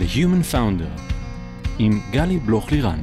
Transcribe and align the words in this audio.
The 0.00 0.16
Human 0.16 0.54
Founder 0.54 1.00
עם 1.78 2.00
גלי 2.10 2.38
בלוך-לירן. 2.38 2.98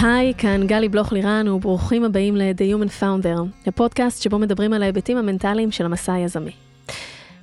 היי, 0.00 0.34
כאן 0.38 0.66
גלי 0.66 0.88
בלוך-לירן 0.88 1.48
וברוכים 1.48 2.04
הבאים 2.04 2.36
ל-The 2.36 2.74
Human 2.74 3.02
Founder, 3.02 3.66
הפודקאסט 3.66 4.22
שבו 4.22 4.38
מדברים 4.38 4.72
על 4.72 4.82
ההיבטים 4.82 5.16
המנטליים 5.16 5.70
של 5.70 5.84
המסע 5.84 6.12
היזמי. 6.12 6.52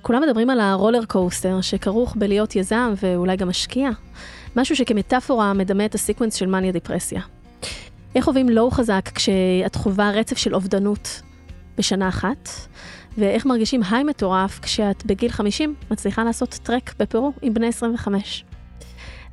כולם 0.01 0.21
מדברים 0.23 0.49
על 0.49 0.59
ה 0.59 0.66
roller 0.66 1.05
coaster 1.05 1.61
שכרוך 1.61 2.15
בלהיות 2.15 2.55
יזם 2.55 2.93
ואולי 3.01 3.35
גם 3.35 3.47
משקיע, 3.47 3.89
משהו 4.55 4.75
שכמטאפורה 4.75 5.53
מדמה 5.53 5.85
את 5.85 5.95
ה 5.95 6.00
sequence 6.00 6.35
של 6.35 6.45
מניה 6.45 6.71
דיפרסיה. 6.71 7.21
איך 8.15 8.25
חווים 8.25 8.49
low 8.49 8.71
חזק 8.71 9.09
כשאת 9.15 9.75
חווה 9.75 10.11
רצף 10.11 10.37
של 10.37 10.55
אובדנות 10.55 11.21
בשנה 11.77 12.09
אחת, 12.09 12.49
ואיך 13.17 13.45
מרגישים 13.45 13.81
היי 13.89 14.03
מטורף 14.03 14.59
כשאת 14.59 15.05
בגיל 15.05 15.31
50 15.31 15.75
מצליחה 15.91 16.23
לעשות 16.23 16.59
טרק 16.63 16.93
בפרו 16.99 17.31
עם 17.41 17.53
בני 17.53 17.67
25. 17.67 18.43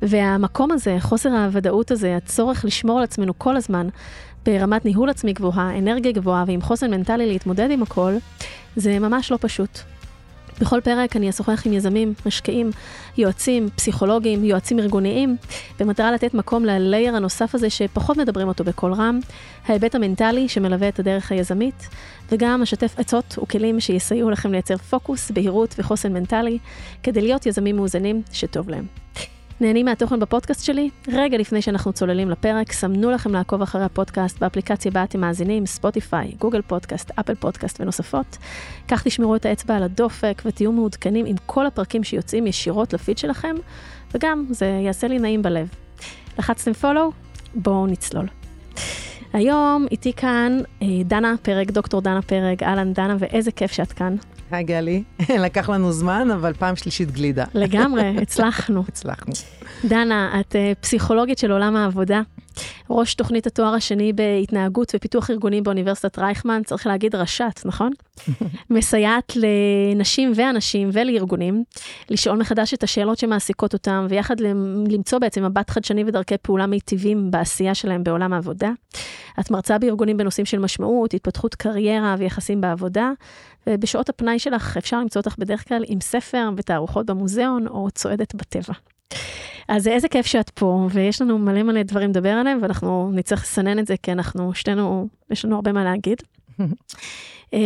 והמקום 0.01 0.71
הזה, 0.71 0.97
חוסר 0.99 1.29
הוודאות 1.29 1.91
הזה, 1.91 2.15
הצורך 2.15 2.65
לשמור 2.65 2.97
על 2.97 3.03
עצמנו 3.03 3.39
כל 3.39 3.55
הזמן, 3.55 3.87
ברמת 4.45 4.85
ניהול 4.85 5.09
עצמי 5.09 5.33
גבוהה, 5.33 5.77
אנרגיה 5.77 6.11
גבוהה 6.11 6.43
ועם 6.47 6.61
חוסן 6.61 6.91
מנטלי 6.91 7.25
להתמודד 7.25 7.71
עם 7.71 7.83
הכל, 7.83 8.13
זה 8.75 8.99
ממש 8.99 9.31
לא 9.31 9.37
פשוט. 9.41 9.79
בכל 10.61 10.81
פרק 10.81 11.15
אני 11.15 11.29
אשוחח 11.29 11.67
עם 11.67 11.73
יזמים, 11.73 12.13
משקיעים, 12.25 12.71
יועצים, 13.17 13.69
פסיכולוגים, 13.75 14.43
יועצים 14.43 14.79
ארגוניים, 14.79 15.37
במטרה 15.79 16.11
לתת 16.11 16.33
מקום 16.33 16.65
ללייר 16.65 17.15
הנוסף 17.15 17.55
הזה 17.55 17.69
שפחות 17.69 18.17
מדברים 18.17 18.47
אותו 18.47 18.63
בקול 18.63 18.93
רם, 18.93 19.19
ההיבט 19.67 19.95
המנטלי 19.95 20.49
שמלווה 20.49 20.89
את 20.89 20.99
הדרך 20.99 21.31
היזמית, 21.31 21.89
וגם 22.31 22.61
אשתף 22.61 22.95
עצות 22.97 23.37
וכלים 23.43 23.79
שיסייעו 23.79 24.29
לכם 24.29 24.51
לייצר 24.51 24.77
פוקוס, 24.77 25.31
בהירות 25.31 25.75
וחוסן 25.77 26.13
מנטלי, 26.13 26.57
כדי 27.03 27.21
להיות 27.21 27.45
יזמים 27.45 27.75
מאוזנים 27.75 28.21
שטוב 28.31 28.69
להם. 28.69 28.85
נהנים 29.61 29.85
מהתוכן 29.85 30.19
בפודקאסט 30.19 30.63
שלי? 30.63 30.89
רגע 31.07 31.37
לפני 31.37 31.61
שאנחנו 31.61 31.93
צוללים 31.93 32.29
לפרק, 32.29 32.71
סמנו 32.71 33.11
לכם 33.11 33.33
לעקוב 33.33 33.61
אחרי 33.61 33.83
הפודקאסט 33.83 34.39
באפליקציה 34.39 34.91
בה 34.91 35.03
אתם 35.03 35.19
מאזינים, 35.19 35.65
ספוטיפיי, 35.65 36.31
גוגל 36.39 36.61
פודקאסט, 36.61 37.11
אפל 37.19 37.35
פודקאסט 37.35 37.81
ונוספות. 37.81 38.37
כך 38.87 39.03
תשמרו 39.03 39.35
את 39.35 39.45
האצבע 39.45 39.75
על 39.75 39.83
הדופק 39.83 40.41
ותהיו 40.45 40.71
מעודכנים 40.71 41.25
עם 41.25 41.35
כל 41.45 41.65
הפרקים 41.65 42.03
שיוצאים 42.03 42.47
ישירות 42.47 42.93
לפיד 42.93 43.17
שלכם, 43.17 43.55
וגם 44.13 44.45
זה 44.49 44.65
יעשה 44.65 45.07
לי 45.07 45.19
נעים 45.19 45.41
בלב. 45.41 45.67
לחצתם 46.39 46.73
פולו? 46.73 47.11
בואו 47.55 47.87
נצלול. 47.87 48.27
היום 49.33 49.85
איתי 49.91 50.13
כאן 50.13 50.57
אה, 50.81 50.87
דנה 51.05 51.35
פרג, 51.41 51.71
דוקטור 51.71 52.01
דנה 52.01 52.21
פרג, 52.21 52.63
אהלן 52.63 52.93
דנה, 52.93 53.15
ואיזה 53.19 53.51
כיף 53.51 53.71
שאת 53.71 53.91
כאן. 53.91 54.15
היי 54.51 54.63
גלי, 54.63 55.03
לקח 55.45 55.69
לנו 55.69 55.91
זמן, 55.91 56.31
אבל 56.31 56.53
פעם 56.53 56.75
שלישית 56.75 57.11
גלידה. 57.11 57.45
לגמרי, 57.53 58.15
הצלחנו. 58.21 58.83
הצלחנו. 58.87 59.33
דנה, 59.85 60.39
את 60.39 60.55
uh, 60.55 60.81
פסיכולוגית 60.81 61.37
של 61.37 61.51
עולם 61.51 61.75
העבודה, 61.75 62.21
ראש 62.89 63.13
תוכנית 63.13 63.47
התואר 63.47 63.73
השני 63.73 64.13
בהתנהגות 64.13 64.91
ופיתוח 64.95 65.29
ארגונים 65.29 65.63
באוניברסיטת 65.63 66.19
רייכמן, 66.19 66.61
צריך 66.65 66.87
להגיד 66.87 67.15
רש"ת, 67.15 67.61
נכון? 67.65 67.91
מסייעת 68.69 69.33
לנשים 69.35 70.31
ואנשים 70.35 70.89
ולארגונים 70.93 71.63
לשאול 72.09 72.37
מחדש 72.37 72.73
את 72.73 72.83
השאלות 72.83 73.17
שמעסיקות 73.17 73.73
אותם, 73.73 74.07
ויחד 74.09 74.35
למצוא 74.89 75.19
בעצם 75.19 75.45
מבט 75.45 75.69
חדשני 75.69 76.03
ודרכי 76.07 76.37
פעולה 76.41 76.67
מיטיבים 76.67 77.31
בעשייה 77.31 77.75
שלהם 77.75 78.03
בעולם 78.03 78.33
העבודה. 78.33 78.71
את 79.39 79.51
מרצה 79.51 79.77
בארגונים 79.77 80.17
בנושאים 80.17 80.45
של 80.45 80.59
משמעות, 80.59 81.13
התפתחות 81.13 81.55
קריירה 81.55 82.15
ויחסים 82.19 82.61
בעבודה, 82.61 83.11
ובשעות 83.67 84.09
הפנאי 84.09 84.39
שלך 84.39 84.77
אפשר 84.77 84.99
למצוא 84.99 85.21
אותך 85.21 85.35
בדרך 85.37 85.67
כלל 85.67 85.83
עם 85.87 86.01
ספר 86.01 86.49
ותערוכות 86.57 87.05
במוזיאון 87.05 87.67
או 87.67 87.87
צועדת 87.91 88.35
בטבע. 88.35 88.73
אז 89.67 89.87
איזה 89.87 90.07
כיף 90.07 90.25
שאת 90.25 90.49
פה, 90.49 90.87
ויש 90.91 91.21
לנו 91.21 91.37
מלא 91.37 91.63
מלא 91.63 91.83
דברים 91.83 92.09
לדבר 92.09 92.29
עליהם, 92.29 92.59
ואנחנו 92.61 93.11
נצטרך 93.13 93.41
לסנן 93.41 93.79
את 93.79 93.87
זה, 93.87 93.95
כי 94.03 94.11
אנחנו 94.11 94.53
שתינו, 94.53 95.07
יש 95.29 95.45
לנו 95.45 95.55
הרבה 95.55 95.71
מה 95.71 95.83
להגיד. 95.83 96.21
אמ, 97.53 97.59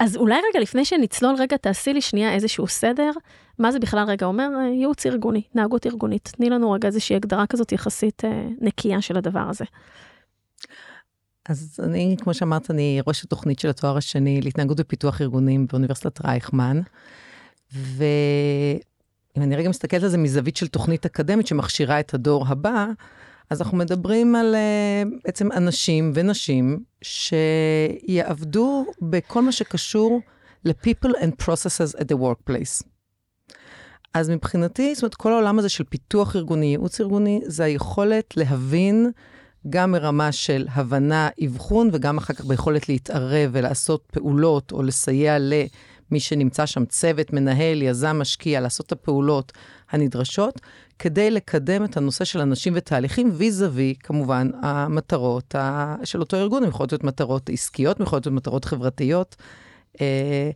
אז 0.00 0.16
אולי 0.16 0.34
רגע 0.50 0.60
לפני 0.60 0.84
שנצלול 0.84 1.34
רגע, 1.38 1.56
תעשי 1.56 1.92
לי 1.92 2.00
שנייה 2.00 2.34
איזשהו 2.34 2.66
סדר, 2.66 3.10
מה 3.58 3.72
זה 3.72 3.78
בכלל 3.78 4.04
רגע 4.08 4.26
אומר? 4.26 4.48
ייעוץ 4.74 5.06
ארגוני, 5.06 5.42
נהגות 5.54 5.86
ארגונית. 5.86 6.32
תני 6.36 6.50
לנו 6.50 6.70
רגע 6.70 6.88
איזושהי 6.88 7.16
הגדרה 7.16 7.46
כזאת 7.46 7.72
יחסית 7.72 8.24
אה, 8.24 8.48
נקייה 8.60 9.00
של 9.00 9.16
הדבר 9.16 9.46
הזה. 9.48 9.64
אז 11.48 11.80
אני, 11.82 12.16
כמו 12.20 12.34
שאמרת, 12.34 12.70
אני 12.70 13.00
ראש 13.06 13.24
התוכנית 13.24 13.58
של 13.58 13.68
התואר 13.68 13.96
השני 13.96 14.40
להתנהגות 14.40 14.76
ופיתוח 14.80 15.20
ארגונים 15.20 15.66
באוניברסיטת 15.66 16.24
רייכמן. 16.24 16.80
ואם 19.36 19.42
אני 19.42 19.56
רגע 19.56 19.68
מסתכלת 19.68 20.02
על 20.02 20.08
זה 20.08 20.18
מזווית 20.18 20.56
של 20.56 20.68
תוכנית 20.68 21.06
אקדמית 21.06 21.46
שמכשירה 21.46 22.00
את 22.00 22.14
הדור 22.14 22.46
הבא, 22.48 22.86
אז 23.50 23.60
אנחנו 23.60 23.78
מדברים 23.78 24.34
על 24.34 24.54
uh, 24.54 25.08
בעצם 25.24 25.52
אנשים 25.52 26.12
ונשים 26.14 26.80
שיעבדו 27.02 28.86
בכל 29.02 29.42
מה 29.42 29.52
שקשור 29.52 30.20
ל-people 30.64 31.10
and 31.10 31.44
processes 31.44 31.96
at 31.96 32.04
the 32.04 32.16
workplace. 32.16 32.84
אז 34.14 34.30
מבחינתי, 34.30 34.94
זאת 34.94 35.02
אומרת, 35.02 35.14
כל 35.14 35.32
העולם 35.32 35.58
הזה 35.58 35.68
של 35.68 35.84
פיתוח 35.84 36.36
ארגוני, 36.36 36.66
ייעוץ 36.66 37.00
ארגוני, 37.00 37.40
זה 37.46 37.64
היכולת 37.64 38.36
להבין 38.36 39.10
גם 39.70 39.92
מרמה 39.92 40.32
של 40.32 40.66
הבנה, 40.70 41.28
אבחון, 41.44 41.90
וגם 41.92 42.18
אחר 42.18 42.34
כך 42.34 42.44
ביכולת 42.44 42.88
להתערב 42.88 43.50
ולעשות 43.52 44.02
פעולות 44.12 44.72
או 44.72 44.82
לסייע 44.82 45.38
למי 46.10 46.20
שנמצא 46.20 46.66
שם, 46.66 46.84
צוות, 46.84 47.32
מנהל, 47.32 47.82
יזם, 47.82 48.16
משקיע, 48.18 48.60
לעשות 48.60 48.86
את 48.86 48.92
הפעולות 48.92 49.52
הנדרשות, 49.90 50.60
כדי 50.98 51.30
לקדם 51.30 51.84
את 51.84 51.96
הנושא 51.96 52.24
של 52.24 52.40
אנשים 52.40 52.72
ותהליכים, 52.76 53.30
ויזאבי, 53.32 53.94
כמובן, 54.00 54.50
המטרות 54.62 55.54
של 56.04 56.20
אותו 56.20 56.36
ארגון, 56.36 56.62
הן 56.62 56.68
יכולות 56.68 56.92
להיות 56.92 57.04
מטרות 57.04 57.50
עסקיות, 57.50 58.00
הן 58.00 58.06
יכולות 58.06 58.26
להיות 58.26 58.36
מטרות 58.36 58.64
חברתיות. 58.64 59.36
אה, 60.00 60.50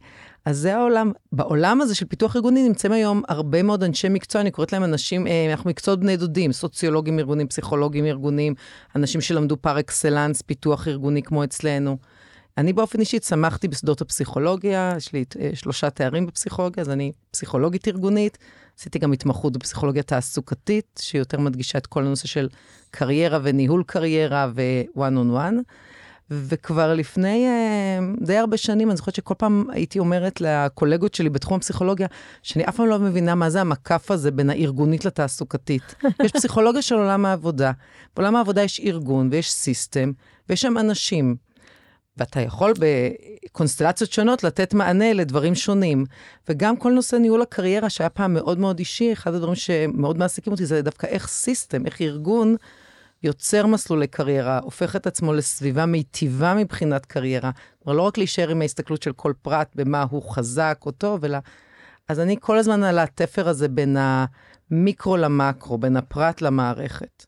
אז 0.45 0.59
זה 0.59 0.77
העולם. 0.77 1.13
בעולם 1.33 1.81
הזה 1.81 1.95
של 1.95 2.07
פיתוח 2.07 2.37
ארגוני 2.37 2.69
נמצאים 2.69 2.93
היום 2.93 3.23
הרבה 3.29 3.63
מאוד 3.63 3.83
אנשי 3.83 4.09
מקצוע, 4.09 4.41
אני 4.41 4.51
קוראת 4.51 4.73
להם 4.73 4.85
אנשים, 4.85 5.27
אה, 5.27 5.51
אנחנו 5.51 5.71
מקצועות 5.71 6.01
בני 6.01 6.17
דודים, 6.17 6.53
סוציולוגים 6.53 7.19
ארגונים, 7.19 7.49
פסיכולוגים 7.49 8.05
ארגונים, 8.05 8.55
אנשים 8.97 9.21
שלמדו 9.21 9.57
פר 9.57 9.81
אקסלנס 9.81 10.43
פיתוח 10.43 10.89
ארגוני 10.89 11.23
כמו 11.23 11.45
אצלנו. 11.45 11.97
אני 12.59 12.73
באופן 12.73 13.01
אישי 13.01 13.19
צמחתי 13.19 13.69
בשדות 13.69 14.01
הפסיכולוגיה, 14.01 14.95
יש 14.97 15.13
לי 15.13 15.25
אה, 15.41 15.51
שלושה 15.55 15.91
תארים 15.91 16.27
בפסיכולוגיה, 16.27 16.83
אז 16.83 16.91
אני 16.91 17.13
פסיכולוגית 17.31 17.89
ארגונית. 17.89 18.39
עשיתי 18.79 18.99
גם 18.99 19.13
התמחות 19.13 19.57
בפסיכולוגיה 19.57 20.03
תעסוקתית, 20.03 21.01
שיותר 21.03 21.41
מדגישה 21.41 21.79
את 21.79 21.87
כל 21.87 22.07
הנושא 22.07 22.29
של 22.29 22.49
קריירה 22.91 23.39
וניהול 23.43 23.83
קריירה 23.87 24.51
ו-one 24.55 24.97
on 24.97 25.37
one. 25.37 25.55
וכבר 26.31 26.95
לפני 26.95 27.47
uh, 27.47 28.25
די 28.27 28.37
הרבה 28.37 28.57
שנים, 28.57 28.89
אני 28.89 28.97
זוכרת 28.97 29.15
שכל 29.15 29.35
פעם 29.39 29.65
הייתי 29.73 29.99
אומרת 29.99 30.41
לקולגות 30.41 31.15
שלי 31.15 31.31
בתחום 31.31 31.57
הפסיכולוגיה, 31.57 32.07
שאני 32.43 32.65
אף 32.65 32.77
פעם 32.77 32.87
לא 32.87 32.99
מבינה 32.99 33.35
מה 33.35 33.51
זה 33.51 33.61
המקף 33.61 34.11
הזה 34.11 34.31
בין 34.31 34.51
הארגונית 34.51 35.05
לתעסוקתית. 35.05 35.95
יש 36.25 36.33
פסיכולוגיה 36.33 36.83
של 36.83 36.95
עולם 36.95 37.27
העבודה. 37.27 37.73
בעולם 38.17 38.37
העבודה 38.37 38.63
יש 38.63 38.81
ארגון 38.81 39.29
ויש 39.33 39.53
system, 39.53 40.13
ויש 40.49 40.61
שם 40.61 40.79
אנשים. 40.79 41.37
ואתה 42.17 42.41
יכול 42.41 42.73
בקונסטלציות 42.79 44.13
שונות 44.13 44.45
לתת 44.45 44.75
מענה 44.75 45.13
לדברים 45.13 45.55
שונים. 45.55 46.05
וגם 46.49 46.77
כל 46.77 46.93
נושא 46.93 47.17
ניהול 47.17 47.43
הקריירה, 47.43 47.91
שהיה 47.91 48.09
פעם 48.11 48.35
מאוד 48.35 48.59
מאוד 48.59 48.79
אישי, 48.79 49.13
אחד 49.13 49.35
הדברים 49.35 49.55
שמאוד 49.55 50.19
מעסיקים 50.19 50.53
אותי 50.53 50.67
זה 50.67 50.83
דווקא 50.83 51.07
איך 51.07 51.29
system, 51.29 51.87
איך 51.87 52.01
ארגון 52.01 52.57
יוצר 53.23 53.67
מסלולי 53.67 54.07
קריירה, 54.07 54.59
הופך 54.63 54.97
את 54.97 55.07
עצמו 55.07 55.33
לסביבה 55.33 55.87
מיטיבה 55.87 56.55
מבחינת 56.55 57.07
קריירה. 57.07 57.51
כלומר, 57.83 57.97
לא 57.97 58.03
רק 58.03 58.19
להישאר 58.19 58.49
עם 58.49 58.61
ההסתכלות 58.61 59.03
של 59.03 59.13
כל 59.13 59.33
פרט 59.43 59.69
במה 59.75 60.05
הוא 60.11 60.23
חזק 60.31 60.79
או 60.87 60.91
טוב, 60.91 61.25
אלא... 61.25 61.39
אז 62.09 62.21
אני 62.21 62.37
כל 62.41 62.59
הזמן 62.59 62.83
על 62.83 62.99
התפר 62.99 63.49
הזה 63.49 63.69
בין 63.69 63.97
המיקרו 64.71 65.17
למקרו, 65.17 65.79
בין 65.79 65.97
הפרט 65.97 66.43
למערכת. 66.43 67.27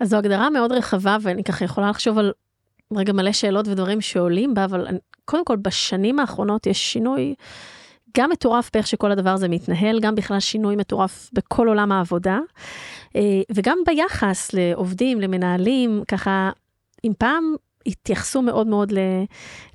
אז 0.00 0.08
זו 0.08 0.16
הגדרה 0.16 0.50
מאוד 0.50 0.72
רחבה, 0.72 1.16
ואני 1.22 1.44
ככה 1.44 1.64
יכולה 1.64 1.90
לחשוב 1.90 2.18
על 2.18 2.32
רגע 2.96 3.12
מלא 3.12 3.32
שאלות 3.32 3.68
ודברים 3.68 4.00
שעולים 4.00 4.54
בה, 4.54 4.64
אבל 4.64 4.86
קודם 5.24 5.44
כל, 5.44 5.56
בשנים 5.56 6.18
האחרונות 6.18 6.66
יש 6.66 6.92
שינוי 6.92 7.34
גם 8.16 8.30
מטורף 8.30 8.70
באיך 8.74 8.86
שכל 8.86 9.12
הדבר 9.12 9.30
הזה 9.30 9.48
מתנהל, 9.48 10.00
גם 10.00 10.14
בכלל 10.14 10.40
שינוי 10.40 10.76
מטורף 10.76 11.30
בכל 11.32 11.68
עולם 11.68 11.92
העבודה, 11.92 12.38
אה, 13.16 13.40
וגם 13.52 13.78
ביחס 13.86 14.52
לעובדים, 14.52 15.20
למנהלים, 15.20 16.02
ככה, 16.08 16.50
אם 17.04 17.12
פעם 17.18 17.54
התייחסו 17.86 18.42
מאוד 18.42 18.66
מאוד 18.66 18.92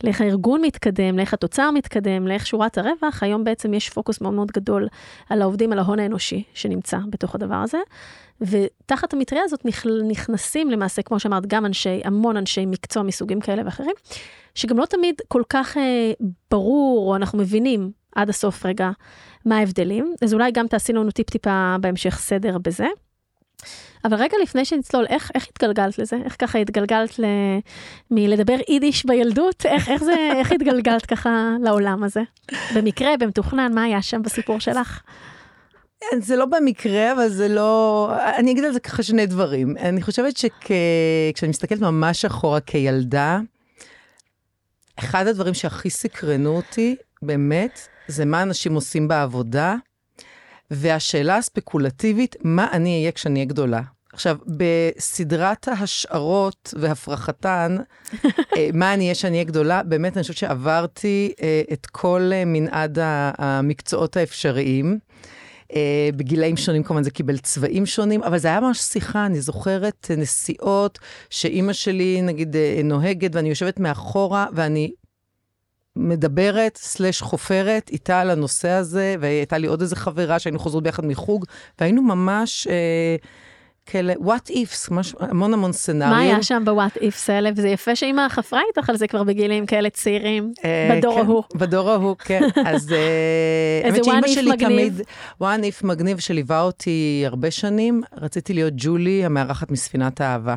לאיך 0.03 0.21
הארגון 0.21 0.61
מתקדם, 0.61 1.17
לאיך 1.17 1.33
התוצר 1.33 1.71
מתקדם, 1.71 2.27
לאיך 2.27 2.47
שורת 2.47 2.77
הרווח, 2.77 3.23
היום 3.23 3.43
בעצם 3.43 3.73
יש 3.73 3.89
פוקוס 3.89 4.21
מאוד 4.21 4.33
מאוד 4.33 4.51
גדול 4.51 4.87
על 5.29 5.41
העובדים, 5.41 5.71
על 5.71 5.79
ההון 5.79 5.99
האנושי 5.99 6.43
שנמצא 6.53 6.97
בתוך 7.09 7.35
הדבר 7.35 7.55
הזה. 7.55 7.77
ותחת 8.41 9.13
המטריה 9.13 9.41
הזאת 9.43 9.65
נכנסים 10.07 10.69
למעשה, 10.69 11.01
כמו 11.01 11.19
שאמרת, 11.19 11.45
גם 11.45 11.65
אנשי, 11.65 12.01
המון 12.03 12.37
אנשי 12.37 12.65
מקצוע 12.65 13.03
מסוגים 13.03 13.39
כאלה 13.39 13.61
ואחרים, 13.65 13.95
שגם 14.55 14.77
לא 14.77 14.85
תמיד 14.85 15.15
כל 15.27 15.41
כך 15.49 15.77
אה, 15.77 16.11
ברור, 16.51 17.09
או 17.09 17.15
אנחנו 17.15 17.37
מבינים 17.37 17.91
עד 18.15 18.29
הסוף 18.29 18.65
רגע 18.65 18.89
מה 19.45 19.57
ההבדלים. 19.57 20.15
אז 20.21 20.33
אולי 20.33 20.51
גם 20.51 20.67
תעשי 20.67 20.93
לנו 20.93 21.11
טיפ-טיפה 21.11 21.75
בהמשך 21.81 22.19
סדר 22.19 22.57
בזה. 22.57 22.87
אבל 24.05 24.17
רגע 24.17 24.37
לפני 24.43 24.65
שנצלול, 24.65 25.05
איך, 25.09 25.31
איך 25.35 25.47
התגלגלת 25.47 25.99
לזה? 25.99 26.17
איך 26.25 26.35
ככה 26.39 26.59
התגלגלת 26.59 27.19
ל... 27.19 27.25
מלדבר 28.11 28.55
יידיש 28.67 29.05
בילדות? 29.05 29.65
איך, 29.65 29.89
איך, 29.89 30.03
זה, 30.03 30.15
איך 30.35 30.51
התגלגלת 30.51 31.05
ככה 31.05 31.55
לעולם 31.63 32.03
הזה? 32.03 32.21
במקרה, 32.75 33.17
במתוכנן, 33.19 33.75
מה 33.75 33.83
היה 33.83 34.01
שם 34.01 34.21
בסיפור 34.21 34.59
שלך? 34.59 35.01
זה 36.19 36.35
לא 36.35 36.45
במקרה, 36.45 37.11
אבל 37.11 37.29
זה 37.29 37.47
לא... 37.47 38.09
אני 38.37 38.51
אגיד 38.51 38.63
על 38.63 38.73
זה 38.73 38.79
ככה 38.79 39.03
שני 39.03 39.25
דברים. 39.25 39.77
אני 39.77 40.01
חושבת 40.01 40.37
שכשאני 40.37 41.49
מסתכלת 41.49 41.81
ממש 41.81 42.25
אחורה 42.25 42.59
כילדה, 42.59 43.39
אחד 44.99 45.27
הדברים 45.27 45.53
שהכי 45.53 45.89
סקרנו 45.89 46.55
אותי, 46.55 46.95
באמת, 47.21 47.79
זה 48.07 48.25
מה 48.25 48.41
אנשים 48.41 48.73
עושים 48.75 49.07
בעבודה, 49.07 49.75
והשאלה 50.71 51.37
הספקולטיבית, 51.37 52.35
מה 52.43 52.67
אני 52.71 52.99
אהיה 52.99 53.11
כשאני 53.11 53.39
אהיה 53.39 53.45
גדולה. 53.45 53.81
עכשיו, 54.13 54.37
בסדרת 54.47 55.67
ההשערות 55.67 56.73
והפרחתן, 56.77 57.77
אה, 58.57 58.69
מה 58.73 58.93
אני 58.93 59.03
אהיה 59.03 59.15
כשאני 59.15 59.33
אהיה 59.33 59.43
גדולה, 59.43 59.83
באמת, 59.83 60.17
אני 60.17 60.21
חושבת 60.21 60.37
שעברתי 60.37 61.33
אה, 61.41 61.61
את 61.73 61.85
כל 61.85 62.29
אה, 62.33 62.43
מנעד 62.45 62.97
המקצועות 63.37 64.17
האפשריים. 64.17 64.99
בגילאים 66.15 66.57
שונים 66.57 66.83
כמובן 66.83 67.03
זה 67.03 67.11
קיבל 67.11 67.37
צבעים 67.37 67.85
שונים, 67.85 68.23
אבל 68.23 68.37
זה 68.37 68.47
היה 68.47 68.59
ממש 68.59 68.79
שיחה, 68.79 69.25
אני 69.25 69.41
זוכרת 69.41 70.11
נסיעות 70.17 70.99
שאימא 71.29 71.73
שלי 71.73 72.21
נגיד 72.21 72.55
נוהגת 72.83 73.35
ואני 73.35 73.49
יושבת 73.49 73.79
מאחורה 73.79 74.47
ואני 74.53 74.91
מדברת, 75.97 76.77
סלש 76.81 77.21
חופרת, 77.21 77.89
איתה 77.89 78.19
על 78.21 78.29
הנושא 78.29 78.69
הזה, 78.69 79.15
והייתה 79.19 79.57
לי 79.57 79.67
עוד 79.67 79.81
איזה 79.81 79.95
חברה 79.95 80.39
שהיינו 80.39 80.59
חוזרות 80.59 80.83
ביחד 80.83 81.05
מחוג, 81.05 81.45
והיינו 81.79 82.01
ממש... 82.01 82.67
אה, 82.67 83.15
כאלה, 83.87 84.13
what 84.13 84.49
ifs, 84.49 84.93
מש, 84.93 85.13
המון 85.19 85.53
המון 85.53 85.73
סצנריו. 85.73 86.09
מה 86.09 86.19
היה 86.19 86.43
שם 86.43 86.63
ב-what 86.65 86.97
ifs 86.97 87.27
האלה? 87.27 87.49
וזה 87.55 87.69
יפה 87.69 87.95
שאמא 87.95 88.29
חפרה 88.29 88.61
איתך 88.67 88.89
על 88.89 88.97
זה 88.97 89.07
כבר 89.07 89.23
בגילים 89.23 89.65
כאלה 89.65 89.89
צעירים, 89.89 90.53
אה, 90.65 90.97
בדור 90.97 91.15
כן, 91.15 91.21
ההוא. 91.21 91.43
בדור 91.55 91.91
ההוא, 91.91 92.15
כן. 92.19 92.41
אז 92.65 92.93
אה, 92.93 93.89
one 94.01 94.23
if 94.23 94.49
מגניב. 94.51 94.57
תמיד, 94.57 95.01
one 95.41 95.63
if 95.81 95.87
מגניב 95.87 96.19
שליווה 96.19 96.61
אותי 96.61 97.23
הרבה 97.25 97.51
שנים, 97.51 98.01
רציתי 98.21 98.53
להיות 98.53 98.73
ג'ולי, 98.77 99.25
המארחת 99.25 99.71
מספינת 99.71 100.21
האהבה. 100.21 100.55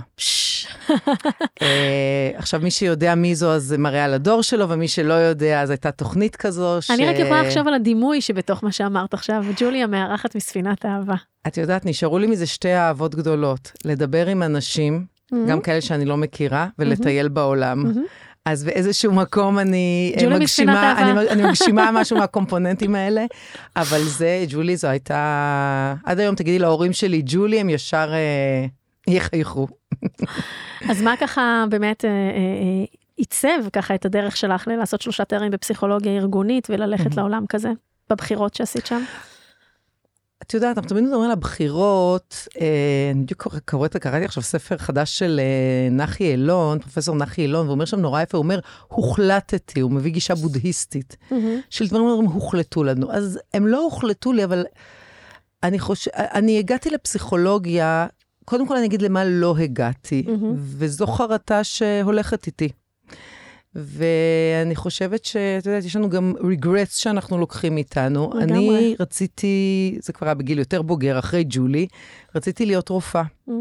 אה, 1.63 2.31
עכשיו, 2.35 2.61
מי 2.61 2.71
שיודע 2.71 3.15
מי 3.15 3.35
זו, 3.35 3.53
אז 3.53 3.63
זה 3.63 3.79
מראה 3.79 4.05
על 4.05 4.15
הדור 4.15 4.43
שלו, 4.43 4.69
ומי 4.69 4.89
שלא 4.89 5.15
יודע, 5.15 5.63
אז 5.63 5.71
הייתה 5.71 5.91
תוכנית 5.91 6.37
כזו. 6.37 6.83
ש... 6.83 6.91
אני 6.91 7.07
רק 7.07 7.17
יכולה 7.19 7.43
לחשוב 7.43 7.69
על 7.69 7.75
הדימוי 7.75 8.21
שבתוך 8.21 8.65
מה 8.65 8.73
שאמרת 8.73 9.15
עכשיו, 9.15 9.45
ג'ולי 9.57 9.83
המארחת 9.83 10.37
מספינת 10.37 10.85
האהבה. 10.85 11.15
את 11.47 11.57
יודעת, 11.57 11.87
נשארו 11.87 12.19
לי 12.19 12.27
מזה 12.27 12.47
שתי 12.47 12.75
אהבות 12.75 13.15
גדולות. 13.15 13.73
לדבר 13.85 14.27
עם 14.27 14.43
אנשים, 14.43 15.05
mm-hmm. 15.05 15.37
גם 15.49 15.61
כאלה 15.61 15.81
שאני 15.81 16.05
לא 16.05 16.17
מכירה, 16.17 16.69
ולטייל 16.79 17.27
mm-hmm. 17.27 17.29
בעולם. 17.29 17.85
Mm-hmm. 17.87 17.99
אז 18.45 18.65
באיזשהו 18.65 19.13
מקום 19.13 19.59
אני 19.59 20.15
אה, 20.21 20.39
מגשימה, 20.39 20.99
אני, 20.99 21.29
אני 21.29 21.43
מגשימה 21.43 21.91
משהו 22.01 22.19
מהקומפוננטים 22.19 22.95
האלה, 22.95 23.25
אבל 23.77 24.03
זה, 24.03 24.45
ג'ולי 24.49 24.77
זו 24.77 24.89
הייתה, 24.89 25.95
עד 26.05 26.21
היום 26.21 26.35
תגידי 26.35 26.59
להורים 26.59 26.93
שלי, 26.93 27.23
ג'ולי, 27.25 27.61
הם 27.61 27.71
ישר 27.71 28.13
אה, 28.13 28.67
יחייכו. 29.15 29.67
אז 30.91 31.03
מה 31.03 31.17
ככה 31.17 31.65
באמת 31.71 32.05
אה, 32.05 32.11
אה, 32.11 32.15
אה, 32.37 32.85
עיצב 33.17 33.69
ככה 33.73 33.95
את 33.95 34.05
הדרך 34.05 34.37
שלך 34.37 34.69
לעשות 34.79 35.01
שלושה 35.01 35.25
תארים 35.25 35.51
בפסיכולוגיה 35.51 36.13
ארגונית 36.13 36.71
וללכת 36.71 37.17
לעולם 37.17 37.45
כזה, 37.49 37.71
בבחירות 38.11 38.55
שעשית 38.55 38.87
שם? 38.87 39.03
את 40.51 40.55
יודעת, 40.55 40.77
אנחנו 40.79 40.89
תמיד 40.89 41.05
מדברים 41.05 41.23
על 41.23 41.31
הבחירות, 41.31 42.49
אה, 42.61 42.67
אני 43.15 43.23
בדיוק 43.23 43.47
קוראת, 43.65 43.97
קראתי 43.97 44.25
עכשיו 44.25 44.43
ספר 44.43 44.77
חדש 44.77 45.19
של 45.19 45.41
אה, 45.43 45.91
נחי 45.91 46.25
אילון, 46.25 46.79
פרופסור 46.79 47.17
נחי 47.17 47.43
אילון, 47.43 47.67
והוא 47.67 47.75
אומר 47.75 47.85
שם 47.85 48.01
נורא 48.01 48.23
יפה, 48.23 48.39
הוא 48.39 48.45
אומר, 48.45 48.61
הוחלטתי, 48.89 49.81
הוא 49.81 49.91
מביא 49.91 50.13
גישה 50.13 50.35
בודהיסטית, 50.35 51.17
mm-hmm. 51.31 51.35
של 51.71 51.87
דברים 51.87 52.05
הוחלטו 52.05 52.85
לנו. 52.85 53.13
אז 53.13 53.39
הם 53.55 53.67
לא 53.67 53.83
הוחלטו 53.83 54.33
לי, 54.33 54.45
אבל 54.45 54.65
אני 55.63 55.79
חושב, 55.79 56.11
אני 56.15 56.59
הגעתי 56.59 56.91
לפסיכולוגיה, 56.91 58.07
קודם 58.45 58.67
כל 58.67 58.77
אני 58.77 58.87
אגיד 58.87 59.03
למה 59.03 59.25
לא 59.25 59.57
הגעתי, 59.59 60.25
mm-hmm. 60.27 60.55
וזו 60.57 61.07
חרטה 61.07 61.65
שהולכת 61.65 62.47
איתי. 62.47 62.69
ואני 63.75 64.77
חושבת 64.77 65.25
שאת 65.25 65.67
יודעת, 65.67 65.85
יש 65.85 65.97
לנו 65.97 66.11
גם 66.11 66.35
regrets 66.39 66.93
שאנחנו 66.93 67.39
לוקחים 67.39 67.77
איתנו. 67.77 68.31
לגמרי. 68.35 68.79
אני 68.79 68.97
רציתי, 69.01 69.99
זה 70.03 70.13
כבר 70.13 70.27
היה 70.27 70.35
בגיל 70.35 70.59
יותר 70.59 70.83
בוגר, 70.83 71.19
אחרי 71.19 71.45
ג'ולי, 71.49 71.87
רציתי 72.35 72.67
להיות 72.67 72.89
רופאה. 72.89 73.23
Mm. 73.49 73.53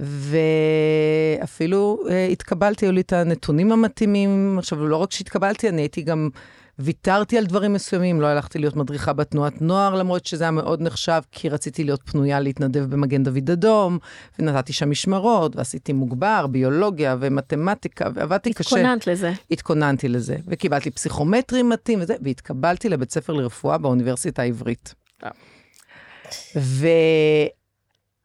ואפילו 0.00 1.98
uh, 2.06 2.10
התקבלתי, 2.32 2.86
היו 2.86 2.92
לי 2.92 3.00
את 3.00 3.12
הנתונים 3.12 3.72
המתאימים. 3.72 4.58
עכשיו, 4.58 4.86
לא 4.86 4.96
רק 4.96 5.12
שהתקבלתי, 5.12 5.68
אני 5.68 5.82
הייתי 5.82 6.02
גם 6.02 6.28
ויתרתי 6.78 7.38
על 7.38 7.46
דברים 7.46 7.72
מסוימים, 7.72 8.20
לא 8.20 8.26
הלכתי 8.26 8.58
להיות 8.58 8.76
מדריכה 8.76 9.12
בתנועת 9.12 9.62
נוער, 9.62 9.94
למרות 9.94 10.26
שזה 10.26 10.44
היה 10.44 10.50
מאוד 10.50 10.82
נחשב, 10.82 11.22
כי 11.32 11.48
רציתי 11.48 11.84
להיות 11.84 12.02
פנויה 12.04 12.40
להתנדב 12.40 12.80
במגן 12.80 13.22
דוד 13.22 13.50
אדום, 13.50 13.98
ונתתי 14.38 14.72
שם 14.72 14.90
משמרות, 14.90 15.56
ועשיתי 15.56 15.92
מוגבר, 15.92 16.46
ביולוגיה 16.46 17.16
ומתמטיקה, 17.20 18.08
ועבדתי 18.14 18.52
קשה. 18.52 18.76
התכוננת 18.76 19.06
לזה. 19.06 19.32
התכוננתי 19.50 20.08
לזה, 20.08 20.36
וקיבלתי 20.46 20.90
פסיכומטרי 20.90 21.62
מתאים 21.62 22.00
וזה, 22.00 22.14
והתקבלתי 22.20 22.88
לבית 22.88 23.12
ספר 23.12 23.32
לרפואה 23.32 23.78
באוניברסיטה 23.78 24.42
העברית. 24.42 24.94
אה. 25.24 25.30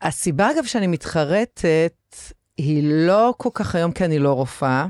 והסיבה, 0.02 0.52
אגב, 0.52 0.64
שאני 0.66 0.88
מתחרטת, 0.88 2.16
היא 2.58 2.84
לא 2.84 3.34
כל 3.38 3.50
כך 3.54 3.76
היום 3.76 3.92
כי 3.92 4.06
אני 4.06 4.20
לא 4.20 4.34
רופאה, 4.34 4.86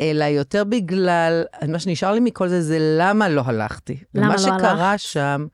אלא 0.00 0.24
יותר 0.24 0.64
בגלל, 0.64 1.44
מה 1.68 1.78
שנשאר 1.78 2.12
לי 2.12 2.20
מכל 2.20 2.48
זה, 2.48 2.62
זה 2.62 2.78
למה 2.80 3.28
לא 3.28 3.42
הלכתי. 3.44 3.96
למה 4.14 4.26
לא 4.26 4.32
הלכת? 4.32 4.48
ומה 4.48 4.58
שקרה 4.58 4.98
שם, 4.98 5.46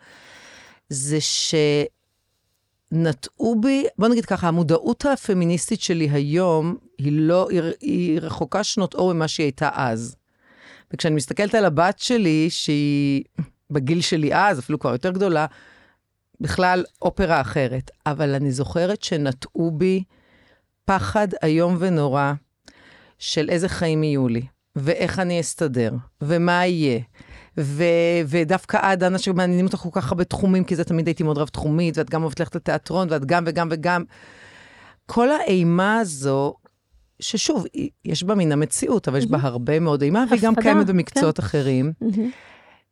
זה 0.88 1.18
שנטעו 2.92 3.60
בי, 3.60 3.84
בוא 3.98 4.08
נגיד 4.08 4.24
ככה, 4.24 4.48
המודעות 4.48 5.04
הפמיניסטית 5.06 5.80
שלי 5.80 6.08
היום, 6.10 6.76
היא 6.98 7.12
לא, 7.12 7.48
היא, 7.50 7.62
היא 7.80 8.20
רחוקה 8.20 8.64
שנות 8.64 8.94
אור 8.94 9.12
ממה 9.12 9.28
שהיא 9.28 9.44
הייתה 9.44 9.70
אז. 9.74 10.16
וכשאני 10.92 11.14
מסתכלת 11.14 11.54
על 11.54 11.64
הבת 11.64 11.98
שלי, 11.98 12.50
שהיא 12.50 13.24
בגיל 13.70 14.00
שלי 14.00 14.34
אז, 14.34 14.58
אפילו 14.58 14.78
כבר 14.78 14.92
יותר 14.92 15.10
גדולה, 15.10 15.46
בכלל 16.40 16.84
אופרה 17.02 17.40
אחרת. 17.40 17.90
אבל 18.06 18.34
אני 18.34 18.52
זוכרת 18.52 19.02
שנטעו 19.02 19.70
בי 19.70 20.04
פחד 20.84 21.28
איום 21.42 21.76
ונורא. 21.78 22.32
של 23.22 23.48
איזה 23.50 23.68
חיים 23.68 24.04
יהיו 24.04 24.28
לי, 24.28 24.42
ואיך 24.76 25.18
אני 25.18 25.40
אסתדר, 25.40 25.92
ומה 26.20 26.66
יהיה. 26.66 27.00
ו- 27.58 27.84
ודווקא 28.26 28.92
את, 28.92 28.98
דנה, 28.98 29.18
שמעניינים 29.18 29.66
אותך 29.66 29.78
כל 29.78 29.88
כך 29.92 30.12
הרבה 30.12 30.24
תחומים, 30.24 30.64
כי 30.64 30.76
זה 30.76 30.84
תמיד 30.84 31.06
הייתי 31.06 31.22
מאוד 31.22 31.38
רב-תחומית, 31.38 31.98
ואת 31.98 32.10
גם 32.10 32.22
אוהבת 32.22 32.40
ללכת 32.40 32.54
לתיאטרון, 32.56 33.08
ואת 33.10 33.24
גם 33.24 33.44
וגם 33.46 33.68
וגם. 33.70 34.04
כל 35.06 35.30
האימה 35.30 35.98
הזו, 35.98 36.54
ששוב, 37.20 37.64
יש 38.04 38.22
בה 38.24 38.34
מן 38.34 38.52
המציאות, 38.52 39.08
אבל 39.08 39.18
יש 39.18 39.26
בה 39.26 39.38
הרבה 39.40 39.80
מאוד 39.80 40.02
אימה, 40.02 40.24
והיא 40.30 40.42
גם 40.42 40.54
קיימת 40.54 40.86
במקצועות 40.86 41.36
כן. 41.36 41.42
אחרים. 41.42 41.92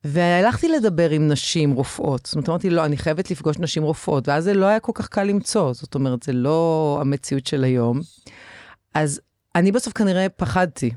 והלכתי 0.05 0.69
לדבר 0.69 1.11
עם 1.11 1.29
נשים 1.29 1.73
רופאות. 1.73 2.27
זאת 2.27 2.35
אומרת, 2.35 2.49
אמרתי, 2.49 2.71
לא, 2.71 2.85
אני 2.85 2.97
חייבת 2.97 3.31
לפגוש 3.31 3.59
נשים 3.59 3.83
רופאות, 3.83 4.29
ואז 4.29 4.45
זה 4.45 4.55
לא 4.55 4.67
היה 4.67 4.81
כל 4.81 4.93
כך 4.95 5.09
קל 5.09 5.25
למצוא. 5.25 5.73
זאת 5.73 5.95
אומרת, 5.95 6.23
זה 6.23 6.33
לא 6.33 6.99
המציאות 7.01 7.47
של 7.47 7.65
היום. 7.65 8.01
אז 8.95 9.21
אני 9.55 9.73
בסוף 9.73 9.93
כנראה 9.93 10.29
פחדתי. 10.29 10.91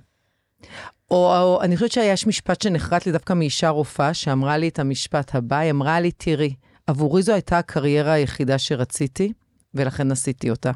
או, 1.11 1.35
או 1.37 1.61
אני 1.61 1.75
חושבת 1.75 1.91
שיש 1.91 2.27
משפט 2.27 2.61
שנחרט 2.61 3.05
לי 3.05 3.11
דווקא 3.11 3.33
מאישה 3.33 3.69
רופאה, 3.69 4.13
שאמרה 4.13 4.57
לי 4.57 4.67
את 4.67 4.79
המשפט 4.79 5.35
הבא, 5.35 5.57
היא 5.57 5.71
אמרה 5.71 5.99
לי, 5.99 6.11
תראי, 6.11 6.55
עבורי 6.87 7.23
זו 7.23 7.33
הייתה 7.33 7.57
הקריירה 7.57 8.13
היחידה 8.13 8.57
שרציתי, 8.57 9.33
ולכן 9.73 10.11
עשיתי 10.11 10.49
אותה. 10.49 10.71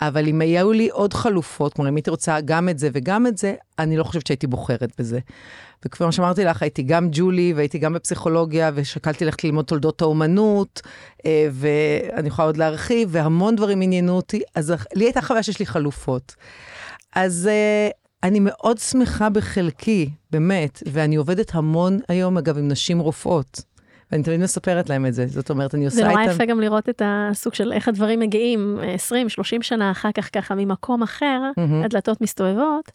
אבל 0.00 0.28
אם 0.28 0.40
היו 0.40 0.72
לי 0.72 0.88
עוד 0.88 1.14
חלופות, 1.14 1.74
כלומר, 1.74 1.90
אם 1.90 1.96
הייתי 1.96 2.10
רוצה 2.10 2.40
גם 2.40 2.68
את 2.68 2.78
זה 2.78 2.88
וגם 2.92 3.26
את 3.26 3.38
זה, 3.38 3.54
אני 3.78 3.96
לא 3.96 4.04
חושבת 4.04 4.26
שהייתי 4.26 4.46
בוחרת 4.46 4.92
בזה. 4.98 5.18
וכפי 5.86 6.04
שאמרתי 6.10 6.44
לך, 6.44 6.62
הייתי 6.62 6.82
גם 6.82 7.08
ג'ולי 7.12 7.52
והייתי 7.56 7.78
גם 7.78 7.92
בפסיכולוגיה, 7.92 8.70
ושקלתי 8.74 9.24
ללכת 9.24 9.44
ללמוד 9.44 9.64
תולדות 9.64 10.02
האומנות, 10.02 10.82
אה, 11.26 11.48
ואני 11.52 12.28
יכולה 12.28 12.46
עוד 12.46 12.56
להרחיב, 12.56 13.08
והמון 13.12 13.56
דברים 13.56 13.82
עניינו 13.82 14.12
אותי, 14.12 14.40
אז 14.54 14.74
לי 14.94 15.04
הייתה 15.04 15.22
חוויה 15.22 15.42
שיש 15.42 15.58
לי 15.58 15.66
חלופות. 15.66 16.34
אז 17.14 17.50
uh, 17.50 17.94
אני 18.22 18.40
מאוד 18.40 18.78
שמחה 18.78 19.30
בחלקי, 19.30 20.10
באמת, 20.30 20.82
ואני 20.92 21.16
עובדת 21.16 21.54
המון 21.54 21.98
היום, 22.08 22.38
אגב, 22.38 22.58
עם 22.58 22.68
נשים 22.68 22.98
רופאות. 22.98 23.60
ואני 24.12 24.22
תמיד 24.22 24.40
מספרת 24.40 24.90
להם 24.90 25.06
את 25.06 25.14
זה, 25.14 25.26
זאת 25.26 25.50
אומרת, 25.50 25.74
אני 25.74 25.84
עושה 25.84 25.98
איתם... 25.98 26.10
זה 26.10 26.20
נורא 26.20 26.32
יפה 26.32 26.44
גם 26.44 26.60
לראות 26.60 26.88
את 26.88 27.02
הסוג 27.04 27.54
של 27.54 27.72
איך 27.72 27.88
הדברים 27.88 28.20
מגיעים 28.20 28.78
20-30 29.60 29.62
שנה 29.62 29.90
אחר 29.90 30.12
כך, 30.12 30.28
ככה 30.32 30.54
ממקום 30.54 31.02
אחר, 31.02 31.40
mm-hmm. 31.58 31.84
הדלתות 31.84 32.20
מסתובבות, 32.20 32.92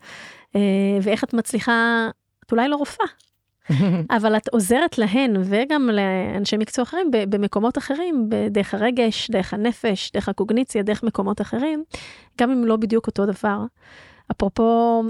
אה, 0.56 0.62
ואיך 1.02 1.24
את 1.24 1.34
מצליחה, 1.34 2.10
את 2.50 2.52
אולי 2.52 2.68
לא 2.68 2.76
רופאה, 2.76 3.06
אבל 4.18 4.38
את 4.38 4.48
עוזרת 4.48 4.98
להן 4.98 5.36
וגם 5.44 5.90
לאנשי 5.90 6.58
מקצוע 6.58 6.84
אחרים 6.84 7.12
במקומות 7.12 7.78
אחרים, 7.78 8.30
דרך 8.50 8.74
הרגש, 8.74 9.32
דרך 9.32 9.54
הנפש, 9.54 10.12
דרך 10.12 10.30
הקוגניציה, 10.30 10.84
דרך 10.84 11.04
מקומות 11.04 11.42
אחרים, 11.42 11.84
גם 12.38 12.52
אם 12.52 12.66
לא 12.66 12.76
בדיוק 12.76 13.08
אותו 13.08 13.26
דבר. 13.26 13.60
אפרופו, 14.32 15.04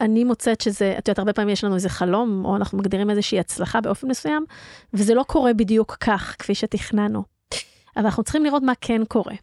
אני 0.00 0.24
מוצאת 0.24 0.60
שזה, 0.60 0.94
את 0.98 1.08
יודעת, 1.08 1.18
הרבה 1.18 1.32
פעמים 1.32 1.48
יש 1.48 1.64
לנו 1.64 1.74
איזה 1.74 1.88
חלום, 1.88 2.44
או 2.44 2.56
אנחנו 2.56 2.78
מגדירים 2.78 3.10
איזושהי 3.10 3.38
הצלחה 3.40 3.80
באופן 3.80 4.08
מסוים, 4.08 4.44
וזה 4.94 5.14
לא 5.14 5.22
קורה 5.22 5.54
בדיוק 5.54 5.96
כך, 6.00 6.36
כפי 6.38 6.54
שתכננו. 6.54 7.22
אבל 7.96 8.04
אנחנו 8.04 8.22
צריכים 8.22 8.44
לראות 8.44 8.62
מה 8.62 8.72
כן 8.80 9.04
קורה. 9.04 9.34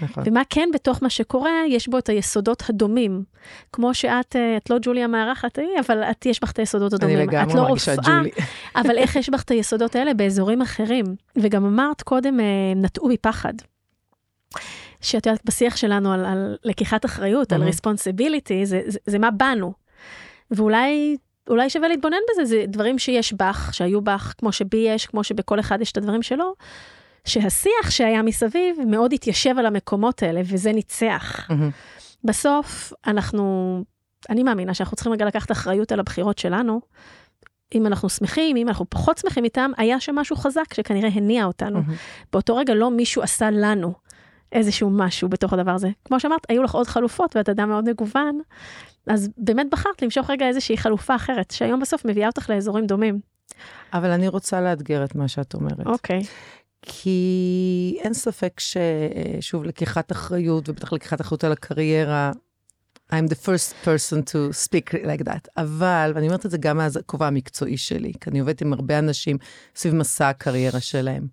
נכון. 0.00 0.24
ומה 0.26 0.42
כן 0.50 0.68
בתוך 0.74 1.02
מה 1.02 1.10
שקורה, 1.10 1.50
יש 1.68 1.88
בו 1.88 1.98
את 1.98 2.08
היסודות 2.08 2.62
הדומים. 2.68 3.24
כמו 3.72 3.94
שאת, 3.94 4.36
אה, 4.36 4.56
את 4.56 4.70
לא 4.70 4.76
ג'וליה 4.82 5.06
מארחת, 5.06 5.58
אבל 5.80 6.02
את, 6.02 6.26
יש 6.26 6.40
בך 6.40 6.50
את 6.50 6.58
היסודות 6.58 6.92
הדומים. 6.92 7.16
אני 7.16 7.26
לגמרי 7.26 7.54
לא 7.54 7.62
מרגישה 7.62 7.96
ג'ולי. 7.96 8.30
אבל 8.80 8.98
איך 8.98 9.16
יש 9.16 9.28
בך 9.28 9.42
את 9.42 9.50
היסודות 9.50 9.96
האלה 9.96 10.14
באזורים 10.14 10.62
אחרים? 10.62 11.04
וגם 11.36 11.64
אמרת 11.64 12.02
קודם, 12.02 12.40
אה, 12.40 12.44
נטעו 12.76 13.08
מפחד. 13.08 13.54
שאת 15.00 15.26
יודעת, 15.26 15.44
בשיח 15.44 15.76
שלנו 15.76 16.12
על, 16.12 16.24
על 16.24 16.56
לקיחת 16.64 17.04
אחריות, 17.04 17.52
mm-hmm. 17.52 17.54
על 17.54 17.62
ריספונסיביליטי, 17.62 18.66
זה, 18.66 18.80
זה, 18.86 18.98
זה 19.06 19.18
מה 19.18 19.30
באנו. 19.30 19.72
ואולי 20.50 21.16
אולי 21.50 21.70
שווה 21.70 21.88
להתבונן 21.88 22.16
בזה, 22.30 22.44
זה 22.44 22.64
דברים 22.68 22.98
שיש 22.98 23.32
בך, 23.32 23.70
שהיו 23.72 24.00
בך, 24.00 24.34
כמו 24.38 24.52
שבי 24.52 24.76
יש, 24.88 25.06
כמו 25.06 25.24
שבכל 25.24 25.60
אחד 25.60 25.80
יש 25.80 25.92
את 25.92 25.96
הדברים 25.96 26.22
שלו, 26.22 26.54
שהשיח 27.24 27.90
שהיה 27.90 28.22
מסביב 28.22 28.76
מאוד 28.86 29.12
התיישב 29.12 29.54
על 29.58 29.66
המקומות 29.66 30.22
האלה, 30.22 30.40
וזה 30.44 30.72
ניצח. 30.72 31.50
Mm-hmm. 31.50 31.54
בסוף, 32.24 32.92
אנחנו, 33.06 33.84
אני 34.30 34.42
מאמינה 34.42 34.74
שאנחנו 34.74 34.96
צריכים 34.96 35.12
רגע 35.12 35.24
לקחת 35.24 35.52
אחריות 35.52 35.92
על 35.92 36.00
הבחירות 36.00 36.38
שלנו. 36.38 36.80
אם 37.74 37.86
אנחנו 37.86 38.08
שמחים, 38.08 38.56
אם 38.56 38.68
אנחנו 38.68 38.90
פחות 38.90 39.18
שמחים 39.18 39.44
איתם, 39.44 39.70
היה 39.76 40.00
שם 40.00 40.14
משהו 40.14 40.36
חזק 40.36 40.74
שכנראה 40.74 41.08
הניע 41.14 41.44
אותנו. 41.44 41.78
Mm-hmm. 41.78 42.26
באותו 42.32 42.56
רגע 42.56 42.74
לא 42.74 42.90
מישהו 42.90 43.22
עשה 43.22 43.50
לנו 43.50 43.92
איזשהו 44.52 44.90
משהו 44.90 45.28
בתוך 45.28 45.52
הדבר 45.52 45.70
הזה. 45.70 45.90
כמו 46.04 46.20
שאמרת, 46.20 46.40
היו 46.48 46.62
לך 46.62 46.74
עוד 46.74 46.86
חלופות 46.86 47.36
ואת 47.36 47.48
אדם 47.48 47.68
מאוד 47.68 47.90
מגוון, 47.90 48.40
אז 49.06 49.28
באמת 49.36 49.66
בחרת 49.70 50.02
למשוך 50.02 50.30
רגע 50.30 50.48
איזושהי 50.48 50.76
חלופה 50.76 51.16
אחרת, 51.16 51.50
שהיום 51.50 51.80
בסוף 51.80 52.04
מביאה 52.04 52.26
אותך 52.26 52.50
לאזורים 52.50 52.86
דומים. 52.86 53.20
אבל 53.92 54.10
אני 54.10 54.28
רוצה 54.28 54.60
לאתגר 54.60 55.04
את 55.04 55.14
מה 55.14 55.28
שאת 55.28 55.54
אומרת. 55.54 55.86
אוקיי. 55.86 56.20
Okay. 56.20 56.24
כי 56.82 57.98
אין 58.00 58.14
ספק 58.14 58.60
ששוב, 58.60 59.64
לקיחת 59.64 60.12
אחריות, 60.12 60.68
ובטח 60.68 60.92
לקיחת 60.92 61.20
אחריות 61.20 61.44
על 61.44 61.52
הקריירה, 61.52 62.32
I'm 63.12 63.28
the 63.28 63.46
first 63.46 63.74
person 63.84 64.22
to 64.22 64.52
speak 64.66 64.94
like 64.94 65.24
that. 65.28 65.48
אבל, 65.56 66.12
ואני 66.14 66.26
אומרת 66.26 66.46
את 66.46 66.50
זה 66.50 66.58
גם 66.58 66.76
מהכובע 66.76 67.26
המקצועי 67.26 67.76
שלי, 67.76 68.12
כי 68.20 68.30
אני 68.30 68.40
עובדת 68.40 68.60
עם 68.60 68.72
הרבה 68.72 68.98
אנשים 68.98 69.36
סביב 69.76 69.94
מסע 69.94 70.28
הקריירה 70.28 70.80
שלהם. 70.80 71.26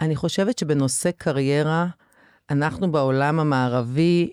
אני 0.00 0.16
חושבת 0.16 0.58
שבנושא 0.58 1.10
קריירה, 1.10 1.86
אנחנו 2.50 2.92
בעולם 2.92 3.40
המערבי, 3.40 4.30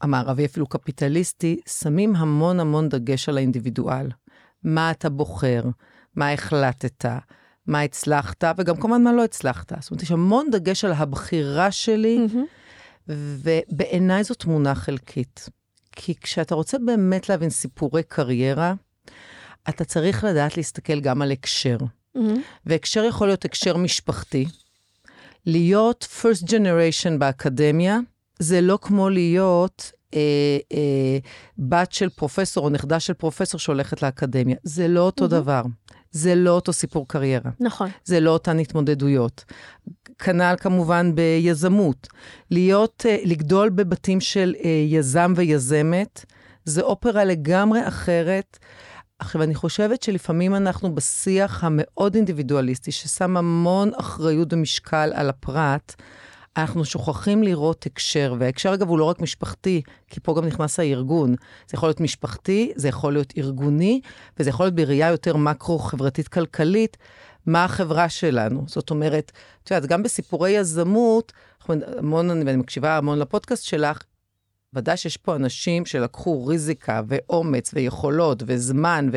המערבי 0.00 0.44
אפילו 0.44 0.66
קפיטליסטי, 0.66 1.60
שמים 1.66 2.16
המון 2.16 2.60
המון 2.60 2.88
דגש 2.88 3.28
על 3.28 3.36
האינדיבידואל. 3.36 4.08
מה 4.62 4.90
אתה 4.90 5.08
בוחר, 5.08 5.62
מה 6.16 6.32
החלטת, 6.32 7.04
מה 7.66 7.80
הצלחת, 7.80 8.44
וגם 8.58 8.76
כמובן 8.76 9.02
מה 9.02 9.12
לא 9.12 9.24
הצלחת. 9.24 9.72
זאת 9.80 9.90
אומרת, 9.90 10.02
יש 10.02 10.10
המון 10.10 10.50
דגש 10.50 10.84
על 10.84 10.92
הבחירה 10.92 11.70
שלי, 11.70 12.26
mm-hmm. 12.26 13.08
ובעיניי 13.08 14.24
זו 14.24 14.34
תמונה 14.34 14.74
חלקית. 14.74 15.48
כי 15.92 16.14
כשאתה 16.14 16.54
רוצה 16.54 16.78
באמת 16.78 17.28
להבין 17.28 17.50
סיפורי 17.50 18.02
קריירה, 18.02 18.74
אתה 19.68 19.84
צריך 19.84 20.24
לדעת 20.24 20.56
להסתכל 20.56 21.00
גם 21.00 21.22
על 21.22 21.32
הקשר. 21.32 21.76
Mm-hmm. 22.16 22.20
והקשר 22.66 23.04
יכול 23.04 23.26
להיות 23.26 23.44
הקשר 23.44 23.76
משפחתי. 23.76 24.46
להיות 25.46 26.08
first 26.22 26.44
generation 26.44 27.18
באקדמיה, 27.18 27.98
זה 28.38 28.60
לא 28.60 28.78
כמו 28.82 29.08
להיות 29.08 29.92
אה, 30.14 30.20
אה, 30.72 31.18
בת 31.58 31.92
של 31.92 32.08
פרופסור 32.08 32.64
או 32.64 32.70
נכדה 32.70 33.00
של 33.00 33.14
פרופסור 33.14 33.60
שהולכת 33.60 34.02
לאקדמיה. 34.02 34.56
זה 34.62 34.88
לא 34.88 35.00
אותו 35.00 35.24
mm-hmm. 35.24 35.28
דבר. 35.28 35.62
זה 36.14 36.34
לא 36.34 36.50
אותו 36.50 36.72
סיפור 36.72 37.08
קריירה. 37.08 37.50
נכון. 37.60 37.90
זה 38.04 38.20
לא 38.20 38.30
אותן 38.30 38.58
התמודדויות. 38.58 39.44
כנ"ל 40.18 40.54
כמובן 40.60 41.12
ביזמות. 41.14 42.08
להיות, 42.50 43.06
אה, 43.08 43.16
לגדול 43.24 43.68
בבתים 43.68 44.20
של 44.20 44.54
אה, 44.64 44.84
יזם 44.88 45.32
ויזמת, 45.36 46.24
זה 46.64 46.82
אופרה 46.82 47.24
לגמרי 47.24 47.88
אחרת. 47.88 48.58
עכשיו, 49.18 49.42
אני 49.42 49.54
חושבת 49.54 50.02
שלפעמים 50.02 50.54
אנחנו 50.54 50.94
בשיח 50.94 51.64
המאוד 51.64 52.14
אינדיבידואליסטי, 52.14 52.92
ששם 52.92 53.36
המון 53.36 53.90
אחריות 54.00 54.52
ומשקל 54.52 55.12
על 55.14 55.28
הפרט, 55.28 55.94
אנחנו 56.56 56.84
שוכחים 56.84 57.42
לראות 57.42 57.86
הקשר, 57.86 58.34
וההקשר 58.38 58.74
אגב 58.74 58.88
הוא 58.88 58.98
לא 58.98 59.04
רק 59.04 59.20
משפחתי, 59.20 59.82
כי 60.08 60.20
פה 60.20 60.34
גם 60.36 60.46
נכנס 60.46 60.80
הארגון. 60.80 61.34
זה 61.68 61.74
יכול 61.74 61.88
להיות 61.88 62.00
משפחתי, 62.00 62.72
זה 62.76 62.88
יכול 62.88 63.12
להיות 63.12 63.32
ארגוני, 63.38 64.00
וזה 64.38 64.50
יכול 64.50 64.66
להיות 64.66 64.74
בראייה 64.74 65.10
יותר 65.10 65.36
מקרו-חברתית-כלכלית, 65.36 66.96
מה 67.46 67.64
החברה 67.64 68.08
שלנו. 68.08 68.64
זאת 68.66 68.90
אומרת, 68.90 69.32
את 69.62 69.70
יודעת, 69.70 69.86
גם 69.90 70.02
בסיפורי 70.02 70.50
יזמות, 70.50 71.32
המון, 71.68 72.30
ואני 72.30 72.56
מקשיבה 72.56 72.96
המון 72.96 73.18
לפודקאסט 73.18 73.64
שלך, 73.64 74.02
ודאי 74.74 74.96
שיש 74.96 75.16
פה 75.16 75.36
אנשים 75.36 75.86
שלקחו 75.86 76.46
ריזיקה 76.46 77.02
ואומץ 77.08 77.70
ויכולות 77.74 78.42
וזמן, 78.46 79.08
ו... 79.12 79.16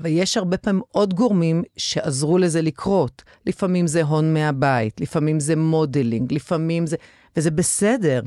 אבל 0.00 0.10
יש 0.10 0.36
הרבה 0.36 0.56
פעמים 0.56 0.82
עוד 0.90 1.14
גורמים 1.14 1.62
שעזרו 1.76 2.38
לזה 2.38 2.62
לקרות. 2.62 3.22
לפעמים 3.46 3.86
זה 3.86 4.02
הון 4.02 4.34
מהבית, 4.34 5.00
לפעמים 5.00 5.40
זה 5.40 5.56
modeling, 5.56 6.34
לפעמים 6.34 6.86
זה... 6.86 6.96
וזה 7.36 7.50
בסדר. 7.50 8.22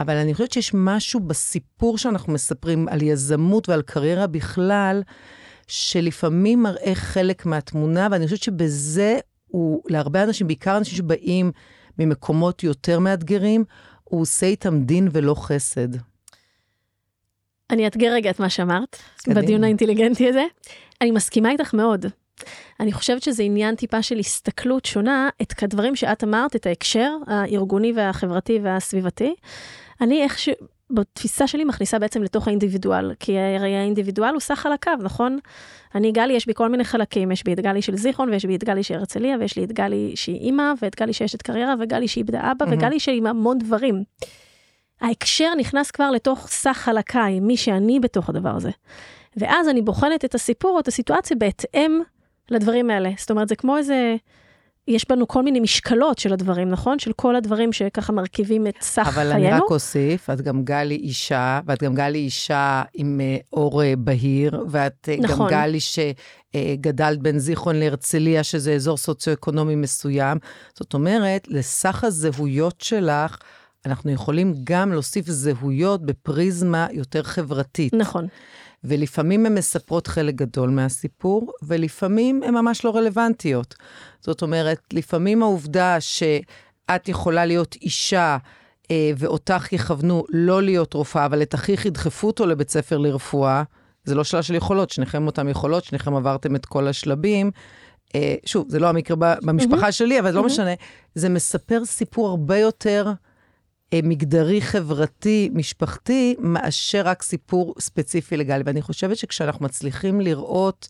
אבל 0.00 0.16
אני 0.16 0.34
חושבת 0.34 0.52
שיש 0.52 0.70
משהו 0.74 1.20
בסיפור 1.20 1.98
שאנחנו 1.98 2.32
מספרים 2.32 2.88
על 2.88 3.02
יזמות 3.02 3.68
ועל 3.68 3.82
קריירה 3.82 4.26
בכלל, 4.26 5.02
שלפעמים 5.66 6.62
מראה 6.62 6.94
חלק 6.94 7.46
מהתמונה, 7.46 8.08
ואני 8.10 8.24
חושבת 8.24 8.42
שבזה 8.42 9.18
הוא, 9.46 9.82
להרבה 9.88 10.22
אנשים, 10.22 10.46
בעיקר 10.46 10.76
אנשים 10.76 10.96
שבאים 10.96 11.52
ממקומות 11.98 12.64
יותר 12.64 12.98
מאתגרים, 12.98 13.64
הוא 14.04 14.20
עושה 14.20 14.46
איתם 14.46 14.80
דין 14.80 15.08
ולא 15.12 15.34
חסד. 15.34 15.88
אני 17.70 17.84
אאתגר 17.84 18.12
רגע 18.12 18.30
את 18.30 18.40
מה 18.40 18.50
שאמרת, 18.50 18.96
בדיון 19.28 19.64
האינטליגנטי 19.64 20.28
הזה. 20.28 20.44
אני 21.00 21.10
מסכימה 21.10 21.50
איתך 21.50 21.74
מאוד. 21.74 22.06
אני 22.80 22.92
חושבת 22.92 23.22
שזה 23.22 23.42
עניין 23.42 23.74
טיפה 23.74 24.02
של 24.02 24.18
הסתכלות 24.18 24.84
שונה, 24.84 25.28
את 25.42 25.62
הדברים 25.62 25.96
שאת 25.96 26.24
אמרת, 26.24 26.56
את 26.56 26.66
ההקשר 26.66 27.12
הארגוני 27.26 27.92
והחברתי 27.96 28.58
והסביבתי. 28.62 29.34
אני 30.00 30.22
איכשהו, 30.22 30.54
בתפיסה 30.90 31.46
שלי 31.46 31.64
מכניסה 31.64 31.98
בעצם 31.98 32.22
לתוך 32.22 32.48
האינדיבידואל, 32.48 33.14
כי 33.20 33.38
הרי 33.38 33.76
האינדיבידואל 33.76 34.32
הוא 34.32 34.40
סך 34.40 34.66
הקו, 34.66 34.90
נכון? 35.02 35.38
אני 35.94 36.12
גלי, 36.12 36.32
יש 36.32 36.46
בי 36.46 36.54
כל 36.54 36.68
מיני 36.68 36.84
חלקים, 36.84 37.32
יש 37.32 37.44
בי 37.44 37.52
את 37.52 37.60
גלי 37.60 37.82
של 37.82 37.96
זיכרון, 37.96 38.30
ויש 38.30 38.44
בי 38.44 38.56
את 38.56 38.64
גלי 38.64 38.82
של 38.82 38.94
הרצליה, 38.94 39.36
ויש 39.40 39.56
לי 39.56 39.64
את 39.64 39.72
גלי 39.72 40.12
שהיא 40.14 40.40
אימא, 40.40 40.72
ואת 40.82 40.96
גלי 41.00 41.12
שיש 41.12 41.34
את 41.34 41.42
קריירה, 41.42 41.74
וגלי 41.80 42.08
שאיבדה 42.08 42.52
אבא, 42.52 42.66
mm-hmm. 42.66 42.68
וגלי 42.72 43.00
שהיא 43.00 43.22
המון 43.28 43.58
דברים. 43.58 44.04
ההקשר 45.00 45.54
נכנס 45.58 45.90
כבר 45.90 46.10
לתוך 46.10 46.48
סך 46.48 46.76
חלקיי, 46.76 47.40
מי 47.40 47.56
שאני 47.56 48.00
בתוך 48.00 48.28
הדבר 48.28 48.56
הזה. 48.56 48.70
ואז 49.36 49.68
אני 49.68 49.82
בוחנת 49.82 50.24
את 50.24 50.34
הסיפור 50.34 50.70
או 50.70 50.80
את 50.80 50.88
הסיטואציה 50.88 51.36
בהתאם 51.36 52.00
לדברים 52.50 52.90
האלה. 52.90 53.10
זאת 53.18 53.30
אומרת, 53.30 53.48
זה 53.48 53.56
כמו 53.56 53.76
איזה... 53.76 54.16
יש 54.88 55.08
בנו 55.08 55.28
כל 55.28 55.42
מיני 55.42 55.60
משקלות 55.60 56.18
של 56.18 56.32
הדברים, 56.32 56.70
נכון? 56.70 56.98
של 56.98 57.12
כל 57.12 57.36
הדברים 57.36 57.72
שככה 57.72 58.12
מרכיבים 58.12 58.66
את 58.66 58.74
סך 58.80 59.02
אבל 59.06 59.12
חיינו. 59.12 59.30
אבל 59.30 59.46
אני 59.46 59.50
רק 59.50 59.70
אוסיף, 59.70 60.30
את 60.30 60.40
גם 60.40 60.64
גלי 60.64 60.94
אישה, 60.94 61.60
ואת 61.66 61.82
גם 61.82 61.94
גלי 61.94 62.18
אישה 62.18 62.82
עם 62.94 63.20
uh, 63.20 63.46
אור 63.52 63.82
uh, 63.82 63.84
בהיר, 63.98 64.64
ואת 64.68 65.08
uh, 65.08 65.22
נכון. 65.22 65.46
גם 65.46 65.50
גלי 65.50 65.78
שגדלת 65.80 67.18
בין 67.18 67.38
זיכרון 67.38 67.76
להרצליה, 67.76 68.44
שזה 68.44 68.72
אזור 68.74 68.96
סוציו-אקונומי 68.96 69.74
מסוים. 69.74 70.38
זאת 70.74 70.94
אומרת, 70.94 71.48
לסך 71.48 72.04
הזהויות 72.04 72.80
שלך, 72.80 73.36
אנחנו 73.86 74.10
יכולים 74.10 74.54
גם 74.64 74.92
להוסיף 74.92 75.26
זהויות 75.26 76.06
בפריזמה 76.06 76.86
יותר 76.92 77.22
חברתית. 77.22 77.94
נכון. 77.94 78.26
ולפעמים 78.84 79.46
הן 79.46 79.54
מספרות 79.54 80.06
חלק 80.06 80.34
גדול 80.34 80.70
מהסיפור, 80.70 81.52
ולפעמים 81.62 82.42
הן 82.42 82.54
ממש 82.54 82.84
לא 82.84 82.96
רלוונטיות. 82.96 83.74
זאת 84.20 84.42
אומרת, 84.42 84.78
לפעמים 84.92 85.42
העובדה 85.42 85.96
שאת 86.00 87.08
יכולה 87.08 87.46
להיות 87.46 87.74
אישה, 87.82 88.36
אה, 88.90 89.10
ואותך 89.16 89.72
יכוונו 89.72 90.24
לא 90.28 90.62
להיות 90.62 90.94
רופאה, 90.94 91.26
אבל 91.26 91.42
את 91.42 91.54
אחיך 91.54 91.86
ידחפו 91.86 92.26
אותו 92.26 92.46
לבית 92.46 92.70
ספר 92.70 92.98
לרפואה, 92.98 93.62
זה 94.04 94.14
לא 94.14 94.24
שאלה 94.24 94.42
של 94.42 94.54
יכולות, 94.54 94.90
שניכם 94.90 95.26
אותם 95.26 95.48
יכולות, 95.48 95.84
שניכם 95.84 96.14
עברתם 96.14 96.56
את 96.56 96.66
כל 96.66 96.88
השלבים. 96.88 97.50
אה, 98.14 98.34
שוב, 98.46 98.66
זה 98.68 98.78
לא 98.78 98.88
המקרה 98.88 99.16
במשפחה 99.16 99.88
mm-hmm. 99.88 99.92
שלי, 99.92 100.20
אבל 100.20 100.30
mm-hmm. 100.30 100.36
לא 100.36 100.44
משנה. 100.44 100.74
זה 101.14 101.28
מספר 101.28 101.84
סיפור 101.84 102.28
הרבה 102.28 102.58
יותר 102.58 103.12
מגדרי, 103.94 104.60
חברתי, 104.60 105.50
משפחתי, 105.52 106.36
מאשר 106.38 107.02
רק 107.04 107.22
סיפור 107.22 107.74
ספציפי 107.78 108.36
לגלי. 108.36 108.62
ואני 108.66 108.82
חושבת 108.82 109.16
שכשאנחנו 109.16 109.64
מצליחים 109.64 110.20
לראות, 110.20 110.88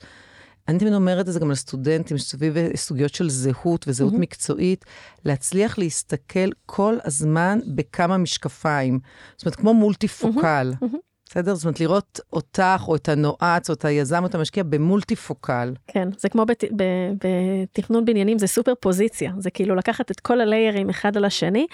אני 0.68 0.78
תמיד 0.78 0.92
אומרת 0.92 1.28
את 1.28 1.32
זה 1.32 1.40
גם 1.40 1.50
לסטודנטים, 1.50 2.18
סביב 2.18 2.56
סוגיות 2.76 3.14
של 3.14 3.30
זהות 3.30 3.84
וזהות 3.88 4.12
mm-hmm. 4.12 4.18
מקצועית, 4.18 4.84
להצליח 5.24 5.78
להסתכל 5.78 6.50
כל 6.66 6.96
הזמן 7.04 7.58
בכמה 7.74 8.16
משקפיים. 8.16 9.00
זאת 9.36 9.46
אומרת, 9.46 9.56
כמו 9.56 9.74
מולטי 9.74 10.08
פוקל. 10.08 10.72
Mm-hmm. 10.74 11.09
בסדר? 11.30 11.54
זאת 11.54 11.64
אומרת, 11.64 11.80
לראות 11.80 12.20
אותך, 12.32 12.84
או 12.88 12.96
את 12.96 13.08
הנועץ, 13.08 13.70
או 13.70 13.74
את 13.74 13.84
היזם, 13.84 14.22
או 14.22 14.26
את 14.26 14.34
המשקיע, 14.34 14.62
במולטי 14.62 15.16
פוקל. 15.16 15.74
כן, 15.86 16.08
זה 16.18 16.28
כמו 16.28 16.46
בת, 16.46 16.64
ב, 16.76 16.82
בתכנון 17.24 18.04
בניינים, 18.04 18.38
זה 18.38 18.46
סופר 18.46 18.72
פוזיציה. 18.80 19.32
זה 19.38 19.50
כאילו 19.50 19.74
לקחת 19.74 20.10
את 20.10 20.20
כל 20.20 20.40
הליירים 20.40 20.90
אחד 20.90 21.16
על 21.16 21.24
השני, 21.24 21.66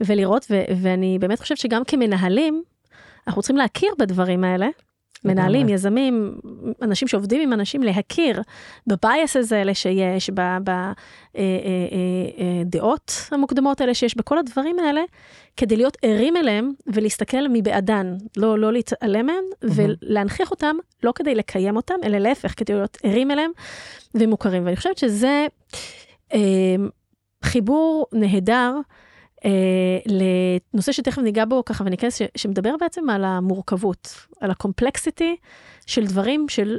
ולראות, 0.00 0.46
ו, 0.50 0.62
ואני 0.82 1.18
באמת 1.18 1.40
חושבת 1.40 1.58
שגם 1.58 1.84
כמנהלים, 1.84 2.62
אנחנו 3.26 3.42
צריכים 3.42 3.56
להכיר 3.56 3.94
בדברים 3.98 4.44
האלה, 4.44 4.68
מנהלים, 5.24 5.68
יזמים, 5.68 6.34
אנשים 6.82 7.08
שעובדים 7.08 7.40
עם 7.40 7.52
אנשים, 7.52 7.82
להכיר 7.82 8.42
בבייסס 8.86 9.52
האלה 9.52 9.74
שיש, 9.74 10.30
בדעות 10.30 10.68
אה, 11.36 11.42
אה, 12.62 13.32
אה, 13.32 13.36
המוקדמות 13.36 13.80
האלה 13.80 13.94
שיש, 13.94 14.16
בכל 14.16 14.38
הדברים 14.38 14.78
האלה, 14.78 15.02
כדי 15.56 15.76
להיות 15.76 15.96
ערים 16.02 16.36
אליהם 16.36 16.72
ולהסתכל 16.86 17.48
מבעדן, 17.50 18.16
לא, 18.36 18.58
לא 18.58 18.72
להתעלם 18.72 19.26
מהם, 19.26 19.44
ולהנכיח 19.62 20.50
אותם, 20.50 20.76
לא 21.02 21.12
כדי 21.14 21.34
לקיים 21.34 21.76
אותם, 21.76 21.94
אלא 22.04 22.18
להפך, 22.18 22.54
כדי 22.56 22.72
להיות 22.74 22.98
ערים 23.02 23.30
אליהם 23.30 23.50
ומוכרים. 24.14 24.64
ואני 24.64 24.76
חושבת 24.76 24.98
שזה 24.98 25.46
חיבור 27.44 28.06
נהדר. 28.12 28.72
אה, 29.44 29.50
לנושא 30.74 30.92
שתכף 30.92 31.18
ניגע 31.18 31.44
בו 31.44 31.64
ככה 31.64 31.84
וניכנס, 31.86 32.20
שמדבר 32.36 32.74
בעצם 32.80 33.10
על 33.10 33.24
המורכבות, 33.24 34.26
על 34.40 34.50
הקומפלקסיטי 34.50 35.36
של 35.86 36.06
דברים 36.06 36.48
של, 36.48 36.78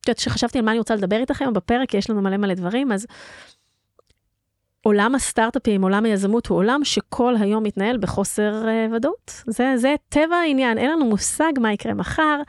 את 0.00 0.08
יודעת, 0.08 0.18
שחשבתי 0.18 0.58
על 0.58 0.64
מה 0.64 0.70
אני 0.70 0.78
רוצה 0.78 0.94
לדבר 0.94 1.16
איתכם 1.16 1.52
בפרק, 1.52 1.90
כי 1.90 1.96
יש 1.96 2.10
לנו 2.10 2.22
מלא 2.22 2.36
מלא 2.36 2.54
דברים, 2.54 2.92
אז 2.92 3.06
עולם 4.82 5.14
הסטארט-אפים, 5.14 5.82
עולם 5.82 6.04
היזמות, 6.04 6.46
הוא 6.46 6.58
עולם 6.58 6.84
שכל 6.84 7.34
היום 7.40 7.62
מתנהל 7.62 7.98
בחוסר 7.98 8.64
uh, 8.64 8.94
ודאות. 8.94 9.42
זה, 9.46 9.72
זה 9.76 9.94
טבע 10.08 10.36
העניין, 10.36 10.78
אין 10.78 10.90
לנו 10.90 11.04
מושג 11.04 11.52
מה 11.60 11.72
יקרה 11.72 11.94
מחר, 11.94 12.40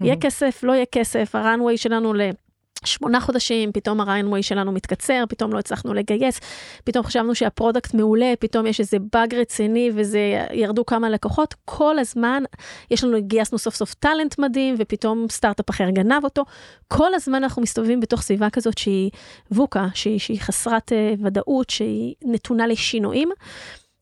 יהיה 0.00 0.16
כסף, 0.16 0.60
לא 0.62 0.72
יהיה 0.72 0.86
כסף, 0.86 1.34
ה 1.34 1.40
runway 1.40 1.76
שלנו 1.76 2.14
ל... 2.14 2.20
שמונה 2.84 3.20
חודשים, 3.20 3.72
פתאום 3.72 4.00
ה 4.00 4.06
runway 4.06 4.42
שלנו 4.42 4.72
מתקצר, 4.72 5.24
פתאום 5.28 5.52
לא 5.52 5.58
הצלחנו 5.58 5.94
לגייס, 5.94 6.40
פתאום 6.84 7.04
חשבנו 7.04 7.34
שה 7.34 7.52
product 7.52 7.94
מעולה, 7.94 8.32
פתאום 8.40 8.66
יש 8.66 8.80
איזה 8.80 8.96
באג 9.12 9.34
רציני 9.34 9.90
וזה, 9.94 10.46
ירדו 10.52 10.86
כמה 10.86 11.10
לקוחות, 11.10 11.54
כל 11.64 11.98
הזמן 11.98 12.42
יש 12.90 13.04
לנו, 13.04 13.18
גייסנו 13.22 13.58
סוף 13.58 13.74
סוף 13.74 13.94
talent 13.94 14.38
מדהים, 14.38 14.74
ופתאום 14.78 15.26
סטארט-אפ 15.30 15.70
אחר 15.70 15.90
גנב 15.90 16.24
אותו. 16.24 16.44
כל 16.88 17.14
הזמן 17.14 17.34
אנחנו 17.34 17.62
מסתובבים 17.62 18.00
בתוך 18.00 18.22
סביבה 18.22 18.50
כזאת 18.50 18.78
שהיא 18.78 19.10
VUCA, 19.50 19.86
שהיא, 19.94 20.18
שהיא 20.18 20.40
חסרת 20.40 20.92
uh, 20.92 21.24
ודאות, 21.24 21.70
שהיא 21.70 22.14
נתונה 22.24 22.66
לשינויים. 22.66 23.30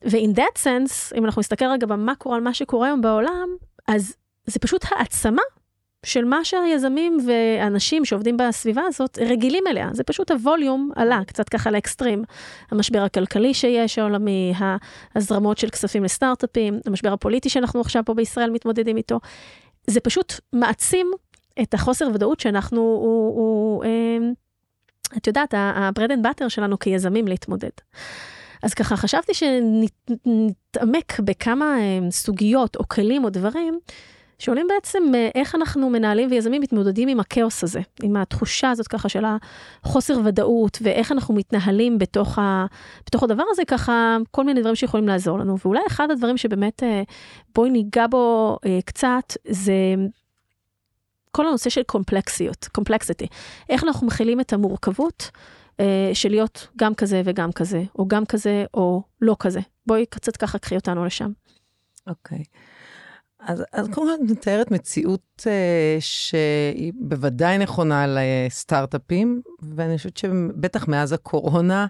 ו-in 0.04 0.36
that 0.36 0.58
sense, 0.58 1.16
אם 1.16 1.24
אנחנו 1.24 1.40
נסתכל 1.40 1.64
רגע 1.64 1.86
במקרו 1.86 2.34
על 2.34 2.40
מה 2.40 2.54
שקורה 2.54 2.86
היום 2.86 3.00
בעולם, 3.00 3.48
אז 3.88 4.14
זה 4.46 4.58
פשוט 4.58 4.84
העצמה 4.90 5.42
של 6.06 6.24
מה 6.24 6.44
שהיזמים 6.44 7.18
ואנשים 7.26 8.04
שעובדים 8.04 8.36
בסביבה 8.36 8.82
הזאת 8.86 9.18
רגילים 9.18 9.64
אליה. 9.66 9.88
זה 9.92 10.04
פשוט 10.04 10.30
הווליום 10.30 10.90
עלה 10.96 11.20
קצת 11.26 11.48
ככה 11.48 11.70
לאקסטרים. 11.70 12.24
המשבר 12.70 13.02
הכלכלי 13.02 13.54
שיש 13.54 13.98
העולמי, 13.98 14.52
ההזרמות 14.56 15.58
של 15.58 15.70
כספים 15.70 16.04
לסטארט-אפים, 16.04 16.80
המשבר 16.86 17.12
הפוליטי 17.12 17.48
שאנחנו 17.48 17.80
עכשיו 17.80 18.02
פה 18.06 18.14
בישראל 18.14 18.50
מתמודדים 18.50 18.96
איתו. 18.96 19.20
זה 19.86 20.00
פשוט 20.00 20.34
מעצים 20.52 21.10
את 21.62 21.74
החוסר 21.74 22.08
ודאות 22.14 22.40
שאנחנו, 22.40 22.80
הוא, 22.80 23.36
הוא, 23.36 23.84
אה, 23.84 24.18
את 25.16 25.26
יודעת, 25.26 25.54
ה-bread 25.54 26.10
and 26.10 26.26
butter 26.26 26.48
שלנו 26.48 26.78
כיזמים 26.78 27.28
להתמודד. 27.28 27.70
אז 28.62 28.74
ככה 28.74 28.96
חשבתי 28.96 29.32
שנתעמק 29.34 31.20
בכמה 31.20 31.78
אה, 31.78 32.10
סוגיות 32.10 32.76
או 32.76 32.88
כלים 32.88 33.24
או 33.24 33.30
דברים 33.30 33.78
שעולים 34.40 34.66
בעצם 34.68 35.02
אה, 35.14 35.28
איך 35.34 35.54
אנחנו 35.54 35.90
מנהלים 35.90 36.30
ויזמים 36.30 36.62
מתמודדים 36.62 37.08
עם 37.08 37.20
הכאוס 37.20 37.64
הזה, 37.64 37.80
עם 38.02 38.16
התחושה 38.16 38.70
הזאת 38.70 38.88
ככה 38.88 39.08
של 39.08 39.24
החוסר 39.84 40.20
ודאות, 40.24 40.78
ואיך 40.82 41.12
אנחנו 41.12 41.34
מתנהלים 41.34 41.98
בתוך, 41.98 42.38
ה, 42.38 42.66
בתוך 43.06 43.22
הדבר 43.22 43.42
הזה, 43.50 43.62
ככה 43.64 44.16
כל 44.30 44.44
מיני 44.44 44.60
דברים 44.60 44.74
שיכולים 44.74 45.08
לעזור 45.08 45.38
לנו. 45.38 45.56
ואולי 45.64 45.80
אחד 45.86 46.10
הדברים 46.10 46.36
שבאמת 46.36 46.82
אה, 46.82 47.02
בואי 47.54 47.70
ניגע 47.70 48.06
בו 48.06 48.56
אה, 48.66 48.78
קצת, 48.84 49.36
זה 49.48 49.74
כל 51.30 51.46
הנושא 51.46 51.70
של 51.70 51.82
קומפלקסיות, 51.82 52.68
קומפלקסיטי. 52.72 53.26
איך 53.68 53.84
אנחנו 53.84 54.06
מכילים 54.06 54.40
את 54.40 54.52
המורכבות 54.52 55.30
של 56.14 56.28
להיות 56.28 56.68
גם 56.78 56.94
כזה 56.94 57.22
וגם 57.24 57.52
כזה, 57.52 57.82
או 57.98 58.08
גם 58.08 58.26
כזה 58.26 58.64
או 58.74 59.02
לא 59.20 59.36
כזה. 59.38 59.60
בואי 59.86 60.06
קצת 60.06 60.36
ככה 60.36 60.58
קחי 60.58 60.76
אותנו 60.76 61.04
לשם. 61.04 61.30
אוקיי. 62.06 62.38
Okay. 62.38 62.79
אז, 63.40 63.64
אז 63.72 63.88
קודם 63.88 64.06
כל 64.06 64.24
את 64.24 64.30
מתארת 64.30 64.70
מציאות 64.70 65.46
אה, 65.46 65.96
שהיא 66.00 66.92
בוודאי 66.94 67.58
נכונה 67.58 68.06
לסטארט-אפים, 68.08 69.42
ואני 69.62 69.96
חושבת 69.96 70.16
שבטח 70.16 70.88
מאז 70.88 71.12
הקורונה, 71.12 71.86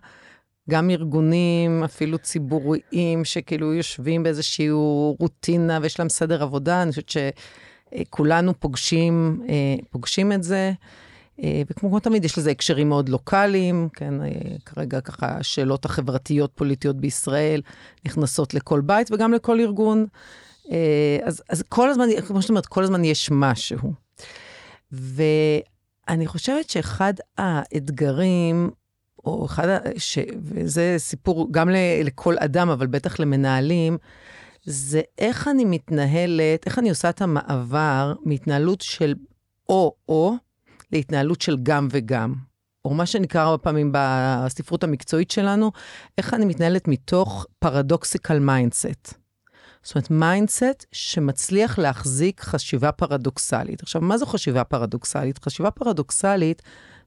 גם 0.71 0.91
ארגונים, 0.91 1.85
אפילו 1.85 2.19
ציבוריים, 2.19 3.25
שכאילו 3.25 3.75
יושבים 3.75 4.23
באיזושהי 4.23 4.71
רוטינה 5.19 5.79
ויש 5.83 5.99
להם 5.99 6.09
סדר 6.09 6.43
עבודה, 6.43 6.83
אני 6.83 6.91
חושבת 6.91 7.13
שכולנו 7.99 8.61
פוגשים, 8.61 9.43
אה, 9.49 9.55
פוגשים 9.91 10.33
את 10.33 10.43
זה. 10.43 10.73
אה, 11.43 11.63
וכמו 11.71 12.01
תמיד, 12.01 12.25
יש 12.25 12.39
לזה 12.39 12.51
הקשרים 12.51 12.89
מאוד 12.89 13.09
לוקאליים, 13.09 13.89
כן, 13.93 14.15
כרגע 14.65 15.01
ככה 15.01 15.27
השאלות 15.27 15.85
החברתיות-פוליטיות 15.85 16.97
בישראל 16.97 17.63
נכנסות 18.07 18.55
לכל 18.55 18.81
בית 18.81 19.11
וגם 19.13 19.33
לכל 19.33 19.61
ארגון. 19.61 20.07
אה, 20.71 21.19
אז, 21.23 21.43
אז 21.49 21.63
כל 21.69 21.91
הזמן, 21.91 22.07
כמו 22.27 22.43
שאת 22.43 22.51
אומרת, 22.51 22.67
כל 22.67 22.85
הזמן 22.85 23.05
יש 23.05 23.29
משהו. 23.33 23.93
ואני 24.93 26.27
חושבת 26.27 26.71
שאחד 26.71 27.15
האתגרים, 27.39 28.71
או 29.25 29.47
אחד, 29.47 29.79
ש, 29.99 30.19
וזה 30.43 30.95
סיפור 30.99 31.49
גם 31.51 31.71
ל, 31.71 31.77
לכל 32.05 32.35
אדם, 32.39 32.69
אבל 32.69 32.87
בטח 32.87 33.21
למנהלים, 33.21 33.99
זה 34.65 35.01
איך 35.19 35.49
אני 35.49 35.65
מתנהלת, 35.65 36.67
איך 36.67 36.79
אני 36.79 36.91
עושה 36.91 37.11
את 37.11 37.23
המעבר 37.23 38.15
מהתנהלות 38.25 38.81
של 38.81 39.15
או-או 39.69 40.35
להתנהלות 40.93 41.41
של 41.41 41.57
גם 41.63 41.89
וגם. 41.91 42.35
או 42.85 42.95
מה 42.95 43.07
שנקרא 43.07 43.41
הרבה 43.41 43.59
פעמים 43.59 43.93
בספרות 43.95 44.85
המקצועית 44.85 45.31
שלנו, 45.31 45.73
איך 46.19 46.35
אני 46.35 46.45
מתנהלת 46.45 46.89
מתוך 46.89 47.47
paradoxical 47.59 48.39
mindset. 48.39 49.15
זאת 49.83 49.95
אומרת, 49.95 50.11
mindset 50.11 50.87
שמצליח 50.93 51.79
להחזיק 51.79 52.41
חשיבה 52.41 52.93
פרדוקסלית. 52.93 53.83
עכשיו, 53.83 54.03
מה 54.03 54.19
זו 54.19 54.27
חשיבה 54.27 54.65
פרדוקסלית? 54.65 55.45
חשיבה 55.45 55.71
פרדוקסלית 55.71 56.63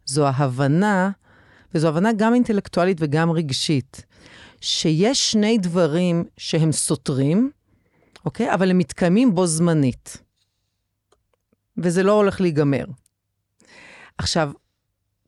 זו 0.05 0.27
ההבנה, 0.27 1.11
וזו 1.73 1.87
הבנה 1.87 2.09
גם 2.13 2.33
אינטלקטואלית 2.33 2.97
וגם 2.99 3.31
רגשית, 3.31 4.05
שיש 4.61 5.31
שני 5.31 5.57
דברים 5.57 6.23
שהם 6.37 6.71
סותרים, 6.71 7.51
אוקיי? 8.25 8.53
אבל 8.53 8.69
הם 8.69 8.77
מתקיימים 8.77 9.35
בו 9.35 9.47
זמנית. 9.47 10.17
וזה 11.77 12.03
לא 12.03 12.11
הולך 12.11 12.41
להיגמר. 12.41 12.85
עכשיו, 14.17 14.51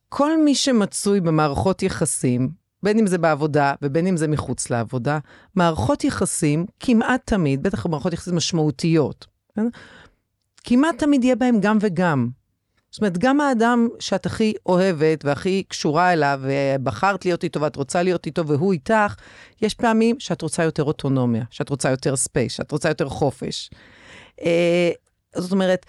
כל 0.10 0.44
מי 0.44 0.56
שמצוי 0.56 1.22
במערכות 1.22 1.84
יחסים, 1.84 2.50
בין 2.86 3.00
אם 3.00 3.08
זה 3.08 3.18
בעבודה 3.18 3.74
ובין 3.82 4.08
אם 4.08 4.18
זה 4.18 4.28
מחוץ 4.28 4.70
לעבודה, 4.70 5.20
מערכות 5.56 6.04
יחסים 6.04 6.66
כמעט 6.80 7.22
תמיד, 7.26 7.64
בטח 7.64 7.86
מערכות 7.86 8.14
יחסים 8.14 8.36
משמעותיות, 8.36 9.28
כן? 9.56 9.68
כמעט 10.64 10.98
תמיד 10.98 11.24
יהיה 11.24 11.36
בהם 11.36 11.60
גם 11.60 11.78
וגם. 11.82 12.30
זאת 12.92 13.02
אומרת, 13.02 13.18
גם 13.18 13.42
האדם 13.42 13.88
שאת 14.00 14.26
הכי 14.26 14.54
אוהבת 14.66 15.26
והכי 15.26 15.64
קשורה 15.68 16.14
אליו, 16.14 16.42
ובחרת 16.44 17.26
להיות 17.26 17.44
איתו 17.44 17.62
ואת 17.62 17.76
רוצה 17.76 18.04
להיות 18.04 18.26
איתו 18.26 18.48
והוא 18.48 18.74
איתך, 18.74 19.16
יש 19.62 19.74
פעמים 19.74 20.16
שאת 20.20 20.42
רוצה 20.42 20.64
יותר 20.64 20.84
אוטונומיה, 20.84 21.44
שאת 21.50 21.70
רוצה 21.70 21.90
יותר 21.90 22.16
space, 22.16 22.54
שאת 22.54 22.72
רוצה 22.72 22.90
יותר 22.90 23.10
חופש. 23.10 23.70
אה, 24.42 24.92
זאת 25.36 25.52
אומרת, 25.52 25.86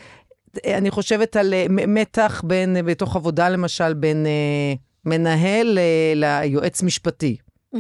אני 0.67 0.91
חושבת 0.91 1.37
על 1.37 1.55
אה, 1.55 1.67
מתח 1.69 2.43
בין, 2.45 2.77
בתוך 2.87 3.17
עבודה 3.17 3.49
למשל, 3.49 3.95
בין 3.95 4.27
אה, 4.27 4.75
מנהל 5.07 5.79
ליועץ 6.15 6.83
משפטי. 6.83 7.37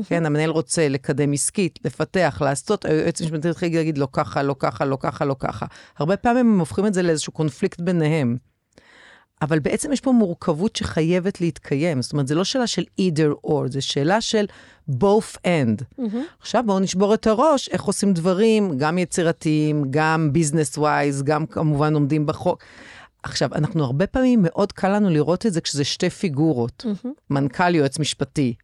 כן, 0.08 0.26
המנהל 0.26 0.50
רוצה 0.50 0.88
לקדם 0.88 1.32
עסקית, 1.32 1.78
לפתח, 1.84 2.38
לעשות, 2.44 2.84
היועץ 2.84 3.20
המשפטי 3.20 3.48
יתחיל 3.48 3.76
להגיד 3.76 3.98
לא 3.98 4.08
ככה, 4.12 4.42
לא 4.42 4.56
ככה, 4.58 4.84
לא 4.84 4.98
ככה, 5.00 5.24
לא 5.24 5.36
ככה. 5.38 5.66
הרבה 5.98 6.16
פעמים 6.16 6.52
הם 6.52 6.58
הופכים 6.58 6.86
את 6.86 6.94
זה 6.94 7.02
לאיזשהו 7.02 7.32
קונפליקט 7.32 7.80
ביניהם. 7.80 8.36
אבל 9.42 9.58
בעצם 9.58 9.92
יש 9.92 10.00
פה 10.00 10.12
מורכבות 10.12 10.76
שחייבת 10.76 11.40
להתקיים. 11.40 12.02
זאת 12.02 12.12
אומרת, 12.12 12.28
זו 12.28 12.34
לא 12.34 12.44
שאלה 12.44 12.66
של 12.66 12.84
either 13.00 13.46
or, 13.46 13.68
זו 13.68 13.82
שאלה 13.86 14.20
של 14.20 14.46
both 14.90 15.36
and. 15.46 15.84
אמהם. 15.98 16.24
עכשיו 16.40 16.62
בואו 16.66 16.78
נשבור 16.78 17.14
את 17.14 17.26
הראש, 17.26 17.68
איך 17.68 17.82
עושים 17.82 18.12
דברים, 18.12 18.78
גם 18.78 18.98
יצירתיים, 18.98 19.84
גם 19.90 20.30
business 20.34 20.78
wise, 20.78 21.22
גם 21.24 21.46
כמובן 21.46 21.94
עומדים 21.94 22.26
בחוק. 22.26 22.62
עכשיו, 23.26 23.54
אנחנו 23.54 23.84
הרבה 23.84 24.06
פעמים, 24.06 24.40
מאוד 24.42 24.72
קל 24.72 24.88
לנו 24.88 25.10
לראות 25.10 25.46
את 25.46 25.52
זה 25.52 25.60
כשזה 25.60 25.84
שתי 25.84 26.10
פיגורות, 26.10 26.84
אמהם. 26.86 27.14
מנכ"ל, 27.30 27.74
יועץ 27.74 27.98
משפטי, 27.98 28.54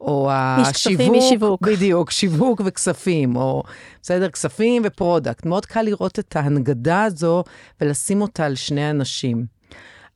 או 0.00 0.30
איש 0.58 0.68
כספים, 0.68 1.14
איש 1.14 1.28
שיווק. 1.28 1.62
בדיוק, 1.62 2.10
שיווק 2.10 2.60
וכספים, 2.64 3.36
או 3.36 3.62
בסדר, 4.02 4.30
כספים 4.30 4.82
ו 4.84 4.91
product. 4.91 5.46
מאוד 5.46 5.66
קל 5.66 5.82
לראות 5.82 6.18
את 6.18 6.36
ההנגדה 6.36 7.04
הזו 7.04 7.44
ולשים 7.80 8.22
אותה 8.22 8.46
על 8.46 8.54
שני 8.54 8.90
אנשים. 8.90 9.46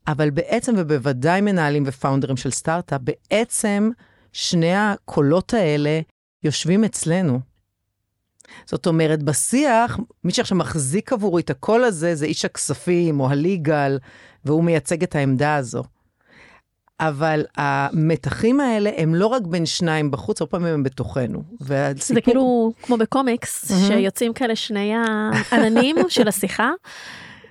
אבל 0.09 0.31
בעצם, 0.31 0.75
ובוודאי 0.77 1.41
מנהלים 1.41 1.83
ופאונדרים 1.87 2.37
של 2.37 2.51
סטארט-אפ, 2.51 3.01
בעצם 3.01 3.91
שני 4.33 4.75
הקולות 4.75 5.55
האלה 5.55 6.01
יושבים 6.43 6.85
אצלנו. 6.85 7.41
זאת 8.67 8.87
אומרת, 8.87 9.23
בשיח, 9.23 9.99
מי 10.25 10.33
שעכשיו 10.33 10.59
מחזיק 10.59 11.13
עבורי 11.13 11.43
את 11.43 11.51
הקול 11.51 11.85
הזה, 11.85 12.15
זה 12.15 12.27
איש 12.27 12.45
הכספים 12.45 13.21
או 13.21 13.31
הליגל, 13.31 13.99
והוא 14.45 14.65
מייצג 14.65 15.03
את 15.03 15.15
העמדה 15.15 15.57
הזו. 15.57 15.83
אבל 17.01 17.45
המתחים 17.57 18.61
האלה 18.61 18.91
הם 18.97 19.15
לא 19.15 19.27
רק 19.27 19.43
בין 19.43 19.67
שניים 19.67 20.11
בחוץ, 20.11 20.41
הרבה 20.41 20.51
פעמים 20.51 20.75
הם 20.75 20.83
בתוכנו. 20.83 21.43
והסיפור... 21.61 22.15
זה 22.15 22.21
כאילו 22.21 22.73
כמו 22.83 22.97
בקומיקס, 22.97 23.71
מהמם. 23.71 23.87
שיוצאים 23.87 24.33
כאלה 24.33 24.57
שני 24.57 24.93
העננים 24.95 25.97
של 26.09 26.29
השיחה. 26.29 26.71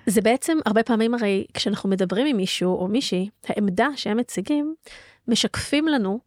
זה 0.05 0.21
בעצם, 0.21 0.57
הרבה 0.65 0.83
פעמים 0.83 1.13
הרי 1.13 1.45
כשאנחנו 1.53 1.89
מדברים 1.89 2.27
עם 2.27 2.37
מישהו 2.37 2.75
או 2.75 2.87
מישהי, 2.87 3.29
העמדה 3.47 3.87
שהם 3.95 4.17
מציגים, 4.17 4.75
משקפים 5.27 5.87
לנו 5.87 6.19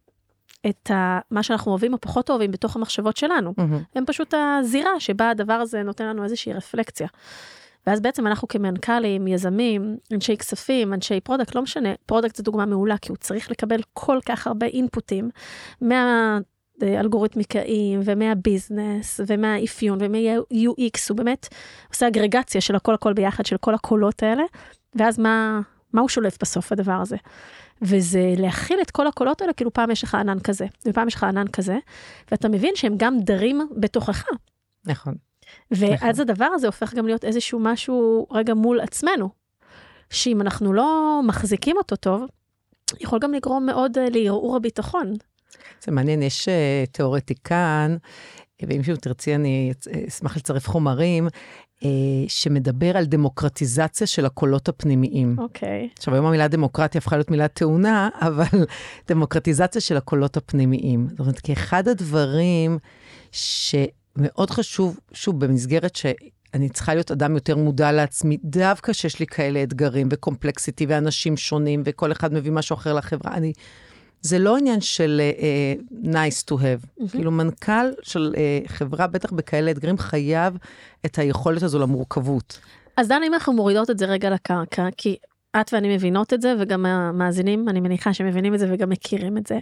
את 0.69 0.91
ה, 0.91 1.19
מה 1.31 1.43
שאנחנו 1.43 1.71
אוהבים 1.71 1.93
או 1.93 2.01
פחות 2.01 2.29
אוהבים 2.29 2.51
בתוך 2.51 2.75
המחשבות 2.75 3.17
שלנו. 3.17 3.53
אמהם. 3.57 3.81
הם 3.95 4.05
פשוט 4.05 4.33
הזירה 4.33 4.99
שבה 4.99 5.29
הדבר 5.29 5.53
הזה 5.53 5.83
נותן 5.83 6.05
לנו 6.05 6.23
איזושהי 6.23 6.53
רפלקציה. 6.53 7.07
ואז 7.87 8.01
בעצם 8.01 8.27
אנחנו 8.27 8.47
כמנכ"לים, 8.47 9.27
יזמים, 9.27 9.97
אנשי 10.13 10.37
כספים, 10.37 10.93
אנשי 10.93 11.19
product, 11.19 11.55
לא 11.55 11.61
משנה, 11.61 11.89
product 12.05 12.35
זו 12.35 12.43
דוגמה 12.43 12.65
מעולה, 12.65 12.97
כי 12.97 13.11
הוא 13.11 13.17
צריך 13.17 13.51
לקבל 13.51 13.79
כל 13.93 14.19
כך 14.25 14.47
הרבה 14.47 14.65
אינפוטים 14.65 15.29
מהאלגוריתמיקאים 15.81 17.99
ומה 18.03 18.35
business 18.35 19.19
ומהאפיון 19.27 19.97
ומה-UX, 20.01 20.99
הוא 21.09 21.17
באמת 21.17 21.47
עושה 21.89 22.07
אגרגציה 22.07 22.61
של 22.61 22.75
הכל 22.75 22.93
הכל 22.93 23.13
ביחד, 23.13 23.45
של 23.45 23.57
כל 23.57 23.73
הקולות 23.73 24.23
האלה, 24.23 24.43
ואז 24.95 25.19
מה, 25.19 25.61
מה 25.93 26.01
הוא 26.01 26.09
שולף 26.09 26.37
בסוף 26.41 26.71
הדבר 26.71 26.99
הזה. 27.01 27.17
וזה 27.81 28.33
להכיל 28.37 28.81
את 28.81 28.91
כל 28.91 29.07
הקולות 29.07 29.41
האלה, 29.41 29.53
כאילו 29.53 29.73
פעם 29.73 29.91
יש 29.91 30.03
לך 30.03 30.15
ענן 30.15 30.39
כזה, 30.39 30.65
ופעם 30.85 31.07
יש 31.07 31.15
לך 31.15 31.23
ענן 31.23 31.47
כזה, 31.47 31.77
ואתה 32.31 32.49
מבין 32.49 32.75
שהם 32.75 32.93
גם 32.97 33.19
דרים 33.19 33.69
בתוכך. 33.77 34.25
נכון. 34.85 35.15
ואז 35.71 36.19
הדבר 36.19 36.45
הזה 36.53 36.67
הופך 36.67 36.93
גם 36.93 37.07
להיות 37.07 37.25
איזשהו 37.25 37.59
משהו 37.59 38.27
רגע 38.31 38.53
מול 38.53 38.79
עצמנו, 38.79 39.29
שאם 40.09 40.41
אנחנו 40.41 40.73
לא 40.73 41.21
מחזיקים 41.23 41.77
אותו 41.77 41.95
טוב, 41.95 42.23
יכול 42.99 43.19
גם 43.19 43.33
לגרום 43.33 43.65
מאוד 43.65 43.97
אה, 43.97 44.07
לערעור 44.09 44.55
הביטחון. 44.55 45.13
זה 45.83 45.91
מעניין, 45.91 46.21
יש 46.21 46.47
אה, 46.47 46.83
תיאורטיקן, 46.91 47.97
ואם 48.61 48.83
שוב 48.83 48.95
תרצי, 48.95 49.35
אני 49.35 49.73
אה, 49.93 50.07
אשמח 50.07 50.37
לצרף 50.37 50.67
חומרים, 50.67 51.27
אה, 51.83 51.89
שמדבר 52.27 52.97
על 52.97 53.05
דמוקרטיזציה 53.05 54.07
של 54.07 54.25
הקולות 54.25 54.69
הפנימיים. 54.69 55.35
אוקיי. 55.39 55.89
עכשיו, 55.97 56.13
היום 56.13 56.25
המילה 56.25 56.47
דמוקרטיה 56.47 56.99
הפכה 56.99 57.15
להיות 57.15 57.31
מילה 57.31 57.47
טעונה, 57.47 58.09
אבל 58.21 58.65
דמוקרטיזציה 59.09 59.81
של 59.81 59.97
הקולות 59.97 60.37
הפנימיים. 60.37 61.07
זאת 61.09 61.19
אומרת, 61.19 61.39
כי 61.39 61.53
אחד 61.53 61.87
הדברים 61.87 62.77
שמאוד 63.31 64.49
חשוב, 64.49 64.99
שוב, 65.13 65.45
במסגרת 65.45 65.95
שאני 65.95 66.69
צריכה 66.69 66.93
להיות 66.93 67.11
אדם 67.11 67.35
יותר 67.35 67.57
מודע 67.57 67.91
לעצמי, 67.91 68.37
דווקא 68.43 68.93
שיש 68.93 69.19
לי 69.19 69.27
כאלה 69.27 69.63
אתגרים 69.63 70.07
וקומפלקסיטי 70.11 70.85
ואנשים 70.85 71.37
שונים, 71.37 71.81
וכל 71.85 72.11
אחד 72.11 72.33
מביא 72.33 72.51
משהו 72.51 72.73
אחר 72.73 72.93
לחברה, 72.93 73.33
אני... 73.33 73.53
זה 74.27 74.39
לא 74.39 74.57
עניין 74.57 74.81
של 74.81 75.21
uh, 75.37 76.05
nice 76.05 76.51
to 76.51 76.53
have. 76.53 76.85
Mm-hmm. 76.85 77.11
כאילו, 77.11 77.31
מנכ"ל 77.31 77.91
של 78.03 78.35
uh, 78.35 78.69
חברה, 78.69 79.07
בטח 79.07 79.31
בכאלה 79.31 79.71
אתגרים, 79.71 79.97
חייב 79.97 80.57
את 81.05 81.19
היכולת 81.19 81.63
הזו 81.63 81.79
למורכבות. 81.79 82.59
אז 82.97 83.07
דן, 83.07 83.21
אם 83.27 83.33
אנחנו 83.33 83.53
מורידות 83.53 83.89
את 83.89 83.97
זה 83.99 84.05
רגע 84.05 84.29
לקרקע, 84.29 84.87
כי 84.97 85.15
את 85.61 85.73
ואני 85.73 85.95
מבינות 85.95 86.33
את 86.33 86.41
זה, 86.41 86.53
וגם 86.59 86.85
המאזינים, 86.85 87.69
אני 87.69 87.79
מניחה 87.79 88.13
שמבינים 88.13 88.53
את 88.53 88.59
זה 88.59 88.67
וגם 88.73 88.89
מכירים 88.89 89.37
את 89.37 89.47
זה. 89.47 89.59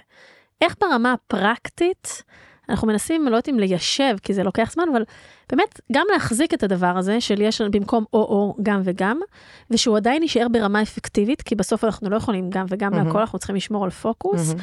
איך 0.62 0.76
ברמה 0.82 1.14
הפרקטית, 1.14 2.24
אנחנו 2.70 2.88
מנסים, 2.88 3.26
לא 3.26 3.30
יודעת 3.30 3.50
אם 3.50 3.60
ליישב, 3.60 4.16
כי 4.24 4.34
זה 4.34 4.44
לוקח 4.44 4.72
זמן, 4.74 4.84
אבל 4.92 5.04
באמת, 5.50 5.82
גם 5.92 6.06
להחזיק 6.14 6.54
את 6.54 6.64
הדבר 6.64 6.98
הזה, 6.98 7.22
של 7.22 7.42
יש 7.42 7.62
במקום 7.62 8.06
או-או, 8.14 8.56
גם 8.64 8.82
וגם, 8.84 9.20
ושהוא 9.72 9.98
עדיין 9.98 10.22
יישאר 10.22 10.48
ברמה 10.52 10.82
אפקטיבית, 10.82 11.42
כי 11.42 11.56
בסוף 11.56 11.84
אנחנו 11.84 12.10
לא 12.10 12.16
יכולים 12.16 12.50
גם 12.50 12.66
וגם 12.70 12.92
מהמם. 12.92 13.08
להכל, 13.08 13.20
אנחנו 13.20 13.40
צריכים 13.40 13.56
לשמור 13.56 13.84
על 13.84 13.90
פוקוס. 13.90 14.48
מהמם. 14.48 14.60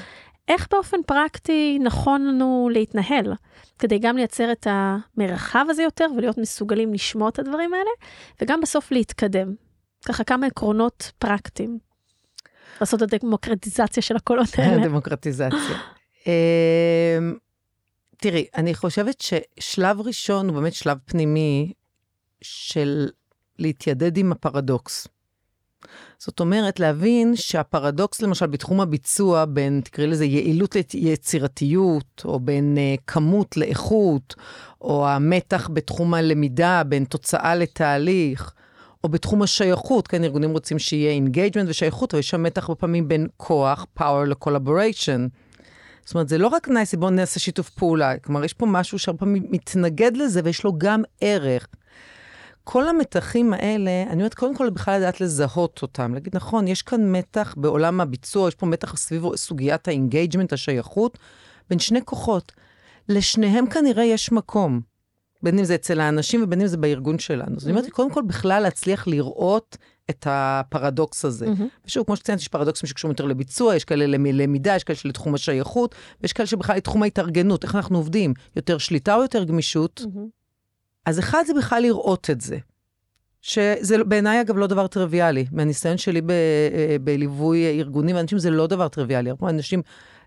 איך 0.49 0.69
באופן 0.71 0.97
פרקטי 1.07 1.79
נכון 1.83 2.27
לנו 2.27 2.69
להתנהל, 2.73 3.33
כדי 3.79 3.99
גם 3.99 4.17
לייצר 4.17 4.53
את 4.53 4.67
המרחב 4.71 5.67
הזה 5.69 5.83
יותר 5.83 6.07
ולהיות 6.17 6.39
מסוגלים 6.39 6.95
לשמוע 6.95 7.29
את 7.29 7.39
הדברים 7.39 7.75
האלה, 7.75 7.91
וגם 8.43 8.61
בסוף 8.61 8.93
להתקדם. 8.93 9.55
ככה 10.05 10.25
כמה 10.25 10.47
עקרונות 10.47 11.13
פרקטיים. 11.19 11.79
לעשות 12.81 13.03
את 13.03 13.15
הדמוקרטיזציה 13.15 14.03
של 14.03 14.17
הקולות 14.17 14.49
האלה. 14.59 14.85
דמוקרטיזציה. 14.85 15.59
תראי, 18.23 18.47
אני 18.57 18.75
חושבת 18.75 19.21
ששלב 19.21 20.01
ראשון 20.01 20.49
הוא 20.49 20.57
באמת 20.57 20.75
שלב 20.75 20.99
פנימי 21.05 21.73
של 22.43 23.09
להתיידד 23.59 24.17
עם 24.17 24.33
הפרדוקס. 24.33 25.09
זאת 26.19 26.41
אומרת, 26.41 26.81
להבין 26.81 27.37
שהפרדוקס, 27.37 28.23
למשל, 28.23 28.47
בתחום 28.47 28.81
הביצוע, 28.81 29.45
בין, 29.45 29.81
תקראי 29.85 30.07
לזה, 30.07 30.25
יעילות 30.25 30.75
ליצירתיות, 30.95 32.23
או 32.25 32.41
בין 32.41 32.77
uh, 32.77 33.01
כמות 33.07 33.57
לאיכות, 33.57 34.35
או 34.81 35.09
המתח 35.09 35.71
בתחום 35.73 36.15
הלמידה, 36.15 36.83
בין 36.87 37.05
תוצאה 37.05 37.55
לתהליך, 37.55 38.53
או 39.05 39.09
בתחום 39.09 39.43
השייכות, 39.43 40.09
כן, 40.09 40.25
ארגונים 40.25 40.51
רוצים 40.51 40.79
שיהיה 40.79 41.11
engagement 41.11 41.69
ושייכות, 41.69 42.15
אבל 42.15 42.19
יש 42.21 42.31
שם 42.31 42.43
מתח 42.43 42.71
בפעמים 42.71 43.09
בין 43.09 43.27
כוח, 43.37 43.87
power 43.99 44.27
ל 44.27 44.34
collaboration. 44.34 45.27
זאת 46.13 46.15
אומרת, 46.15 46.29
זה 46.29 46.39
לא 46.39 46.49
רק 46.49 46.69
nicey, 46.69 46.97
בואו 46.97 47.11
נעשה 47.11 47.41
שיתוף 47.41 47.71
פעולה. 47.71 48.19
כלומר, 48.19 48.45
יש 48.45 48.53
פה 48.53 48.67
משהו 48.67 48.99
שהרבה 48.99 49.19
פעמים 49.19 49.47
מתנגד 49.51 50.17
לזה, 50.17 50.41
ויש 50.45 50.65
לו 50.65 50.73
גם 50.79 51.03
ערך. 51.21 51.67
כל 52.65 52.89
המתחים 52.89 53.53
האלה, 53.53 53.91
אני 54.07 54.17
אומרת, 54.17 54.35
קודם 54.35 54.57
כל 54.57 54.71
בכלל 54.71 54.99
לדעת 54.99 55.21
לזהות 55.21 55.83
אותם. 55.83 56.15
להגיד, 56.15 56.37
נכון, 56.37 56.69
יש 56.69 56.83
כאן 56.83 57.13
מתח 57.13 57.55
בעולם 57.57 58.01
הביצוע, 58.01 58.49
יש 58.49 58.55
פה 58.55 58.67
מתח 58.67 58.97
סביב 58.97 59.37
סוגיית 59.37 59.89
ה 59.89 59.94
engagement, 59.94 60.53
השייכות, 60.53 61.19
בין 61.71 61.79
שני 61.79 62.01
כוחות. 62.05 62.53
לשניהם 63.09 63.67
כנראה 63.67 64.05
יש 64.05 64.33
מקום. 64.33 64.81
בין 65.43 65.59
אם 65.59 65.65
זה 65.65 65.75
אצל 65.75 66.01
האנשים 66.01 66.43
ובין 66.43 66.61
אם 66.61 66.67
זה 66.67 66.77
בארגון 66.77 67.19
שלנו. 67.19 67.57
אז 67.57 67.65
אני 67.65 67.73
אומרת, 67.77 67.91
קודם 67.91 68.11
כל 68.11 68.23
בכלל 68.23 68.63
להצליח 68.63 69.09
לראות 69.09 69.77
את 70.13 70.27
הפרדוקס 70.31 71.25
הזה. 71.25 71.47
מהמם. 71.47 71.69
ושוב, 71.87 72.07
כמו 72.07 72.17
שציינתי, 72.17 72.43
יש 72.43 72.49
פרדוקסים 72.49 72.89
שקשורים 72.89 73.13
יותר 73.13 73.25
לביצוע, 73.25 73.77
יש 73.77 73.85
כאלה 73.85 74.07
ללמידה, 74.07 74.77
יש 74.77 74.85
כאלה 74.85 74.97
שלתחום 74.97 75.35
השייכות, 75.35 75.95
ויש 76.21 76.33
כאלה 76.33 76.47
שבכלל 76.47 76.77
לתחום 76.77 77.03
ההתארגנות, 77.03 77.65
איך 77.65 77.75
אנחנו 77.75 77.97
עובדים, 77.97 78.35
יותר 78.57 78.79
שליטה 78.79 79.15
או 79.15 79.23
יותר 79.23 79.45
גמישות. 79.45 80.03
מהמם. 80.15 80.29
אז 81.07 81.19
אחד 81.19 81.43
זה 81.47 81.55
בכלל 81.55 81.83
לראות 81.83 82.31
את 82.31 82.41
זה. 82.41 82.59
שזה 83.43 84.05
בעיניי, 84.05 84.41
אגב, 84.41 84.57
לא 84.57 84.67
דבר 84.67 84.87
טריוויאלי. 84.87 85.47
מהניסיון 85.53 85.99
שלי 85.99 86.21
ב, 86.21 86.31
אה, 86.31 86.97
בליווי 87.05 87.81
ארגונים 87.81 88.17
ואנשים, 88.17 88.39
זה 88.39 88.51
לא 88.51 88.67
דבר 88.67 88.89
טריוויאלי. 88.89 89.31
הרבה 89.31 89.49
אנשים, 89.49 89.83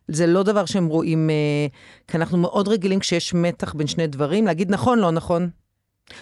זה 0.08 0.28
לא 0.28 0.44
דבר 0.44 0.66
שהם 0.66 0.88
רואים, 0.88 1.30
אה, 1.30 1.68
כי 2.08 2.18
אנחנו 2.18 2.38
מאוד 2.38 2.68
רגילים 2.68 3.00
כשיש 3.00 3.34
מתח 3.34 3.74
בין 3.74 3.88
שני 3.88 4.08
דברים, 4.08 4.46
להגיד 4.46 4.72
נכון, 4.72 5.00
לא 5.00 5.12
נכון, 5.12 5.50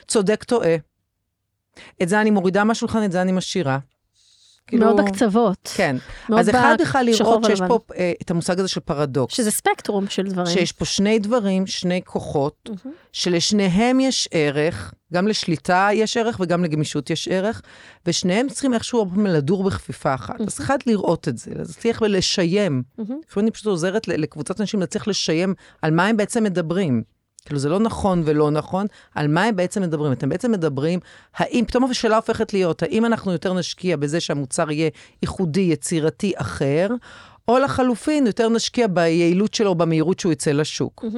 צודק, 0.08 0.44
טועה. 0.44 0.76
את 2.04 2.10
זה 2.10 2.22
אני 2.22 2.30
מורידה 2.30 2.64
מהשולחן, 2.64 3.04
את 3.04 3.12
זה 3.12 3.22
אני 3.22 3.32
משאירה. 3.32 3.80
מאוד 4.74 5.02
בקצוות. 5.02 5.72
כן. 5.76 5.96
מאוד 6.30 6.40
אז 6.40 6.50
אחד 6.50 6.76
בכלל 6.80 7.06
לראות 7.06 7.46
שיש. 7.46 7.62
פה 7.68 7.80
אה, 7.96 8.14
את 8.22 8.32
המושג 8.32 8.60
הזה 8.60 8.68
של 8.68 8.80
פרדוקס. 8.80 9.34
שזה 9.34 9.52
ספקטרום 9.52 10.08
של 10.08 10.28
דברים. 10.28 10.54
שיש 10.54 10.72
פה 10.72 10.86
שני 10.86 11.20
דברים, 11.20 11.68
שני 11.68 12.02
כוחות, 12.06 12.70
מהמם. 12.70 12.96
שלשניהם 13.12 14.00
יש 14.00 14.30
ערך, 14.32 14.94
גם 15.14 15.28
לשליטה 15.28 15.90
יש 15.94 16.18
ערך 16.18 16.38
וגם 16.40 16.64
לגמישות 16.64 17.10
יש 17.10 17.28
ערך, 17.28 17.62
ושניהם 18.06 18.50
צריכים 18.50 18.74
איכשהו 18.74 19.00
הרבה 19.00 19.12
פעמים 19.12 19.34
לדור 19.34 19.64
בכפיפה 19.64 20.14
אחת. 20.14 20.42
אז 20.42 20.60
אחד, 20.60 20.78
לראות 20.86 21.28
את 21.28 21.38
זה, 21.38 21.52
להצליח 21.56 22.02
ולשיים. 22.02 22.84
לפעמים 23.00 23.24
אני 23.38 23.52
פשוט 23.52 23.66
עוזרת 23.66 24.08
לקבוצת 24.08 24.62
אנשים 24.62 24.80
להצליח 24.80 25.08
לשיים 25.08 25.54
על 25.82 25.92
מה 25.92 26.06
הם 26.06 26.18
בעצם 26.18 26.44
מדברים. 26.44 27.04
כאילו 27.46 27.60
זה 27.60 27.70
לא 27.70 27.80
נכון 27.80 28.22
ולא 28.26 28.52
נכון, 28.52 28.86
על 29.16 29.28
מה 29.28 29.44
הם 29.44 29.56
בעצם 29.56 29.82
מדברים? 29.82 30.12
אתם 30.12 30.30
בעצם 30.30 30.52
מדברים, 30.52 31.00
האם, 31.36 31.66
פתאום 31.68 31.84
השאלה 31.84 32.16
הופכת 32.16 32.54
להיות, 32.54 32.84
האם 32.84 33.06
אנחנו 33.06 33.32
יותר 33.32 33.54
נשקיע 33.54 33.98
בזה 33.98 34.20
שהמוצר 34.20 34.72
יהיה 34.72 34.90
ייחודי, 35.22 35.62
יצירתי, 35.62 36.34
אחר, 36.36 36.88
או 37.48 37.60
לחלופין, 37.60 38.28
יותר 38.28 38.50
נשקיע 38.50 38.88
ביעילות 38.88 39.54
שלו, 39.54 39.76
במהירות 39.76 40.20
שהוא 40.20 40.32
יצא 40.32 40.52
לשוק. 40.52 41.04
Mm-hmm. 41.04 41.18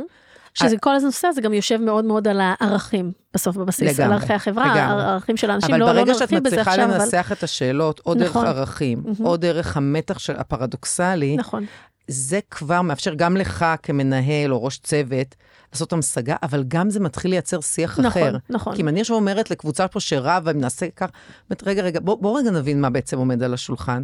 שזה 0.54 0.78
כל 0.78 0.96
הנושא 0.96 1.28
הזה 1.28 1.42
גם 1.42 1.54
יושב 1.54 1.78
מאוד 1.78 2.06
מאוד 2.06 2.28
על 2.28 2.42
הערכים, 2.42 3.12
בסוף 3.34 3.58
בבסיס, 3.58 4.00
לגמרי, 4.00 4.16
על 4.16 4.22
ערכי 4.22 4.34
החברה, 4.34 4.66
לגמרי. 4.66 5.04
הערכים 5.04 5.38
של 5.38 5.50
האנשים, 5.52 5.76
אבל 5.76 5.80
לא, 5.80 5.88
לא 5.88 5.94
ברגע 5.94 6.14
שאת 6.14 6.22
נרחיב 6.22 6.44
בזה 6.44 6.56
מצליחה 6.56 6.72
עכשיו, 6.72 6.86
אבל... 6.86 7.02
לנסח 7.02 7.32
את 7.32 7.44
השאלות, 7.44 8.02
או 8.06 8.14
דרך 8.14 8.30
נכון. 8.30 8.46
ערכים, 8.46 9.04
מהמם. 9.06 9.26
או 9.26 9.38
דרך 9.38 9.78
המתח 9.78 10.20
של 10.20 10.36
הפרדוקסלי, 10.38 11.36
נכון, 11.38 11.66
זה 12.08 12.40
כבר 12.52 12.82
מאפשר 12.82 13.14
גם 13.14 13.38
לך 13.38 13.66
כמנהל 13.84 14.54
או 14.54 14.64
ראש 14.64 14.78
צוות 14.78 15.36
לעשות 15.74 15.94
המשגה, 15.94 16.36
אבל 16.44 16.64
גם 16.68 16.90
זה 16.90 17.00
מתחיל 17.00 17.32
לייצר 17.32 17.62
שיח 17.62 18.00
נכון, 18.00 18.06
אחר. 18.06 18.38
נכון. 18.50 18.76
כי 18.76 18.82
אם 18.82 18.88
אני 18.88 19.02
עכשיו 19.02 19.16
אומרת 19.16 19.52
לקבוצה 19.52 19.88
פה 19.88 20.00
שרבה, 20.00 20.54
נעשה 20.54 20.88
כך, 20.96 21.10
אומרת, 21.50 21.64
רגע, 21.66 21.84
רגע, 21.84 22.00
בוא, 22.00 22.22
בוא 22.22 22.40
רגע 22.40 22.52
נבין 22.52 22.82
מה 22.82 22.90
בעצם 22.90 23.18
עומד 23.18 23.44
על 23.44 23.54
השולחן. 23.54 24.04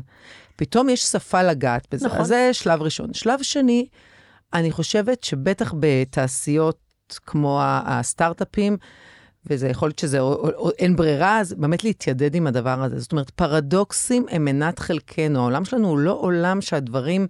פתאום 0.56 0.90
יש 0.90 1.04
שפה 1.04 1.44
לגעת 1.44 1.88
בזה. 1.92 2.06
נכון. 2.08 2.20
אז 2.20 2.28
זה 2.28 2.50
שלב 2.54 2.82
ראשון. 2.82 3.14
שלב 3.14 3.40
שני, 3.42 3.88
אני 4.54 4.72
חושבת 4.72 5.24
שבטח 5.24 5.74
בתעשיות 5.80 6.80
כמו 7.26 7.62
הסטארט-אפים, 7.64 8.78
וזה 9.46 9.68
יכול 9.68 9.88
להיות 9.88 10.00
שזה 10.00 10.20
או, 10.20 10.34
או, 10.34 10.50
או, 10.50 10.70
אין 10.70 10.96
ברירה, 10.96 11.40
אז 11.40 11.54
באמת 11.54 11.84
להתיידד 11.84 12.36
עם 12.36 12.48
הדבר 12.48 12.84
הזה. 12.84 13.00
זאת 13.00 13.12
אומרת, 13.12 13.30
פרדוקסים 13.30 14.26
הם 14.30 14.46
מנת 14.46 14.80
חלקנו. 14.80 15.40
העולם 15.40 15.66
שלנו 15.66 15.88
הוא 15.88 16.00
לא 16.00 16.14
עולם 16.22 16.62
שהדברים... 16.62 17.28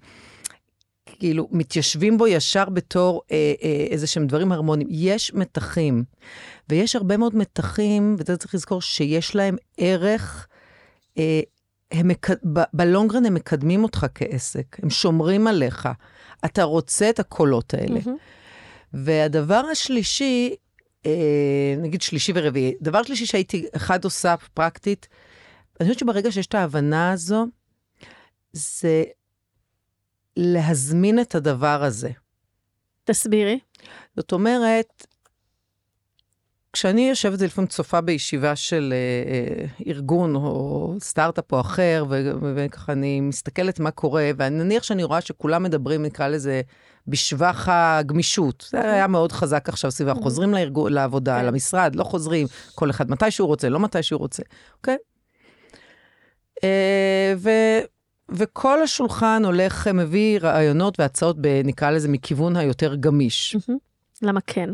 כאילו, 1.05 1.47
מתיישבים 1.51 2.17
בו 2.17 2.27
ישר 2.27 2.65
בתור 2.65 3.21
אה, 3.31 3.53
אה, 3.63 3.87
איזה 3.89 4.07
שהם 4.07 4.27
דברים 4.27 4.51
הרמוניים. 4.51 4.87
יש 4.91 5.33
מתחים, 5.33 6.03
ויש 6.69 6.95
הרבה 6.95 7.17
מאוד 7.17 7.35
מתחים, 7.35 8.15
וזה 8.19 8.37
צריך 8.37 8.55
לזכור, 8.55 8.81
שיש 8.81 9.35
להם 9.35 9.55
ערך, 9.77 10.47
אה, 11.17 11.41
הם 11.91 12.07
מק... 12.07 12.29
ב- 12.29 12.63
בלונגרן 12.73 13.25
הם 13.25 13.33
מקדמים 13.33 13.83
אותך 13.83 14.05
כעסק, 14.15 14.77
הם 14.83 14.89
שומרים 14.89 15.47
עליך. 15.47 15.89
אתה 16.45 16.63
רוצה 16.63 17.09
את 17.09 17.19
הקולות 17.19 17.73
האלה. 17.73 17.99
מהמם. 18.05 18.17
והדבר 18.93 19.63
השלישי, 19.71 20.55
אה, 21.05 21.75
נגיד 21.77 22.01
שלישי 22.01 22.31
ורביעי, 22.35 22.73
דבר 22.81 23.03
שלישי 23.03 23.25
שהייתי, 23.25 23.65
אחד 23.75 24.03
עושה 24.03 24.35
פרקטית, 24.53 25.07
אני 25.79 25.89
חושבת 25.89 25.99
שברגע 25.99 26.31
שיש 26.31 26.47
את 26.47 26.55
ההבנה 26.55 27.11
הזו, 27.11 27.45
זה 28.53 29.03
להזמין 30.37 31.19
את 31.19 31.35
הדבר 31.35 31.83
הזה. 31.83 32.09
תסבירי. 33.03 33.59
זאת 34.15 34.31
אומרת, 34.31 35.07
כשאני 36.73 37.09
יושבת 37.09 37.41
ולפעמים 37.41 37.67
צופה 37.67 38.01
בישיבה 38.01 38.55
של 38.55 38.93
אה, 38.93 39.31
אה, 39.31 39.65
ארגון 39.87 40.35
או 40.35 40.93
סטארט-אפ 40.99 41.51
או 41.53 41.61
אחר, 41.61 42.05
ו- 42.09 42.31
וככה 42.55 42.91
אני 42.91 43.21
מסתכלת 43.21 43.79
מה 43.79 43.91
קורה, 43.91 44.31
ונניח 44.37 44.83
שאני 44.83 45.03
רואה 45.03 45.21
שכולם 45.21 45.63
מדברים, 45.63 46.03
נקרא 46.03 46.27
לזה, 46.27 46.61
בשבח 47.07 47.67
הגמישות. 47.71 48.67
זה 48.71 48.93
היה 48.93 49.07
מאוד 49.07 49.31
חזק 49.31 49.69
עכשיו 49.69 49.91
סביבה. 49.91 50.13
חוזרים 50.13 50.53
לארגון, 50.53 50.93
לעבודה, 50.93 51.39
כן. 51.39 51.45
למשרד, 51.45 51.95
לא 51.95 52.03
חוזרים, 52.03 52.47
כל 52.75 52.89
אחד 52.89 53.09
מתי 53.11 53.31
שהוא 53.31 53.47
רוצה, 53.47 53.69
לא 53.69 53.79
מתי 53.79 54.03
שהוא 54.03 54.19
רוצה, 54.19 54.43
אוקיי? 54.77 54.97
אה, 56.63 57.33
ו- 57.37 57.79
וכל 58.31 58.83
השולחן 58.83 59.41
הולך, 59.45 59.87
מביא 59.87 60.39
רעיונות 60.39 60.99
והצעות, 60.99 61.35
ב- 61.41 61.61
נקרא 61.63 61.91
לזה, 61.91 62.07
מכיוון 62.07 62.55
היותר 62.55 62.95
גמיש. 62.95 63.55
למה 64.21 64.39
כן? 64.47 64.69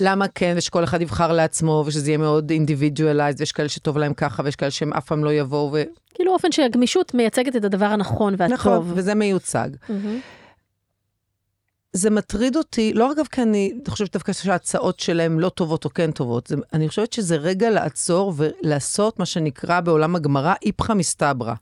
למה 0.00 0.28
כן, 0.28 0.54
ושכל 0.56 0.84
אחד 0.84 1.02
יבחר 1.02 1.32
לעצמו, 1.32 1.82
ושזה 1.86 2.10
יהיה 2.10 2.18
מאוד 2.18 2.50
אינדיבידואלייז, 2.50 3.36
ויש 3.40 3.52
כאלה 3.52 3.68
שטוב 3.68 3.98
להם 3.98 4.14
ככה, 4.14 4.42
ויש 4.44 4.56
כאלה 4.56 4.70
שהם 4.70 4.92
אף 4.92 5.06
פעם 5.06 5.24
לא 5.24 5.32
יבואו, 5.32 5.70
ו... 5.72 5.82
כאילו 6.14 6.32
אופן 6.32 6.52
שהגמישות 6.52 7.14
מייצגת 7.14 7.56
את 7.56 7.64
הדבר 7.64 7.86
הנכון 7.86 8.34
והטוב. 8.38 8.54
נכון, 8.54 8.92
וזה 8.94 9.14
מיוצג. 9.14 9.68
זה 11.92 12.10
מטריד 12.10 12.56
אותי, 12.56 12.92
לא 12.92 13.12
אגב 13.12 13.26
כי 13.26 13.42
אני 13.42 13.72
חושבת 13.88 14.12
דווקא 14.12 14.32
שההצעות 14.32 15.00
שלהם 15.00 15.40
לא 15.40 15.48
טובות 15.48 15.84
או 15.84 15.90
כן 15.90 16.10
טובות, 16.10 16.46
זה, 16.46 16.56
אני 16.72 16.88
חושבת 16.88 17.12
שזה 17.12 17.36
רגע 17.36 17.70
לעצור 17.70 18.34
ולעשות 18.36 19.18
מה 19.18 19.26
שנקרא 19.26 19.80
בעולם 19.80 20.16
הגמרא 20.16 20.54
איפכא 20.62 20.92
מסתברא, 20.92 21.54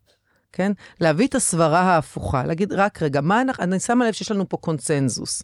כן? 0.53 0.73
להביא 1.01 1.27
את 1.27 1.35
הסברה 1.35 1.81
ההפוכה, 1.81 2.45
להגיד, 2.47 2.73
רק 2.73 3.03
רגע, 3.03 3.21
מה 3.21 3.41
אנחנו, 3.41 3.65
אני 3.65 3.81
שמה 3.81 4.07
לב 4.07 4.13
שיש 4.13 4.31
לנו 4.31 4.49
פה 4.49 4.57
קונצנזוס. 4.57 5.43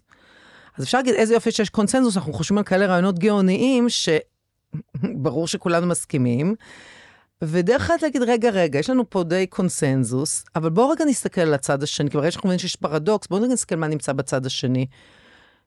אז 0.79 0.85
אפשר 0.85 0.99
להגיד, 0.99 1.14
איזה 1.14 1.35
יופי 1.35 1.53
שיש 1.53 1.71
קונצנזוס, 1.71 2.16
אנחנו 2.16 2.33
חושבים 2.33 2.59
על 2.59 2.64
כאלה 2.64 2.87
רעיונות 2.87 3.18
גאוניים, 3.18 3.87
שברור 3.88 5.49
שכולנו 5.53 5.87
מסכימים. 5.87 6.55
ודרך 7.42 7.83
אחת 7.83 8.03
להגיד, 8.03 8.23
רגע, 8.23 8.51
רגע, 8.51 8.79
יש 8.79 8.90
לנו 8.90 9.11
פה 9.11 9.25
די 9.25 9.47
קונסנזוס, 9.47 10.44
אבל 10.57 10.71
בואו 10.71 10.88
רגע 10.88 11.05
נסתכל 11.05 11.40
על 11.40 11.55
הצד 11.55 11.83
השני, 11.83 12.11
כי 12.11 12.16
ברגע 12.16 12.31
שאנחנו 12.31 12.47
מבינים 12.47 12.59
שיש 12.59 12.77
פרדוקס, 12.77 13.27
בואו 13.27 13.42
רגע 13.42 13.53
נסתכל 13.53 13.77
מה 13.77 13.87
נמצא 13.87 14.12
בצד 14.12 14.47
השני. 14.47 14.87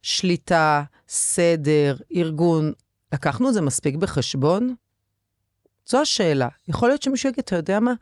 שליטה, 0.02 0.84
סדר, 1.08 1.96
ארגון, 2.16 2.74
לקחנו 3.14 3.50
את 3.50 3.54
זה 3.54 3.62
מספיק 3.62 3.96
בחשבון? 3.96 4.76
זו 5.86 6.02
השאלה. 6.02 6.48
יכול 6.68 6.90
להיות 6.90 7.02
שמישהו 7.02 7.30
יגיד, 7.30 7.44
אתה 7.46 7.56
יודע 7.56 7.80
מה? 7.80 7.94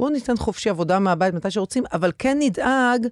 בואו 0.00 0.10
ניתן 0.10 0.36
חופשי 0.36 0.70
עבודה 0.70 0.98
מהבית 0.98 1.34
מתי 1.34 1.50
שרוצים, 1.50 1.84
אבל 1.92 2.12
כן 2.18 2.36
נדאג 2.40 3.06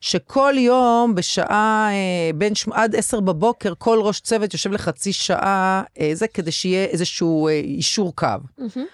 שכל 0.00 0.54
יום 0.56 1.14
בשעה, 1.14 1.88
אה, 1.90 2.30
בין 2.34 2.54
ש... 2.54 2.68
עד 2.72 2.96
עשר 2.96 3.20
בבוקר, 3.20 3.72
כל 3.78 3.98
ראש 4.02 4.20
צוות 4.20 4.52
יושב 4.52 4.72
לחצי 4.72 5.12
שעה, 5.12 5.82
אה, 6.00 6.10
זה 6.14 6.28
כדי 6.28 6.52
שיהיה 6.52 6.84
איזשהו 6.84 7.48
אה, 7.48 7.52
יישור 7.52 8.16
קו. 8.16 8.26
אמהם. 8.58 8.86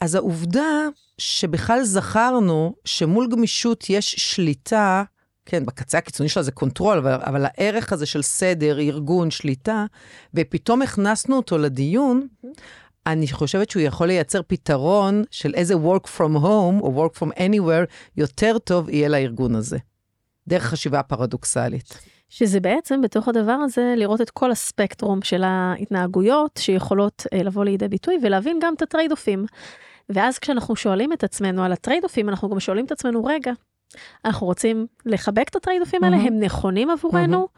אז 0.00 0.14
העובדה 0.14 0.88
שבכלל 1.18 1.82
זכרנו 1.82 2.74
שמול 2.84 3.28
גמישות 3.28 3.90
יש 3.90 4.14
שליטה, 4.18 5.02
כן, 5.46 5.66
בקצה 5.66 5.98
הקיצוני 5.98 6.28
שלה 6.28 6.42
זה 6.42 6.52
control, 6.52 6.98
אבל, 6.98 7.12
אבל 7.12 7.44
הערך 7.44 7.92
הזה 7.92 8.06
של 8.06 8.22
סדר, 8.22 8.78
ארגון, 8.80 9.30
שליטה, 9.30 9.84
ופתאום 10.34 10.82
הכנסנו 10.82 11.36
אותו 11.36 11.58
לדיון, 11.58 12.26
אני 13.06 13.28
חושבת 13.28 13.70
שהוא 13.70 13.82
יכול 13.82 14.06
לייצר 14.06 14.40
פתרון 14.46 15.24
של 15.30 15.54
איזה 15.54 15.74
work 15.74 16.06
from 16.18 16.36
home 16.36 16.80
או 16.80 17.06
work 17.06 17.18
from 17.18 17.30
anywhere 17.38 17.86
יותר 18.16 18.58
טוב 18.58 18.88
יהיה 18.88 19.08
לארגון 19.08 19.54
הזה. 19.54 19.78
דרך 20.48 20.62
חשיבה 20.62 21.02
פרדוקסלית. 21.02 21.98
שזה 22.28 22.60
בעצם 22.60 23.00
בתוך 23.02 23.28
הדבר 23.28 23.52
הזה 23.52 23.94
לראות 23.96 24.20
את 24.20 24.30
כל 24.30 24.50
הספקטרום 24.50 25.22
של 25.22 25.42
ההתנהגויות 25.44 26.60
שיכולות 26.62 27.26
אה, 27.32 27.42
לבוא 27.42 27.64
לידי 27.64 27.88
ביטוי 27.88 28.18
ולהבין 28.22 28.58
גם 28.62 28.74
את 28.74 28.82
הטרייד 28.82 29.10
אופים. 29.10 29.46
ואז 30.08 30.38
כשאנחנו 30.38 30.76
שואלים 30.76 31.12
את 31.12 31.24
עצמנו 31.24 31.64
על 31.64 31.72
הטרייד 31.72 32.04
אופים 32.04 32.28
אנחנו 32.28 32.48
גם 32.48 32.60
שואלים 32.60 32.84
את 32.84 32.92
עצמנו 32.92 33.24
רגע. 33.24 33.52
אנחנו 34.24 34.46
רוצים 34.46 34.86
לחבק 35.06 35.48
את 35.48 35.56
הטרייד 35.56 35.80
אופים 35.80 36.04
האלה, 36.04 36.16
אמהם. 36.16 36.28
הם 36.28 36.40
נכונים 36.40 36.90
עבורנו, 36.90 37.48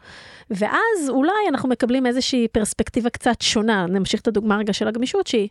ואז 0.49 1.09
אולי 1.09 1.31
אנחנו 1.49 1.69
מקבלים 1.69 2.05
איזושהי 2.05 2.47
פרספקטיבה 2.47 3.09
קצת 3.09 3.41
שונה. 3.41 3.85
נמשיך 3.85 4.21
את 4.21 4.27
הדוגמה 4.27 4.57
רגע 4.57 4.73
של 4.73 4.87
הגמישות 4.87 5.27
שהיא, 5.27 5.47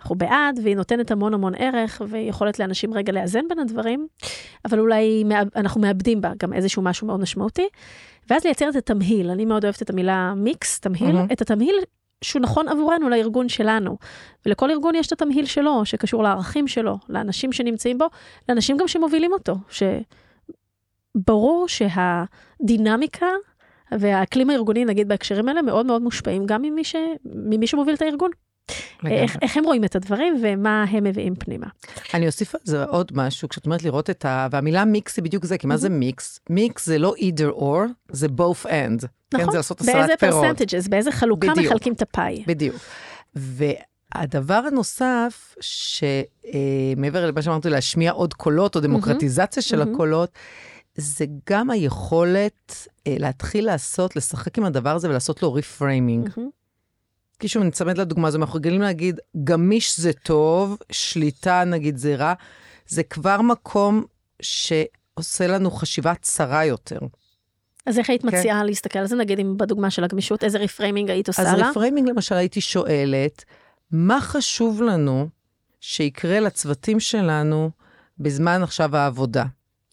אנחנו 0.00 0.14
בעד 0.14 0.60
והיא 0.62 0.76
נותנת 0.76 1.10
המון 1.10 1.34
המון 1.34 1.54
ערך 1.54 2.02
ויכולת 2.08 2.58
לאנשים 2.58 2.94
רגע 2.94 3.12
לאזן 3.12 3.48
בין 3.48 3.58
הדברים, 3.58 4.06
אבל 4.64 4.78
אולי 4.78 5.24
אנחנו 5.56 5.80
מאבדים 5.80 6.20
בה 6.20 6.32
גם 6.42 6.52
איזשהו 6.52 6.82
משהו 6.82 7.06
מאוד 7.06 7.20
משמעותי. 7.20 7.68
ואז 8.30 8.44
לייצר 8.44 8.68
את 8.68 8.76
התמהיל, 8.76 9.30
אני 9.30 9.44
מאוד 9.44 9.64
אוהבת 9.64 9.82
את 9.82 9.90
המילה 9.90 10.34
מיקס, 10.36 10.80
תמהיל, 10.80 11.12
מהמם. 11.12 11.28
את 11.32 11.40
התמהיל 11.40 11.74
שהוא 12.24 12.42
נכון 12.42 12.68
עבורנו, 12.68 13.08
לארגון 13.08 13.48
שלנו. 13.48 13.96
ולכל 14.46 14.70
ארגון 14.70 14.94
יש 14.94 15.06
את 15.06 15.12
התמהיל 15.12 15.44
שלו, 15.44 15.84
שקשור 15.84 16.22
לערכים 16.22 16.68
שלו, 16.68 16.98
לאנשים 17.08 17.52
שנמצאים 17.52 17.98
בו, 17.98 18.06
לאנשים 18.48 18.76
גם 18.76 18.88
שמובילים 18.88 19.32
אותו, 19.32 19.54
שברור 21.16 21.66
שהדינמיקה 21.68 23.26
והאקלים 23.92 24.50
הארגוני, 24.50 24.84
נגיד 24.84 25.08
בהקשרים 25.08 25.48
האלה, 25.48 25.62
מאוד 25.62 25.86
מאוד 25.86 26.02
מושפעים 26.02 26.46
גם 26.46 26.62
ממי, 26.62 26.84
ש... 26.84 26.96
ממי 27.24 27.66
שמוביל 27.66 27.94
את 27.94 28.02
הארגון. 28.02 28.30
איך, 29.06 29.36
איך 29.42 29.56
הם 29.56 29.64
רואים 29.64 29.84
את 29.84 29.96
הדברים 29.96 30.42
ומה 30.42 30.84
הם 30.90 31.04
מביאים 31.04 31.34
פנימה. 31.34 31.66
אני 32.14 32.26
אוסיף 32.26 32.54
על 32.54 32.60
זה 32.64 32.84
עוד 32.84 33.12
משהו, 33.14 33.48
כשאת 33.48 33.66
אומרת 33.66 33.82
לראות 33.82 34.10
את 34.10 34.24
ה... 34.24 34.48
והמילה 34.50 34.84
מיקס 34.84 35.16
היא 35.16 35.24
בדיוק 35.24 35.44
זה, 35.44 35.58
כי 35.58 35.66
מה 35.66 35.76
זה 35.76 35.88
מיקס? 35.88 36.40
מיקס 36.50 36.86
זה 36.86 36.98
לא 36.98 37.14
either 37.18 37.58
or, 37.60 37.88
זה 38.12 38.26
both 38.26 38.66
and. 38.66 39.06
כן, 39.30 39.38
נכון, 39.38 39.50
זה 39.50 39.56
לעשות 39.56 39.82
באיזה. 39.82 40.14
percentages, 40.18 40.88
באיזה 40.88 41.12
חלוקה 41.12 41.52
בדיוק. 41.52 41.66
מחלקים 41.66 41.92
את 41.92 42.02
הפאי. 42.02 42.44
בדיוק. 42.46 42.76
והדבר 43.34 44.62
הנוסף, 44.66 45.54
שמעבר 45.60 47.26
למה 47.26 47.42
שאמרתי, 47.42 47.70
להשמיע 47.70 48.12
עוד 48.12 48.34
קולות, 48.34 48.76
או 48.76 48.80
דמוקרטיזציה 48.80 49.62
של. 49.62 49.82
הקולות, 49.82 50.30
זה 50.94 51.24
גם 51.50 51.70
היכולת 51.70 52.88
אה, 53.06 53.16
להתחיל 53.18 53.66
לעשות, 53.66 54.16
לשחק 54.16 54.58
עם 54.58 54.64
הדבר 54.64 54.94
הזה 54.96 55.08
ולעשות 55.10 55.42
לו 55.42 55.52
reframing. 55.52 56.30
כי 57.40 57.48
שוב, 57.48 57.62
נצמד 57.62 57.98
לדוגמה 57.98 58.28
הזו, 58.28 58.38
אנחנו 58.38 58.54
רגילים 58.54 58.80
להגיד, 58.80 59.20
גמיש 59.44 60.00
זה 60.00 60.12
טוב, 60.12 60.76
שליטה 60.92 61.64
נגיד 61.64 61.96
זה 61.96 62.16
רע, 62.16 62.34
זה 62.86 63.02
כבר 63.02 63.40
מקום 63.40 64.04
שעושה 64.42 65.46
לנו 65.46 65.70
חשיבה 65.70 66.14
צרה 66.14 66.64
יותר. 66.64 66.98
אז 67.86 67.98
איך 67.98 68.10
היית 68.10 68.22
כן. 68.22 68.28
מציעה 68.28 68.64
להסתכל 68.64 68.98
על 68.98 69.06
זה, 69.06 69.16
נגיד 69.16 69.38
אם 69.38 69.56
בדוגמה 69.56 69.90
של 69.90 70.04
הגמישות, 70.04 70.44
איזה 70.44 70.58
reframing 70.58 71.10
היית 71.10 71.28
עושה 71.28 71.42
אז 71.42 71.58
לה? 71.58 71.70
reframing 71.70 72.08
למשל 72.08 72.34
הייתי 72.34 72.60
שואלת, 72.60 73.44
מה 73.90 74.20
חשוב 74.20 74.82
לנו 74.82 75.28
שיקרה 75.80 76.40
לצוותים 76.40 77.00
שלנו 77.00 77.70
בזמן 78.18 78.62
עכשיו 78.62 78.96
העבודה? 78.96 79.44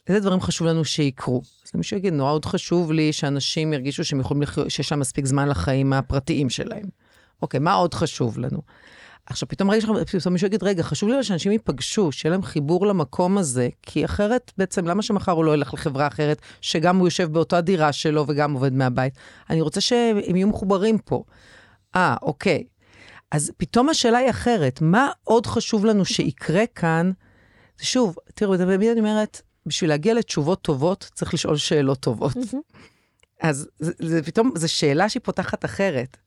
איזה 0.07 0.19
דברים 0.19 0.41
חשוב 0.41 0.67
לנו 0.67 0.85
שיקרו? 0.85 1.41
אז 1.65 1.71
מישהו 1.75 1.97
יגיד, 1.97 2.13
נורא 2.13 2.31
עוד 2.31 2.45
חשוב 2.45 2.91
לי 2.91 3.13
שאנשים 3.13 3.73
ירגישו 3.73 4.03
שהם 4.03 4.19
יכולים 4.19 4.41
לחיות, 4.41 4.71
שיש 4.71 4.91
להם 4.91 4.99
מספיק 4.99 5.25
זמן 5.25 5.49
לחיים 5.49 5.93
הפרטיים 5.93 6.49
שלהם. 6.49 7.06
אוקיי, 7.41 7.59
מה 7.59 7.73
עוד 7.73 7.93
חשוב 7.93 8.37
לנו? 8.37 8.61
עכשיו, 9.25 9.47
פתאום 9.47 9.71
רגע, 9.71 9.87
פתאום 10.11 10.33
מישהו 10.33 10.47
יגיד, 10.47 10.63
רגע, 10.63 10.83
חשוב 10.83 11.09
לי 11.09 11.23
שאנשים 11.23 11.51
ייפגשו, 11.51 12.11
שיהיה 12.11 12.31
להם 12.31 12.43
חיבור 12.43 12.87
למקום 12.87 13.37
הזה, 13.37 13.69
כי 13.81 14.05
אחרת, 14.05 14.51
בעצם, 14.57 14.87
למה 14.87 15.01
שמחר 15.01 15.31
הוא 15.31 15.45
לא 15.45 15.53
ילך 15.53 15.73
לחברה 15.73 16.07
אחרת, 16.07 16.41
שגם 16.61 16.97
הוא 16.97 17.07
יושב 17.07 17.33
באותה 17.33 17.61
דירה 17.61 17.93
שלו 17.93 18.25
וגם 18.27 18.53
עובד 18.53 18.73
מהבית? 18.73 19.13
אני 19.49 19.61
רוצה 19.61 19.81
שהם 19.81 20.35
יהיו 20.35 20.47
מחוברים 20.47 20.97
פה. 20.97 21.23
אה, 21.95 22.15
אוקיי. 22.21 22.63
אז 23.31 23.51
פתאום 23.57 23.89
השאלה 23.89 24.17
היא 24.17 24.29
אחרת, 24.29 24.81
מה 24.81 25.09
עוד 25.23 25.45
חשוב 25.45 25.85
לנו 25.85 26.05
שיקרה 26.05 26.63
כאן? 26.75 27.11
זה 27.79 27.85
שוב, 27.85 28.15
תראו, 28.35 28.57
תמיד 28.57 28.89
אני 28.89 28.99
אומרת, 28.99 29.41
בשביל 29.65 29.89
להגיע 29.89 30.13
לתשובות 30.13 30.61
טובות, 30.61 31.09
צריך 31.13 31.33
לשאול 31.33 31.57
שאלות 31.57 31.99
טובות. 31.99 32.37
אז 33.41 33.67
זה, 33.79 33.91
זה 33.99 34.23
פתאום, 34.23 34.51
זו 34.55 34.73
שאלה 34.73 35.09
שהיא 35.09 35.21
פותחת 35.23 35.65
אחרת. 35.65 36.17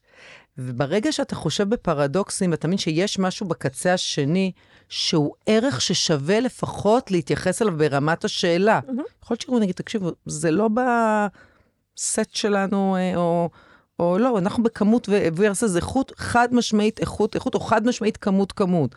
וברגע 0.58 1.12
שאתה 1.12 1.34
חושב 1.34 1.68
בפרדוקסים, 1.68 2.52
אתה 2.52 2.68
מבין 2.68 2.78
שיש 2.78 3.18
משהו 3.18 3.48
בקצה 3.48 3.94
השני, 3.94 4.52
שהוא 4.88 5.34
ערך 5.46 5.80
ששווה 5.80 6.40
לפחות 6.40 7.10
להתייחס 7.10 7.62
אליו 7.62 7.76
ברמת 7.76 8.24
השאלה. 8.24 8.80
יכול 9.22 9.34
להיות 9.34 9.40
שהוא 9.40 9.60
נגיד, 9.60 9.74
תקשיבו, 9.74 10.10
זה 10.26 10.50
לא 10.50 10.68
בסט 10.68 12.34
שלנו, 12.34 12.96
אה, 12.96 13.16
או, 13.16 13.50
או 13.98 14.18
לא, 14.18 14.38
אנחנו 14.38 14.62
בכמות 14.62 15.08
ורסס 15.36 15.76
איכות, 15.76 16.12
חד 16.16 16.48
משמעית 16.54 17.00
איכות, 17.00 17.34
איכות, 17.34 17.54
או 17.54 17.60
חד 17.60 17.86
משמעית 17.86 18.16
כמות, 18.16 18.52
כמות. 18.52 18.94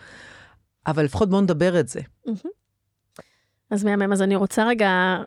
אבל 0.87 1.03
לפחות 1.03 1.29
בואו 1.29 1.41
נדבר 1.41 1.79
את 1.79 1.87
זה. 1.87 2.01
אז 3.71 3.83
מהמם, 3.83 4.11
אז 4.13 4.21
אני 4.21 4.35
רוצה 4.35 4.65
רגע 4.65 5.17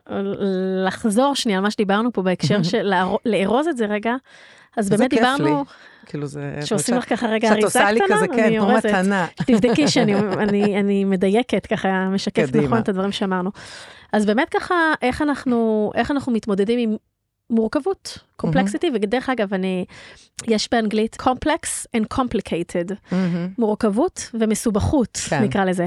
לחזור 0.85 1.35
שנייה 1.35 1.57
על 1.57 1.63
מה 1.63 1.71
שדיברנו 1.71 2.13
פה 2.13 2.21
בהקשר 2.21 2.63
של 2.71 2.93
לארוז 3.25 3.67
את 3.67 3.77
זה 3.77 3.85
רגע. 3.85 4.15
אז 4.77 4.89
באמת 4.89 5.09
דיברנו... 5.09 5.45
לי. 5.45 5.51
כאילו 6.07 6.27
זה... 6.27 6.59
שעושים 6.65 6.95
לך 6.95 7.09
ככה 7.09 7.27
רגע 7.27 7.47
שאת 7.47 7.51
אריזה 7.53 7.67
עושה 7.67 7.91
לי 7.91 7.99
קטנה, 7.99 8.15
כזה, 8.15 8.27
כן, 8.27 8.59
כמו. 8.59 8.73
מתנה. 8.77 9.27
תבדקי 9.47 9.87
שאני 9.87 10.15
אני, 10.15 10.79
אני 10.79 11.03
מדייקת, 11.03 11.65
ככה 11.65 12.09
משקפת. 12.09 12.55
נכון 12.55 12.79
את 12.79 12.89
הדברים 12.89 13.11
שאמרנו. 13.11 13.51
אז 14.13 14.25
באמת 14.25 14.49
ככה, 14.49 14.75
איך 15.01 15.21
אנחנו, 15.21 15.91
איך 15.95 16.11
אנחנו 16.11 16.31
מתמודדים 16.31 16.79
עם 16.79 16.95
מורכבות, 17.49 18.17
קומפלקסיטי, 18.35 18.91
ודרך 18.93 19.29
אגב, 19.29 19.53
אני, 19.53 19.85
יש 20.47 20.69
באנגלית 20.71 21.17
complex 21.21 21.85
and 21.97 22.17
complicated, 22.17 22.93
מהמם. 23.11 23.49
מורכבות 23.57 24.29
ומסובכות, 24.33 25.17
כן. 25.29 25.43
נקרא 25.43 25.65
לזה. 25.65 25.85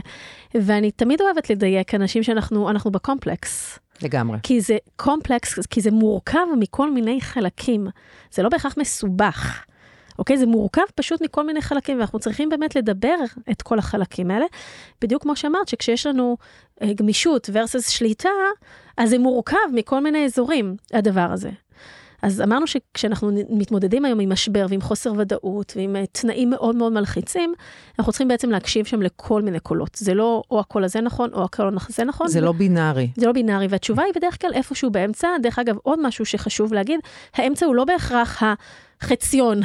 ואני 0.54 0.90
תמיד 0.90 1.20
אוהבת 1.20 1.50
לדייק 1.50 1.94
אנשים 1.94 2.22
שאנחנו 2.22 2.70
אנחנו 2.70 2.90
בקומפלקס. 2.90 3.78
לגמרי. 4.02 4.38
כי 4.42 4.60
זה 4.60 4.76
קומפלקס, 4.96 5.58
כי 5.66 5.80
זה 5.80 5.90
מורכב 5.90 6.46
מכל 6.58 6.90
מיני 6.90 7.20
חלקים. 7.20 7.86
זה 8.32 8.42
לא 8.42 8.48
בהכרח 8.48 8.74
מסובך. 8.78 9.64
אוקיי? 10.20 10.38
זה 10.38 10.46
מורכב 10.46 10.82
פשוט 10.94 11.22
מכל 11.22 11.46
מיני 11.46 11.62
חלקים, 11.62 11.98
ואנחנו 11.98 12.18
צריכים 12.18 12.48
באמת 12.48 12.76
לדבר 12.76 13.16
את 13.50 13.62
כל 13.62 13.78
החלקים 13.78 14.30
האלה. 14.30 14.46
בדיוק 15.02 15.22
כמו 15.22 15.36
שאמרת, 15.36 15.68
שכשיש 15.68 16.06
לנו 16.06 16.36
אה, 16.82 16.92
גמישות 16.94 17.48
versus 17.48 17.90
שליטה, 17.90 18.28
אז 18.96 19.10
זה 19.10 19.18
מורכב 19.18 19.56
מכל 19.74 20.00
מיני 20.00 20.24
אזורים, 20.24 20.76
הדבר 20.92 21.28
הזה. 21.32 21.50
אז 22.22 22.40
אמרנו 22.40 22.66
שכשאנחנו 22.66 23.30
מתמודדים 23.48 24.04
היום 24.04 24.20
עם 24.20 24.32
משבר 24.32 24.66
ועם 24.68 24.80
חוסר 24.80 25.12
ודאות 25.16 25.72
ועם 25.76 25.96
אה, 25.96 26.04
תנאים 26.12 26.50
מאוד 26.50 26.76
מאוד 26.76 26.92
מלחיצים, 26.92 27.54
אנחנו 27.98 28.12
צריכים 28.12 28.28
בעצם 28.28 28.50
להקשיב 28.50 28.84
שם 28.84 29.02
לכל 29.02 29.42
מיני 29.42 29.60
קולות. 29.60 29.94
זה 29.94 30.14
לא 30.14 30.42
או 30.50 30.60
הקול 30.60 30.84
הזה 30.84 31.00
נכון 31.00 31.30
או 31.32 31.44
הקול 31.44 31.76
הזה 31.88 32.04
נכון. 32.04 32.28
זה 32.28 32.40
לא 32.40 32.52
בינארי. 32.52 33.10
זה 33.16 33.26
לא 33.26 33.32
בינארי, 33.32 33.66
והתשובה 33.70 34.02
היא 34.02 34.12
בדרך 34.16 34.40
כלל 34.40 34.50
איפשהו 34.54 34.90
באמצע. 34.90 35.28
דרך 35.42 35.58
אגב, 35.58 35.76
עוד 35.82 35.98
משהו 36.02 36.24
שחשוב 36.24 36.72
להגיד, 36.72 37.00
האמצע 37.34 37.66
הוא 37.66 37.74
לא 37.74 37.84
בהכרח 37.84 38.42
החציון. 39.00 39.60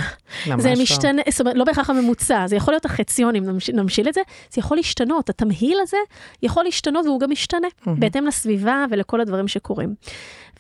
ממש 0.47 0.63
זה. 0.63 0.73
משתנה, 0.81 1.21
זאת 1.29 1.41
אומרת, 1.41 1.55
לא 1.55 1.63
בהכרח 1.63 1.89
הממוצע, 1.89 2.47
זה 2.47 2.55
יכול 2.55 2.73
להיות 2.73 2.85
החציון, 2.85 3.35
אם 3.35 3.43
נמש- 3.43 3.69
נמשיל 3.69 4.09
את 4.09 4.13
זה, 4.13 4.21
זה 4.53 4.59
יכול 4.59 4.77
להשתנות, 4.77 5.29
התמהיל 5.29 5.77
הזה 5.81 5.97
יכול 6.43 6.63
להשתנות 6.63 7.05
והוא 7.05 7.19
גם 7.19 7.29
משתנה, 7.31 7.67
בהתאם 7.99 8.25
לסביבה 8.25 8.85
ולכל 8.89 9.21
הדברים 9.21 9.47
שקורים. 9.47 9.95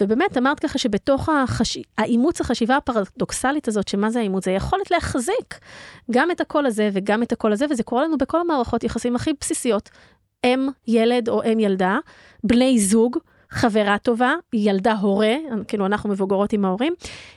ובאמת, 0.01 0.37
אמרת 0.37 0.59
ככה 0.59 0.79
שבתוך 0.79 1.29
החש... 1.29 1.77
האימוץ 1.97 2.41
החשיבה 2.41 2.77
הפרדוקסלית 2.77 3.67
הזאת, 3.67 3.87
שמה 3.87 4.09
זה 4.09 4.19
האימוץ? 4.19 4.45
זה 4.45 4.51
יכולת 4.51 4.91
להחזיק 4.91 5.59
גם 6.11 6.31
את 6.31 6.41
הקול 6.41 6.65
הזה 6.65 6.89
וגם 6.93 7.23
את 7.23 7.31
הקול 7.31 7.51
הזה, 7.53 7.65
וזה 7.69 7.83
קורה 7.83 8.03
לנו 8.03 8.17
בכל 8.17 8.41
המערכות 8.41 8.83
יחסים 8.83 9.15
הכי 9.15 9.31
בסיסיות. 9.41 9.89
אם 10.45 10.69
ילד 10.87 11.29
או 11.29 11.43
אם 11.43 11.59
ילדה, 11.59 11.97
בני 12.43 12.79
זוג, 12.79 13.17
חברה 13.49 13.97
טובה, 13.97 14.33
ילדה 14.53 14.93
הורה, 14.93 15.35
כאילו 15.67 15.85
אנחנו 15.85 16.09
מבוגרות 16.09 16.53
עם 16.53 16.65
ההורים, 16.65 16.93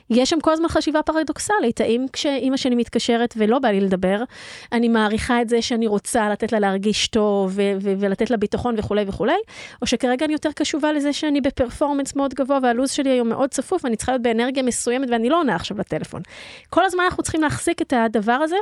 יש 0.09 0.29
שם 0.29 0.39
כל 0.39 0.51
הזמן 0.51 0.67
חשיבה 0.67 1.03
פרדוקסלית, 1.03 1.81
האם 1.81 2.05
כשאימא 2.13 2.57
שלי 2.57 2.75
מתקשרת 2.75 3.33
ולא 3.37 3.59
בא 3.59 3.69
לי 3.69 3.81
לדבר, 3.81 4.23
אני 4.71 4.87
מעריכה 4.87 5.41
את 5.41 5.49
זה 5.49 5.61
שאני 5.61 5.87
רוצה 5.87 6.29
לתת 6.29 6.51
לה 6.51 6.59
להרגיש 6.59 7.07
טוב 7.07 7.51
ו- 7.55 7.61
ו- 7.81 7.93
ולתת 7.99 8.29
לה 8.29 8.37
ביטחון 8.37 8.75
וכולי 8.77 9.05
וכולי, 9.07 9.37
או 9.81 9.87
שכרגע 9.87 10.25
אני 10.25 10.33
יותר 10.33 10.51
קשובה 10.51 10.91
לזה 10.91 11.13
שאני 11.13 11.41
בפרפורמנס 11.41 12.15
מאוד 12.15 12.33
גבוה 12.33 12.59
והלו"ז 12.63 12.91
שלי 12.91 13.09
היום 13.09 13.29
מאוד 13.29 13.49
צפוף 13.49 13.83
ואני 13.83 13.95
צריכה 13.95 14.11
להיות 14.11 14.21
באנרגיה 14.21 14.63
מסוימת 14.63 15.09
ואני 15.11 15.29
לא 15.29 15.39
עונה 15.39 15.55
עכשיו 15.55 15.77
לטלפון. 15.77 16.21
כל 16.69 16.85
הזמן 16.85 17.03
אנחנו 17.03 17.23
צריכים 17.23 17.41
להחזיק 17.41 17.81
את 17.81 17.93
הדבר 17.93 18.31
הזה 18.31 18.55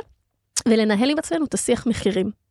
ולנהל 0.68 1.10
עם 1.10 1.18
עצמנו 1.18 1.44
את 1.44 1.54
השיח 1.54 1.86
מחירים. 1.86 2.47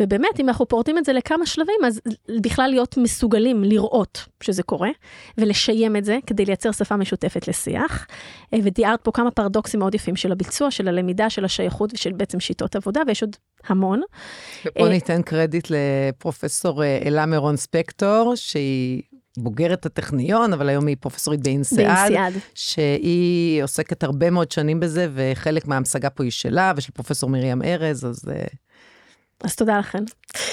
ובאמת, 0.00 0.40
אם 0.40 0.48
אנחנו 0.48 0.68
פורטים 0.68 0.98
את 0.98 1.04
זה 1.04 1.12
לכמה 1.12 1.46
שלבים, 1.46 1.84
אז 1.86 2.00
בכלל 2.40 2.70
להיות 2.70 2.96
מסוגלים 2.96 3.64
לראות 3.64 4.24
שזה 4.42 4.62
קורה, 4.62 4.90
ולשיים 5.38 5.96
את 5.96 6.04
זה 6.04 6.18
כדי 6.26 6.44
לייצר 6.44 6.72
שפה 6.72 6.96
משותפת 6.96 7.48
לשיח. 7.48 8.06
אה, 8.54 8.58
ותיארת 8.64 9.00
פה 9.02 9.12
כמה 9.12 9.30
פרדוקסים 9.30 9.80
מאוד 9.80 9.94
יפים 9.94 10.16
של 10.16 10.32
הביצוע, 10.32 10.70
של 10.70 10.88
הלמידה, 10.88 11.30
של 11.30 11.44
השייכות 11.44 11.90
ושל 11.94 12.12
בעצם 12.12 12.40
שיטות 12.40 12.76
עבודה, 12.76 13.00
ויש 13.06 13.22
עוד 13.22 13.36
המון. 13.66 14.02
ופה 14.66 14.84
אה, 14.84 14.88
ניתן 14.88 15.22
קרדיט 15.22 15.68
לפרופסור 15.70 16.82
אה, 16.82 16.98
אלה 17.04 17.26
מירון 17.26 17.56
ספקטור, 17.56 18.32
שהיא 18.34 19.02
בוגרת 19.38 19.86
הטכניון, 19.86 20.52
אבל 20.52 20.68
היום 20.68 20.86
היא 20.86 20.96
פרופסורית 21.00 21.40
באינסיאד. 21.40 22.32
שהיא 22.54 23.62
עוסקת 23.62 24.02
הרבה 24.02 24.30
מאוד 24.30 24.50
שנים 24.50 24.80
בזה, 24.80 25.08
וחלק 25.14 25.66
מההמשגה 25.66 26.10
פה 26.10 26.24
היא 26.24 26.32
שלה, 26.32 26.72
ושל 26.76 26.92
פרופסור 26.92 27.30
מרים 27.30 27.62
ארז, 27.62 28.04
אז 28.04 28.24
אז 29.44 29.56
תודה 29.56 29.78
לכן. 29.78 29.98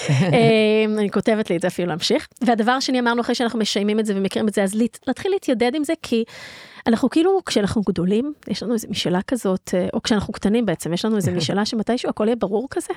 אה, 0.09 0.85
אני 0.97 1.11
כותבת 1.11 1.49
לי 1.49 1.55
את 1.55 1.61
זה 1.61 1.67
אפילו 1.67 1.87
להמשיך. 1.87 2.27
והדבר 2.41 2.71
השני 2.71 2.99
אמרנו 2.99 3.21
אחרי 3.21 3.35
שאנחנו 3.35 3.59
משיימים 3.59 3.99
את 3.99 4.05
זה 4.05 4.13
ומכירים 4.15 4.47
את 4.47 4.53
זה, 4.53 4.63
אז 4.63 4.75
להת- 4.75 4.99
להתחיל 5.07 5.31
להתיידד 5.31 5.75
עם 5.75 5.83
זה, 5.83 5.93
כי 6.01 6.23
אנחנו 6.87 7.09
כאילו, 7.09 7.39
כשאנחנו 7.45 7.81
גדולים, 7.81 8.33
יש 8.47 8.63
לנו 8.63 8.73
איזו 8.73 8.87
משאלה 8.89 9.21
כזאת, 9.21 9.71
אה, 9.73 9.87
או 9.93 10.01
כשאנחנו 10.01 10.33
קטנים 10.33 10.65
בעצם, 10.65 10.93
יש 10.93 11.05
לנו 11.05 11.15
איזו 11.15 11.31
משאלה 11.31 11.65
שמתישהו 11.65 12.09
הכל 12.09 12.25
יהיה 12.25 12.35
ברור 12.35 12.67
כזה. 12.69 12.93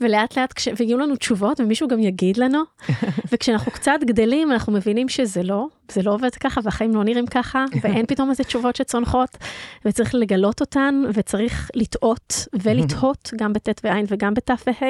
ולאט 0.00 0.38
לאט, 0.38 0.52
כש... 0.52 0.68
ויהיו 0.76 0.98
לנו 0.98 1.16
תשובות 1.16 1.60
ומישהו 1.60 1.88
גם 1.88 2.00
יגיד 2.00 2.36
לנו, 2.36 2.62
וכשאנחנו 3.32 3.72
קצת 3.72 3.98
גדלים, 4.04 4.52
אנחנו 4.52 4.72
מבינים 4.72 5.08
שזה 5.08 5.42
לא, 5.42 5.66
זה 5.92 6.02
לא 6.02 6.14
עובד 6.14 6.34
ככה, 6.34 6.60
והחיים 6.64 6.94
לא 6.94 7.04
נראים 7.04 7.26
ככה, 7.26 7.64
ואין 7.82 8.06
פתאום 8.06 8.30
איזה 8.30 8.44
תשובות 8.44 8.76
שצונחות, 8.76 9.36
וצריך 9.84 10.14
לגלות 10.14 10.60
אותן, 10.60 11.02
וצריך 11.14 11.70
לטעות 11.74 12.46
ולתהות, 12.62 13.30
גם 13.40 13.52
בט' 13.52 13.80
ועין 13.84 14.06
וגם 14.08 14.34
בת' 14.34 14.50
וה'. 14.66 14.88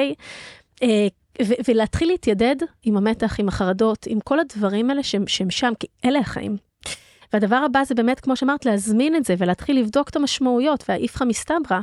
אה, 0.83 1.07
ולהתחיל 1.67 2.07
להתיידד 2.07 2.55
עם 2.83 2.97
המתח, 2.97 3.39
עם 3.39 3.47
החרדות, 3.47 4.05
עם 4.09 4.19
כל 4.19 4.39
הדברים 4.39 4.89
האלה 4.89 5.03
שהם 5.03 5.49
שם, 5.49 5.73
כי 5.79 5.87
אלה 6.05 6.19
החיים. 6.19 6.68
והדבר 7.33 7.55
הבא 7.55 7.83
זה 7.83 7.95
באמת, 7.95 8.19
כמו 8.19 8.35
שאמרת, 8.35 8.65
להזמין 8.65 9.15
את 9.15 9.25
זה 9.25 9.35
ולהתחיל 9.37 9.79
לבדוק 9.79 10.09
את 10.09 10.15
המשמעויות 10.15 10.83
והאיפכא 10.89 11.23
מסתברא. 11.23 11.79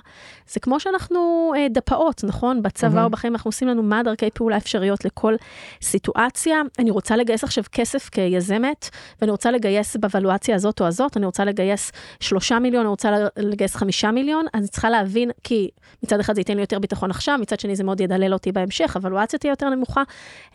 זה 0.49 0.61
כמו 0.61 0.81
שאנחנו 0.81 1.53
אה, 1.57 1.67
דפאות, 1.71 2.25
נכון? 2.25 2.63
בצבא 2.63 3.05
או 3.05 3.11
בחיים 3.11 3.33
אנחנו 3.33 3.49
עושים 3.49 3.69
לנו 3.69 3.83
מה 3.83 4.03
דרכי 4.03 4.31
פעולה 4.31 4.57
אפשריות 4.57 5.05
לכל 5.05 5.35
סיטואציה. 5.83 6.57
אני 6.79 6.91
רוצה 6.91 7.17
לגייס 7.17 7.45
עכשיו 7.45 7.65
כסף 7.73 8.09
כיזמת, 8.09 8.91
ואני 9.21 9.31
רוצה 9.31 9.51
לגייס 9.51 9.97
בוולואציה 9.97 10.55
הזאת 10.55 10.81
או 10.81 10.87
הזאת, 10.87 11.17
אני 11.17 11.27
רוצה 11.27 11.45
לגייס 11.45 11.93
שלושה 12.21 12.59
מיליון, 12.59 12.81
אני 12.81 12.91
רוצה 12.91 13.11
לגייס 13.37 13.77
חמישה 13.77 14.11
מיליון, 14.11 14.47
אז 14.53 14.61
אני 14.61 14.68
צריכה 14.68 14.91
להבין, 14.91 15.31
כי 15.45 15.70
מצד 16.03 16.20
אחד 16.20 16.35
זה 16.35 16.41
ייתן 16.41 16.55
לי 16.55 16.61
יותר 16.61 16.79
ביטחון 16.79 17.11
עכשיו, 17.11 17.39
מצד 17.43 17.61
שני 17.61 17.77
זה 17.77 17.85
מאוד 17.85 18.01
ידלל 18.01 18.33
אותי 18.33 18.53
בהמשך, 18.53 18.97
הוולואציה 18.97 19.39
תהיה 19.39 19.51
יותר 19.51 19.68
נמוכה. 19.68 20.03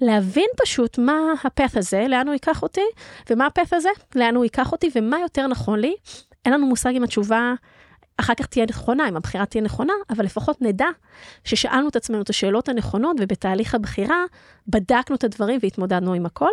להבין 0.01 0.47
פשוט 0.63 0.97
מה 0.97 1.17
הפת 1.43 1.77
הזה, 1.77 2.05
לאן 2.07 2.27
הוא 2.27 2.33
ייקח 2.33 2.63
אותי, 2.63 2.81
ומה 3.29 3.45
הפת 3.45 3.73
הזה, 3.73 3.89
לאן 4.15 4.35
הוא 4.35 4.43
ייקח 4.43 4.71
אותי, 4.71 4.80
ומה 4.95 5.19
יותר 5.19 5.47
נכון 5.47 5.79
לי. 5.79 5.95
אין 6.45 6.53
לנו 6.53 6.65
מושג 6.67 6.93
אם 6.95 7.03
התשובה 7.03 7.53
אחר 8.17 8.33
כך 8.35 8.45
תהיה 8.45 8.65
נכונה, 8.69 9.09
אם 9.09 9.17
הבחירה 9.17 9.45
תהיה 9.45 9.63
נכונה, 9.63 9.93
אבל 10.09 10.25
לפחות 10.25 10.61
נדע 10.61 10.87
ששאלנו 11.43 11.89
את 11.89 11.95
עצמנו 11.95 12.21
את 12.21 12.29
השאלות 12.29 12.69
הנכונות, 12.69 13.17
ובתהליך 13.19 13.75
הבחירה 13.75 14.23
בדקנו 14.67 15.15
את 15.15 15.23
הדברים 15.23 15.59
והתמודדנו 15.63 16.13
עם 16.13 16.25
הכל. 16.25 16.49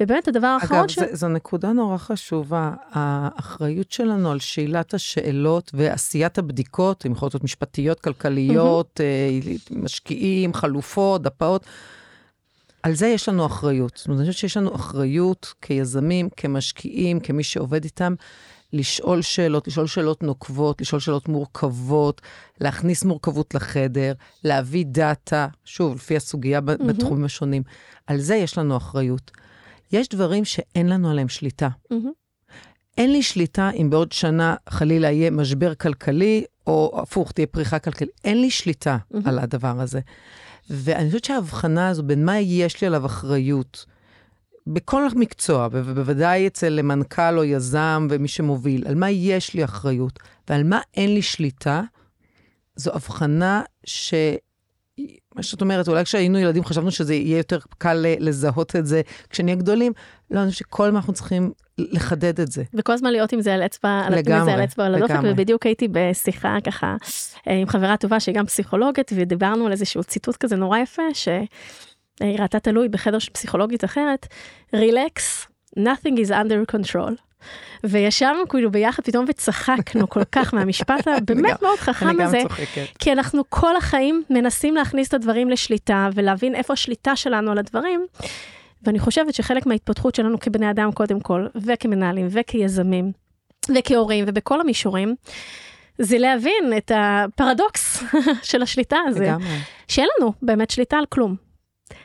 ובאמת 0.00 0.28
הדבר 0.28 0.46
האחרון 0.46 0.80
אגב, 0.80 0.88
ש... 0.88 0.98
אגב, 0.98 1.14
זו 1.14 1.28
נקודה 1.28 1.72
נורא 1.72 1.96
חשובה. 1.96 2.72
האחריות 2.90 3.92
שלנו 3.92 4.30
על 4.30 4.38
שאלת 4.38 4.94
השאלות 4.94 5.70
ועשיית 5.74 6.38
הבדיקות, 6.38 7.04
הן 7.04 7.12
יכולות 7.12 7.34
להיות 7.34 7.44
משפטיות, 7.44 8.00
כלכליות, 8.00 9.00
mm-hmm. 9.00 9.78
משקיעים, 9.78 10.54
חלופות, 10.54 11.22
דפאות. 11.22 11.66
על 12.84 12.94
זה 12.94 13.06
יש 13.06 13.28
לנו 13.28 13.46
אחריות. 13.46 13.92
זאת 13.96 14.06
אומרת, 14.06 14.20
אני 14.20 14.28
חושבת 14.28 14.40
שיש 14.40 14.56
לנו 14.56 14.74
אחריות 14.74 15.54
כיזמים, 15.62 16.28
כמשקיעים, 16.36 17.20
כמי 17.20 17.42
שעובד 17.42 17.84
איתם, 17.84 18.14
לשאול 18.72 19.22
שאלות, 19.22 19.68
לשאול 19.68 19.86
שאלות 19.86 20.22
נוקבות, 20.22 20.80
לשאול 20.80 21.00
שאלות 21.00 21.28
מורכבות, 21.28 22.20
להכניס 22.60 23.04
מורכבות 23.04 23.54
לחדר, 23.54 24.12
להביא 24.44 24.84
דאטה, 24.88 25.48
שוב, 25.64 25.94
לפי 25.94 26.16
הסוגיה 26.16 26.58
mm-hmm. 26.58 26.84
בתחומים 26.84 27.24
השונים. 27.24 27.62
על 28.06 28.20
זה 28.20 28.34
יש 28.34 28.58
לנו 28.58 28.76
אחריות. 28.76 29.30
יש 29.92 30.08
דברים 30.08 30.44
שאין 30.44 30.88
לנו 30.88 31.10
עליהם 31.10 31.28
שליטה. 31.28 31.68
Mm-hmm. 31.92 31.94
אין 32.98 33.12
לי 33.12 33.22
שליטה 33.22 33.70
אם 33.70 33.90
בעוד 33.90 34.12
שנה 34.12 34.54
חלילה 34.68 35.10
יהיה 35.10 35.30
משבר 35.30 35.74
כלכלי, 35.74 36.44
או 36.66 37.00
הפוך, 37.02 37.32
תהיה 37.32 37.46
פריחה 37.46 37.78
כלכלית. 37.78 38.10
אין 38.24 38.40
לי 38.40 38.50
שליטה 38.50 38.96
mm-hmm. 38.96 39.18
על 39.24 39.38
הדבר 39.38 39.80
הזה. 39.80 40.00
ואני 40.70 41.06
חושבת 41.06 41.24
שההבחנה 41.24 41.88
הזו 41.88 42.02
בין 42.02 42.24
מה 42.24 42.38
יש 42.38 42.80
לי 42.80 42.86
עליו 42.86 43.06
אחריות, 43.06 43.86
בכל 44.66 45.08
מקצוע, 45.16 45.68
ובוודאי 45.72 46.46
אצל 46.46 46.82
מנכ"ל 46.82 47.38
או 47.38 47.44
יזם 47.44 48.06
ומי 48.10 48.28
שמוביל, 48.28 48.86
על 48.86 48.94
מה 48.94 49.10
יש 49.10 49.54
לי 49.54 49.64
אחריות 49.64 50.18
ועל 50.48 50.64
מה 50.64 50.80
אין 50.94 51.14
לי 51.14 51.22
שליטה, 51.22 51.82
זו 52.76 52.90
הבחנה 52.94 53.62
ש... 53.84 54.14
מה 55.34 55.42
שאת 55.42 55.60
אומרת, 55.60 55.88
אולי 55.88 56.04
כשהיינו 56.04 56.38
ילדים 56.38 56.64
חשבנו 56.64 56.90
שזה 56.90 57.14
יהיה 57.14 57.36
יותר 57.36 57.58
קל 57.78 58.04
לזהות 58.18 58.76
את 58.76 58.86
זה 58.86 59.00
כשנהיה 59.30 59.56
גדולים. 59.56 59.92
לא, 60.30 60.40
אני 60.40 60.50
חושבת 60.50 60.68
שכל 60.68 60.84
הזמן 60.84 60.96
אנחנו 60.96 61.12
צריכים 61.12 61.52
לחדד 61.78 62.40
את 62.40 62.52
זה. 62.52 62.62
וכל 62.74 62.92
הזמן 62.92 63.10
להיות 63.12 63.32
עם 63.32 63.40
זה 63.40 63.54
על 63.54 63.62
אצבע, 63.62 64.06
לגמרי, 64.10 64.52
על 64.52 64.64
אצבע 64.64 64.86
על 64.86 64.94
הדופק, 64.94 65.20
ובדיוק 65.24 65.66
הייתי 65.66 65.88
בשיחה 65.92 66.56
ככה 66.64 66.96
אה, 67.48 67.54
עם 67.54 67.68
חברה 67.68 67.96
טובה 67.96 68.20
שהיא 68.20 68.34
גם 68.34 68.46
פסיכולוגית, 68.46 69.10
ודיברנו 69.14 69.66
על 69.66 69.72
איזשהו 69.72 70.04
ציטוט 70.04 70.36
כזה 70.36 70.56
נורא 70.56 70.78
יפה, 70.78 71.02
שהיא 71.14 72.38
ראתה 72.38 72.60
תלוי 72.60 72.88
בחדר 72.88 73.18
של 73.18 73.30
פסיכולוגית 73.32 73.84
אחרת, 73.84 74.26
רילקס, 74.74 75.46
nothing 75.78 76.16
is 76.26 76.30
under 76.30 76.74
control. 76.76 77.12
וישבנו 77.84 78.48
כאילו 78.48 78.70
ביחד 78.70 79.02
פתאום 79.02 79.24
וצחקנו 79.28 80.08
כל 80.08 80.24
כך 80.32 80.52
מהמשפט 80.54 81.08
הבאמת 81.08 81.62
מאוד 81.62 81.78
חכם 81.78 82.20
הזה, 82.20 82.42
כי 82.98 83.12
אנחנו 83.12 83.42
כל 83.48 83.76
החיים 83.76 84.22
מנסים 84.30 84.74
להכניס 84.74 85.08
את 85.08 85.14
הדברים 85.14 85.50
לשליטה 85.50 86.08
ולהבין 86.14 86.54
איפה 86.54 86.72
השליטה 86.72 87.16
שלנו 87.16 87.50
על 87.50 87.58
הדברים. 87.58 88.06
ואני 88.82 88.98
חושבת 88.98 89.34
שחלק 89.34 89.66
מההתפתחות 89.66 90.14
שלנו 90.14 90.40
כבני 90.40 90.70
אדם 90.70 90.92
קודם 90.92 91.20
כל, 91.20 91.46
וכמנהלים 91.54 92.28
וכיזמים 92.30 93.12
וכהורים 93.74 94.24
ובכל 94.28 94.60
המישורים, 94.60 95.14
זה 95.98 96.18
להבין 96.18 96.72
את 96.76 96.92
הפרדוקס 96.94 98.02
של 98.42 98.62
השליטה 98.62 98.96
הזה. 99.08 99.24
לגמרי. 99.24 99.58
שאין 99.88 100.08
לנו 100.18 100.32
באמת 100.42 100.70
שליטה 100.70 100.96
על 100.96 101.06
כלום. 101.06 101.36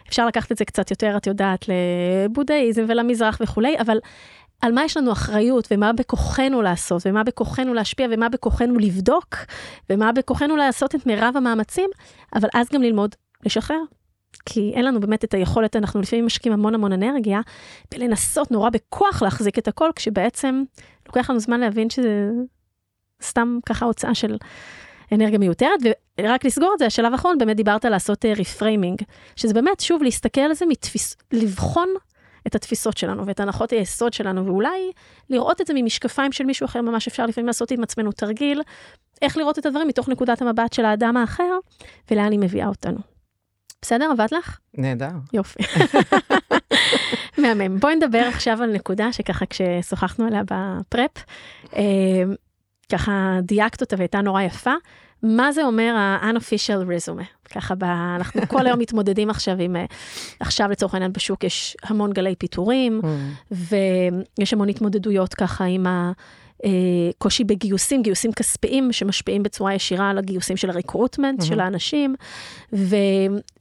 אפשר 0.10 0.26
לקחת 0.28 0.52
את 0.52 0.58
זה 0.58 0.66
קצת 0.66 0.92
יותר, 0.92 1.18
את 1.18 1.28
יודעת, 1.28 1.66
לבודהיזם 1.68 2.86
ולמזרח 2.88 3.38
וכולי, 3.44 3.80
אבל 3.80 4.00
על 4.62 4.72
מה 4.72 4.84
יש 4.84 4.98
לנו 4.98 5.12
אחריות, 5.12 5.68
ומה 5.72 5.94
בכוחנו 5.94 6.62
לעשות, 6.62 7.02
ומה 7.06 7.24
בכוחנו 7.24 7.74
להשפיע, 7.74 8.08
ומה 8.12 8.30
בכוחנו 8.30 8.80
לבדוק, 8.80 9.36
ומה 9.90 10.12
בכוחנו 10.12 10.56
לעשות 10.56 10.96
את 10.96 11.06
מירב 11.06 11.34
המאמצים, 11.38 11.90
אבל 12.36 12.50
אז 12.54 12.68
גם 12.74 12.82
ללמוד 12.82 13.16
לשחרר. 13.46 13.80
כי 14.46 14.72
אין 14.76 14.86
לנו 14.86 15.00
באמת 15.00 15.24
את 15.24 15.34
היכולת, 15.34 15.76
אנחנו 15.76 16.02
לפעמים 16.02 16.26
משקיעים 16.26 16.54
המון 16.54 16.76
המון 16.76 16.92
אנרגיה, 16.92 17.42
בלנסות 17.92 18.52
נורא 18.52 18.70
בכוח 18.70 19.22
להחזיק 19.22 19.58
את 19.60 19.68
הכל, 19.68 19.90
כשבעצם 19.96 20.64
לוקח 21.08 21.30
לנו 21.30 21.40
זמן 21.40 21.60
להבין 21.60 21.90
שזה 21.90 22.30
סתם 23.22 23.60
ככה 23.66 23.86
הוצאה 23.86 24.16
של 24.16 24.38
אנרגיה 25.12 25.40
מיותרת. 25.40 25.80
ורק 26.20 26.46
לסגור 26.46 26.72
את 26.74 26.80
זה, 26.80 26.86
השלב 26.86 27.12
האחרון, 27.12 27.38
באמת 27.38 27.58
דיברת 27.58 27.86
לעשות 27.86 28.26
reframing, 28.26 28.98
אה, 29.02 29.06
שזה 29.36 29.54
באמת, 29.54 29.80
שוב, 29.80 30.04
להסתכל 30.04 30.42
על 30.42 30.54
זה, 30.54 30.66
מתפיס, 30.66 31.16
לבחון 31.32 31.90
את 32.50 32.56
התפיסות 32.56 32.98
שלנו 32.98 33.26
ואת 33.26 33.40
הנחות 33.40 33.72
היסוד 33.72 34.14
שלנו, 34.14 34.46
ואולי 34.46 34.92
לראות 35.30 35.62
את 35.62 35.68
זה 35.68 35.74
ממשקפיים 35.76 36.32
של 36.32 36.46
מישהו 36.46 36.66
אחר, 36.66 36.82
ממש 36.82 37.08
אפשר 37.08 37.26
לפעמים 37.26 37.48
לעשות 37.48 37.72
עם 37.72 37.84
עצמנו 37.84 38.12
תרגיל, 38.12 38.62
איך 39.22 39.38
לראות 39.38 39.60
את 39.60 39.66
הדברים 39.66 39.88
מתוך 39.88 40.10
נקודת 40.10 40.42
המבט 40.42 40.74
של 40.74 40.86
האדם 40.86 41.18
האחר, 41.18 41.58
ולאן 42.12 42.32
היא 42.32 42.40
מביאה 42.40 42.68
אותנו. 42.68 42.98
בסדר, 43.82 44.12
עבד 44.12 44.28
לך? 44.32 44.60
נהדר. 44.74 45.12
יופי. 45.34 45.64
מהמם. 47.42 47.80
בואי 47.80 47.96
נדבר 47.96 48.20
עכשיו 48.28 48.64
על 48.64 48.72
נקודה 48.72 49.14
שככה 49.14 49.46
כששוחחנו 49.46 50.26
עליה 50.26 50.42
בפרפ, 50.44 51.12
אה, 51.76 51.82
ככה 52.92 53.40
דייקת 53.44 53.82
אותה 53.82 53.96
והייתה 54.00 54.22
נורא 54.22 54.42
יפה. 54.42 54.74
מה 55.24 55.52
זה 55.52 55.64
אומר 55.64 55.96
ה-unofficial 55.98 56.88
resume? 56.88 57.50
ככה, 57.56 57.76
ב, 57.76 57.84
אנחנו 57.84 58.42
כל 58.48 58.68
היום 58.68 58.80
מתמודדים 58.80 59.30
עכשיו 59.30 59.56
עם, 59.60 59.76
אה, 59.76 59.86
עכשיו 60.40 60.70
לצורך 60.70 60.94
העניין 60.94 61.14
בשוק 61.14 61.44
יש 61.44 61.78
המון 61.84 62.14
גלי 62.14 62.36
פיטורים, 62.36 63.02
mm. 63.04 63.54
ויש 64.38 64.54
המון 64.54 64.70
התמודדויות 64.70 65.34
ככה 65.34 65.66
עם 65.66 65.86
הקושי 65.88 67.44
אה, 67.44 67.48
בגיוסים, 67.48 68.02
גיוסים 68.02 68.32
כספיים 68.32 68.92
שמשפיעים 68.92 69.44
בצורה 69.44 69.74
ישירה 69.74 70.10
על 70.10 70.18
הגיוסים 70.18 70.58
של 70.58 70.70
הריקרוטמנט 70.70 71.42
mm-hmm. 71.42 71.46
של 71.46 71.60
האנשים, 71.60 72.16
ו, 72.74 72.96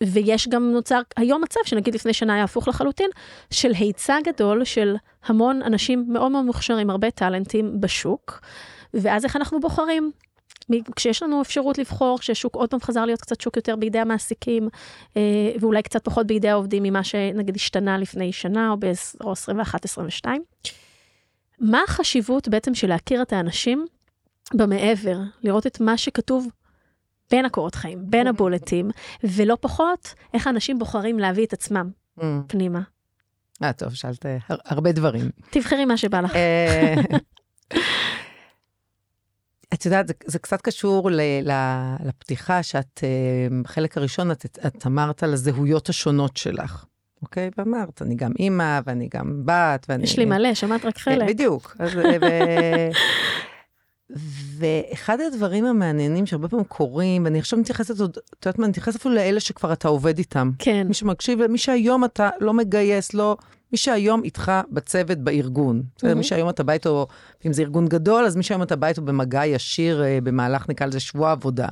ויש 0.03 0.49
גם 0.49 0.73
נוצר 0.73 1.01
היום 1.17 1.43
מצב 1.43 1.61
שנגיד 1.65 1.95
לפני 1.95 2.13
שנה 2.13 2.35
היה 2.35 2.45
הפוך 2.45 2.69
לחלוטין, 2.69 3.11
של 3.51 3.73
היצע 3.75 4.19
גדול 4.25 4.65
של 4.65 4.97
המון 5.27 5.63
אנשים 5.63 6.05
מאוד 6.09 6.33
מאוד 6.33 6.45
מוכשרים, 6.45 6.91
הרבה 6.91 7.11
טאלנטים 7.11 7.81
בשוק, 7.81 8.41
ואז 8.95 9.25
איך 9.25 9.37
אנחנו 9.37 9.61
בוחרים? 9.61 10.11
כשיש 10.97 11.23
לנו 11.23 11.43
אפשרות 11.43 11.79
לבחור, 11.79 12.19
כשהשוק 12.19 12.55
עוד 12.55 12.71
פעם 12.71 12.81
חזר 12.81 13.05
להיות 13.05 13.21
קצת 13.21 13.41
שוק 13.41 13.57
יותר 13.57 13.77
בידי 13.77 13.99
המעסיקים, 13.99 14.69
אה, 15.17 15.23
ואולי 15.61 15.83
קצת 15.83 16.05
פחות 16.05 16.27
בידי 16.27 16.49
העובדים 16.49 16.83
ממה 16.83 17.05
שנגיד 17.05 17.57
השתנה 17.57 17.99
לפני 17.99 18.33
שנה 18.33 18.71
או 18.71 18.77
ב-21-22. 18.77 20.27
מה 21.61 21.81
החשיבות 21.89 22.49
בעצם 22.49 22.75
של 22.75 22.89
להכיר 22.89 23.23
את 23.23 23.33
האנשים 23.33 23.87
במעבר, 24.55 25.19
לראות 25.43 25.67
את 25.67 25.81
מה 25.81 25.97
שכתוב 25.97 26.49
בין 27.31 27.45
הקורות 27.45 27.75
חיים, 27.75 28.11
בין 28.11 28.27
הבולטים, 28.27 28.91
ולא 29.25 29.57
פחות 29.61 30.15
איך 30.35 30.47
האנשים 30.47 30.79
בוחרים 30.79 31.19
להביא 31.19 31.47
את 31.47 31.53
עצמם 31.53 31.91
mm. 32.19 32.23
פנימה. 32.47 32.81
אה, 33.63 33.73
טוב, 33.73 33.95
שאלת 33.95 34.27
הרבה 34.49 34.93
דברים. 34.93 35.31
תבחרי 35.51 35.85
מה 35.85 35.97
שבא 35.97 36.21
לך. 36.21 36.33
את 39.75 39.85
יודעת, 39.85 40.09
זה, 40.09 40.15
זה 40.27 40.39
קצת 40.39 40.63
קשור 40.63 41.11
ל, 41.11 41.21
ל, 41.43 41.53
לפתיחה 42.05 42.63
שאת, 42.63 43.01
בחלק 43.63 43.97
אה, 43.97 44.01
הראשון, 44.01 44.31
את, 44.31 44.59
את 44.67 44.87
אמרת 44.87 45.23
על 45.23 45.33
הזהויות 45.33 45.89
השונות 45.89 46.37
שלך. 46.37 46.85
אוקיי? 47.23 47.51
ואמרת, 47.59 48.03
אני 48.03 48.15
גם 48.15 48.33
אימא, 48.39 48.81
ואני 48.87 49.09
גם 49.15 49.43
בת, 49.45 49.87
ואני... 49.89 50.05
יש 50.05 50.19
לי 50.19 50.25
מלא, 50.25 50.55
שמעת 50.55 50.85
רק 50.85 50.99
חלק. 50.99 51.29
בדיוק. 51.29 51.77
אז, 51.79 51.99
אה, 51.99 52.17
ו... 52.23 52.27
ואחד 54.59 55.21
הדברים 55.21 55.65
המעניינים 55.65 56.27
שהרבה 56.27 56.49
פעמים 56.49 56.65
קורים, 56.65 57.25
ואני 57.25 57.39
עכשיו 57.39 57.59
מתייחסת 57.59 58.01
עוד, 58.01 58.19
את 58.39 58.47
יודעת 58.47 58.59
מה, 58.59 58.65
אני 58.65 58.71
מתייחסת 58.71 58.97
אפילו 58.97 59.15
לאלה 59.15 59.41
שכבר 59.41 59.73
אתה 59.73 59.89
עובד 59.89 60.19
איתם. 60.19 60.51
כן. 60.59 60.87
מי 60.89 60.95
שמקשיב, 60.95 61.47
מי 61.47 61.59
שהיום 61.59 62.05
אתה 62.05 62.31
לא 62.41 62.55
מגייס, 62.55 63.15
לא... 63.15 63.37
מי 63.73 63.79
שהיום 63.79 64.25
איתך 64.25 64.53
בצוות 64.71 65.19
בארגון. 65.19 65.83
בסדר, 65.97 66.13
mm-hmm. 66.13 66.15
מי 66.15 66.25
שהיום 66.25 66.49
אתה 66.49 66.63
בא 66.63 66.73
איתו, 66.73 67.07
אם 67.47 67.53
זה 67.53 67.63
ארגון 67.63 67.89
גדול, 67.89 68.25
אז 68.25 68.37
מי 68.37 68.43
שהיום 68.43 68.63
אתה 68.63 68.77
בא 68.77 68.87
איתו 68.87 69.03
במגע 69.03 69.47
ישיר 69.47 70.03
אה, 70.05 70.19
במהלך, 70.23 70.69
נקרא 70.69 70.87
לזה 70.87 71.01
שבוע 71.01 71.33
עבודה. 71.33 71.69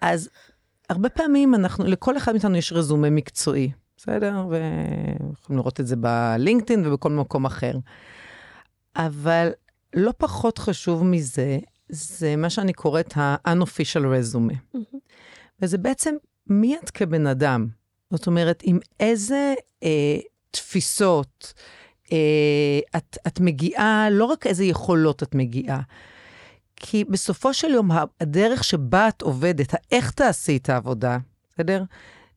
אז 0.00 0.28
הרבה 0.90 1.08
פעמים 1.08 1.54
אנחנו, 1.54 1.84
לכל 1.84 2.16
אחד 2.16 2.32
מאיתנו 2.32 2.56
יש 2.56 2.72
רזומה 2.72 3.10
מקצועי, 3.10 3.70
בסדר? 3.96 4.46
ויכולים 4.48 5.58
לראות 5.58 5.80
את 5.80 5.86
זה 5.86 5.96
בלינקדאין 5.96 6.86
ובכל 6.86 7.10
מקום 7.10 7.44
אחר. 7.44 7.72
אבל 8.96 9.50
לא 9.94 10.12
פחות 10.18 10.58
חשוב 10.58 11.04
מזה, 11.04 11.58
זה 11.88 12.36
מה 12.36 12.50
שאני 12.50 12.72
קוראת 12.72 13.16
ה-unofficial 13.16 14.02
resume. 14.02 14.76
Mm-hmm. 14.76 14.96
וזה 15.62 15.78
בעצם 15.78 16.14
מי 16.46 16.76
את 16.76 16.90
כבן 16.90 17.26
אדם. 17.26 17.77
זאת 18.10 18.26
אומרת, 18.26 18.60
עם 18.64 18.78
איזה 19.00 19.54
אה, 19.82 20.18
תפיסות 20.50 21.52
אה, 22.12 22.18
את, 22.96 23.18
את 23.26 23.40
מגיעה, 23.40 24.10
לא 24.10 24.24
רק 24.24 24.46
איזה 24.46 24.64
יכולות 24.64 25.22
את 25.22 25.34
מגיעה, 25.34 25.80
כי 26.76 27.04
בסופו 27.04 27.54
של 27.54 27.68
יום, 27.68 27.90
הדרך 28.20 28.64
שבה 28.64 29.08
את 29.08 29.22
עובדת, 29.22 29.74
האיך 29.74 30.10
תעשי 30.10 30.56
את 30.56 30.68
העבודה, 30.68 31.18
בסדר? 31.50 31.82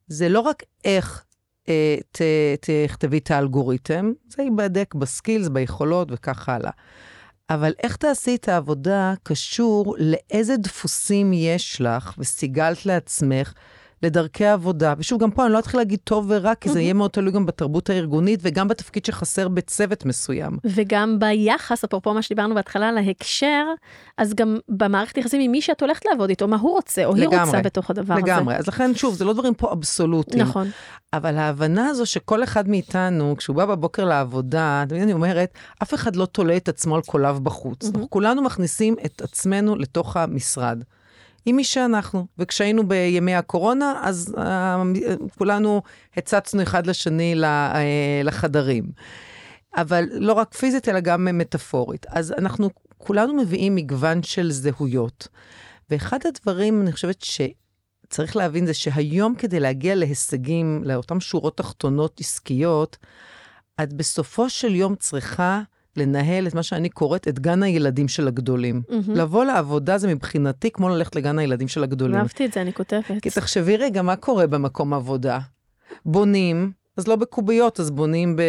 זה 0.06 0.28
לא 0.28 0.40
רק 0.40 0.62
איך 0.84 1.24
אה, 1.68 1.96
תכתבי 2.60 3.18
את 3.18 3.30
האלגוריתם, 3.30 4.12
זה 4.28 4.42
ייבדק 4.42 4.94
בסקילס, 4.94 5.48
ביכולות 5.48 6.08
וכך 6.10 6.48
הלאה. 6.48 6.70
אבל 7.50 7.72
איך 7.82 7.96
תעשי 7.96 8.34
את 8.34 8.48
העבודה 8.48 9.14
קשור 9.22 9.96
לאיזה 9.98 10.56
דפוסים 10.56 11.32
יש 11.32 11.80
לך, 11.80 12.14
וסיגלת 12.18 12.86
לעצמך, 12.86 13.52
לדרכי 14.02 14.46
עבודה. 14.46 14.94
ושוב, 14.98 15.20
גם 15.20 15.30
פה 15.30 15.44
אני 15.44 15.52
לא 15.52 15.58
אתחיל 15.58 15.80
להגיד 15.80 15.98
טוב 16.04 16.26
ורע, 16.28 16.54
כי 16.54 16.68
זה 16.68 16.80
יהיה 16.80 16.94
מאוד 16.94 17.10
תלוי 17.10 17.32
גם 17.32 17.46
בתרבות 17.46 17.90
הארגונית 17.90 18.40
וגם 18.42 18.68
בתפקיד 18.68 19.04
שחסר 19.04 19.48
בצוות 19.48 20.04
מסוים. 20.06 20.58
וגם 20.64 21.18
ביחס, 21.18 21.84
אפרופו 21.84 22.14
מה 22.14 22.22
שדיברנו 22.22 22.54
בהתחלה, 22.54 22.92
להקשר, 22.92 23.64
אז 24.18 24.34
גם 24.34 24.56
במערכת 24.68 25.18
יחסים 25.18 25.40
עם 25.40 25.50
מי 25.50 25.62
שאת 25.62 25.80
הולכת 25.80 26.04
לעבוד 26.10 26.30
איתו, 26.30 26.48
מה 26.48 26.56
הוא 26.56 26.72
רוצה, 26.72 27.04
או 27.04 27.14
לגמרי, 27.14 27.36
היא 27.36 27.44
רוצה 27.44 27.62
בתוך 27.62 27.90
הדבר 27.90 28.14
לגמרי. 28.14 28.32
הזה. 28.32 28.40
לגמרי. 28.40 28.56
אז 28.56 28.68
לכן, 28.68 28.94
שוב, 28.94 29.14
זה 29.14 29.24
לא 29.24 29.32
דברים 29.32 29.54
פה 29.54 29.72
אבסולוטיים. 29.72 30.42
נכון. 30.42 30.70
אבל 31.12 31.36
ההבנה 31.36 31.86
הזו 31.86 32.06
שכל 32.06 32.44
אחד 32.44 32.68
מאיתנו, 32.68 33.34
כשהוא 33.36 33.56
בא 33.56 33.66
בבוקר 33.66 34.04
לעבודה, 34.04 34.84
תמיד 34.88 35.02
אני 35.02 35.12
אומרת, 35.12 35.54
אף 35.82 35.94
אחד 35.94 36.16
לא 36.16 36.26
תולה 36.26 36.56
את 36.56 36.68
עצמו 36.68 36.96
על 36.96 37.02
קוליו 37.02 37.38
בחוץ. 37.42 37.84
אנחנו 37.84 38.10
כולנו 38.10 38.42
מכניסים 38.42 38.96
את 39.04 39.22
עצמנו 39.22 39.76
לתוך 39.76 40.16
המשרד. 40.16 40.82
עם 41.44 41.56
מי 41.56 41.64
שאנחנו. 41.64 42.26
וכשהיינו 42.38 42.88
בימי 42.88 43.34
הקורונה, 43.34 44.00
אז 44.02 44.34
uh, 44.36 44.40
כולנו 45.38 45.82
הצצנו 46.16 46.62
אחד 46.62 46.86
לשני 46.86 47.34
uh, 47.34 47.46
לחדרים. 48.24 48.84
אבל 49.76 50.04
לא 50.12 50.32
רק 50.32 50.54
פיזית, 50.54 50.88
אלא 50.88 51.00
גם 51.00 51.38
מטאפורית. 51.38 52.06
אז 52.08 52.32
אנחנו 52.32 52.70
כולנו 52.98 53.34
מביאים 53.34 53.74
מגוון 53.74 54.22
של 54.22 54.50
זהויות. 54.50 55.28
ואחד 55.90 56.18
הדברים, 56.24 56.82
אני 56.82 56.92
חושבת 56.92 57.22
שצריך 57.22 58.36
להבין, 58.36 58.66
זה 58.66 58.74
שהיום 58.74 59.34
כדי 59.34 59.60
להגיע 59.60 59.94
להישגים, 59.94 60.82
לאותן 60.84 61.20
שורות 61.20 61.56
תחתונות 61.56 62.20
עסקיות, 62.20 62.96
את 63.82 63.92
בסופו 63.92 64.50
של 64.50 64.74
יום 64.74 64.94
צריכה 64.94 65.62
לנהל 65.96 66.46
את 66.46 66.54
מה 66.54 66.62
שאני 66.62 66.88
קוראת 66.88 67.28
את 67.28 67.38
גן 67.38 67.62
הילדים 67.62 68.08
של 68.08 68.28
הגדולים. 68.28 68.82
Mm-hmm. 68.88 69.12
לבוא 69.12 69.44
לעבודה 69.44 69.98
זה 69.98 70.08
מבחינתי 70.08 70.70
כמו 70.70 70.88
ללכת 70.88 71.16
לגן 71.16 71.38
הילדים 71.38 71.68
של 71.68 71.84
הגדולים. 71.84 72.16
אהבתי 72.16 72.44
את 72.44 72.52
זה, 72.52 72.60
אני 72.60 72.72
כותבת. 72.72 73.22
כי 73.22 73.30
תחשבי 73.30 73.76
רגע, 73.76 74.02
מה 74.02 74.16
קורה 74.16 74.46
במקום 74.46 74.94
עבודה? 74.94 75.38
בונים, 76.06 76.72
אז 76.96 77.08
לא 77.08 77.16
בקוביות, 77.16 77.80
אז 77.80 77.90
בונים 77.90 78.36
ב... 78.36 78.42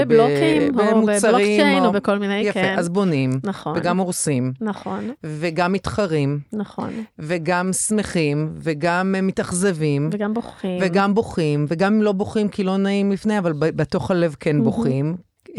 בבלוקים, 0.00 0.76
ב... 0.76 0.80
או 0.80 1.02
בבלוקצ'יין, 1.02 1.82
או... 1.82 1.88
או 1.88 1.92
בכל 1.92 2.18
מיני, 2.18 2.40
יפה, 2.40 2.52
כן. 2.52 2.74
אז 2.78 2.88
בונים. 2.88 3.40
נכון. 3.44 3.76
וגם 3.76 3.98
הורסים. 3.98 4.52
נכון. 4.60 5.10
וגם 5.24 5.72
מתחרים. 5.72 6.40
נכון. 6.52 6.90
וגם 7.18 7.72
שמחים, 7.72 8.52
וגם 8.56 9.14
מתאכזבים. 9.22 10.10
וגם 10.12 10.34
בוכים. 10.34 10.78
וגם 10.82 11.14
בוחים, 11.14 11.66
וגם 11.68 12.02
לא 12.02 12.12
בוכים 12.12 12.48
כי 12.48 12.64
לא 12.64 12.76
נעים 12.76 13.12
לפני, 13.12 13.38
אבל 13.38 13.52
בתוך 13.58 14.10
הלב 14.10 14.36
כן 14.40 14.64
בוכים. 14.64 15.16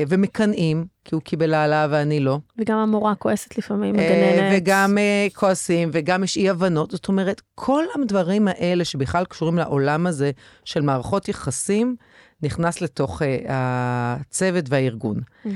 ומקנאים, 0.08 0.86
כי 1.06 1.16
הוא 1.16 1.22
קיבל 1.22 1.54
העלאה 1.54 1.88
ואני 1.90 2.20
לא. 2.20 2.40
וגם 2.58 2.78
המורה 2.78 3.16
כועסת 3.16 3.58
לפעמים, 3.58 3.94
מגננת. 3.94 4.54
וגם 4.58 4.98
uh, 4.98 5.34
כועסים, 5.36 5.90
וגם 5.94 6.24
יש 6.24 6.38
אי-הבנות. 6.38 6.92
זאת 6.92 7.08
אומרת, 7.08 7.42
כל 7.56 7.84
הדברים 7.96 8.48
האלה 8.48 8.86
שבכלל 8.86 9.26
קשורים 9.26 9.58
לעולם 9.58 10.08
הזה 10.08 10.32
של 10.66 10.82
מערכות 10.82 11.30
יחסים, 11.30 11.96
נכנס 12.44 12.82
לתוך 12.82 13.22
הצוות 13.50 14.66
והארגון. 14.70 15.18
Mm-hmm. 15.20 15.50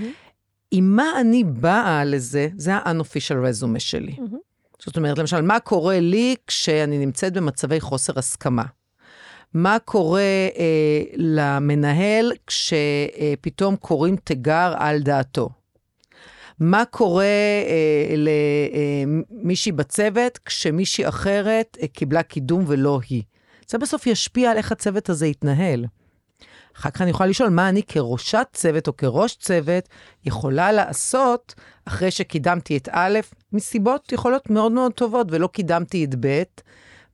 עם 0.72 0.96
מה 0.96 1.12
אני 1.22 1.44
באה 1.44 2.04
לזה, 2.04 2.48
זה 2.58 2.76
ה-unofficial 2.76 3.36
resume 3.36 3.80
שלי. 3.80 4.16
Mm-hmm. 4.18 4.36
זאת 4.80 4.98
אומרת, 4.98 5.18
למשל, 5.18 5.42
מה 5.42 5.60
קורה 5.60 6.00
לי 6.00 6.36
כשאני 6.48 6.98
נמצאת 6.98 7.34
במצבי 7.34 7.80
חוסר 7.80 8.14
הסכמה? 8.20 8.64
מה 9.56 9.78
קורה 9.86 10.22
אה, 10.58 11.02
למנהל 11.16 12.32
כשפתאום 12.48 13.76
קוראים 13.76 14.16
תיגר 14.16 14.74
על 14.78 15.00
דעתו? 15.00 15.50
מה 16.60 16.86
קורה 16.86 17.24
אה, 17.24 18.16
למישהי 18.18 19.72
אה, 19.72 19.78
בצוות 19.78 20.38
כשמישהי 20.38 21.08
אחרת 21.08 21.78
אה, 21.82 21.88
קיבלה 21.88 22.24
קידום 22.24 22.64
ולא 22.68 23.00
היא? 23.10 23.24
זה 23.68 23.78
בסוף 23.78 24.08
ישפיע 24.08 24.52
על 24.52 24.58
איך 24.58 24.72
הצוות 24.72 25.10
הזה 25.10 25.28
יתנהל. 25.28 25.86
אחר 26.78 26.90
כך 26.90 27.02
אני 27.02 27.10
יכולה 27.10 27.30
לשאול 27.30 27.50
מה 27.50 27.70
אני 27.70 27.84
כראשת 27.84 28.48
צוות 28.54 28.88
או 28.88 28.98
כראש 28.98 29.36
צוות 29.36 29.90
יכולה 30.26 30.72
לעשות 30.72 31.56
אחרי 31.86 32.12
שקידמתי 32.12 32.78
את 32.78 32.90
א', 32.92 33.20
מסיבות 33.54 34.12
יכולות 34.12 34.50
מאוד 34.50 34.72
מאוד 34.72 34.92
טובות, 34.92 35.28
ולא 35.30 35.48
קידמתי 35.48 36.06
את 36.06 36.16
ב', 36.20 36.44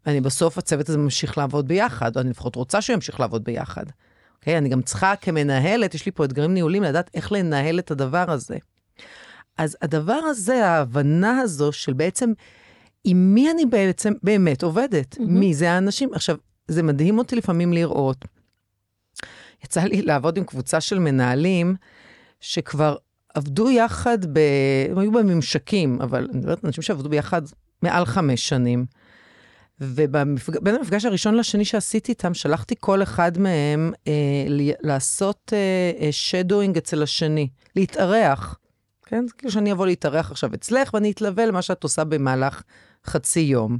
ואני 0.06 0.22
בסוף, 0.22 0.58
הצוות 0.58 0.89
הזה 0.89 0.97
ממשיך 0.97 1.38
לעבוד 1.38 1.68
ביחד, 1.68 2.16
או 2.16 2.22
אני 2.22 2.30
לפחות 2.30 2.56
רוצה 2.56 2.82
שהוא 2.82 2.93
ימשיך 2.93 3.20
לעבוד 3.20 3.43
ביחד. 3.43 3.86
אוקיי? 4.39 4.58
אני 4.58 4.70
גם 4.70 4.82
צריכה 4.82 5.16
כמנהלת, 5.16 5.95
יש 5.95 6.06
לי 6.06 6.12
פה 6.12 6.26
אתגרים 6.26 6.54
ניהולים, 6.54 6.84
לדעת 6.84 7.10
איך 7.14 7.32
לנהל 7.32 7.80
את 7.80 7.91
הדבר 7.91 8.32
הזה. 8.32 8.58
אז 9.58 9.78
הדבר 9.82 10.14
הזה, 10.14 10.66
ההבנה 10.66 11.39
הזו 11.39 11.72
של 11.72 11.93
בעצם, 11.93 12.34
עם 13.04 13.34
מי 13.34 13.52
אני 13.52 13.66
בעצם 13.66 14.14
באמת 14.24 14.64
עובדת? 14.64 15.16
Mm-hmm. 15.16 15.22
מי 15.22 15.54
זה 15.54 15.72
האנשים? 15.72 16.10
עכשיו, 16.14 16.36
זה 16.68 16.84
מדהים 16.84 17.18
אותי 17.18 17.36
לפעמים 17.36 17.74
לראות. 17.74 18.26
יצא 19.64 19.82
לי 19.82 20.02
לעבוד 20.02 20.38
עם 20.38 20.43
קבוצה 20.43 20.82
של 20.82 20.99
מנהלים 20.99 21.76
שכבר 22.39 22.95
עבדו 23.34 23.72
יחד, 23.72 24.26
ב... 24.26 24.39
הם 24.91 24.97
היו 24.97 25.12
בממשקים, 25.12 26.02
אבל 26.02 26.28
אני 26.30 26.39
מדברת 26.39 26.64
על 26.64 26.68
אנשים 26.68 26.82
שעבדו 26.82 27.10
ביחד 27.10 27.41
מעל 27.82 28.06
חמש 28.06 28.49
שנים. 28.49 28.86
ובין 29.82 30.76
המפגש 30.76 31.06
הראשון 31.06 31.36
לשני 31.36 31.66
שעשיתי 31.66 32.12
איתם, 32.12 32.34
שלחתי 32.34 32.76
כל 32.80 33.04
אחד 33.04 33.38
מהם 33.38 33.92
אה, 34.08 34.14
לעשות 34.82 35.54
שדואינג 36.12 36.76
אה, 36.76 36.80
אה, 36.80 36.84
אצל 36.84 37.04
השני, 37.04 37.48
להתארח. 37.76 38.58
כן? 39.06 39.28
זה 39.28 39.34
כאילו 39.38 39.52
שאני 39.52 39.72
אבוא 39.72 39.86
להתארח 39.86 40.32
עכשיו 40.32 40.54
אצלך, 40.54 40.94
ואני 40.94 41.12
אתלווה 41.12 41.46
למה 41.46 41.62
שאת 41.62 41.84
עושה 41.84 42.04
במהלך 42.04 42.62
חצי 43.06 43.40
יום. 43.40 43.78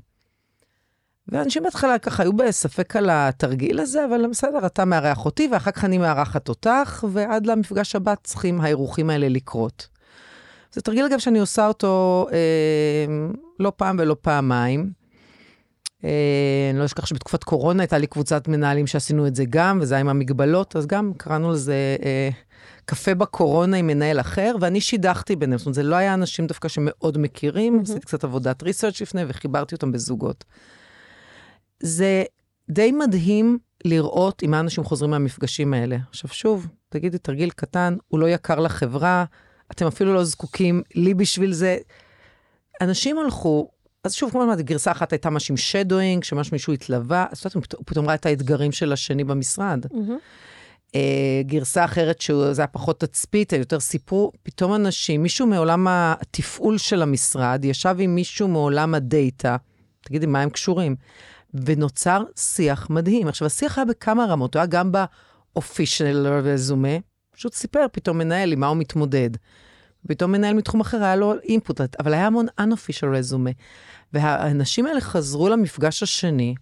ואנשים 1.28 1.64
בהתחלה 1.64 2.00
ככה 2.00 2.24
היו 2.24 2.34
בספק 2.34 2.96
על 2.96 3.10
התרגיל 3.12 3.80
הזה, 3.80 4.06
אבל 4.06 4.28
בסדר, 4.28 4.66
אתה 4.66 4.86
מארח 4.86 5.26
אותי, 5.26 5.50
ואחר 5.52 5.72
כך 5.72 5.86
אני 5.86 5.98
מארחת 5.98 6.50
אותך, 6.50 7.06
ועד 7.12 7.46
למפגש 7.46 7.96
הבא 7.96 8.14
צריכים 8.24 8.62
האירוחים 8.62 9.10
האלה 9.10 9.30
לקרות. 9.30 9.88
זה 10.74 10.82
תרגיל, 10.82 11.06
אגב, 11.06 11.20
שאני 11.20 11.40
עושה 11.40 11.68
אותו 11.68 12.28
אה, 12.32 13.06
לא 13.60 13.72
פעם 13.76 13.96
ולא 14.00 14.16
פעמיים. 14.22 15.01
אה, 16.06 16.70
אני 16.72 16.80
לא 16.80 16.86
אשכח 16.86 17.06
שבתקופת 17.06 17.44
קורונה 17.44 17.84
הייתה 17.84 17.98
לי 17.98 18.08
קבוצת 18.08 18.48
מנהלים 18.48 18.88
שעשינו 18.88 19.28
את 19.28 19.36
זה 19.36 19.44
גם, 19.50 19.80
וזה 19.82 19.96
היה 19.96 20.02
עם 20.02 20.10
המגבלות, 20.10 20.76
אז 20.76 20.88
גם 20.88 21.12
קראנו 21.18 21.52
לזה 21.52 21.98
אה, 22.04 22.30
קפה 22.86 23.16
בקורונה 23.16 23.78
עם 23.78 23.88
מנהל 23.88 24.20
אחר, 24.20 24.56
ואני 24.62 24.82
שידכתי 24.82 25.36
ביניהם. 25.36 25.58
זאת 25.58 25.66
אומרת, 25.66 25.76
זה 25.76 25.84
לא 25.84 25.96
היה 25.96 26.14
אנשים 26.14 26.48
דווקא 26.48 26.68
שמאוד 26.68 27.18
מכירים, 27.18 27.80
mm-hmm. 27.80 27.84
עשיתי 27.84 28.00
קצת 28.00 28.24
עבודת 28.24 28.64
ריסרצ' 28.64 29.02
לפני 29.02 29.22
וחיברתי 29.28 29.76
אותם 29.76 29.92
בזוגות. 29.92 30.46
זה 31.80 32.24
די 32.70 32.92
מדהים 32.92 33.58
לראות 33.86 34.42
עם 34.42 34.52
מה 34.52 34.60
אנשים 34.60 34.84
חוזרים 34.84 35.12
מהמפגשים 35.12 35.74
האלה. 35.74 35.98
עכשיו 36.10 36.30
שוב, 36.30 36.68
תגידי, 36.90 37.18
תרגיל 37.18 37.50
קטן, 37.50 37.98
הוא 38.08 38.20
לא 38.20 38.30
יקר 38.30 38.60
לחברה, 38.60 39.26
אתם 39.72 39.88
אפילו 39.88 40.14
לא 40.14 40.24
זקוקים 40.24 40.82
לי 40.96 41.14
בשביל 41.14 41.54
זה. 41.54 41.78
אנשים 42.82 43.20
הלכו, 43.20 43.70
אז 44.04 44.14
שוב, 44.14 44.32
כמו 44.32 44.44
אמרתי, 44.44 44.64
גרסה 44.64 44.92
אחת 44.92 45.14
הייתה 45.14 45.30
משהו 45.30 45.54
עם 45.54 45.58
שדואינג, 45.58 46.24
שממש 46.24 46.52
מישהו 46.52 46.74
התלווה, 46.74 47.26
אז 47.32 47.46
הוא 47.54 47.64
פתאום 47.86 48.06
ראה 48.06 48.16
את 48.16 48.26
האתגרים 48.26 48.72
של 48.72 48.94
השני 48.94 49.24
במשרד. 49.24 49.86
Mm-hmm. 49.86 50.98
גרסה 51.46 51.86
אחרת 51.86 52.22
שזה 52.22 52.62
היה 52.62 52.68
פחות 52.68 53.00
תצפית, 53.00 53.54
יותר 53.54 53.80
סיפרו, 53.80 54.32
פתאום 54.44 54.76
אנשים, 54.76 55.24
מישהו 55.24 55.48
מעולם 55.48 55.88
התפעול 55.90 56.78
של 56.78 57.02
המשרד, 57.02 57.66
ישב 57.66 57.96
עם 58.00 58.16
מישהו 58.16 58.48
מעולם 58.48 58.96
הדאטה, 58.96 59.58
תגידי, 60.02 60.26
מה 60.26 60.42
הם 60.42 60.50
קשורים? 60.50 60.96
ונוצר 61.54 62.24
שיח 62.38 62.90
מדהים. 62.90 63.28
עכשיו, 63.28 63.46
השיח 63.46 63.78
היה 63.78 63.86
בכמה 63.86 64.26
רמות, 64.26 64.56
הוא 64.56 64.60
היה 64.60 64.68
גם 64.68 64.92
באופישל 64.92 66.28
רזומה, 66.28 66.98
פשוט 67.32 67.54
סיפר 67.54 67.86
פתאום 67.92 68.18
מנהל 68.18 68.52
עם 68.52 68.60
מה 68.60 68.68
הוא 68.68 68.78
מתמודד. 68.78 69.30
פתאום 70.08 70.32
מנהל 70.32 70.54
מתחום 70.54 70.82
אחר 70.82 71.04
היה 71.04 71.16
לו 71.16 71.34
אינפוט, 71.40 71.82
אבל 72.00 72.14
היה 72.14 72.28
המון 72.28 72.46
unofficial 72.60 73.08
רזומה. 73.14 73.50
והאנשים 74.14 74.86
האלה 74.86 75.02
חזרו 75.02 75.50
למפגש 75.50 76.04
השני, 76.04 76.56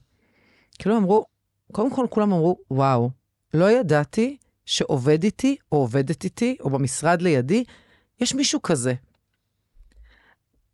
כאילו 0.80 0.98
אמרו, 0.98 1.26
קודם 1.72 1.96
כל 1.96 2.06
כולם 2.10 2.32
אמרו, 2.32 2.58
וואו, 2.72 3.10
לא 3.54 3.72
ידעתי 3.72 4.38
שעובד 4.66 5.24
איתי, 5.24 5.56
או 5.72 5.78
עובדת 5.78 6.24
איתי, 6.24 6.58
או 6.60 6.70
במשרד 6.70 7.22
לידי, 7.22 7.64
יש 8.20 8.36
מישהו 8.36 8.62
כזה. 8.62 8.94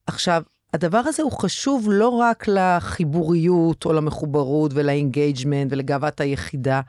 עכשיו, 0.08 0.44
הדבר 0.74 0.98
הזה 0.98 1.24
הוא 1.24 1.32
חשוב 1.32 1.88
לא 1.92 2.10
רק 2.10 2.48
לחיבוריות 2.48 3.86
או 3.86 3.94
למחוברות 3.94 4.72
ול 4.74 4.90
engagement 4.90 5.72
ולגאוות 5.72 6.22
היחידה, 6.22 6.82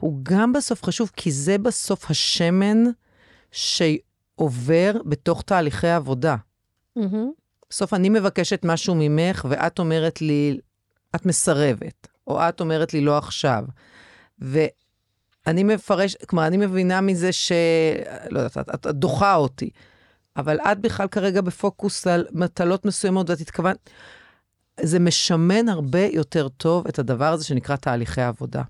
הוא 0.00 0.18
גם 0.22 0.52
בסוף 0.52 0.84
חשוב, 0.84 1.10
כי 1.16 1.30
זה 1.30 1.58
בסוף 1.58 2.10
השמן 2.10 2.84
שעובר 4.36 4.92
בתוך 5.04 5.42
תהליכי 5.42 5.88
עבודה. 5.88 6.36
Mm-hmm. 6.98 7.02
בסוף 7.70 7.94
אני 7.94 8.08
מבקשת 8.08 8.60
משהו 8.64 8.94
ממך, 8.98 9.46
ואת 9.48 9.78
אומרת 9.78 10.22
לי, 10.22 10.58
את 11.14 11.26
מסרבת, 11.26 12.08
או 12.26 12.48
את 12.48 12.60
אומרת 12.60 12.94
לי 12.94 13.00
לא 13.00 13.18
עכשיו. 13.18 13.64
ואני 14.38 15.64
מפרש, 15.64 16.16
כלומר, 16.16 16.46
אני 16.46 16.56
מבינה 16.56 17.00
מזה 17.00 17.32
ש... 17.32 17.52
לא 18.30 18.38
יודעת, 18.38 18.58
את, 18.58 18.86
את 18.86 18.86
דוחה 18.86 19.34
אותי. 19.34 19.70
אבל 20.36 20.60
את 20.60 20.78
בכלל 20.78 21.08
כרגע 21.08 21.40
בפוקוס 21.40 22.06
על 22.06 22.26
מטלות 22.32 22.84
מסוימות, 22.84 23.30
ואת 23.30 23.40
התכוונת... 23.40 23.90
זה 24.80 24.98
משמן 24.98 25.68
הרבה 25.68 26.04
יותר 26.04 26.48
טוב 26.48 26.86
את 26.88 26.98
הדבר 26.98 27.32
הזה 27.32 27.44
שנקרא 27.44 27.76
תהליכי 27.76 28.20
עבודה. 28.20 28.62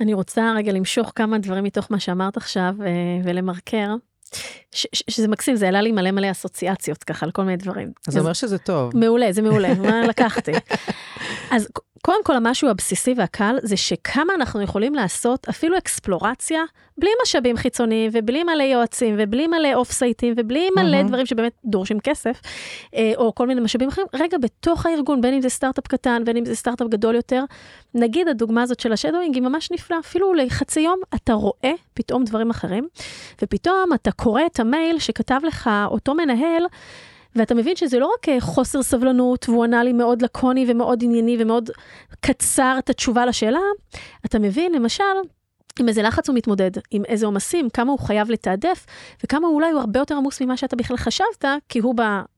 אני 0.00 0.14
רוצה 0.14 0.52
רגע 0.56 0.72
למשוך 0.72 1.12
כמה 1.14 1.38
דברים 1.38 1.64
מתוך 1.64 1.86
מה 1.90 2.00
שאמרת 2.00 2.36
עכשיו 2.36 2.74
אה, 2.80 3.20
ולמרקר. 3.24 3.94
ש- 4.72 4.86
ש- 4.92 5.02
שזה 5.08 5.28
מקסים, 5.28 5.56
זה 5.56 5.64
העלה 5.66 5.80
לי 5.82 5.92
מלא 5.92 6.10
מלא 6.10 6.30
אסוציאציות 6.30 7.04
ככה 7.04 7.26
על 7.26 7.32
כל 7.32 7.42
מיני 7.42 7.56
דברים. 7.56 7.92
אז 8.08 8.14
זה 8.14 8.20
אומר 8.20 8.32
שזה 8.32 8.58
טוב. 8.58 8.96
מעולה, 8.96 9.32
זה 9.32 9.42
מעולה, 9.42 9.74
מה 9.74 10.06
לקחתי. 10.06 10.52
אז 11.50 11.68
קודם 12.02 12.24
כל, 12.24 12.36
המשהו 12.36 12.68
הבסיסי 12.68 13.14
והקל 13.16 13.56
זה 13.62 13.76
שכמה 13.76 14.34
אנחנו 14.34 14.62
יכולים 14.62 14.94
לעשות 14.94 15.48
אפילו 15.48 15.78
אקספלורציה 15.78 16.62
בלי 16.98 17.10
משאבים 17.22 17.56
חיצוניים 17.56 18.10
ובלי 18.14 18.44
מלא 18.44 18.62
יועצים 18.62 19.14
ובלי 19.18 19.46
מלא 19.46 19.74
אוף 19.74 19.92
סייטים 19.92 20.34
ובלי 20.36 20.68
מלא 20.76 20.96
אמהם. 20.96 21.08
דברים 21.08 21.26
שבאמת 21.26 21.52
דורשים 21.64 22.00
כסף, 22.00 22.40
אה, 22.94 23.12
או 23.16 23.34
כל 23.34 23.46
מיני 23.46 23.60
משאבים 23.60 23.88
אחרים, 23.88 24.06
רגע 24.14 24.38
בתוך 24.38 24.86
הארגון, 24.86 25.20
בין 25.20 25.34
אם 25.34 25.40
זה 25.40 25.48
סטארט-אפ 25.48 25.86
קטן, 25.86 26.22
בין 26.24 26.36
אם 26.36 26.44
זה 26.44 26.54
סטארט-אפ 26.54 26.88
גדול 26.88 27.14
יותר, 27.14 27.44
נגיד 27.94 28.28
הדוגמה 28.28 28.62
הזאת 28.62 28.80
של 28.80 28.92
ה 28.92 28.96
shadowing 28.96 29.34
היא 29.34 29.42
ממש 29.42 29.70
נפלאה, 29.70 29.98
אפילו 29.98 30.34
לחצי 30.34 30.80
יום 30.80 31.00
אתה 31.14 31.32
רואה 31.32 31.72
פתאום 31.94 32.24
דברים 32.24 32.50
אחרים, 32.50 32.88
ופתאום 33.42 33.92
אתה 33.94 34.12
קורא 34.12 34.42
את 34.46 34.60
המייל 34.60 34.98
שכתב 34.98 35.40
לך 35.44 35.70
אותו 35.86 36.14
מנהל, 36.14 36.62
ואתה 37.36 37.54
מבין 37.54 37.76
שזה 37.76 37.98
לא 37.98 38.10
רק 38.18 38.28
אה, 38.28 38.40
חוסר 38.40 38.82
סבלנות, 38.82 39.48
והוא 39.48 39.64
ענה 39.64 39.84
לי 39.84 39.92
מאוד 39.92 40.22
לקוני 40.22 40.64
ומאוד 40.68 41.04
ענייני 41.04 41.36
ומאוד 41.40 41.70
קצר 42.20 42.76
את 42.78 42.90
התשובה 42.90 43.26
לשאלה, 43.26 43.60
אתה 44.26 44.38
מבין, 44.38 44.72
למשל, 44.72 45.04
עם 45.80 45.88
איזה 45.88 46.02
לחץ 46.02 46.28
הוא 46.28 46.36
מתמודד, 46.36 46.70
עם 46.90 47.04
איזה 47.04 47.26
עומסים, 47.26 47.70
כמה 47.70 47.92
הוא 47.92 47.98
חייב 47.98 48.30
לתעדף, 48.30 48.86
וכמה 49.24 49.46
אולי 49.48 49.70
הוא 49.70 49.80
הרבה 49.80 50.00
יותר 50.00 50.16
עמוס 50.16 50.40
ממה 50.40 50.56
שאתה 50.56 50.76
בכלל 50.76 50.96
חשבת, 50.96 51.44
כי 51.68 51.78
הוא 51.78 51.94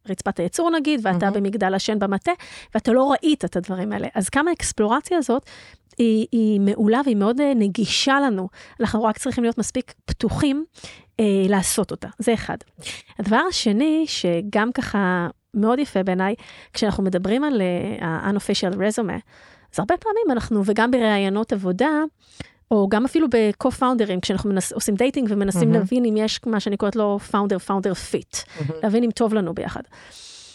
ברצפת 0.07 0.40
הייצור 0.40 0.70
נגיד, 0.70 1.01
ואתה 1.03 1.26
מהמם. 1.26 1.32
במגדל 1.32 1.74
השן 1.74 1.99
במטה, 1.99 2.32
ואתה 2.74 2.92
לא 2.92 3.12
ראית 3.12 3.44
את 3.44 3.57
הדברים 3.57 3.92
האלה. 3.92 4.09
אז 4.14 4.28
כמה 4.28 4.51
האקספלורציה 4.51 5.18
הזאת 5.18 5.42
היא, 5.99 6.26
היא 6.32 6.61
מעולה 6.61 7.01
והיא 7.05 7.16
מאוד 7.16 7.40
אה, 7.40 7.53
נגישה 7.55 8.20
לנו. 8.20 8.49
אנחנו 8.80 9.05
רק 9.05 9.18
צריכים 9.18 9.44
להיות 9.44 9.59
מספיק 9.59 9.94
פתוחים 10.05 10.64
אה, 11.21 11.25
לעשות 11.49 11.91
אותה, 11.91 12.09
זה 12.19 12.35
אחד. 12.35 12.57
הדבר 13.19 13.41
השני, 13.49 14.05
שגם 14.09 14.73
ככה 14.73 15.29
מאוד 15.55 15.79
יפה 15.79 16.03
בעיניי, 16.03 16.35
כשאנחנו 16.73 17.03
מדברים 17.03 17.45
על 17.45 17.62
אה, 17.62 18.07
ה-unofficial 18.07 18.75
resume, 18.75 19.21
אז 19.73 19.79
הרבה 19.79 19.97
פעמים 19.97 20.31
אנחנו, 20.31 20.62
וגם 20.64 20.91
בראיונות 20.91 21.53
עבודה, 21.53 21.91
או 22.71 22.89
גם 22.89 23.05
אפילו 23.05 23.29
ב-co-founders, 23.31 24.21
כשאנחנו 24.23 24.51
מנס, 24.51 24.73
עושים 24.73 24.95
dating 24.95 25.28
ומנסים 25.31 25.61
אמהם. 25.61 25.72
להבין 25.73 26.05
אם 26.05 26.16
יש 26.16 26.41
מה 26.47 26.61
שאני 26.61 26.77
קוראת 26.77 26.97
לו 26.97 27.19
founder, 27.31 27.69
founder 27.69 27.93
fit, 28.12 28.62
להבין 28.83 29.05
אם 29.05 29.11
טוב 29.11 29.35
לנו 29.35 29.55
ביחד. 29.55 29.83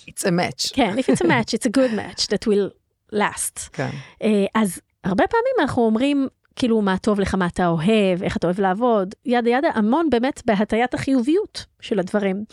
It's 0.10 0.24
a 0.24 0.30
match. 0.30 0.74
כן, 0.74 0.96
if 0.98 1.02
it's 1.02 1.26
a 1.26 1.28
match, 1.28 1.54
it's 1.54 1.66
a 1.66 1.78
good 1.78 1.94
match 1.96 2.28
that 2.28 2.48
will 2.48 2.70
last. 3.16 3.70
כן. 3.74 3.90
אה, 4.24 4.46
אז 4.56 4.80
הרבה 5.04 5.28
פעמים 5.28 5.54
אנחנו 5.60 5.82
אומרים, 5.86 6.28
כאילו, 6.56 6.82
מה 6.82 6.98
טוב 6.98 7.20
לך, 7.20 7.36
מה 7.36 7.46
אתה 7.46 7.68
אוהב, 7.68 8.24
איך 8.24 8.38
אתה 8.38 8.48
אוהב 8.48 8.60
לעבוד, 8.60 9.16
ידה 9.26 9.50
ידה, 9.50 9.68
המון 9.74 10.10
באמת 10.10 10.42
בהטיית 10.46 10.94
החיוביות 10.94 11.66
של 11.82 12.00
הדברים. 12.00 12.44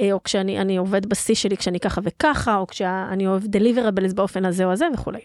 אה, 0.00 0.12
או 0.12 0.22
כשאני 0.22 0.60
אני 0.60 0.76
עובד 0.76 1.06
בשיא 1.06 1.34
שלי 1.34 1.56
כשאני 1.56 1.80
ככה 1.80 2.00
וככה, 2.04 2.56
או 2.56 2.66
כשאני 2.66 3.26
אוהב 3.26 3.42
deliverables 3.44 4.14
באופן 4.14 4.44
הזה 4.44 4.64
או 4.64 4.72
הזה 4.72 4.86
וכולי. 4.94 5.20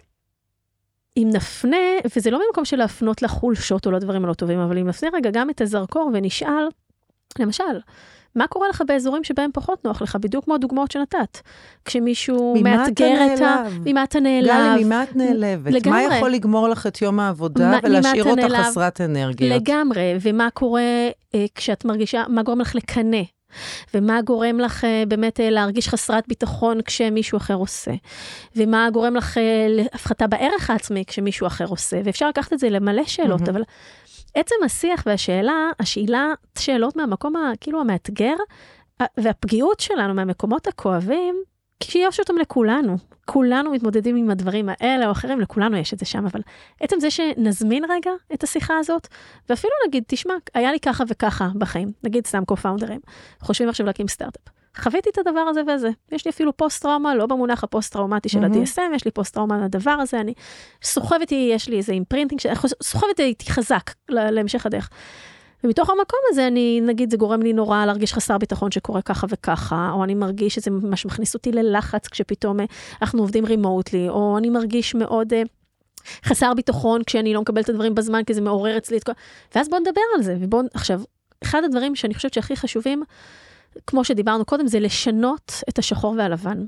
אם 1.17 1.29
נפנה, 1.33 1.77
וזה 2.15 2.31
לא 2.31 2.41
ממקום 2.47 2.65
של 2.65 2.77
להפנות 2.77 3.21
לחולשות 3.21 3.85
או 3.85 3.91
לדברים 3.91 4.25
הלא 4.25 4.33
טובים, 4.33 4.59
אבל 4.59 4.77
אם 4.77 4.87
נפנה 4.87 5.09
רגע 5.13 5.29
גם 5.33 5.49
את 5.49 5.61
הזרקור 5.61 6.11
ונשאל, 6.13 6.67
למשל, 7.39 7.63
מה 8.35 8.47
קורה 8.47 8.69
לך 8.69 8.83
באזורים 8.87 9.23
שבהם 9.23 9.49
פחות 9.53 9.85
נוח 9.85 10.01
לך, 10.01 10.15
בדיוק 10.21 10.45
כמו 10.45 10.55
הדוגמאות 10.55 10.91
שנתת. 10.91 11.39
כשמישהו 11.85 12.55
מאתגר 12.63 13.33
את 13.35 13.41
ה... 13.41 13.63
ממה 13.85 14.03
אתה 14.03 14.19
נעלב? 14.19 14.47
גלי, 14.47 14.83
ממה 14.83 15.03
את 15.03 15.15
נעלבת? 15.15 15.73
לגמרי. 15.73 16.07
מה 16.07 16.17
יכול 16.17 16.29
לגמור 16.29 16.67
לך 16.67 16.87
את 16.87 17.01
יום 17.01 17.19
העבודה 17.19 17.71
מה- 17.71 17.79
ולהשאיר 17.83 18.23
אותך 18.23 18.41
נעלב? 18.41 18.63
חסרת 18.63 19.01
אנרגיות? 19.01 19.61
לגמרי, 19.61 20.13
ומה 20.21 20.47
קורה 20.53 20.81
אה, 21.35 21.45
כשאת 21.55 21.85
מרגישה, 21.85 22.23
מה 22.29 22.43
גורם 22.43 22.61
לך 22.61 22.75
לקנא, 22.75 23.21
ומה 23.93 24.21
גורם 24.21 24.59
לך 24.59 24.85
אה, 24.85 25.03
באמת 25.07 25.39
אה, 25.39 25.49
להרגיש 25.49 25.89
חסרת 25.89 26.23
ביטחון 26.27 26.81
כשמישהו 26.81 27.37
אחר 27.37 27.53
עושה, 27.53 27.91
ומה 28.55 28.89
גורם 28.93 29.15
לך 29.15 29.37
אה, 29.37 29.65
להפחתה 29.69 30.27
בערך 30.27 30.69
העצמי 30.69 31.03
כשמישהו 31.07 31.47
אחר 31.47 31.65
עושה, 31.65 32.01
ואפשר 32.03 32.29
לקחת 32.29 32.53
את 32.53 32.59
זה 32.59 32.69
למלא 32.69 33.03
שאלות, 33.05 33.41
מהמם. 33.41 33.55
אבל 33.55 33.63
עצם 34.35 34.55
השיח 34.65 35.03
והשאלה, 35.05 35.69
השאלה 35.79 36.27
שאלות 36.57 36.95
מהמקום 36.95 37.35
ה- 37.35 37.51
כאילו 37.61 37.81
המאתגר, 37.81 38.35
והפגיעות 39.17 39.79
שלנו 39.79 40.13
מהמקומות 40.13 40.67
הכואבים, 40.67 41.35
שיש 41.83 42.19
אותם 42.19 42.37
לכולנו. 42.37 42.97
כולנו 43.25 43.71
מתמודדים 43.71 44.15
עם 44.15 44.29
הדברים 44.29 44.69
האלה 44.69 45.05
או 45.05 45.11
אחרים, 45.11 45.39
לכולנו 45.39 45.77
יש 45.77 45.93
את 45.93 45.99
זה 45.99 46.05
שם, 46.05 46.25
אבל 46.25 46.41
עצם 46.79 46.99
זה 46.99 47.11
שנזמין 47.11 47.83
רגע 47.91 48.11
את 48.33 48.43
השיחה 48.43 48.77
הזאת, 48.77 49.07
ואפילו 49.49 49.73
נגיד, 49.87 50.03
תשמע, 50.07 50.33
היה 50.53 50.71
לי 50.71 50.79
ככה 50.79 51.03
וככה 51.07 51.49
בחיים, 51.57 51.91
נגיד 52.03 52.27
סתם 52.27 52.43
co-founders, 52.51 53.09
חושבים 53.41 53.69
עכשיו 53.69 53.85
להקים 53.85 54.07
סטארט-אפ. 54.07 54.62
חוויתי 54.77 55.09
את 55.09 55.17
הדבר 55.17 55.39
הזה 55.39 55.61
וזה. 55.67 55.89
יש 56.11 56.25
לי 56.25 56.31
אפילו 56.31 56.57
פוסט-טראומה, 56.57 57.15
לא 57.15 57.25
במונח 57.25 57.63
הפוסט-טראומטי 57.63 58.29
של 58.29 58.39
מהמם. 58.39 58.61
ה-DSM, 58.61 58.95
יש 58.95 59.05
לי 59.05 59.11
פוסט-טראומה 59.11 59.55
על 59.55 59.63
הדבר 59.63 59.91
הזה, 59.91 60.19
אני 60.19 60.33
סוחבת 60.83 61.31
יש 61.31 61.69
לי 61.69 61.77
איזה 61.77 61.93
imprinting, 61.93 62.41
ש- 62.41 62.47
סוחבת 62.83 63.19
איתי 63.19 63.51
חזק 63.51 63.91
להמשך 64.09 64.65
הדרך. 64.65 64.89
ומתוך 65.63 65.89
המקום 65.89 66.19
הזה, 66.29 66.47
אני, 66.47 66.81
נגיד, 66.81 67.11
זה 67.11 67.17
גורם 67.17 67.41
לי 67.41 67.53
נורא 67.53 67.85
להרגיש 67.85 68.13
חסר 68.13 68.37
ביטחון 68.37 68.71
שקורה 68.71 69.01
ככה 69.01 69.27
וככה, 69.29 69.91
או 69.93 70.03
אני 70.03 70.15
מרגיש 70.15 70.55
שזה 70.55 70.71
ממש 70.71 71.05
מכניס 71.05 71.33
אותי 71.33 71.51
ללחץ 71.51 72.07
כשפתאום 72.07 72.59
אה, 72.59 72.65
אנחנו 73.01 73.19
עובדים 73.19 73.45
רימוטלי, 73.45 74.09
או 74.09 74.37
אני 74.37 74.49
מרגיש 74.49 74.95
מאוד... 74.95 75.33
אה, 75.33 75.43
חסר 76.25 76.53
ביטחון 76.53 77.03
כשאני 77.03 77.33
לא 77.33 77.41
מקבל 77.41 77.61
את 77.61 77.69
הדברים 77.69 77.95
בזמן, 77.95 78.23
כי 78.23 78.33
זה 78.33 78.41
מעורר 78.41 78.77
אצלי 78.77 78.97
את 78.97 79.03
כל... 79.03 79.11
ואז 79.55 79.69
בואו 79.69 79.81
נדבר 79.81 80.01
על 80.15 80.23
זה. 80.23 80.37
ובואו, 80.39 80.63
עכשיו, 80.73 81.01
אחד 81.43 81.63
הדברים 81.63 81.95
שאני 81.95 82.13
חושבת 82.13 82.33
שהכי 82.33 82.55
חשובים, 82.55 83.03
כמו 83.87 84.03
שדיברנו 84.03 84.45
קודם, 84.45 84.67
זה 84.67 84.79
לשנות 84.79 85.63
את 85.69 85.79
השחור 85.79 86.15
והלבן. 86.17 86.65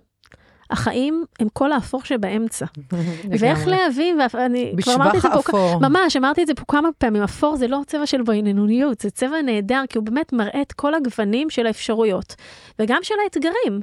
החיים 0.70 1.26
הם 1.40 1.48
כל 1.54 1.72
האפור 1.72 2.04
שבאמצע. 2.04 2.66
ואיך. 3.40 3.68
להבין, 3.68 4.18
ואני 4.34 4.74
כבר 4.82 4.96
אמרתי 4.96 5.18
את 5.18 5.22
זה 5.22 5.30
פה, 5.30 5.40
אפור. 5.40 5.80
ממש, 5.80 6.18
אמרתי 6.18 6.42
את 6.42 6.48
זה 6.48 6.54
פה 6.54 6.64
כמה 6.68 6.90
פעמים, 6.98 7.24
אפור 7.24 7.56
זה 7.56 7.68
לא 7.68 7.80
צבע 7.88 8.06
של 8.06 8.22
בינוניות, 8.22 9.02
זה 9.02 9.10
צבע 9.10 9.42
נהדר, 9.42 9.84
כי 9.90 9.98
הוא 9.98 10.06
באמת 10.06 10.34
מראה 10.34 10.62
את 10.62 10.72
כל 10.74 10.94
הגוונים 10.94 11.50
של 11.50 11.68
האפשרויות, 11.68 12.36
וגם 12.80 13.00
של 13.04 13.16
האתגרים. 13.24 13.82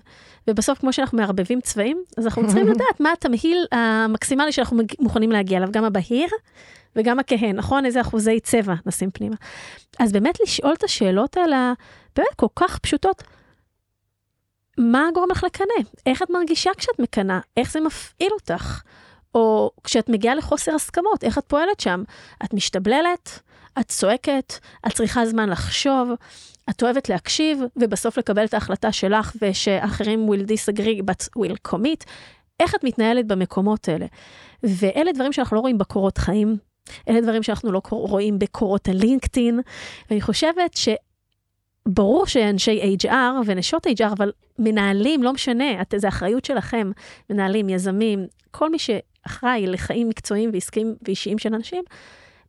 ובסוף, 0.48 0.78
כמו 0.78 0.92
שאנחנו 0.92 1.18
מערבבים 1.18 1.60
צבעים, 1.60 2.02
אז 2.18 2.24
אנחנו 2.24 2.46
צריכים 2.46 2.68
לדעת 2.72 3.00
מה 3.00 3.12
התמהיל 3.12 3.66
המקסימלי 3.72 4.52
שאנחנו 4.52 4.82
מוכנים 5.00 5.32
להגיע 5.32 5.58
אליו, 5.58 5.68
גם 5.72 5.84
הבהיר 5.84 6.28
וגם 6.96 7.18
הכהה, 7.18 7.52
נכון? 7.52 7.86
איזה 7.86 8.00
אחוזי 8.00 8.40
צבע 8.40 8.74
נשים 8.86 9.10
פנימה. 9.10 9.36
אז 9.98 10.12
באמת 10.12 10.38
לשאול 10.42 10.72
את 10.72 10.84
השאלות 10.84 11.36
האלה, 11.36 11.72
באמת 12.16 12.34
כל 12.36 12.46
כך 12.56 12.78
פשוטות. 12.78 13.22
מה 14.78 15.08
גורם 15.14 15.30
לך 15.30 15.44
לקנא? 15.44 15.88
איך 16.06 16.22
את 16.22 16.30
מרגישה 16.30 16.70
כשאת 16.76 16.98
מקנאה? 16.98 17.40
איך 17.56 17.72
זה 17.72 17.80
מפעיל 17.80 18.30
אותך? 18.32 18.82
או 19.34 19.70
כשאת 19.84 20.08
מגיעה 20.08 20.34
לחוסר 20.34 20.74
הסכמות, 20.74 21.24
איך 21.24 21.38
את 21.38 21.44
פועלת 21.46 21.80
שם? 21.80 22.02
את 22.44 22.54
משתבללת? 22.54 23.40
את 23.80 23.88
צועקת? 23.88 24.58
את 24.86 24.92
צריכה 24.92 25.26
זמן 25.26 25.48
לחשוב? 25.48 26.10
את 26.70 26.82
אוהבת 26.82 27.08
להקשיב, 27.08 27.60
ובסוף 27.76 28.18
לקבל 28.18 28.44
את 28.44 28.54
ההחלטה 28.54 28.92
שלך, 28.92 29.36
ושאחרים 29.42 30.28
will 30.28 30.46
disagree 30.46 31.02
but 31.10 31.28
will 31.38 31.72
commit? 31.72 32.04
איך 32.60 32.74
את 32.74 32.84
מתנהלת 32.84 33.26
במקומות 33.26 33.88
האלה? 33.88 34.06
ואלה 34.62 35.12
דברים 35.12 35.32
שאנחנו 35.32 35.56
לא 35.56 35.60
רואים 35.60 35.78
בקורות 35.78 36.18
חיים, 36.18 36.56
אלה 37.08 37.20
דברים 37.20 37.42
שאנחנו 37.42 37.72
לא 37.72 37.80
רואים 37.90 38.38
בקורות 38.38 38.88
הלינקדאין, 38.88 39.60
ואני 40.10 40.20
חושבת 40.20 40.76
ש... 40.76 40.88
ברור 41.88 42.26
שאנשי 42.26 42.96
HR 43.02 43.14
ונשות 43.46 43.86
HR, 43.86 44.12
אבל 44.12 44.32
מנהלים, 44.58 45.22
לא 45.22 45.32
משנה, 45.32 45.82
את, 45.82 45.94
זה 45.96 46.08
אחריות 46.08 46.44
שלכם, 46.44 46.90
מנהלים, 47.30 47.68
יזמים, 47.68 48.26
כל 48.50 48.70
מי 48.70 48.78
שאחראי 48.78 49.66
לחיים 49.66 50.08
מקצועיים 50.08 50.50
ועסקיים 50.52 50.94
ואישיים 51.02 51.38
של 51.38 51.54
אנשים, 51.54 51.84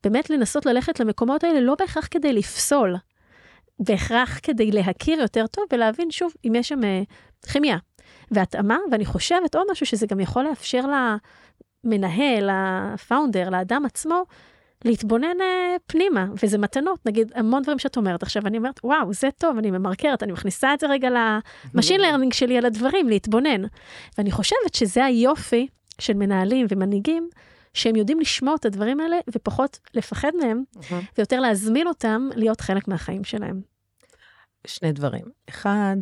באמת 0.04 0.30
לנסות 0.30 0.66
ללכת 0.66 1.00
למקומות 1.00 1.44
האלה 1.44 1.62
לא 1.62 1.76
בהכרח 1.80 2.08
כדי 2.12 2.34
לפסול, 2.34 2.96
בהכרח 3.80 4.40
כדי 4.44 4.72
להכיר 4.72 5.22
יותר 5.22 5.48
טוב 5.48 5.66
ולהבין 5.74 6.12
שוב 6.12 6.34
אם 6.48 6.56
יש 6.56 6.70
שם 6.70 6.84
אה, 6.84 7.02
כימיה 7.52 7.78
והתאמה, 8.32 8.78
ואני 8.92 9.06
חושבת 9.06 9.56
עוד 9.56 9.68
משהו 9.72 9.86
שזה 9.86 10.08
גם 10.08 10.20
יכול 10.20 10.44
לאפשר 10.44 10.86
למנהל, 11.86 12.50
ל 12.49 12.61
founder, 12.61 13.49
לאדם 13.50 13.86
עצמו, 13.86 14.24
להתבונן 14.86 15.42
אה, 15.42 15.76
פנימה, 15.88 16.26
וזה 16.44 16.58
מתנות, 16.58 17.06
נגיד 17.06 17.32
המון 17.36 17.64
דברים 17.64 17.80
שאת 17.80 17.98
אומרת 17.98 18.24
עכשיו, 18.24 18.48
אני 18.48 18.58
אומרת, 18.58 18.80
וואו, 18.84 19.14
זה 19.14 19.30
טוב, 19.38 19.58
אני 19.58 19.72
ממרקרת, 19.72 20.24
אני 20.24 20.32
מכניסה 20.32 20.74
את 20.74 20.80
זה 20.80 20.88
רגע 20.88 21.10
ל 21.74 21.77
machine 21.77 22.01
learning 22.01 22.34
שלי 22.34 22.58
על 22.58 22.66
הדברים, 22.66 23.10
להתבונן. 23.10 23.62
ואני 24.18 24.32
חושבת 24.32 24.74
שזה 24.74 25.06
היופי 25.06 25.68
של 26.00 26.14
מנהלים 26.14 26.66
ומנהיגים, 26.70 27.30
שהם 27.74 27.96
יודעים 27.96 28.20
לשמוע 28.20 28.56
את 28.56 28.66
הדברים 28.66 29.00
האלה 29.00 29.18
ופחות 29.36 29.80
לפחד 29.94 30.32
מהם, 30.42 30.64
ויותר 31.18 31.40
להזמין 31.40 31.88
אותם 31.88 32.30
להיות 32.36 32.62
חלק 32.62 32.88
מהחיים 32.88 33.24
שלהם. 33.24 33.62
שני 34.68 34.92
דברים. 34.92 35.26
אחד, 35.50 35.96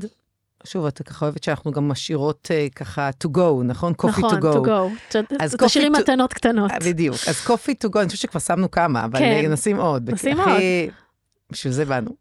שוב, 0.63 0.85
אתה 0.85 1.03
ככה 1.03 1.25
אוהבת 1.25 1.43
שאנחנו 1.43 1.71
גם 1.71 1.87
משאירות 1.87 2.47
uh, 2.51 2.73
ככה 2.73 3.09
to 3.23 3.27
go, 3.37 3.63
נכון? 3.63 3.93
coffee 4.01 4.07
נכון, 4.07 4.39
to 4.39 4.43
go. 4.43 4.55
to 5.13 5.15
go. 5.15 5.35
אז 5.39 5.55
תשאירי 5.65 5.89
מתנות 5.89 6.33
קטנות. 6.33 6.71
אה, 6.71 6.77
בדיוק. 6.85 7.15
אז 7.27 7.45
coffee 7.47 7.85
to 7.85 7.89
go, 7.89 7.99
אני 7.99 8.07
חושבת 8.09 8.21
שכבר 8.21 8.39
שמנו 8.39 8.71
כמה, 8.71 9.05
אבל 9.05 9.19
כן. 9.19 9.41
אה, 9.43 9.47
נשים 9.47 9.77
עוד. 9.79 10.09
נשים 10.11 10.39
הכי- 10.39 10.89
בשביל 11.51 11.73
זה 11.73 11.85
באנו. 11.85 12.11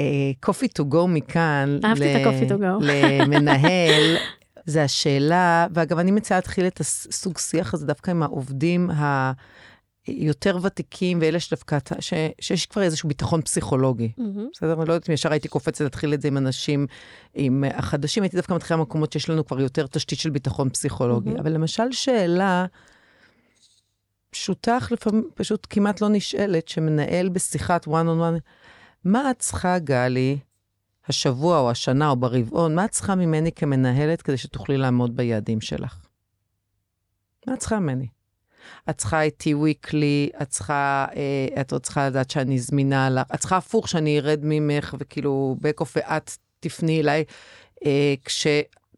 אה, 0.00 0.06
coffee 0.46 0.82
to 0.82 0.94
go 0.94 1.06
מכאן, 1.08 1.78
אהבתי 1.84 2.16
את 2.16 2.26
ה-coffee 2.26 2.48
to 2.50 2.54
go. 2.62 2.84
למנהל, 2.88 4.16
זה 4.66 4.82
השאלה, 4.82 5.66
ואגב, 5.74 5.98
אני 5.98 6.10
מציעה 6.10 6.38
להתחיל 6.38 6.66
את 6.66 6.80
הסוג 6.80 7.38
שיח 7.38 7.74
הזה 7.74 7.86
דווקא 7.86 8.10
עם 8.10 8.22
העובדים 8.22 8.90
היותר 10.06 10.58
ותיקים, 10.62 11.18
ואלה 11.20 11.40
שדווקא, 11.40 11.78
ש- 12.00 12.12
שיש 12.40 12.66
כבר 12.66 12.82
איזשהו 12.82 13.08
ביטחון 13.08 13.42
פסיכולוגי. 13.42 14.12
מהמם. 14.18 14.48
בסדר? 14.52 14.72
אני 14.72 14.88
לא 14.88 14.92
יודעת 14.92 15.08
אם 15.08 15.14
ישר 15.14 15.32
הייתי 15.32 15.48
קופצת 15.48 15.80
להתחיל 15.80 16.14
את 16.14 16.20
זה 16.22 16.28
עם 16.28 16.36
אנשים, 16.36 16.86
עם 17.34 17.64
החדשים, 17.74 18.22
הייתי 18.22 18.36
דווקא 18.36 18.54
מתחילה 18.54 18.76
במקומות 18.78 19.12
שיש 19.12 19.30
לנו 19.30 19.46
כבר 19.46 19.60
יותר 19.60 19.86
תשתית 19.86 20.18
של 20.18 20.30
ביטחון 20.30 20.70
פסיכולוגי. 20.70 21.28
מהמם. 21.28 21.40
אבל 21.40 21.52
למשל 21.52 21.92
שאלה 21.92 22.66
פשוטה, 24.30 24.78
לפעמים 24.90 25.28
פשוט 25.34 25.66
כמעט 25.70 26.00
לא 26.00 26.08
נשאלת, 26.08 26.68
שמנהל 26.68 27.28
בשיחת 27.28 27.86
one 27.86 27.90
on 27.90 28.20
one, 28.20 28.40
מה 29.04 29.30
את 29.30 29.38
צריכה, 29.38 29.78
גלי, 29.78 30.38
השבוע 31.08 31.58
או 31.58 31.70
השנה 31.70 32.08
או 32.08 32.16
ברבעון, 32.16 32.74
מה 32.74 32.84
את 32.84 32.90
צריכה 32.90 33.14
ממני 33.14 33.52
כמנהלת 33.52 34.22
כדי 34.22 34.36
שתוכלי 34.36 34.76
לעמוד 34.76 35.16
ביעדים 35.16 35.60
שלך? 35.60 36.06
מה 37.46 37.54
את 37.54 37.58
צריכה 37.58 37.78
ממני? 37.80 38.06
את 38.90 38.98
צריכה 38.98 39.22
איתי 39.22 39.54
weekly, 39.54 40.42
את 40.42 40.48
צריכה, 40.48 41.06
אה, 41.16 41.60
את 41.60 41.72
עוד 41.72 41.82
צריכה 41.82 42.08
לדעת 42.08 42.30
שאני 42.30 42.58
זמינה 42.58 43.10
לך, 43.10 43.22
את 43.34 43.40
צריכה 43.40 43.56
הפוך 43.56 43.88
שאני 43.88 44.18
ארד 44.18 44.40
ממך 44.42 44.94
וכאילו 44.98 45.56
off 45.80 45.88
ואת 45.96 46.30
תפני 46.60 47.00
אליי 47.00 47.24
אה, 47.86 48.14
כש, 48.24 48.46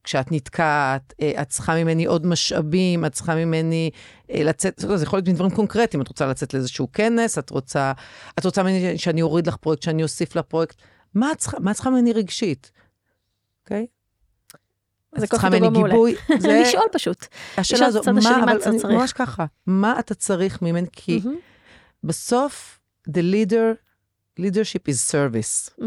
כשאת 0.04 0.32
נתקעת, 0.32 1.14
אה, 1.20 1.42
את 1.42 1.48
צריכה 1.48 1.74
ממני 1.74 2.04
עוד 2.04 2.26
משאבים, 2.26 3.04
את 3.04 3.12
צריכה 3.12 3.34
ממני 3.34 3.90
אה, 4.30 4.44
לצאת, 4.44 4.84
זה 4.86 5.04
יכול 5.04 5.16
להיות 5.16 5.28
מדברים 5.28 5.50
קונקרטיים, 5.50 6.02
את 6.02 6.08
רוצה 6.08 6.26
לצאת 6.26 6.54
לאיזשהו 6.54 6.92
כנס, 6.92 7.38
את 7.38 7.50
רוצה, 7.50 7.92
את 8.38 8.44
רוצה 8.44 8.62
ממני 8.62 8.98
שאני 8.98 9.22
אוריד 9.22 9.46
לך 9.46 9.56
פרויקט, 9.56 9.82
שאני 9.82 10.02
אוסיף 10.02 10.36
לך 10.36 10.44
פרויקט, 10.48 10.76
מה 11.14 11.32
את 11.32 11.38
צריכה, 11.66 11.90
ממני 11.90 12.12
רגשית, 12.12 12.70
אוקיי? 13.64 13.86
זה 15.16 15.26
ממני 15.48 15.60
טובה 15.60 15.70
מעולה. 15.70 16.14
זה 16.38 16.60
לשאול 16.62 16.84
פשוט. 16.92 17.26
השאלה 17.58 17.86
הזו, 17.86 18.00
מה 18.12 18.44
אבל 18.44 18.56
אתה 18.56 18.70
אני- 18.70 18.78
צריך. 18.78 18.94
ממש 18.94 19.12
ככה, 19.12 19.44
מה 19.66 19.98
אתה 19.98 20.14
צריך 20.14 20.62
ממני? 20.62 20.86
כי. 20.92 21.20
בסוף, 22.04 22.80
the 23.08 23.12
leader, 23.32 23.74
leadership 24.40 24.88
is 24.88 25.12
service. 25.12 25.84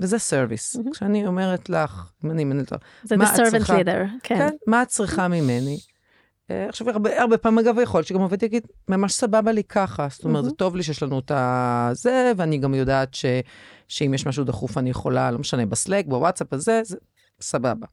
וזה 0.00 0.16
service. 0.16 0.78
מהמם. 0.78 0.92
כשאני 0.92 1.26
אומרת 1.26 1.70
לך, 1.70 2.10
אם 2.24 2.30
אני 2.30 2.44
מנהלת 2.44 2.72
אותך, 2.72 2.84
זה 3.02 3.14
the 3.14 3.18
servant 3.18 3.50
צריכה? 3.50 3.78
leader, 3.80 4.06
כן. 4.22 4.38
כן, 4.38 4.48
מה 4.66 4.82
את 4.82 4.88
צריכה 4.88 5.28
ממני? 5.28 5.78
אה, 6.50 6.68
עכשיו, 6.68 6.90
הרבה, 6.90 7.20
הרבה 7.22 7.38
פעמים, 7.38 7.58
אגב, 7.58 7.76
יכול 7.82 7.98
להיות 7.98 8.06
שגם 8.06 8.20
עובד 8.20 8.42
יגיד, 8.42 8.66
ממש 8.88 9.12
סבבה 9.12 9.52
לי 9.52 9.64
ככה. 9.64 10.06
זאת 10.10 10.24
אומרת, 10.24 10.44
זה 10.44 10.48
מהמם. 10.48 10.56
טוב 10.56 10.76
לי 10.76 10.82
שיש 10.82 11.02
לנו 11.02 11.18
את 11.18 11.32
הזה, 11.34 12.32
ואני 12.36 12.58
גם 12.58 12.74
יודעת 12.74 13.14
ש, 13.14 13.24
שאם 13.88 14.14
יש 14.14 14.26
משהו 14.26 14.44
דחוף, 14.44 14.78
אני 14.78 14.90
יכולה, 14.90 15.30
לא 15.30 15.38
משנה, 15.38 15.66
בסלק, 15.66 16.06
בוואטסאפ 16.06 16.52
הזה, 16.52 16.80
זה 16.84 16.96
סבבה. 17.40 17.86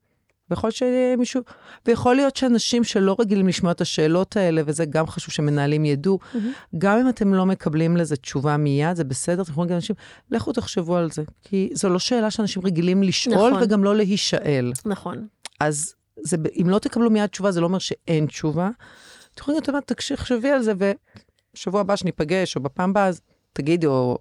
ויכול 0.52 0.72
שמישהו, 0.72 1.42
ויכול 1.86 2.16
להיות 2.16 2.36
שאנשים 2.36 2.84
שלא 2.84 3.16
רגילים 3.20 3.48
לשמוע 3.48 3.72
את 3.72 3.82
השאלות 3.82 4.38
האלה, 4.38 4.62
וזה 4.66 4.86
גם 4.86 5.08
חשוב 5.08 5.34
שמנהלים 5.34 5.86
ידעו, 5.86 6.20
מהמם. 6.34 6.52
גם 6.78 6.98
אם 6.98 7.10
אתם 7.10 7.34
לא 7.34 7.46
מקבלים 7.46 7.98
לזה 7.98 8.16
תשובה 8.16 8.58
מיד, 8.58 8.96
זה 8.96 9.04
בסדר, 9.04 9.42
אתם 9.42 9.52
יכולים 9.52 9.70
להגיד 9.70 9.74
לאנשים, 9.74 9.96
לכו 10.32 10.54
תחשבו 10.54 10.96
על 10.96 11.12
זה. 11.12 11.24
כי 11.44 11.70
זו 11.74 11.90
לא 11.90 12.00
שאלה 12.00 12.32
שאנשים 12.32 12.64
רגילים 12.66 13.04
לשאול, 13.04 13.52
נכון. 13.52 13.64
וגם 13.64 13.84
לא 13.84 13.96
להישאל. 13.96 14.72
נכון. 14.86 15.28
אז 15.60 15.94
זה, 16.24 16.38
אם 16.62 16.70
לא 16.70 16.80
תקבלו 16.80 17.10
מיד 17.10 17.26
תשובה, 17.26 17.52
זה 17.52 17.62
לא 17.62 17.66
אומר 17.66 17.80
שאין 17.80 18.26
תשובה. 18.26 18.70
אתם 19.34 19.42
יכולים 19.42 19.62
להיות, 19.68 19.88
תחשבי 19.88 20.50
על 20.50 20.62
זה, 20.62 20.74
ובשבוע 21.54 21.82
הבא 21.82 21.96
שניפגש, 21.96 22.56
או 22.56 22.62
בפעם 22.62 22.90
הבאה, 22.90 23.10
תגידי, 23.54 23.88
או 23.88 24.18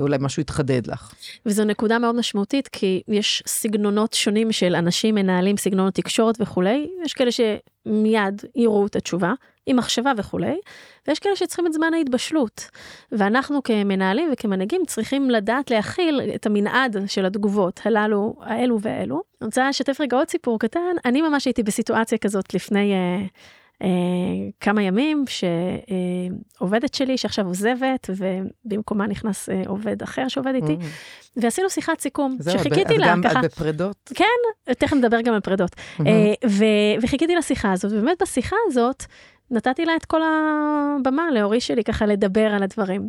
אולי 0.00 0.16
משהו 0.20 0.40
יתחדד 0.40 0.86
לך. 0.86 1.14
וזו 1.46 1.64
נקודה 1.64 1.98
מאוד 1.98 2.14
משמעותית, 2.14 2.68
כי 2.68 3.02
יש 3.08 3.42
סגנונות 3.46 4.12
שונים 4.12 4.52
של 4.52 4.74
אנשים 4.74 5.14
מנהלים 5.14 5.56
סגנונות 5.56 5.94
תקשורת 5.94 6.40
וכולי, 6.40 6.90
יש 7.04 7.12
כאלה 7.12 7.30
שמיד 7.32 8.42
יראו 8.56 8.86
את 8.86 8.96
התשובה, 8.96 9.32
עם 9.66 9.76
מחשבה 9.76 10.12
וכולי, 10.16 10.58
ויש 11.08 11.18
כאלה 11.18 11.36
שצריכים 11.36 11.66
את 11.66 11.72
זמן 11.72 11.94
ההתבשלות. 11.94 12.70
ואנחנו 13.12 13.62
כמנהלים 13.62 14.30
וכמנהיגים 14.32 14.82
צריכים 14.86 15.30
לדעת 15.30 15.70
להכיל 15.70 16.20
את 16.34 16.46
המנעד 16.46 16.96
של 17.06 17.26
התגובות 17.26 17.80
הללו, 17.84 18.34
האלו 18.40 18.80
והאלו. 18.80 19.22
אני 19.40 19.46
רוצה 19.46 19.68
לשתף 19.68 20.00
רגע 20.00 20.16
עוד 20.16 20.28
סיפור 20.28 20.58
קטן, 20.58 20.80
אני 21.04 21.22
ממש 21.22 21.44
הייתי 21.44 21.62
בסיטואציה 21.62 22.18
כזאת 22.18 22.54
לפני... 22.54 22.92
Uh, 22.92 23.28
כמה 24.60 24.82
ימים 24.82 25.24
שעובדת 26.58 26.94
שלי 26.94 27.18
שעכשיו 27.18 27.46
עוזבת 27.46 28.10
ובמקומה 28.16 29.06
נכנס 29.06 29.48
uh, 29.48 29.68
עובד 29.68 30.02
אחר 30.02 30.28
שעובד 30.28 30.54
איתי 30.54 30.76
ועשינו 31.36 31.70
שיחת 31.70 32.00
סיכום. 32.00 32.36
זהו, 32.40 32.58
שחיכיתי 32.58 32.98
לה 32.98 33.06
גם 33.10 33.22
ככה 33.22 33.40
את 33.40 33.44
בפרדות. 33.44 34.12
תכף 34.78 34.92
נדבר 34.92 35.20
גם 35.20 35.34
על 35.34 35.40
פרדות. 35.40 35.76
אה, 36.06 36.32
וחיכיתי 37.02 37.34
לשיחה 37.34 37.72
הזאת 37.72 37.92
ובאמת 37.92 38.22
בשיחה 38.22 38.56
הזאת 38.66 39.04
נתתי 39.50 39.84
לה 39.84 39.96
את 39.96 40.04
כל 40.04 40.20
הבמה 40.22 41.30
להורי 41.30 41.60
שלי 41.60 41.84
ככה 41.84 42.06
לדבר 42.06 42.46
על 42.46 42.62
הדברים. 42.62 43.08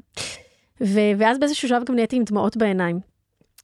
ואז 1.18 1.40
באיזשהו 1.40 1.68
שלב 1.68 1.84
גם 1.84 1.96
נהייתי 1.96 2.16
עם 2.16 2.24
דמעות 2.24 2.58
בעיניים. 2.58 3.00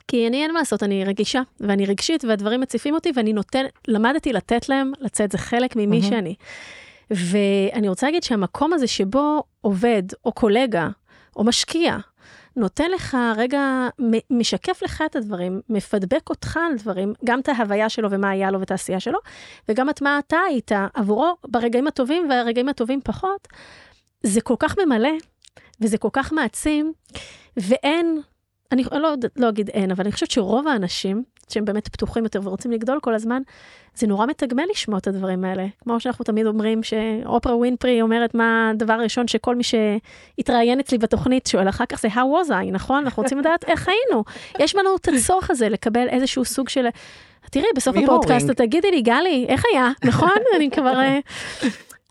כי 0.08 0.28
אני 0.28 0.44
אין 0.44 0.54
מה 0.54 0.60
לעשות, 0.60 0.84
אני 0.84 1.06
רגישה 1.06 1.42
ואני 1.60 1.86
רגשית 1.86 2.24
והדברים 2.26 2.62
מציפים 2.62 2.94
אותי 2.94 3.12
ואני 3.16 3.34
נותן, 3.34 3.66
למדתי 3.88 4.34
לתת 4.34 4.70
להם 4.70 4.92
לצאת, 5.00 5.32
זה 5.32 5.38
חלק 5.38 5.76
ממי 5.76 5.86
מהמם. 5.86 6.02
שאני. 6.02 6.36
ואני 7.12 7.90
רוצה 7.90 8.06
להגיד 8.08 8.24
שהמקום 8.24 8.74
הזה 8.74 8.88
שבו 8.88 9.44
עובד 9.62 10.04
או 10.26 10.32
קולגה 10.32 10.90
או 11.36 11.44
משקיע 11.44 11.98
נותן 12.56 12.92
לך 12.92 13.18
רגע, 13.36 13.88
משקף 14.30 14.82
לך 14.84 15.04
את 15.06 15.16
הדברים, 15.16 15.62
מפדבק 15.70 16.30
אותך 16.30 16.58
על 16.58 16.78
דברים, 16.78 17.14
גם 17.26 17.40
את 17.40 17.50
ההוויה 17.50 17.90
שלו 17.90 18.12
ומה 18.12 18.30
היה 18.30 18.52
לו 18.52 18.60
ואת 18.60 18.72
העשייה 18.72 19.00
שלו, 19.00 19.20
וגם 19.70 19.90
את 19.90 20.02
מה 20.02 20.20
אתה 20.20 20.38
היית 20.50 20.72
עבורו 20.94 21.36
ברגעים 21.48 21.88
הטובים 21.88 22.30
והרגעים 22.30 22.70
הטובים 22.70 23.02
פחות, 23.04 23.48
זה 24.24 24.42
כל 24.42 24.56
כך 24.60 24.76
ממלא, 24.80 25.10
וזה 25.82 25.98
כל 25.98 26.10
כך 26.14 26.34
מעצים, 26.34 26.94
ואין, 27.58 28.22
אני 28.72 28.84
לא, 28.92 29.14
לא 29.36 29.50
אגיד 29.50 29.70
אין, 29.70 29.92
אבל 29.92 30.04
אני 30.04 30.12
חושבת 30.12 30.32
שרוב 30.32 30.68
האנשים, 30.68 31.24
שהם 31.50 31.66
באמת 31.66 31.88
פתוחים 31.88 32.24
יותר 32.24 32.40
ורוצים 32.44 32.72
לגדול 32.72 33.00
כל 33.00 33.14
הזמן, 33.14 33.42
זה 33.96 34.08
נורא 34.08 34.26
מתגמל 34.26 34.64
לשמוע 34.72 34.98
את 34.98 35.08
הדברים 35.08 35.44
האלה. 35.44 35.66
כמו 35.84 36.00
שאנחנו 36.00 36.26
תמיד 36.26 36.46
אומרים, 36.46 36.84
שאופרה 36.84 37.56
ווינפרי 37.56 38.02
אומרת 38.02 38.36
מה 38.36 38.70
הדבר 38.74 38.94
הראשון 38.94 39.28
שכל 39.28 39.56
מי 39.56 39.64
שהתראיין 39.64 40.80
אצלי 40.80 40.98
בתוכנית 40.98 41.48
שואל 41.48 41.70
אחר 41.70 41.86
כך 41.86 42.00
זה 42.00 42.08
how 42.08 42.12
was 42.12 42.50
I, 42.50 42.72
נכון? 42.72 43.04
אנחנו 43.04 43.24
רוצים 43.24 43.40
לדעת 43.40 43.64
איך 43.64 43.88
היינו. 43.88 44.24
יש 44.60 44.76
בנו 44.76 44.96
את 44.96 45.08
הצורך 45.08 45.52
הזה 45.52 45.70
לקבל 45.70 46.08
איזשהו 46.10 46.46
סוג 46.46 46.70
של... 46.70 46.88
תראי, 47.52 47.66
בסוף. 47.76 47.98
הפודקאסט 47.98 48.52
תגידי 48.52 48.92
לי, 48.92 49.02
גלי, 49.02 49.46
איך 49.50 49.64
היה, 49.74 49.92
נכון? 50.06 50.38
אני 50.56 50.70
כבר... 50.72 51.00
אה, 51.00 51.20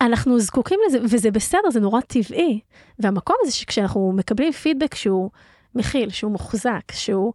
אנחנו 0.01 0.39
זקוקים 0.39 0.79
לזה, 0.87 0.99
וזה 1.01 1.31
בסדר, 1.31 1.69
זה 1.69 1.79
נורא 1.79 2.01
טבעי. 2.01 2.59
והמקום 2.99 3.35
הזה 3.41 3.51
שכשאנחנו 3.51 4.13
מקבלים 4.15 4.51
פידבק 4.51 4.95
שהוא 4.95 5.29
מכיל, 5.75 6.09
שהוא 6.09 6.31
מוחזק, 6.31 6.91
שהוא... 6.91 7.33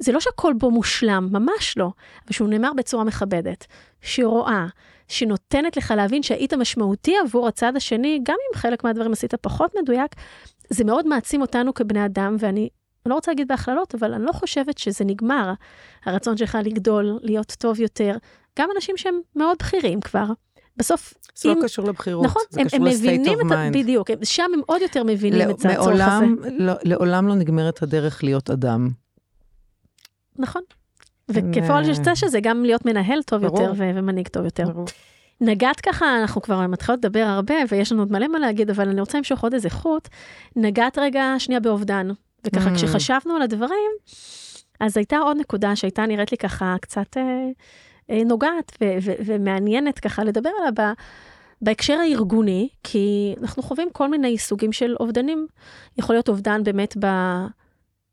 זה 0.00 0.12
לא 0.12 0.20
שהכל 0.20 0.52
בו 0.58 0.70
מושלם, 0.70 1.28
ממש 1.32 1.78
לא, 1.78 1.90
אבל 2.24 2.32
שהוא 2.32 2.48
נאמר 2.48 2.72
בצורה 2.76 3.04
מכבדת, 3.04 3.66
שרואה, 4.00 4.66
שנותנת 5.08 5.76
לך 5.76 5.94
להבין 5.96 6.22
שהיית 6.22 6.54
משמעותי 6.54 7.14
עבור 7.24 7.48
הצד 7.48 7.76
השני, 7.76 8.20
גם 8.22 8.36
אם 8.50 8.58
חלק 8.58 8.84
מהדברים 8.84 9.12
עשית 9.12 9.34
פחות 9.34 9.72
מדויק, 9.82 10.14
זה 10.70 10.84
מאוד 10.84 11.06
מעצים 11.06 11.40
אותנו 11.42 11.74
כבני 11.74 12.04
אדם, 12.04 12.36
ואני 12.38 12.68
אני 13.06 13.10
לא 13.10 13.14
רוצה 13.14 13.30
להגיד 13.30 13.48
בהכללות, 13.48 13.94
אבל 13.94 14.14
אני 14.14 14.24
לא 14.24 14.32
חושבת 14.32 14.78
שזה 14.78 15.04
נגמר, 15.04 15.52
הרצון 16.04 16.36
שלך 16.36 16.58
לגדול, 16.64 17.18
להיות 17.22 17.52
טוב 17.58 17.80
יותר. 17.80 18.16
גם 18.58 18.68
אנשים 18.76 18.96
שהם 18.96 19.20
מאוד 19.36 19.56
בכירים 19.58 20.00
כבר, 20.00 20.24
בסוף, 20.76 21.14
זה 21.34 21.48
אם- 21.52 21.56
לא 21.58 21.62
קשור 21.64 21.84
לבחירות, 21.84 22.24
נכון, 22.24 22.42
זה 22.50 22.60
הם, 22.60 22.66
קשור 22.66 22.80
הם 22.80 22.84
מבינים 22.86 23.38
את 23.46 23.52
ה... 23.52 23.68
בדיוק, 23.72 24.10
שם 24.22 24.50
הם 24.54 24.60
עוד 24.66 24.82
יותר 24.82 25.04
מבינים 25.04 25.48
לא- 25.48 25.50
את 25.52 25.64
הצורך 25.64 26.00
הזה. 26.00 26.26
לא, 26.58 26.72
לעולם 26.82 27.28
לא 27.28 27.34
נגמרת 27.34 27.82
הדרך 27.82 28.24
להיות 28.24 28.50
אדם. 28.50 28.88
נכון. 30.38 30.62
וכפועל 31.28 31.88
אה, 31.88 31.94
זה 31.94 32.16
שזה 32.16 32.40
גם 32.40 32.64
להיות 32.64 32.86
מנהל 32.86 33.22
טוב 33.22 33.46
ברור. 33.46 33.60
יותר 33.60 33.72
ו- 33.76 33.90
ומנהיג 33.94 34.28
טוב 34.28 34.44
יותר. 34.44 34.64
ברור. 34.64 34.86
נגעת 35.40 35.80
ככה, 35.80 36.18
אנחנו 36.20 36.42
כבר 36.42 36.66
מתחילות 36.66 37.04
לדבר 37.04 37.20
הרבה, 37.26 37.54
ויש 37.68 37.92
לנו 37.92 38.02
עוד 38.02 38.12
מלא 38.12 38.28
מה 38.28 38.38
להגיד, 38.38 38.70
אבל 38.70 38.88
אני 38.88 39.00
רוצה 39.00 39.18
למשוך 39.18 39.42
עוד 39.42 39.54
איזה 39.54 39.70
חוט. 39.70 40.08
נגעת 40.56 40.98
רגע 40.98 41.34
שנייה 41.38 41.60
באובדן, 41.60 42.08
וככה 42.46 42.70
Mm. 42.70 42.74
כשחשבנו 42.74 43.36
על 43.36 43.42
הדברים, 43.42 43.90
אז 44.80 44.96
הייתה 44.96 45.18
עוד 45.18 45.36
נקודה 45.36 45.76
שהייתה 45.76 46.06
נראית 46.06 46.32
לי 46.32 46.38
ככה 46.38 46.76
קצת 46.80 47.16
אה, 47.16 47.22
אה, 48.10 48.24
נוגעת 48.24 48.72
ו- 48.80 48.96
ו- 49.02 49.12
ומעניינת 49.26 49.98
ככה 49.98 50.24
לדבר 50.24 50.50
עליה 50.58 50.70
ב- 50.70 50.92
בהקשר 51.62 51.94
הארגוני, 51.98 52.68
כי 52.84 53.34
אנחנו 53.42 53.62
חווים 53.62 53.88
כל 53.92 54.08
מיני 54.08 54.38
סוגים 54.38 54.72
של 54.72 54.96
אובדנים. 55.00 55.46
יכול 55.98 56.14
להיות 56.14 56.28
אובדן 56.28 56.62
באמת 56.64 56.96
ב... 57.00 57.06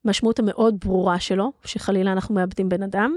המשמעות 0.05 0.39
המאוד 0.39 0.79
ברורה 0.79 1.19
שלו, 1.19 1.51
שחלילה 1.65 2.11
אנחנו 2.11 2.35
מאבדים 2.35 2.69
בן 2.69 2.83
אדם, 2.83 3.15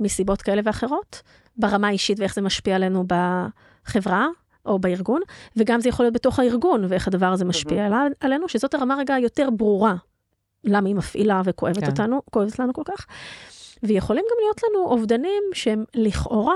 מסיבות 0.00 0.42
כאלה 0.42 0.62
ואחרות, 0.64 1.22
ברמה 1.56 1.88
האישית 1.88 2.20
ואיך 2.20 2.34
זה 2.34 2.40
משפיע 2.40 2.76
עלינו 2.76 3.04
בחברה 3.06 4.26
או 4.66 4.78
בארגון, 4.78 5.20
וגם 5.56 5.80
זה 5.80 5.88
יכול 5.88 6.04
להיות 6.04 6.14
בתוך 6.14 6.38
הארגון 6.38 6.84
ואיך 6.88 7.08
הדבר 7.08 7.26
הזה 7.26 7.44
משפיע 7.44 7.86
על, 7.86 8.12
עלינו, 8.20 8.48
שזאת 8.48 8.74
הרמה 8.74 8.96
רגע 8.96 9.14
היותר 9.14 9.48
ברורה, 9.50 9.94
למה 10.64 10.88
היא 10.88 10.96
מפעילה 10.96 11.42
וכואבת 11.44 11.78
כן. 11.78 11.86
אותנו, 11.86 12.22
כואבת 12.30 12.58
לנו 12.58 12.72
כל 12.72 12.82
כך. 12.84 13.06
ויכולים 13.82 14.24
גם 14.30 14.36
להיות 14.40 14.60
לנו 14.62 14.84
אובדנים 14.84 15.42
שהם 15.52 15.84
לכאורה 15.94 16.54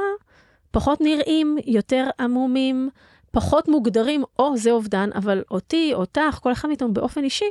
פחות 0.70 1.00
נראים, 1.00 1.56
יותר 1.66 2.08
עמומים, 2.20 2.88
פחות 3.30 3.68
מוגדרים, 3.68 4.24
או 4.38 4.56
זה 4.56 4.70
אובדן, 4.70 5.10
אבל 5.14 5.42
אותי, 5.50 5.90
אותך, 5.94 6.38
כל 6.42 6.52
אחד 6.52 6.68
מאיתנו 6.68 6.92
באופן 6.92 7.24
אישי, 7.24 7.50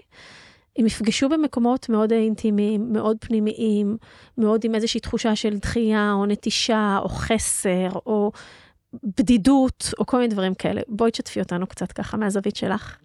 הם 0.77 0.85
יפגשו 0.85 1.29
במקומות 1.29 1.89
מאוד 1.89 2.11
אינטימיים, 2.11 2.93
מאוד 2.93 3.17
פנימיים, 3.19 3.97
מאוד 4.37 4.61
עם 4.63 4.75
איזושהי 4.75 4.99
תחושה 4.99 5.35
של 5.35 5.57
דחייה, 5.57 6.13
או 6.13 6.25
נטישה, 6.25 6.99
או 7.01 7.09
חסר, 7.09 7.89
או 8.05 8.31
בדידות, 9.03 9.93
או 9.99 10.05
כל 10.05 10.17
מיני 10.17 10.29
דברים 10.29 10.53
כאלה. 10.53 10.81
בואי 10.87 11.11
תשתפי 11.11 11.39
אותנו 11.39 11.67
קצת 11.67 11.91
ככה 11.91 12.17
מהזווית 12.17 12.55
שלך. 12.55 12.97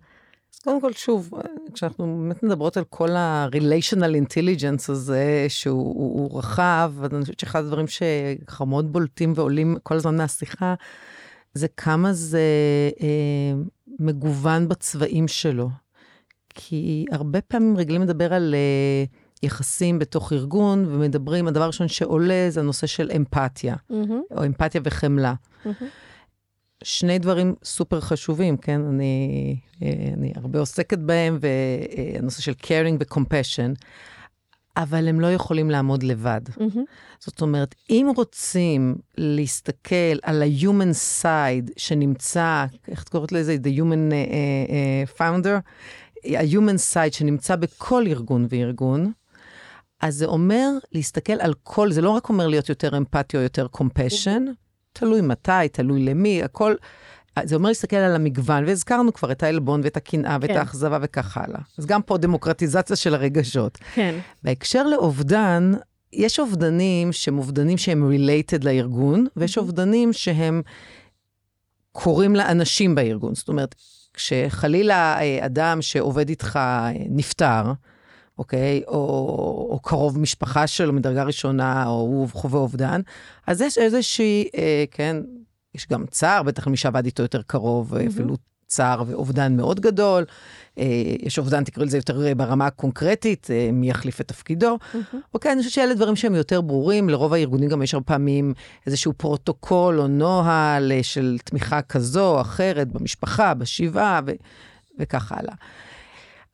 קודם 0.64 0.80
כל, 0.80 0.92
שוב, 0.92 1.30
כשאנחנו 1.74 2.22
באמת 2.22 2.42
מדברות 2.42 2.76
על 2.76 2.84
כל 2.84 3.10
ה-relational 3.10 4.26
intelligence 4.26 4.92
הזה, 4.92 5.46
שהוא 5.48 5.94
הוא, 5.94 6.38
רחב, 6.38 6.92
אני 7.12 7.20
חושבת 7.20 7.40
שאחד 7.40 7.64
הדברים 7.64 7.86
שככה 7.86 8.64
מאוד 8.64 8.92
בולטים 8.92 9.32
ועולים 9.36 9.76
כל 9.82 9.94
הזמן 9.94 10.16
מהשיחה, 10.16 10.74
זה 11.54 11.68
כמה 11.68 12.12
זה 12.12 12.40
אה, 13.00 13.60
מגוון 13.98 14.68
בצבעים 14.68 15.28
שלו. 15.28 15.68
כי 16.58 17.04
הרבה 17.12 17.40
פעמים 17.40 17.76
רגילים 17.76 18.02
לדבר 18.02 18.34
על 18.34 18.54
אה, 18.54 19.04
יחסים 19.42 19.98
בתוך 19.98 20.32
ארגון, 20.32 20.84
ומדברים, 20.88 21.48
הדבר 21.48 21.64
הראשון 21.64 21.88
שעולה 21.88 22.46
זה 22.48 22.60
הנושא 22.60 22.86
של 22.86 23.10
אמפתיה, 23.16 23.76
או 24.30 24.44
אמפתיה 24.46 24.80
וחמלה. 24.84 25.34
שני 26.84 27.18
דברים 27.18 27.54
סופר 27.64 28.00
חשובים, 28.00 28.56
כן? 28.56 28.80
אני, 28.80 29.56
אה, 29.82 30.10
אני 30.12 30.32
הרבה 30.36 30.58
עוסקת 30.58 30.98
בהם, 30.98 31.38
והנושא 31.40 32.42
של 32.42 32.52
caring 32.62 32.96
ו-compassion, 33.00 33.84
אבל 34.76 35.08
הם 35.08 35.20
לא 35.20 35.32
יכולים 35.32 35.70
לעמוד 35.70 36.02
לבד. 36.02 36.40
זאת 37.18 37.40
אומרת, 37.40 37.74
אם 37.90 38.12
רוצים 38.16 38.96
להסתכל 39.18 40.18
על 40.22 40.42
ה-human 40.42 41.22
side 41.22 41.72
שנמצא, 41.76 42.64
איך 42.88 43.02
את 43.02 43.08
קוראת 43.08 43.32
לזה? 43.32 43.56
The 43.62 43.78
human 43.78 44.12
uh, 44.12 45.16
uh, 45.16 45.18
founder, 45.18 45.60
ה-human 46.34 46.94
side 46.94 47.12
שנמצא 47.12 47.56
בכל 47.56 48.04
ארגון 48.06 48.46
וארגון, 48.50 49.12
אז 50.00 50.14
זה 50.14 50.26
אומר 50.26 50.70
להסתכל 50.92 51.32
על 51.32 51.54
כל, 51.62 51.92
זה 51.92 52.00
לא 52.00 52.10
רק 52.10 52.28
אומר 52.28 52.48
להיות 52.48 52.68
יותר 52.68 52.96
אמפתי 52.96 53.36
או 53.36 53.42
יותר 53.42 53.66
compassion, 53.76 54.40
תלוי 54.92 55.20
מתי, 55.20 55.68
תלוי 55.72 56.04
למי, 56.04 56.42
הכל, 56.42 56.74
זה 57.44 57.54
אומר 57.54 57.68
להסתכל 57.68 57.96
על 57.96 58.14
המגוון, 58.14 58.64
והזכרנו 58.64 59.12
כבר 59.12 59.32
את 59.32 59.42
העלבון 59.42 59.80
ואת 59.84 59.96
הקנאה 59.96 60.36
ואת 60.40 60.50
כן. 60.50 60.56
האכזבה 60.56 60.98
וכך 61.02 61.36
הלאה. 61.36 61.60
אז 61.78 61.86
גם 61.86 62.02
פה 62.02 62.18
דמוקרטיזציה 62.18 62.96
של 62.96 63.14
הרגשות. 63.14 63.78
כן. 63.94 64.18
בהקשר 64.42 64.86
לאובדן, 64.86 65.72
יש 66.12 66.38
אובדנים 66.38 67.12
שהם 67.12 67.38
אובדנים 67.38 67.78
שהם 67.78 68.10
related 68.12 68.64
לארגון, 68.64 69.26
ויש 69.36 69.58
אובדנים 69.58 70.12
שהם 70.12 70.62
קורים 71.92 72.36
לאנשים 72.36 72.94
בארגון. 72.94 73.34
זאת 73.34 73.48
אומרת, 73.48 73.74
כשחלילה 74.16 75.18
אה, 75.20 75.46
אדם 75.46 75.82
שעובד 75.82 76.28
איתך 76.28 76.56
אה, 76.56 76.90
נפטר, 77.08 77.72
אוקיי? 78.38 78.82
או, 78.88 78.96
או 79.70 79.80
קרוב 79.82 80.18
משפחה 80.18 80.66
שלו 80.66 80.92
מדרגה 80.92 81.22
ראשונה, 81.22 81.86
או 81.86 81.92
הוא 81.92 82.28
חווה 82.32 82.60
אובדן, 82.60 83.00
אז 83.46 83.60
יש 83.60 83.78
איזושהי, 83.78 84.48
אה, 84.56 84.84
כן, 84.90 85.16
יש 85.74 85.86
גם 85.88 86.06
צער, 86.06 86.42
בטח 86.42 86.66
מי 86.66 86.76
שעבד 86.76 87.04
איתו 87.04 87.22
יותר 87.22 87.42
קרוב, 87.42 87.94
mm-hmm. 87.94 88.08
אפילו 88.08 88.36
צער 88.66 89.02
ואובדן 89.06 89.56
מאוד 89.56 89.80
גדול. 89.80 90.24
אה, 90.78 90.84
יש 91.22 91.38
אובדן, 91.38 91.64
תקראי 91.64 91.86
לזה 91.86 91.98
יותר 91.98 92.34
ברמה 92.36 92.66
הקונקרטית, 92.66 93.48
אה, 93.50 93.70
מי 93.72 93.90
יחליף 93.90 94.20
את 94.20 94.28
תפקידו. 94.28 94.78
Mm-hmm. 94.94 95.16
אוקיי, 95.34 95.52
אני 95.52 95.60
חושבת 95.60 95.72
שאלה 95.72 95.94
דברים 95.94 96.16
שהם 96.16 96.34
יותר 96.34 96.60
ברורים. 96.60 97.08
לרוב 97.08 97.32
הארגונים 97.32 97.68
גם 97.68 97.82
יש 97.82 97.94
הרבה 97.94 98.06
פעמים 98.06 98.54
איזשהו 98.86 99.12
פרוטוקול 99.12 100.00
או 100.00 100.06
נוהל 100.06 100.92
אה, 100.92 101.02
של 101.02 101.36
תמיכה 101.44 101.82
כזו 101.82 102.34
או 102.34 102.40
אחרת 102.40 102.88
במשפחה, 102.88 103.54
בשבעה 103.54 104.20
ו- 104.26 104.32
וכך 104.98 105.32
הלאה. 105.32 105.54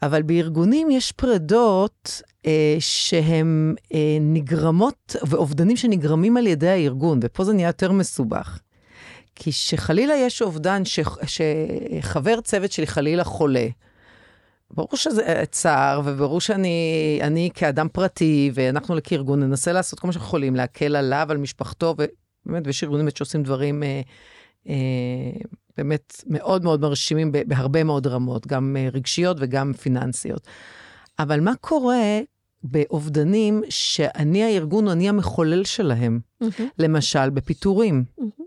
אבל 0.03 0.23
בארגונים 0.23 0.91
יש 0.91 1.13
פרדות 1.13 2.23
אה, 2.47 2.77
שהן 2.79 3.75
אה, 3.95 4.19
נגרמות, 4.21 5.17
ואובדנים 5.27 5.77
שנגרמים 5.77 6.37
על 6.37 6.47
ידי 6.47 6.69
הארגון, 6.69 7.21
ופה 7.23 7.45
זה 7.45 7.53
נהיה 7.53 7.67
יותר 7.67 7.93
מסובך. 7.93 8.59
כי 9.35 9.53
שחלילה 9.53 10.15
יש 10.15 10.43
אובדן 10.43 10.85
ש, 10.85 11.01
שחבר 11.27 12.41
צוות 12.41 12.73
שלי 12.73 12.87
חלילה 12.87 13.25
חולה, 13.25 13.67
ברור 14.73 14.97
שזה 14.97 15.43
צער, 15.51 16.01
וברור 16.05 16.41
שאני 16.41 17.19
אני 17.23 17.51
כאדם 17.55 17.89
פרטי, 17.93 18.51
ואנחנו 18.55 18.97
כארגון 19.05 19.41
ננסה 19.41 19.73
לעשות 19.73 20.01
כל 20.01 20.07
מה 20.07 20.13
שאנחנו 20.13 20.29
יכולים, 20.29 20.57
להקל 20.57 20.97
עליו, 20.97 21.27
על 21.31 21.37
משפחתו, 21.37 21.95
ובאמת, 22.47 22.67
ויש 22.67 22.85
ארגונים 22.85 23.09
שעושים 23.15 23.43
דברים 23.43 23.83
אה, 23.83 24.01
אה, 24.69 24.75
באמת 25.77 26.23
מאוד 26.27 26.65
מאוד 26.65 26.81
מרשימים 26.81 27.33
בהרבה 27.33 27.85
מאוד 27.85 28.07
רמות, 28.07 28.47
גם 28.47 28.77
אה, 28.79 28.89
רגשיות 28.93 29.37
וגם 29.41 29.73
פיננסיות. 29.73 30.47
אבל 31.19 31.41
מה 31.41 31.53
קורה 31.61 32.21
באובדנים 32.63 33.63
שאני 33.69 34.43
הארגון 34.43 34.89
אני 34.89 35.09
המחולל 35.09 35.65
שלהם? 35.65 36.21
Mm-hmm. 36.43 36.63
למשל, 36.79 37.31
בפיטורים. 37.31 38.05
Mm-hmm. 38.21 38.43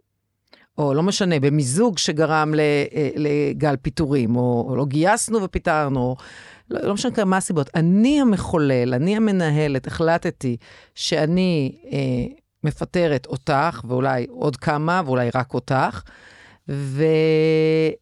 או 0.77 0.93
לא 0.93 1.03
משנה, 1.03 1.39
במיזוג 1.39 1.97
שגרם 1.97 2.53
לגל 3.15 3.75
פיטורים, 3.81 4.35
או, 4.35 4.65
או 4.69 4.75
לא 4.75 4.85
גייסנו 4.85 5.43
ופיטרנו, 5.43 6.15
לא, 6.69 6.81
לא 6.81 6.93
משנה 6.93 7.25
מה 7.25 7.37
הסיבות. 7.37 7.69
אני 7.75 8.21
המחולל, 8.21 8.93
אני 8.93 9.17
המנהלת, 9.17 9.87
החלטתי 9.87 10.57
שאני 10.95 11.75
אה, 11.91 11.97
מפטרת 12.63 13.25
אותך, 13.25 13.81
ואולי 13.87 14.25
עוד 14.29 14.55
כמה, 14.55 15.01
ואולי 15.05 15.29
רק 15.35 15.53
אותך, 15.53 16.01
ועכשיו 16.67 17.93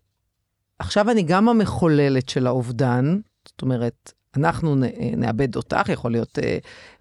אני 1.12 1.24
גם 1.24 1.50
המחוללת 1.50 2.30
של 2.30 2.48
האובדן, 2.48 3.18
זאת 3.48 3.62
אומרת, 3.62 4.14
אנחנו 4.38 4.76
נאבד 5.18 5.56
אותך, 5.56 5.90
יכול 5.90 6.12
להיות, 6.12 6.40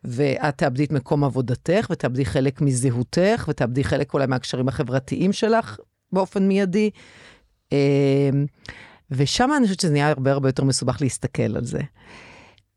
ואת 0.04 0.58
תאבדי 0.58 0.84
את 0.84 0.92
מקום 0.92 1.24
עבודתך, 1.24 1.86
ותאבדי 1.90 2.24
חלק 2.24 2.60
מזהותך, 2.60 3.44
ותאבדי 3.48 3.84
חלק 3.84 4.14
אולי 4.14 4.26
מהקשרים 4.26 4.68
החברתיים 4.68 5.32
שלך 5.32 5.78
באופן 6.12 6.48
מיידי. 6.48 6.90
ושם 9.10 9.50
אני 9.56 9.64
חושבת 9.64 9.80
שזה 9.80 9.92
נהיה 9.92 10.08
הרבה 10.08 10.32
הרבה 10.32 10.48
יותר 10.48 10.64
מסובך 10.64 11.02
להסתכל 11.02 11.56
על 11.56 11.64
זה. 11.64 11.80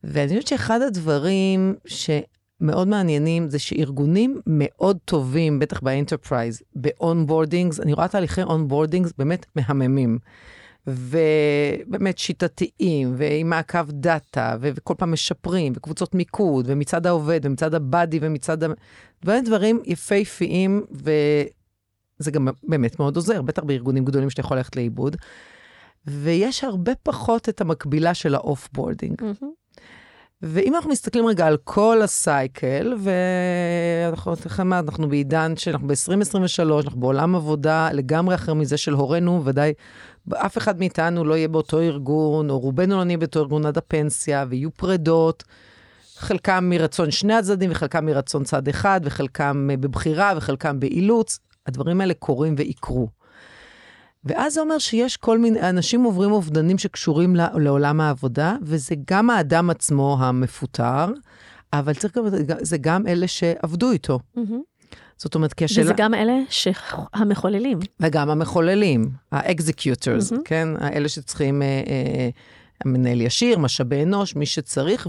ואני 0.04 0.28
חושבת 0.28 0.48
שאחד 0.48 0.82
הדברים 0.82 1.76
שמאוד 1.86 2.88
מעניינים 2.88 3.50
זה 3.50 3.60
שארגונים 3.60 4.42
מאוד 4.48 4.98
טובים, 5.06 5.60
בטח 5.60 5.80
ב 5.80 5.86
enterprise, 5.86 6.62
ב 6.76 6.84
onboardings, 6.84 7.80
אני 7.80 7.94
רואה 7.94 8.08
תהליכי 8.08 8.44
onboardings 8.44 9.14
באמת 9.18 9.46
מהממים. 9.56 10.20
ובאמת 10.88 12.18
שיטתיים, 12.18 13.14
ועם 13.18 13.50
מעקב 13.50 13.92
data, 13.92 14.58
וכל 14.60 14.94
פעם 14.98 15.12
משפרים, 15.12 15.74
וקבוצות 15.76 16.16
מיקוד, 16.16 16.66
ומצד 16.70 17.08
העובד, 17.08 17.40
ומצד 17.44 17.74
ה 17.74 17.80
buddy, 17.80 18.20
ומצד 18.22 18.64
ה... 18.64 18.68
דברים, 19.24 19.44
דברים 19.44 19.80
יפהפיים, 19.86 20.86
וזה 20.92 22.32
גם 22.32 22.48
באמת 22.64 23.00
מאוד 23.00 23.16
עוזר, 23.16 23.42
בטח 23.42 23.64
בארגונים 23.64 24.06
גדולים 24.06 24.30
שאתה 24.30 24.42
יכול 24.42 24.58
ללכת 24.58 24.76
לאיבוד. 24.76 25.16
ויש 26.08 26.64
הרבה 26.64 26.92
פחות 27.04 27.50
את 27.50 27.62
המקבילה 27.62 28.14
של 28.14 28.36
ה 28.36 28.42
offboarding. 28.42 29.22
Mm-hmm. 29.22 29.46
ואם 30.42 30.76
אנחנו 30.76 30.90
מסתכלים 30.90 31.26
רגע 31.26 31.48
על 31.48 31.58
כל 31.64 32.02
ה 32.02 32.15
cycle, 32.15 32.94
ואנחנו 33.00 34.34
אנחנו 34.62 35.10
בעידן 35.10 35.54
שאנחנו 35.58 35.88
ב-2023, 35.88 36.84
אנחנו 36.84 37.00
בעולם 37.00 37.36
עבודה 37.36 37.90
לגמרי 37.92 38.36
אחר 38.36 38.54
מזה 38.54 38.78
של 38.78 38.94
הורינו, 38.94 39.46
ודאי 39.46 39.74
אף 40.34 40.58
אחד 40.58 40.80
מאיתנו 40.80 41.24
לא 41.24 41.34
יהיה 41.34 41.48
באותו 41.48 41.80
ארגון, 41.80 42.50
או 42.50 42.60
רובנו 42.60 42.98
לא 42.98 43.04
נהיה 43.04 43.18
באותו 43.18 43.40
ארגון 43.40 43.66
עד 43.66 43.78
הפנסיה, 43.78 44.46
ויהיו 44.50 44.72
פרדות, 44.72 45.44
חלקם 46.16 46.70
מרצון 46.70 47.12
שני 47.12 47.34
הצדדים, 47.34 47.72
וחלקם 47.72 48.06
מרצון 48.06 48.44
צד 48.44 48.68
אחד, 48.68 49.02
וחלקם 49.04 49.70
בבחירה, 49.80 50.34
וחלקם 50.38 50.80
באילוץ. 50.80 51.40
הדברים 51.68 52.02
האלה 52.02 52.14
קורים 52.14 52.56
ויקרו. 52.58 53.08
ואז 54.24 54.54
זה 54.54 54.62
אומר 54.62 54.78
שיש 54.78 55.18
כל 55.18 55.40
מיני, 55.40 55.70
אנשים 55.70 56.04
עוברים 56.04 56.32
אובדנים 56.32 56.78
שקשורים 56.78 57.36
לעולם 57.36 58.02
העבודה, 58.02 58.56
וזה 58.62 58.96
גם 59.08 59.30
האדם 59.30 59.70
עצמו 59.70 60.18
המפוטר, 60.20 61.06
אבל 61.74 61.94
צריך 61.94 62.18
גם, 62.18 62.26
זה 62.62 62.78
גם 62.78 63.08
אלה 63.08 63.28
שעבדו 63.28 63.92
איתו. 63.92 64.20
Mm-hmm. 64.38 64.75
זאת 65.18 65.36
אומרת, 65.36 65.54
כי 65.54 65.66
השאלה... 65.66 65.86
וזה 65.86 65.94
גם 65.98 66.14
אלה 66.14 66.34
שהמחוללים. 66.50 67.80
וגם 68.00 68.30
המחוללים, 68.30 69.10
ה-executors, 69.32 70.32
mm-hmm. 70.32 70.42
כן? 70.46 70.68
האלה 70.80 71.10
שצריכים, 71.10 71.62
אה, 71.62 71.68
אה, 71.88 72.30
המנהל 72.86 73.22
ישיר, 73.22 73.60
משאבי 73.60 74.04
אנוש, 74.04 74.36
מי 74.36 74.46
שצריך, 74.46 75.08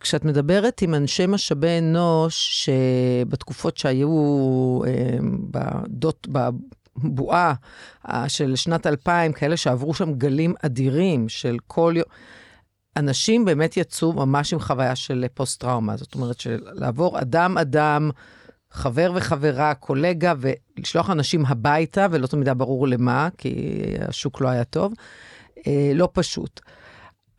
כשאת 0.00 0.24
מדברת 0.24 0.82
עם 0.82 0.94
אנשי 0.94 1.26
משאבי 1.26 1.78
אנוש, 1.78 2.66
שבתקופות 2.66 3.76
שהיו 3.76 4.08
אה, 4.86 5.18
בדות, 5.50 6.28
בבועה 6.28 7.54
אה, 8.08 8.28
של 8.28 8.56
שנת 8.56 8.86
2000, 8.86 9.32
כאלה 9.32 9.56
שעברו 9.56 9.94
שם 9.94 10.12
גלים 10.12 10.54
אדירים 10.62 11.28
של 11.28 11.56
כל 11.66 11.94
יום, 11.96 12.06
אנשים 12.96 13.44
באמת 13.44 13.76
יצאו 13.76 14.12
ממש 14.12 14.52
עם 14.52 14.60
חוויה 14.60 14.96
של 14.96 15.24
פוסט-טראומה. 15.34 15.96
זאת 15.96 16.14
אומרת, 16.14 16.40
של 16.40 16.60
לעבור 16.72 17.20
אדם-אדם, 17.20 18.10
חבר 18.72 19.12
וחברה, 19.14 19.74
קולגה, 19.74 20.34
ולשלוח 20.38 21.10
אנשים 21.10 21.46
הביתה, 21.46 22.06
ולא 22.10 22.26
תמיד 22.26 22.48
היה 22.48 22.54
ברור 22.54 22.88
למה, 22.88 23.28
כי 23.38 23.74
השוק 24.08 24.40
לא 24.40 24.48
היה 24.48 24.64
טוב, 24.64 24.92
אה, 25.66 25.92
לא 25.94 26.08
פשוט. 26.12 26.60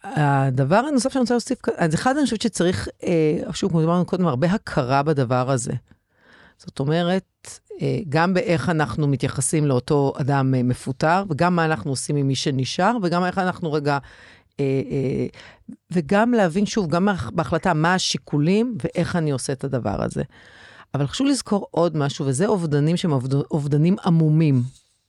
הדבר 0.03 0.75
הנוסף 0.75 1.13
שאני 1.13 1.21
רוצה 1.21 1.33
להוסיף, 1.33 1.57
אז 1.77 1.93
אחד, 1.95 2.17
אני 2.17 2.23
חושבת 2.23 2.41
שצריך, 2.41 2.87
אה, 3.03 3.53
שוב, 3.53 3.71
כמו 3.71 3.81
שאמרנו 3.81 4.05
קודם, 4.05 4.27
הרבה 4.27 4.47
הכרה 4.51 5.03
בדבר 5.03 5.51
הזה. 5.51 5.73
זאת 6.57 6.79
אומרת, 6.79 7.59
אה, 7.81 7.99
גם 8.09 8.33
באיך 8.33 8.69
אנחנו 8.69 9.07
מתייחסים 9.07 9.65
לאותו 9.65 10.13
אדם 10.21 10.55
אה, 10.55 10.63
מפוטר, 10.63 11.23
וגם 11.29 11.55
מה 11.55 11.65
אנחנו 11.65 11.91
עושים 11.91 12.15
עם 12.15 12.27
מי 12.27 12.35
שנשאר, 12.35 12.97
וגם 13.03 13.25
איך 13.25 13.37
אנחנו 13.37 13.73
רגע... 13.73 13.97
וגם 15.91 16.33
להבין, 16.33 16.65
שוב, 16.65 16.89
גם 16.89 17.07
בהחלטה 17.31 17.73
מה 17.73 17.93
השיקולים 17.93 18.77
ואיך 18.83 19.15
אני 19.15 19.31
עושה 19.31 19.53
את 19.53 19.63
הדבר 19.63 20.03
הזה. 20.03 20.23
אבל 20.93 21.07
חשוב 21.07 21.27
לזכור 21.27 21.67
עוד 21.71 21.97
משהו, 21.97 22.25
וזה 22.25 22.47
אובדנים 22.47 22.97
שהם 22.97 23.11
אובדנים 23.51 23.95
עמומים. 24.05 24.61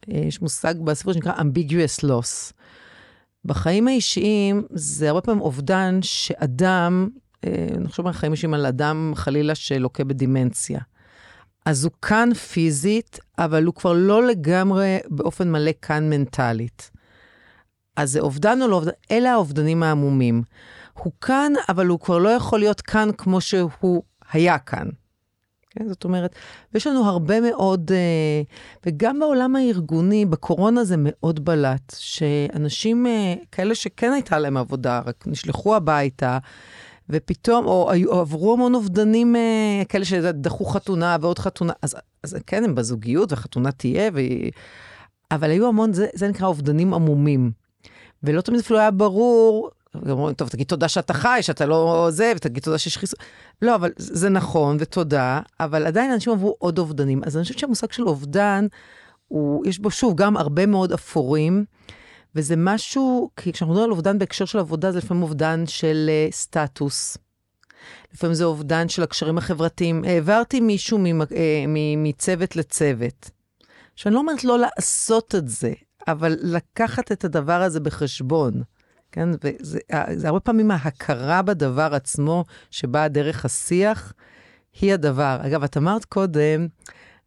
יש 0.08 0.42
מושג 0.42 0.74
בספר 0.84 1.12
שנקרא 1.12 1.32
ambiguous 1.32 2.04
loss. 2.04 2.52
בחיים 3.44 3.88
האישיים 3.88 4.62
זה 4.70 5.08
הרבה 5.08 5.20
פעמים 5.20 5.40
אובדן 5.40 5.98
שאדם, 6.02 7.08
אה, 7.46 7.66
נחשוב 7.80 8.06
על 8.06 8.12
חיים 8.12 8.32
אישיים 8.32 8.54
על 8.54 8.66
אדם 8.66 9.12
חלילה 9.16 9.54
שלוקה 9.54 10.04
בדימנציה. 10.04 10.80
אז 11.66 11.84
הוא 11.84 11.92
כאן 12.02 12.34
פיזית, 12.34 13.18
אבל 13.38 13.64
הוא 13.64 13.74
כבר 13.74 13.92
לא 13.92 14.26
לגמרי 14.26 14.98
באופן 15.08 15.52
מלא 15.52 15.70
כאן 15.82 16.10
מנטלית. 16.10 16.90
אז 17.96 18.10
זה 18.10 18.20
אובדן 18.20 18.62
או 18.62 18.68
לא 18.68 18.76
אובדן? 18.76 18.92
אלה 19.10 19.32
האובדנים 19.32 19.82
העמומים. 19.82 20.42
הוא 20.94 21.12
כאן, 21.20 21.52
אבל 21.68 21.86
הוא 21.86 22.00
כבר 22.00 22.18
לא 22.18 22.28
יכול 22.28 22.58
להיות 22.58 22.80
כאן 22.80 23.08
כמו 23.18 23.40
שהוא 23.40 24.02
היה 24.32 24.58
כאן. 24.58 24.88
כן? 25.78 25.88
זאת 25.88 26.04
אומרת, 26.04 26.34
יש 26.74 26.86
לנו 26.86 27.04
הרבה 27.04 27.40
מאוד, 27.40 27.90
אה, 27.94 28.42
וגם 28.86 29.18
בעולם 29.18 29.56
הארגוני, 29.56 30.24
בקורונה 30.24 30.84
זה 30.84 30.94
מאוד 30.98 31.44
בלט, 31.44 31.94
שאנשים 31.98 33.06
אה, 33.06 33.34
כאלה 33.52 33.74
שכן 33.74 34.12
הייתה 34.12 34.38
להם 34.38 34.56
עבודה, 34.56 35.00
רק 35.06 35.24
נשלחו 35.26 35.76
הביתה, 35.76 36.38
ופתאום, 37.10 37.66
או, 37.66 37.90
או 38.06 38.20
עברו 38.20 38.52
המון 38.52 38.74
אובדנים 38.74 39.36
אה, 39.36 39.82
כאלה 39.88 40.04
שדחו 40.04 40.64
חתונה 40.64 41.16
ועוד 41.20 41.38
חתונה, 41.38 41.72
אז, 41.82 41.96
אז 42.22 42.36
כן, 42.46 42.64
הם 42.64 42.74
בזוגיות, 42.74 43.32
וחתונה 43.32 43.72
תהיה, 43.72 44.10
ו... 44.14 44.20
אבל 45.30 45.50
היו 45.50 45.68
המון, 45.68 45.92
זה, 45.92 46.06
זה 46.14 46.28
נקרא 46.28 46.46
אובדנים 46.46 46.94
עמומים. 46.94 47.50
ולא 48.22 48.40
תמיד 48.40 48.60
אפילו 48.60 48.78
היה 48.78 48.90
ברור 48.90 49.70
אומרים, 50.08 50.34
טוב, 50.34 50.48
תגיד 50.48 50.66
תודה 50.66 50.88
שאתה 50.88 51.14
חי, 51.14 51.38
שאתה 51.42 51.66
לא 51.66 52.06
זה, 52.10 52.32
ותגיד 52.36 52.62
תודה 52.62 52.78
שיש 52.78 52.98
חיסון. 52.98 53.18
לא, 53.62 53.74
אבל 53.74 53.90
זה 53.96 54.28
נכון, 54.28 54.76
ותודה, 54.80 55.40
אבל 55.60 55.86
עדיין 55.86 56.12
אנשים 56.12 56.32
עברו 56.32 56.56
עוד 56.58 56.78
אובדנים. 56.78 57.22
אז 57.24 57.36
אני 57.36 57.42
חושבת 57.42 57.58
שהמושג 57.58 57.92
של 57.92 58.02
אובדן, 58.02 58.66
הוא, 59.28 59.66
יש 59.66 59.78
בו 59.78 59.90
שוב 59.90 60.16
גם 60.16 60.36
הרבה 60.36 60.66
מאוד 60.66 60.92
אפורים, 60.92 61.64
וזה 62.34 62.54
משהו, 62.56 63.30
כי 63.36 63.52
כשאנחנו 63.52 63.74
מדברים 63.74 63.90
על 63.90 63.92
אובדן 63.92 64.18
בהקשר 64.18 64.44
של 64.44 64.58
עבודה, 64.58 64.92
זה 64.92 64.98
לפעמים 64.98 65.22
אובדן 65.22 65.66
של 65.66 66.10
uh, 66.10 66.34
סטטוס. 66.34 67.18
לפעמים 68.14 68.34
זה 68.34 68.44
אובדן 68.44 68.88
של 68.88 69.02
הקשרים 69.02 69.38
החברתיים. 69.38 70.04
העברתי 70.04 70.60
מישהו 70.60 70.98
uh, 70.98 71.30
מצוות 71.96 72.56
לצוות. 72.56 73.30
עכשיו, 73.94 74.10
אני 74.10 74.14
לא 74.14 74.20
אומרת 74.20 74.44
לא 74.44 74.58
לעשות 74.58 75.34
את 75.34 75.48
זה, 75.48 75.72
אבל 76.08 76.36
לקחת 76.42 77.12
את 77.12 77.24
הדבר 77.24 77.62
הזה 77.62 77.80
בחשבון. 77.80 78.62
כן? 79.14 79.28
וזה 79.44 79.78
זה 80.14 80.28
הרבה 80.28 80.40
פעמים 80.40 80.70
ההכרה 80.70 81.42
בדבר 81.42 81.94
עצמו, 81.94 82.44
שבאה 82.70 83.08
דרך 83.08 83.44
השיח, 83.44 84.12
היא 84.80 84.94
הדבר. 84.94 85.38
אגב, 85.46 85.64
את 85.64 85.76
אמרת 85.76 86.04
קודם 86.04 86.66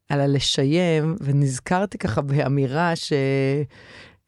על 0.09 0.19
הלשיים, 0.19 1.15
ונזכרתי 1.21 1.97
ככה 1.97 2.21
באמירה 2.21 2.95
ש... 2.95 3.13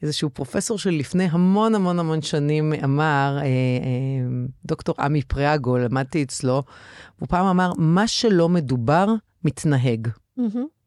איזשהו 0.02 0.30
פרופסור 0.30 0.78
של 0.78 0.90
לפני 0.90 1.28
המון 1.32 1.76
המון 1.76 2.00
המון 2.00 2.22
שנים 2.22 2.74
אמר, 2.84 3.38
אה, 3.38 3.44
אה, 3.44 3.48
דוקטור 4.66 4.96
עמי 5.00 5.22
פריאגו, 5.22 5.78
למדתי 5.78 6.24
אצלו, 6.24 6.64
הוא 7.20 7.28
פעם 7.28 7.46
אמר, 7.46 7.72
מה 7.78 8.08
שלא 8.08 8.50
מדובר, 8.50 9.08
מתנהג. 9.44 10.08
Mm-hmm. 10.40 10.79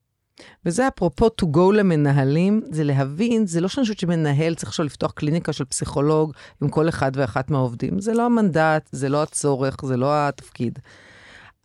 וזה 0.66 0.88
אפרופו 0.88 1.26
to 1.26 1.44
go 1.44 1.72
למנהלים, 1.74 2.62
זה 2.70 2.84
להבין, 2.84 3.46
זה 3.46 3.60
לא 3.60 3.68
שאני 3.68 3.82
חושבת 3.82 3.98
שמנהל 3.98 4.54
צריך 4.54 4.68
עכשיו 4.68 4.86
לפתוח 4.86 5.10
קליניקה 5.10 5.52
של 5.52 5.64
פסיכולוג 5.64 6.32
עם 6.62 6.68
כל 6.68 6.88
אחד 6.88 7.12
ואחת 7.14 7.50
מהעובדים. 7.50 8.00
זה 8.00 8.14
לא 8.14 8.26
המנדט, 8.26 8.88
זה 8.92 9.08
לא 9.08 9.22
הצורך, 9.22 9.76
זה 9.84 9.96
לא 9.96 10.28
התפקיד. 10.28 10.78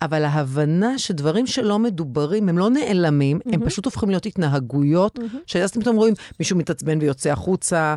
אבל 0.01 0.24
ההבנה 0.24 0.99
שדברים 0.99 1.47
שלא 1.47 1.80
מדוברים, 1.80 2.49
הם 2.49 2.57
לא 2.57 2.70
נעלמים, 2.70 3.38
mm-hmm. 3.38 3.53
הם 3.53 3.65
פשוט 3.65 3.86
הופכים 3.86 4.09
להיות 4.09 4.26
התנהגויות, 4.26 5.20
mm-hmm. 5.20 5.38
שאז 5.45 5.70
אתם 5.70 5.82
פתאום 5.82 5.95
רואים 5.95 6.13
מישהו 6.39 6.57
מתעצבן 6.57 6.97
ויוצא 7.01 7.30
החוצה, 7.30 7.95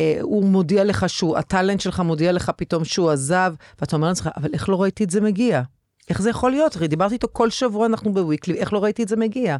אה, 0.00 0.18
הוא 0.22 0.44
מודיע 0.44 0.84
לך 0.84 1.08
שהוא, 1.08 1.36
הטאלנט 1.36 1.80
שלך 1.80 2.00
מודיע 2.00 2.32
לך 2.32 2.50
פתאום 2.56 2.84
שהוא 2.84 3.10
עזב, 3.10 3.54
ואתה 3.80 3.96
אומר 3.96 4.08
לעצמך, 4.08 4.28
אבל 4.36 4.50
איך 4.52 4.68
לא 4.68 4.82
ראיתי 4.82 5.04
את 5.04 5.10
זה 5.10 5.20
מגיע? 5.20 5.62
איך 6.10 6.22
זה 6.22 6.30
יכול 6.30 6.50
להיות? 6.50 6.76
הרי 6.76 6.88
דיברתי 6.88 7.14
איתו 7.14 7.28
כל 7.32 7.50
שבוע, 7.50 7.86
אנחנו 7.86 8.14
בוויקלי, 8.14 8.58
איך 8.58 8.72
לא 8.72 8.84
ראיתי 8.84 9.02
את 9.02 9.08
זה 9.08 9.16
מגיע? 9.16 9.56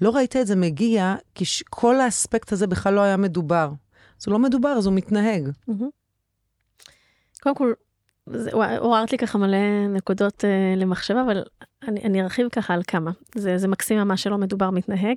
לא 0.00 0.10
ראית 0.10 0.36
את 0.36 0.46
זה 0.46 0.56
מגיע, 0.56 1.14
כי 1.34 1.44
כל 1.70 2.00
האספקט 2.00 2.52
הזה 2.52 2.66
בכלל 2.66 2.94
לא 2.94 3.00
היה 3.00 3.16
מדובר. 3.16 3.70
זה 4.18 4.30
לא 4.30 4.38
מדובר, 4.38 4.68
אז 4.68 4.86
הוא 4.86 4.94
מתנהג. 4.94 5.48
קודם 7.40 7.54
כל, 7.56 7.72
עוררת 8.78 9.12
לי 9.12 9.18
ככה 9.18 9.38
מלא 9.38 9.88
נקודות 9.88 10.44
uh, 10.44 10.78
למחשבה, 10.78 11.22
אבל 11.22 11.42
אני, 11.88 12.00
אני 12.00 12.22
ארחיב 12.22 12.48
ככה 12.48 12.74
על 12.74 12.82
כמה. 12.86 13.10
זה, 13.34 13.58
זה 13.58 13.68
מקסים 13.68 13.98
ממש 13.98 14.22
שלא 14.22 14.38
מדובר 14.38 14.70
מתנהג. 14.70 15.16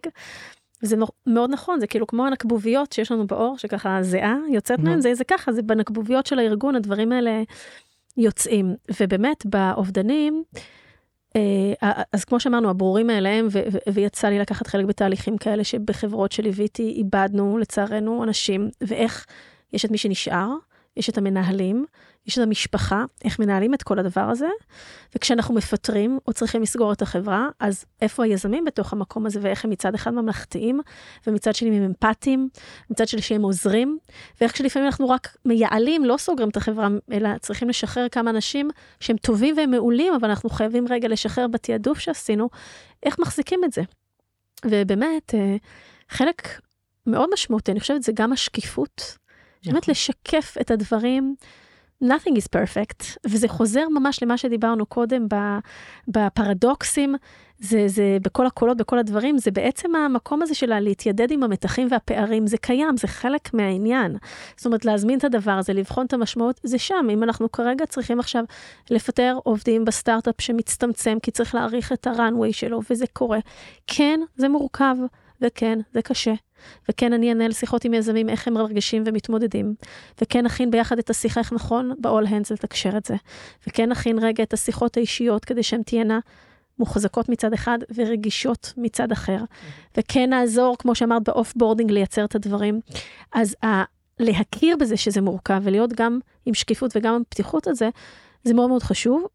זה 0.82 0.96
מאוד 1.28 1.50
נכון, 1.50 1.80
זה 1.80 1.88
כאילו 1.88 2.08
כמו 2.08 2.26
הנקבוביות 2.26 2.92
שיש 2.94 3.12
לנו 3.12 3.28
באור, 3.28 3.58
שככה 3.58 3.98
הזיעה 3.98 4.36
יוצאת 4.52 4.80
מהן, 4.80 5.02
זה, 5.02 5.14
זה 5.14 5.24
ככה, 5.24 5.52
זה 5.52 5.62
בנקבוביות 5.62 6.26
של 6.26 6.40
הארגון, 6.40 6.76
הדברים 6.76 7.12
האלה 7.12 7.44
יוצאים. 8.18 8.76
ובאמת, 9.02 9.46
באובדנים, 9.46 10.44
אז 12.12 12.26
כמו 12.26 12.40
שאמרנו, 12.40 12.70
הברורים 12.70 13.08
מאליהם, 13.08 13.48
ויצא 13.94 14.28
לי 14.28 14.40
לקחת 14.40 14.68
חלק 14.68 14.86
בתהליכים 14.86 15.38
כאלה 15.38 15.64
שבחברות 15.64 16.32
שליוויתי, 16.32 16.94
איבדנו 16.98 17.58
לצערנו 17.58 18.24
אנשים, 18.24 18.70
ואיך 18.82 19.26
יש 19.74 19.86
את 19.86 19.92
מי 19.92 19.98
שנשאר, 19.98 20.50
יש 20.98 21.10
את 21.10 21.18
המנהלים, 21.18 21.86
יש 22.28 22.38
את 22.38 22.44
המשפחה, 22.44 23.06
איך 23.26 23.40
מנהלים 23.40 23.74
את 23.74 23.84
כל 23.84 24.00
הדבר 24.00 24.22
הזה, 24.22 24.48
וכשאנחנו 25.16 25.56
מפטרים 25.56 26.20
או 26.28 26.34
צריכים 26.34 26.62
לסגור 26.62 26.94
את 26.94 27.02
החברה, 27.02 27.50
אז 27.60 27.86
איפה 28.02 28.24
היזמים 28.24 28.66
בתוך 28.66 28.94
המקום 28.94 29.26
הזה, 29.26 29.40
ואיך 29.42 29.66
הם 29.66 29.72
מצד 29.72 29.96
אחד 29.96 30.14
ממלכתיים, 30.14 30.80
ומצד 31.28 31.56
שני 31.56 31.78
הם 31.78 31.84
אמפתיים, 31.84 32.50
מצד 32.90 33.08
שני 33.08 33.22
שהם 33.22 33.42
עוזרים, 33.42 33.98
ואיך 34.42 34.52
כשלפעמים 34.52 34.86
אנחנו 34.86 35.10
רק 35.10 35.38
מייעלים, 35.46 36.06
לא 36.06 36.18
סוגרים 36.18 36.50
את 36.50 36.58
החברה, 36.58 36.88
אלא 37.12 37.30
צריכים 37.38 37.70
לשחרר 37.70 38.10
כמה 38.10 38.30
אנשים 38.30 38.70
שהם 39.00 39.18
טובים 39.18 39.58
והם 39.58 39.72
מעולים, 39.72 40.14
אבל 40.14 40.30
אנחנו 40.30 40.50
חייבים 40.50 40.86
רגע 40.90 41.08
לשחרר 41.08 41.48
בתעדוף 41.48 42.00
שעשינו, 42.00 42.50
איך 43.04 43.20
מחזיקים 43.20 43.64
את 43.64 43.74
זה. 43.74 43.82
ובאמת, 44.66 45.36
אה, 45.36 45.56
חלק 46.10 46.62
מאוד 47.08 47.30
משמעותי, 47.34 47.72
אני 47.72 47.80
חושבת, 47.80 48.04
זה 48.04 48.12
גם 48.16 48.34
השקיפות. 48.34 49.18
באמת 49.66 49.84
נכון. 49.84 49.92
לשקף 49.92 50.56
את 50.62 50.72
הדברים. 50.72 51.36
Nothing 52.04 52.34
is 52.36 52.48
perfect, 52.56 53.18
וזה 53.26 53.48
חוזר 53.48 53.90
ממש 53.90 54.24
למה 54.24 54.38
שדיברנו 54.38 54.86
קודם 54.86 55.28
בפרדוקסים, 56.08 57.16
זה, 57.60 57.88
זה 57.88 58.18
בכל 58.22 58.48
הקולות, 58.48 58.78
בכל 58.78 59.00
הדברים, 59.00 59.38
זה 59.38 59.52
בעצם 59.52 59.96
המקום 59.96 60.42
הזה 60.42 60.56
של 60.56 60.80
להתיידד 60.80 61.32
עם 61.32 61.44
המתחים 61.44 61.88
והפערים, 61.92 62.48
זה 62.48 62.58
קיים, 62.58 62.98
זה 62.98 63.08
חלק 63.08 63.54
מהעניין. 63.54 64.18
זאת 64.58 64.66
אומרת, 64.66 64.86
להזמין 64.86 65.20
את 65.20 65.24
הדבר 65.24 65.52
הזה, 65.52 65.74
לבחון 65.74 66.06
את 66.06 66.14
המשמעות, 66.14 66.60
זה 66.64 66.78
שם. 66.78 67.08
אם 67.10 67.24
אנחנו 67.24 67.52
כרגע 67.52 67.86
צריכים 67.86 68.20
עכשיו 68.20 68.44
לפטר 68.90 69.40
עובדים 69.44 69.86
בסטארט-אפ 69.86 70.42
שמצטמצם, 70.42 71.18
כי 71.24 71.32
צריך 71.32 71.56
להעריך 71.56 71.92
את 71.92 72.08
הראנוויי 72.08 72.54
שלו, 72.54 72.82
וזה 72.90 73.06
קורה. 73.14 73.40
כן, 73.88 74.20
זה 74.36 74.50
מורכב, 74.50 74.96
וכן, 75.42 75.80
זה 75.94 76.02
קשה. 76.02 76.34
וכן 76.90 77.14
אני 77.14 77.32
אנהל 77.32 77.52
שיחות 77.52 77.86
עם 77.86 77.94
יזמים 77.94 78.30
איך 78.30 78.48
הם 78.48 78.54
מרגישים 78.54 79.04
ומתמודדים, 79.06 79.76
וכן 80.22 80.46
נכין 80.46 80.72
ביחד 80.72 80.98
את 81.00 81.10
השיחה 81.10 81.40
איך 81.40 81.54
נכון 81.54 81.92
ב-all 82.02 82.28
hands 82.28 82.54
לתקשר 82.54 82.98
את 82.98 83.06
זה, 83.06 83.16
וכן 83.68 83.90
נכין 83.90 84.20
רגע 84.20 84.44
את 84.44 84.54
השיחות 84.54 84.98
האישיות 84.98 85.46
כדי 85.46 85.64
שהן 85.64 85.82
תהיינה 85.84 86.20
מוחזקות 86.80 87.30
מצד 87.30 87.54
אחד 87.54 87.78
ורגישות 87.96 88.74
מצד 88.78 89.12
אחר, 89.12 89.38
וכן 89.98 90.30
נעזור, 90.30 90.76
כמו 90.80 90.96
שאמרת, 90.96 91.24
ב 91.30 91.54
offboarding 91.56 91.92
לייצר 91.92 92.26
את 92.26 92.36
הדברים. 92.36 92.80
אז 93.34 93.56
ה- 93.66 93.84
להכיר 94.20 94.78
בזה 94.80 94.98
שזה 94.98 95.22
מורכב 95.22 95.62
ולהיות 95.64 95.94
גם 95.94 96.20
עם 96.46 96.54
שקיפות 96.54 96.92
וגם 96.96 97.14
עם 97.14 97.22
פתיחות 97.30 97.68
על 97.68 97.76
זה, 97.76 97.90
זה 98.44 98.54
מאוד 98.54 98.70
מאוד 98.70 98.84
חשוב, 98.84 99.26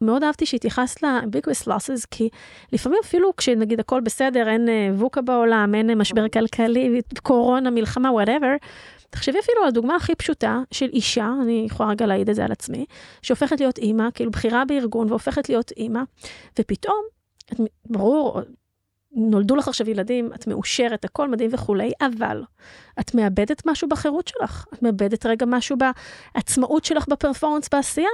ומאוד 0.00 0.24
אהבתי 0.24 0.46
שהתייחסת 0.46 1.02
ל-ambiguous 1.02 1.68
losses, 1.68 2.06
כי 2.10 2.28
לפעמים 2.72 2.98
אפילו 3.04 3.36
כשנגיד 3.36 3.80
הכל 3.80 4.00
בסדר, 4.00 4.48
אין 4.48 4.68
אה, 4.68 4.90
VUCA 4.94 5.20
בעולם, 5.20 5.74
אין 5.74 5.90
אה, 5.90 5.94
משבר 5.94 6.28
כלכלי, 6.28 7.00
קורונה, 7.22 7.70
מלחמה, 7.70 8.10
whatever, 8.10 8.66
תחשבי 9.10 9.38
אפילו 9.38 9.62
על 9.62 9.68
הדוגמה 9.68 9.96
הכי 9.96 10.14
פשוטה 10.14 10.60
של 10.70 10.88
אישה, 10.92 11.30
אני 11.42 11.64
יכולה 11.66 11.90
רגע 11.90 12.06
להעיד 12.06 12.28
את 12.28 12.34
זה 12.34 12.44
על 12.44 12.52
עצמי, 12.52 12.84
שהופכת 13.22 13.60
להיות 13.60 13.78
אימא, 13.78 14.10
כאילו 14.14 14.30
בכירה 14.30 14.64
בארגון 14.64 15.08
והופכת 15.08 15.48
להיות 15.48 15.70
אימא, 15.70 16.00
ופתאום, 16.58 17.04
ברור, 17.86 18.40
נולדו 19.12 19.56
לך 19.56 19.68
עכשיו 19.68 19.90
ילדים, 19.90 20.30
את 20.34 20.46
מאושרת, 20.46 21.04
הכל 21.04 21.28
מדהים 21.28 21.50
וכולי, 21.52 21.92
אבל 22.00 22.42
את 23.00 23.14
מאבדת 23.14 23.62
משהו 23.66 23.88
בחירות 23.88 24.28
שלך, 24.28 24.64
את 24.74 24.82
מאבדת 24.82 25.26
רגע 25.26 25.46
משהו 25.48 25.76
בעצמאות 26.34 26.84
שלך 26.84 27.08
בפרפורמנס 27.08 27.68
בעשייה. 27.72 28.08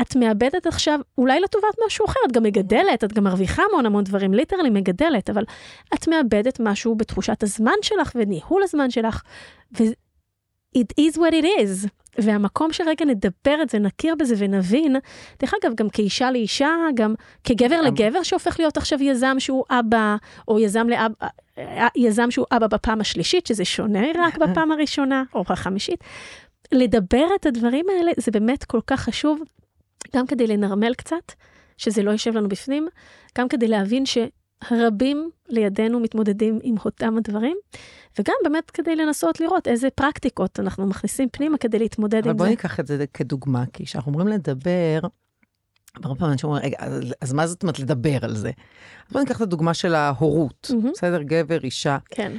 את 0.00 0.16
מאבדת 0.16 0.66
עכשיו, 0.66 1.00
אולי 1.18 1.40
לטובת 1.40 1.74
משהו 1.86 2.06
אחר, 2.06 2.20
את 2.26 2.32
גם 2.32 2.42
מגדלת, 2.42 3.04
את 3.04 3.12
גם 3.12 3.24
מרוויחה 3.24 3.62
המון 3.70 3.86
המון 3.86 4.04
דברים, 4.04 4.34
ליטרלי 4.34 4.70
מגדלת, 4.70 5.30
אבל 5.30 5.44
את 5.94 6.08
מאבדת 6.08 6.60
משהו 6.60 6.94
בתחושת 6.94 7.42
הזמן 7.42 7.76
שלך 7.82 8.12
וניהול 8.14 8.62
הזמן 8.62 8.90
שלך, 8.90 9.22
it 10.78 11.00
is 11.00 11.16
what 11.16 11.32
it 11.32 11.44
is. 11.44 11.88
והמקום 12.18 12.72
שרגע 12.72 13.04
נדבר 13.04 13.62
את 13.62 13.70
זה, 13.70 13.78
נכיר 13.78 14.14
בזה 14.14 14.34
ונבין, 14.38 14.96
דרך 15.40 15.54
אגב, 15.62 15.74
גם 15.74 15.88
כאישה 15.88 16.30
לאישה, 16.30 16.70
גם 16.94 17.14
כגבר 17.44 17.76
גם... 17.76 17.84
לגבר 17.84 18.22
שהופך 18.22 18.56
להיות 18.58 18.76
עכשיו 18.76 19.02
יזם 19.02 19.36
שהוא 19.38 19.64
אבא, 19.70 20.16
או 20.48 20.58
יזם, 20.60 20.88
לאב, 20.88 21.12
יזם 21.96 22.30
שהוא 22.30 22.46
אבא 22.52 22.66
בפעם 22.66 23.00
השלישית, 23.00 23.46
שזה 23.46 23.64
שונה 23.64 24.06
רק 24.18 24.38
בפעם 24.38 24.72
הראשונה, 24.72 25.22
או 25.34 25.44
החמישית. 25.48 26.04
לדבר 26.72 27.26
את 27.40 27.46
הדברים 27.46 27.86
האלה, 27.88 28.12
זה 28.16 28.30
באמת 28.30 28.64
כל 28.64 28.80
כך 28.86 29.00
חשוב, 29.00 29.40
גם 30.16 30.26
כדי 30.26 30.46
לנרמל 30.46 30.94
קצת, 30.94 31.32
שזה 31.76 32.02
לא 32.02 32.10
יישב 32.10 32.36
לנו 32.36 32.48
בפנים, 32.48 32.88
גם 33.38 33.48
כדי 33.48 33.68
להבין 33.68 34.06
ש... 34.06 34.18
רבים 34.72 35.30
לידינו 35.48 36.00
מתמודדים 36.00 36.58
עם 36.62 36.74
אותם 36.84 37.16
הדברים, 37.16 37.56
וגם 38.18 38.34
באמת 38.44 38.70
כדי 38.70 38.96
לנסות 38.96 39.40
לראות 39.40 39.68
איזה 39.68 39.90
פרקטיקות 39.90 40.60
אנחנו 40.60 40.86
מכניסים 40.86 41.28
פנימה 41.32 41.58
כדי 41.58 41.78
להתמודד 41.78 42.16
עם 42.16 42.22
זה. 42.22 42.30
אבל 42.30 42.38
בואי 42.38 42.50
ניקח 42.50 42.80
את 42.80 42.86
זה 42.86 43.04
כדוגמה, 43.14 43.64
כי 43.72 43.84
כשאנחנו 43.84 44.12
אומרים 44.12 44.28
לדבר, 44.28 45.00
הרבה 46.02 46.14
פעמים 46.14 46.32
אנשים 46.32 46.50
אומרים, 46.50 46.64
רגע, 46.64 46.78
אז 47.20 47.32
מה 47.32 47.46
זאת 47.46 47.62
אומרת 47.62 47.78
לדבר 47.78 48.18
על 48.22 48.36
זה? 48.36 48.50
בואי 49.12 49.24
ניקח 49.24 49.36
את 49.36 49.40
הדוגמה 49.40 49.74
של 49.74 49.94
ההורות, 49.94 50.70
mm-hmm. 50.70 50.90
בסדר? 50.94 51.22
גבר, 51.22 51.58
אישה. 51.64 51.98
כן. 52.10 52.32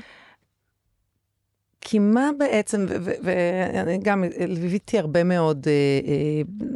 כי 1.82 1.99
מה 1.99 2.30
בעצם, 2.39 2.86
ואני 3.23 3.97
גם 4.03 4.23
ליוויתי 4.47 4.99
הרבה 4.99 5.23
מאוד 5.23 5.67
אה, 5.67 5.71
אה, 6.07 6.67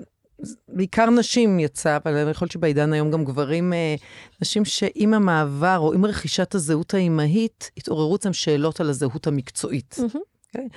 בעיקר 0.67 1.09
נשים 1.09 1.59
יצא, 1.59 1.97
אבל 2.05 2.15
אני 2.15 2.33
חושבת 2.33 2.51
שבעידן 2.51 2.93
היום 2.93 3.11
גם 3.11 3.25
גברים, 3.25 3.73
אה, 3.73 3.95
נשים 4.41 4.65
שעם 4.65 5.13
המעבר 5.13 5.77
או 5.79 5.93
עם 5.93 6.05
רכישת 6.05 6.55
הזהות 6.55 6.93
האימהית, 6.93 7.71
התעוררו 7.77 8.15
אצלם 8.15 8.33
שאלות 8.33 8.79
על 8.79 8.89
הזהות 8.89 9.27
המקצועית. 9.27 9.95
Mm-hmm. 9.99 10.15
Okay? 10.15 10.39
אוקיי? 10.55 10.67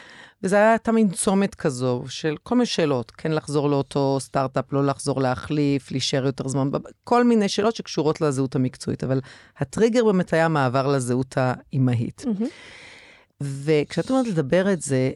וזה 0.43 0.57
היה 0.57 0.79
תמיד 0.79 1.13
צומת 1.13 1.55
כזו 1.55 2.05
של 2.09 2.37
כל 2.43 2.55
מיני 2.55 2.67
שאלות, 2.67 3.11
כן 3.11 3.33
לחזור 3.33 3.71
לאותו 3.71 4.17
סטארט-אפ, 4.21 4.73
לא 4.73 4.87
לחזור 4.87 5.21
להחליף, 5.21 5.91
להישאר 5.91 6.27
יותר 6.27 6.49
זמן, 6.49 6.69
כל 7.05 7.25
מיני 7.25 7.49
שאלות 7.49 7.77
שקשורות 7.77 8.21
לזהות 8.21 8.57
המקצועית, 8.57 9.05
אבל 9.05 9.21
הטריגר 9.59 10.05
באמת 10.05 10.33
היה 10.33 10.49
מעבר 10.49 10.87
לזהות 10.87 11.35
האימהית. 11.37 12.25
Mm-hmm. 12.25 12.45
וכשאת 13.43 14.11
אומרת 14.11 14.27
לדבר 14.27 14.73
את 14.73 14.83
זה, 14.83 15.11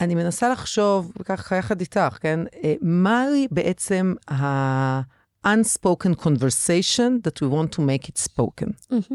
אני 0.00 0.14
מנסה 0.14 0.48
לחשוב, 0.48 1.12
ככה 1.24 1.56
יחד 1.56 1.80
איתך, 1.80 2.18
כן? 2.20 2.40
אה, 2.64 2.74
מהי 2.80 3.46
בעצם 3.50 4.14
ה-unspoken 4.30 6.14
conversation 6.20 7.26
that 7.26 7.42
we 7.42 7.46
want 7.46 7.76
to 7.76 7.80
make 7.80 8.08
it 8.08 8.18
spoken? 8.18 8.68
Mm-hmm. 8.92 9.14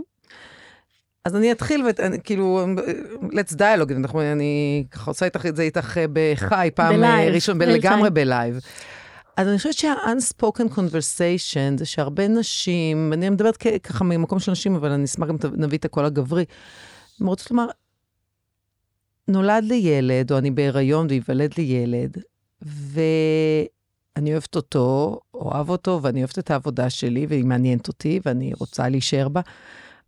אז 1.26 1.36
אני 1.36 1.52
אתחיל, 1.52 1.86
וכאילו, 2.14 2.66
let's 3.22 3.54
dialogue, 3.54 3.92
אנחנו, 3.96 4.22
אני 4.22 4.86
ככה 4.92 5.12
עושה 5.12 5.26
איתך 5.26 5.46
את 5.46 5.56
זה 5.56 5.62
איתך 5.62 5.98
אה, 5.98 6.06
בחי, 6.14 6.70
פעם 6.76 6.96
ב 6.96 7.02
live, 7.02 7.34
ראשון, 7.34 7.62
לגמרי 7.62 8.10
ב 8.10 8.18
live. 8.18 8.60
אז 9.38 9.48
אני 9.48 9.58
חושבת 9.58 9.74
שה-unspoken 9.74 10.76
conversation 10.76 11.78
זה 11.78 11.86
שהרבה 11.86 12.28
נשים, 12.28 13.14
אני 13.14 13.30
מדברת 13.30 13.58
ככה 13.84 14.04
ממקום 14.04 14.40
של 14.40 14.52
נשים, 14.52 14.76
אבל 14.76 14.92
אני 14.92 15.04
אשמח 15.04 15.28
גם 15.28 15.36
נביא 15.54 15.78
את 15.78 15.86
הקול 15.86 16.06
הגברי, 16.06 16.46
הן 17.22 17.28
רוצות 17.28 17.52
לומר, 17.52 17.66
נולד 19.28 19.64
לי 19.64 19.76
ילד, 19.76 20.32
או 20.32 20.38
אני 20.38 20.52
בהיריון 20.52 21.08
וייוולד 21.10 21.54
לי 21.58 21.64
ילד, 21.64 22.18
ואני 22.62 24.32
אוהבת 24.32 24.56
אותו, 24.56 25.20
אוהב 25.34 25.70
אותו, 25.70 26.00
ואני 26.04 26.20
אוהבת 26.20 26.40
את 26.40 26.52
העבודה 26.52 26.90
שלי, 26.90 27.26
והיא 27.26 27.46
מעניינת 27.46 27.88
אותי, 27.88 28.20
ואני 28.26 28.52
רוצה 28.60 28.90
להישאר 28.90 29.30
בה, 29.30 29.42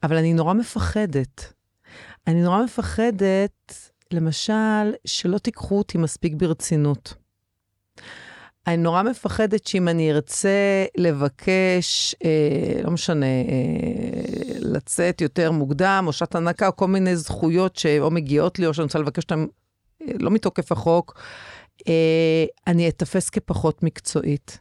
אבל 0.03 0.17
אני 0.17 0.33
נורא 0.33 0.53
מפחדת. 0.53 1.53
אני 2.27 2.41
נורא 2.41 2.63
מפחדת, 2.63 3.91
למשל, 4.11 4.93
שלא 5.05 5.37
תיקחו 5.37 5.77
אותי 5.77 5.97
מספיק 5.97 6.33
ברצינות. 6.33 7.13
אני 8.67 8.77
נורא 8.77 9.03
מפחדת 9.03 9.67
שאם 9.67 9.87
אני 9.87 10.11
ארצה 10.11 10.85
לבקש, 10.97 12.15
אה, 12.25 12.81
לא 12.83 12.91
משנה, 12.91 13.25
אה, 13.25 14.59
לצאת 14.59 15.21
יותר 15.21 15.51
מוקדם, 15.51 16.03
או 16.07 16.13
שעת 16.13 16.35
הנקה, 16.35 16.67
או 16.67 16.75
כל 16.75 16.87
מיני 16.87 17.15
זכויות 17.15 17.75
שאו 17.75 18.11
מגיעות 18.11 18.59
לי, 18.59 18.65
או 18.65 18.73
שאני 18.73 18.83
רוצה 18.83 18.99
לבקש 18.99 19.23
אותן 19.23 19.45
אה, 20.01 20.11
לא 20.19 20.31
מתוקף 20.31 20.71
החוק, 20.71 21.19
אה, 21.87 22.45
אני 22.67 22.89
אתפס 22.89 23.29
כפחות 23.29 23.83
מקצועית. 23.83 24.59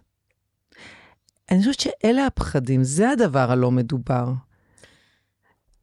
אני 1.50 1.58
חושבת 1.58 1.80
שאלה 1.80 2.26
הפחדים, 2.26 2.84
זה 2.84 3.10
הדבר 3.10 3.50
הלא 3.50 3.70
מדובר. 3.70 4.24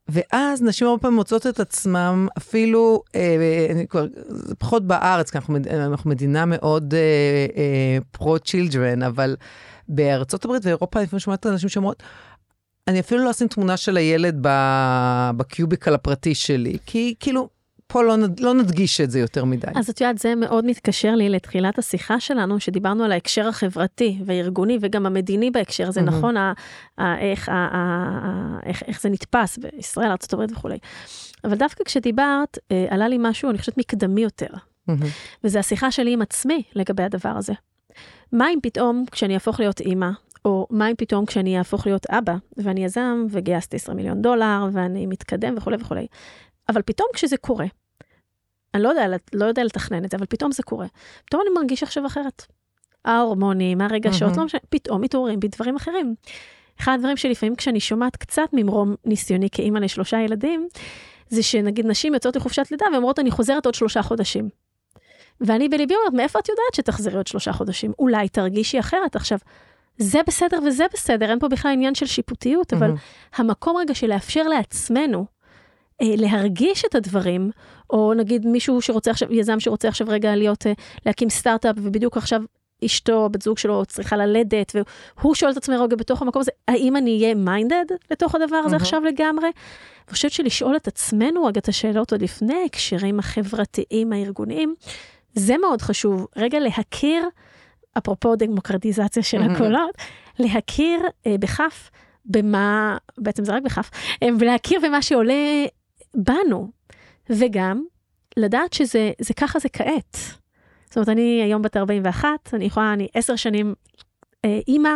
ואז 0.08 0.62
נשים 0.62 0.86
הרבה 0.86 1.00
פעמים 1.02 1.16
מוצאות 1.16 1.46
את 1.46 1.60
עצמם, 1.60 2.28
אפילו, 2.38 3.02
אה, 3.14 3.66
אני 3.70 3.86
כבר, 3.86 4.06
זה 4.28 4.54
פחות 4.54 4.86
בארץ, 4.86 5.30
כי 5.30 5.38
אנחנו, 5.38 5.56
אנחנו 5.70 6.10
מדינה 6.10 6.46
מאוד 6.46 6.94
אה, 6.94 7.46
אה, 7.56 7.98
אבל 9.06 9.36
בארצות 9.88 10.44
הברית 10.44 10.66
ואירופה, 10.66 11.02
לפעמים 11.02 11.20
שומעת 11.20 11.46
אנשים 11.46 11.68
שאומרות, 11.68 12.02
אני 12.88 13.00
אפילו 13.00 13.24
לא 13.24 13.30
אשים 13.30 13.48
תמונה 13.48 13.76
של 13.76 13.96
הילד 13.96 14.38
בקיוביקל 15.36 15.94
הפרטי 15.94 16.34
שלי, 16.34 16.78
כי 16.86 17.14
כאילו, 17.20 17.48
פה 17.92 18.02
לא, 18.02 18.16
לא 18.40 18.54
נדגיש 18.54 19.00
את 19.00 19.10
זה 19.10 19.20
יותר 19.20 19.44
מדי. 19.44 19.66
אז 19.74 19.90
את 19.90 20.00
יודעת, 20.00 20.18
זה 20.18 20.34
מאוד 20.34 20.64
מתקשר 20.64 21.14
לי 21.14 21.28
לתחילת 21.28 21.78
השיחה 21.78 22.20
שלנו, 22.20 22.60
שדיברנו 22.60 23.04
על 23.04 23.12
ההקשר 23.12 23.48
החברתי 23.48 24.18
והארגוני 24.24 24.78
וגם 24.80 25.06
המדיני 25.06 25.50
בהקשר 25.50 25.88
הזה, 25.88 26.00
mm-hmm. 26.00 26.04
נכון? 26.04 26.36
ה, 26.36 26.52
ה, 26.98 27.18
איך, 27.18 27.48
ה, 27.48 27.52
ה, 27.52 27.78
ה, 28.24 28.58
איך, 28.66 28.82
איך 28.82 29.00
זה 29.00 29.08
נתפס 29.08 29.58
בישראל, 29.58 30.08
ארה"ב 30.08 30.52
וכולי. 30.52 30.78
אבל 31.44 31.54
דווקא 31.54 31.84
כשדיברת, 31.84 32.58
אה, 32.72 32.86
עלה 32.90 33.08
לי 33.08 33.16
משהו, 33.20 33.50
אני 33.50 33.58
חושבת, 33.58 33.78
מקדמי 33.78 34.20
יותר. 34.22 34.50
Mm-hmm. 34.90 35.06
וזה 35.44 35.58
השיחה 35.58 35.90
שלי 35.90 36.12
עם 36.12 36.22
עצמי 36.22 36.62
לגבי 36.74 37.02
הדבר 37.02 37.34
הזה. 37.36 37.52
מה 38.32 38.50
אם 38.50 38.58
פתאום, 38.62 39.04
כשאני 39.10 39.34
אהפוך 39.34 39.60
להיות 39.60 39.80
אימא, 39.80 40.10
או 40.44 40.66
מה 40.70 40.90
אם 40.90 40.94
פתאום 40.98 41.26
כשאני 41.26 41.58
אהפוך 41.58 41.86
להיות 41.86 42.06
אבא, 42.06 42.34
ואני 42.56 42.84
יזם, 42.84 43.26
וגייסתי 43.30 43.76
20 43.76 43.96
מיליון 43.96 44.22
דולר, 44.22 44.68
ואני 44.72 45.06
מתקדם 45.06 45.54
וכולי 45.56 45.76
וכולי. 45.80 46.06
אבל 46.68 46.82
פתאום 46.82 47.08
כשזה 47.14 47.36
קורה, 47.36 47.66
אני 48.74 48.82
לא 48.82 48.88
יודע, 48.88 49.16
לא 49.32 49.44
יודע 49.44 49.64
לתכנן 49.64 50.04
את 50.04 50.10
זה, 50.10 50.16
אבל 50.16 50.26
פתאום 50.26 50.52
זה 50.52 50.62
קורה. 50.62 50.86
פתאום 51.24 51.42
אני 51.42 51.50
מרגיש 51.54 51.82
עכשיו 51.82 52.06
אחרת. 52.06 52.46
ההורמונים, 53.04 53.80
הרגשות, 53.80 54.32
mm-hmm. 54.32 54.38
לא 54.38 54.44
משנה, 54.44 54.60
פתאום 54.68 55.00
מתעוררים 55.00 55.40
בי 55.40 55.48
דברים 55.48 55.76
אחרים. 55.76 56.14
אחד 56.80 56.92
הדברים 56.94 57.16
שלפעמים 57.16 57.56
כשאני 57.56 57.80
שומעת 57.80 58.16
קצת 58.16 58.48
ממרום 58.52 58.94
ניסיוני 59.04 59.50
כאימא 59.50 59.78
לשלושה 59.78 60.20
ילדים, 60.20 60.68
זה 61.28 61.42
שנגיד 61.42 61.86
נשים 61.86 62.14
יוצאות 62.14 62.36
לחופשת 62.36 62.70
לידה 62.70 62.86
ואומרות, 62.92 63.18
אני 63.18 63.30
חוזרת 63.30 63.66
עוד 63.66 63.74
שלושה 63.74 64.02
חודשים. 64.02 64.48
ואני 65.40 65.68
בליבי 65.68 65.94
אומרת, 65.94 66.12
מאיפה 66.12 66.38
את 66.38 66.48
יודעת 66.48 66.74
שתחזרי 66.74 67.16
עוד 67.16 67.26
שלושה 67.26 67.52
חודשים? 67.52 67.92
אולי 67.98 68.28
תרגישי 68.28 68.80
אחרת. 68.80 69.16
עכשיו, 69.16 69.38
זה 69.98 70.20
בסדר 70.26 70.58
וזה 70.66 70.84
בסדר, 70.92 71.30
אין 71.30 71.38
פה 71.38 71.48
בכלל 71.48 71.72
עניין 71.72 71.94
של 71.94 72.06
שיפוטיות, 72.06 72.72
אבל 72.72 72.90
mm-hmm. 72.90 73.36
המקום 73.36 73.76
רגע 73.76 73.94
של 73.94 74.06
לאפשר 74.06 74.42
לעצמנו 74.42 75.26
להרגיש 76.02 76.84
את 76.84 76.94
הדברים, 76.94 77.50
או 77.90 78.14
נגיד 78.14 78.46
מישהו 78.46 78.82
שרוצה 78.82 79.10
עכשיו, 79.10 79.32
יזם 79.32 79.60
שרוצה 79.60 79.88
עכשיו 79.88 80.06
רגע 80.10 80.36
להיות, 80.36 80.66
אה, 80.66 80.72
להקים 81.06 81.30
סטארט-אפ, 81.30 81.76
ובדיוק 81.78 82.16
עכשיו 82.16 82.42
אשתו, 82.84 83.28
בת 83.28 83.42
זוג 83.42 83.58
שלו 83.58 83.84
צריכה 83.86 84.16
ללדת, 84.16 84.76
והוא 85.18 85.34
שואל 85.34 85.50
את 85.52 85.56
עצמו 85.56 85.84
רגע 85.84 85.96
בתוך 85.96 86.22
המקום 86.22 86.40
הזה, 86.40 86.50
האם 86.68 86.96
אני 86.96 87.18
אהיה 87.22 87.34
מיינדד 87.34 87.84
לתוך 88.10 88.34
הדבר 88.34 88.56
הזה 88.56 88.76
mm-hmm. 88.76 88.78
עכשיו 88.78 89.00
לגמרי? 89.04 89.46
אני 89.46 90.12
חושבת 90.12 90.32
שלשאול 90.32 90.76
את 90.76 90.88
עצמנו 90.88 91.44
רגע 91.44 91.58
את 91.58 91.68
השאלות 91.68 92.12
עוד 92.12 92.22
לפני 92.22 92.54
ההקשרים 92.54 93.18
החברתיים, 93.18 94.12
הארגוניים, 94.12 94.74
זה 95.34 95.58
מאוד 95.58 95.82
חשוב. 95.82 96.26
רגע 96.36 96.58
להכיר, 96.58 97.28
אפרופו 97.98 98.36
דמוקרטיזציה 98.36 99.22
של 99.22 99.42
mm-hmm. 99.42 99.52
הקולות, 99.52 99.94
להכיר 100.38 101.00
אה, 101.26 101.34
בכף, 101.40 101.90
במה, 102.24 102.96
בעצם 103.18 103.44
זה 103.44 103.52
רק 103.52 103.62
בכף, 103.62 103.90
אה, 104.22 104.28
ולהכיר 104.38 104.80
במה 104.80 105.02
שעולה 105.02 105.64
בנו, 106.14 106.70
וגם 107.30 107.84
לדעת 108.36 108.72
שזה 108.72 109.10
זה 109.20 109.34
ככה 109.34 109.58
זה 109.58 109.68
כעת. 109.68 110.16
זאת 110.86 110.96
אומרת, 110.96 111.08
אני 111.08 111.42
היום 111.42 111.62
בת 111.62 111.76
41, 111.76 112.28
אני 112.52 112.64
יכולה, 112.64 112.92
אני 112.92 113.08
עשר 113.14 113.36
שנים 113.36 113.74
אה, 114.44 114.60
אימא, 114.68 114.94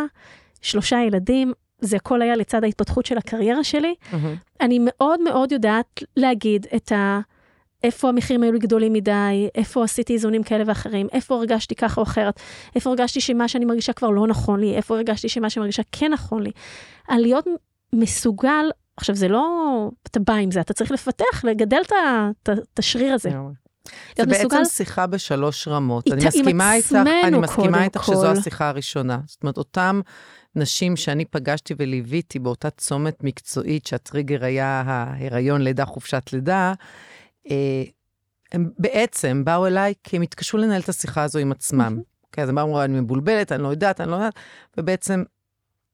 שלושה 0.61 0.97
ילדים, 1.07 1.53
זה 1.81 1.95
הכל 1.95 2.21
היה 2.21 2.35
לצד 2.35 2.63
ההתפתחות 2.63 3.05
של 3.05 3.17
הקריירה 3.17 3.63
שלי. 3.63 3.95
אני 4.61 4.79
מאוד 4.81 5.21
מאוד 5.21 5.51
יודעת 5.51 6.03
להגיד 6.17 6.67
את 6.75 6.91
ה... 6.91 7.19
איפה 7.83 8.09
המחירים 8.09 8.43
היו 8.43 8.51
לי 8.51 8.59
גדולים 8.59 8.93
מדי, 8.93 9.49
איפה 9.55 9.83
עשיתי 9.83 10.13
איזונים 10.13 10.43
כאלה 10.43 10.63
ואחרים, 10.67 11.07
איפה 11.11 11.35
הרגשתי 11.35 11.75
ככה 11.75 12.01
או 12.01 12.03
אחרת, 12.03 12.39
איפה 12.75 12.89
הרגשתי 12.89 13.21
שמה 13.21 13.47
שאני 13.47 13.65
מרגישה 13.65 13.93
כבר 13.93 14.09
לא 14.09 14.27
נכון 14.27 14.59
לי, 14.59 14.75
איפה 14.75 14.95
הרגשתי 14.95 15.29
שמה 15.29 15.49
שאני 15.49 15.61
מרגישה 15.61 15.83
כן 15.91 16.13
נכון 16.13 16.43
לי. 16.43 16.51
על 17.07 17.21
להיות 17.21 17.45
מסוגל, 17.93 18.69
עכשיו 18.97 19.15
זה 19.15 19.27
לא, 19.27 19.89
אתה 20.03 20.19
בא 20.19 20.33
עם 20.33 20.51
זה, 20.51 20.61
אתה 20.61 20.73
צריך 20.73 20.91
לפתח, 20.91 21.43
לגדל 21.43 21.81
את 22.43 22.79
השריר 22.79 23.13
הזה. 23.13 23.29
זה 24.17 24.25
בעצם 24.25 24.47
מסוגל... 24.47 24.65
שיחה 24.65 25.07
בשלוש 25.07 25.67
רמות. 25.67 26.07
אני 26.11 26.25
מסכימה 26.25 26.75
איתך, 26.75 26.95
אני 27.23 27.37
מסכימה 27.37 27.83
איתך 27.83 28.03
שזו 28.03 28.27
השיחה 28.27 28.69
הראשונה. 28.69 29.19
זאת 29.25 29.43
אומרת, 29.43 29.57
אותם 29.57 30.01
נשים 30.55 30.95
שאני 30.95 31.25
פגשתי 31.25 31.73
וליוויתי 31.77 32.39
באותה 32.39 32.69
צומת 32.69 33.23
מקצועית, 33.23 33.85
שהטריגר 33.85 34.45
היה 34.45 34.83
ההיריון, 34.85 35.61
לידה, 35.61 35.85
חופשת 35.85 36.23
לידה, 36.33 36.73
אה, 37.51 37.83
הם 38.51 38.69
בעצם 38.79 39.41
באו 39.45 39.67
אליי 39.67 39.93
כי 40.03 40.15
הם 40.15 40.21
התקשו 40.21 40.57
לנהל 40.57 40.81
את 40.81 40.89
השיחה 40.89 41.23
הזו 41.23 41.39
עם 41.39 41.51
עצמם. 41.51 41.99
אוקיי, 42.25 42.43
אז 42.43 42.49
הם 42.49 42.57
אמרו, 42.57 42.81
אני 42.81 42.99
מבולבלת, 42.99 43.51
אני 43.51 43.63
לא 43.63 43.67
יודעת, 43.67 44.01
אני 44.01 44.11
לא 44.11 44.15
יודעת, 44.15 44.33
ובעצם, 44.77 45.23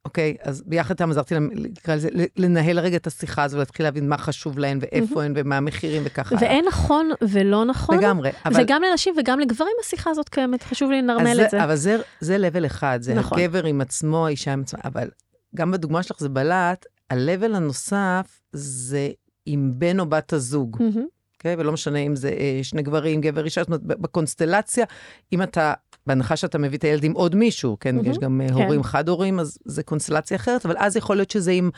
אוקיי, 0.05 0.35
אז 0.41 0.63
ביחד 0.65 0.89
איתם 0.89 1.11
עזרתי 1.11 1.33
להם, 1.33 1.49
נקרא 1.53 1.95
לזה, 1.95 2.09
לנהל 2.37 2.79
רגע 2.79 2.97
את 2.97 3.07
השיחה 3.07 3.43
הזו, 3.43 3.57
ולהתחיל 3.57 3.85
להבין 3.85 4.09
מה 4.09 4.17
חשוב 4.17 4.59
להן, 4.59 4.79
ואיפה 4.81 5.23
הן, 5.23 5.33
ומה 5.35 5.57
המחירים, 5.57 6.01
וככה. 6.05 6.35
ואין 6.39 6.65
נכון 6.67 7.09
ולא 7.21 7.65
נכון. 7.65 7.97
לגמרי, 7.97 8.29
אבל... 8.45 8.63
וגם 8.63 8.81
לנשים 8.81 9.15
וגם 9.17 9.39
לגברים 9.39 9.73
השיחה 9.81 10.09
הזאת 10.09 10.29
קיימת, 10.29 10.63
חשוב 10.63 10.91
לי 10.91 11.01
לנרמל 11.01 11.41
את 11.45 11.49
זה. 11.49 11.63
אבל 11.63 11.75
זה, 11.75 11.97
זה 12.19 12.37
level 12.37 12.65
אחד, 12.65 12.99
זה 13.01 13.13
נכון. 13.13 13.39
הגבר 13.39 13.65
עם 13.65 13.81
עצמו, 13.81 14.25
האישה 14.27 14.53
עם 14.53 14.61
עצמה, 14.61 14.79
אבל 14.85 15.09
גם 15.55 15.71
בדוגמה 15.71 16.03
שלך 16.03 16.19
זה 16.19 16.29
בלט, 16.29 16.85
ה-level 17.09 17.55
הנוסף 17.55 18.41
זה 18.51 19.09
עם 19.45 19.71
בן 19.75 19.99
או 19.99 20.05
בת 20.05 20.33
הזוג. 20.33 20.77
Mm-hmm. 20.77 20.99
אוקיי? 21.43 21.55
ולא 21.57 21.71
משנה 21.71 21.99
אם 21.99 22.15
זה 22.15 22.29
אה, 22.29 22.59
שני 22.63 22.81
גברים, 22.81 23.21
גבר, 23.21 23.45
אישה, 23.45 23.61
זאת 23.61 23.67
אומרת, 23.67 23.83
בקונסטלציה, 23.83 24.85
אם 25.33 25.43
אתה, 25.43 25.73
בהנחה 26.07 26.35
שאתה 26.35 26.57
מביא 26.57 26.77
את 26.77 26.83
הילד 26.83 27.03
עם 27.03 27.11
עוד 27.11 27.35
מישהו, 27.35 27.77
כן? 27.79 27.99
Mm-hmm. 27.99 28.09
יש 28.09 28.17
גם 28.17 28.41
אה, 28.41 28.47
כן. 28.47 28.53
הורים 28.53 28.83
חד-הורים, 28.83 29.39
אז 29.39 29.57
זה 29.65 29.83
קונסטלציה 29.83 30.37
אחרת, 30.37 30.65
אבל 30.65 30.75
אז 30.77 30.97
יכול 30.97 31.15
להיות 31.15 31.31
שזה 31.31 31.51
עם 31.51 31.69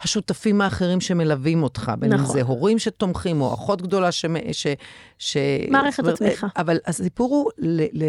השותפים 0.00 0.60
האחרים 0.60 1.00
שמלווים 1.00 1.62
אותך, 1.62 1.92
בין 1.98 2.12
נכון. 2.12 2.26
אם 2.26 2.32
זה 2.32 2.42
הורים 2.42 2.78
שתומכים, 2.78 3.40
או 3.40 3.54
אחות 3.54 3.82
גדולה 3.82 4.12
ש... 4.12 4.24
ש, 4.52 4.66
ש 5.18 5.36
מערכת 5.70 6.06
התמיכה. 6.06 6.46
אבל 6.56 6.78
הסיפור 6.86 7.34
הוא, 7.34 7.50
ל, 7.58 7.82
ל, 7.82 8.04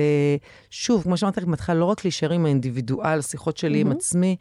שוב, 0.69 1.03
כמו 1.03 1.17
שאמרתי 1.17 1.39
לך 1.39 1.47
בהתחלה, 1.47 1.75
לא 1.75 1.85
רק 1.85 2.05
להישאר 2.05 2.31
עם 2.31 2.45
האינדיבידואל, 2.45 3.19
השיחות 3.19 3.57
שלי 3.57 3.77
mm-hmm. 3.77 3.85
עם 3.85 3.91
עצמי, 3.91 4.35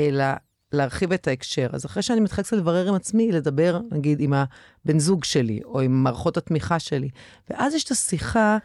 אלא 0.00 0.24
להרחיב 0.72 1.12
את 1.12 1.28
ההקשר. 1.28 1.68
אז 1.72 1.86
אחרי 1.86 2.02
שאני 2.02 2.20
מתחילה 2.20 2.46
לברר 2.52 2.88
עם 2.88 2.94
עצמי, 2.94 3.32
לדבר, 3.32 3.80
נגיד, 3.90 4.20
עם 4.20 4.32
הבן 4.32 4.98
זוג 4.98 5.24
שלי, 5.24 5.60
או 5.64 5.80
עם 5.80 6.02
מערכות 6.02 6.36
התמיכה 6.36 6.78
שלי. 6.78 7.08
ואז 7.50 7.74
יש 7.74 7.84
את 7.84 7.90
השיחה 7.90 8.58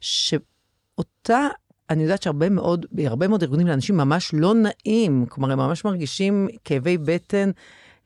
שאותה, 0.00 1.46
אני 1.90 2.02
יודעת 2.02 2.22
שהרבה 2.22 2.48
מאוד, 2.48 2.86
בהרבה 2.92 3.28
מאוד 3.28 3.42
ארגונים 3.42 3.66
לאנשים 3.66 3.96
ממש 3.96 4.30
לא 4.34 4.54
נעים, 4.54 5.26
כלומר, 5.28 5.52
הם 5.52 5.58
ממש 5.58 5.84
מרגישים 5.84 6.48
כאבי 6.64 6.98
בטן. 6.98 7.50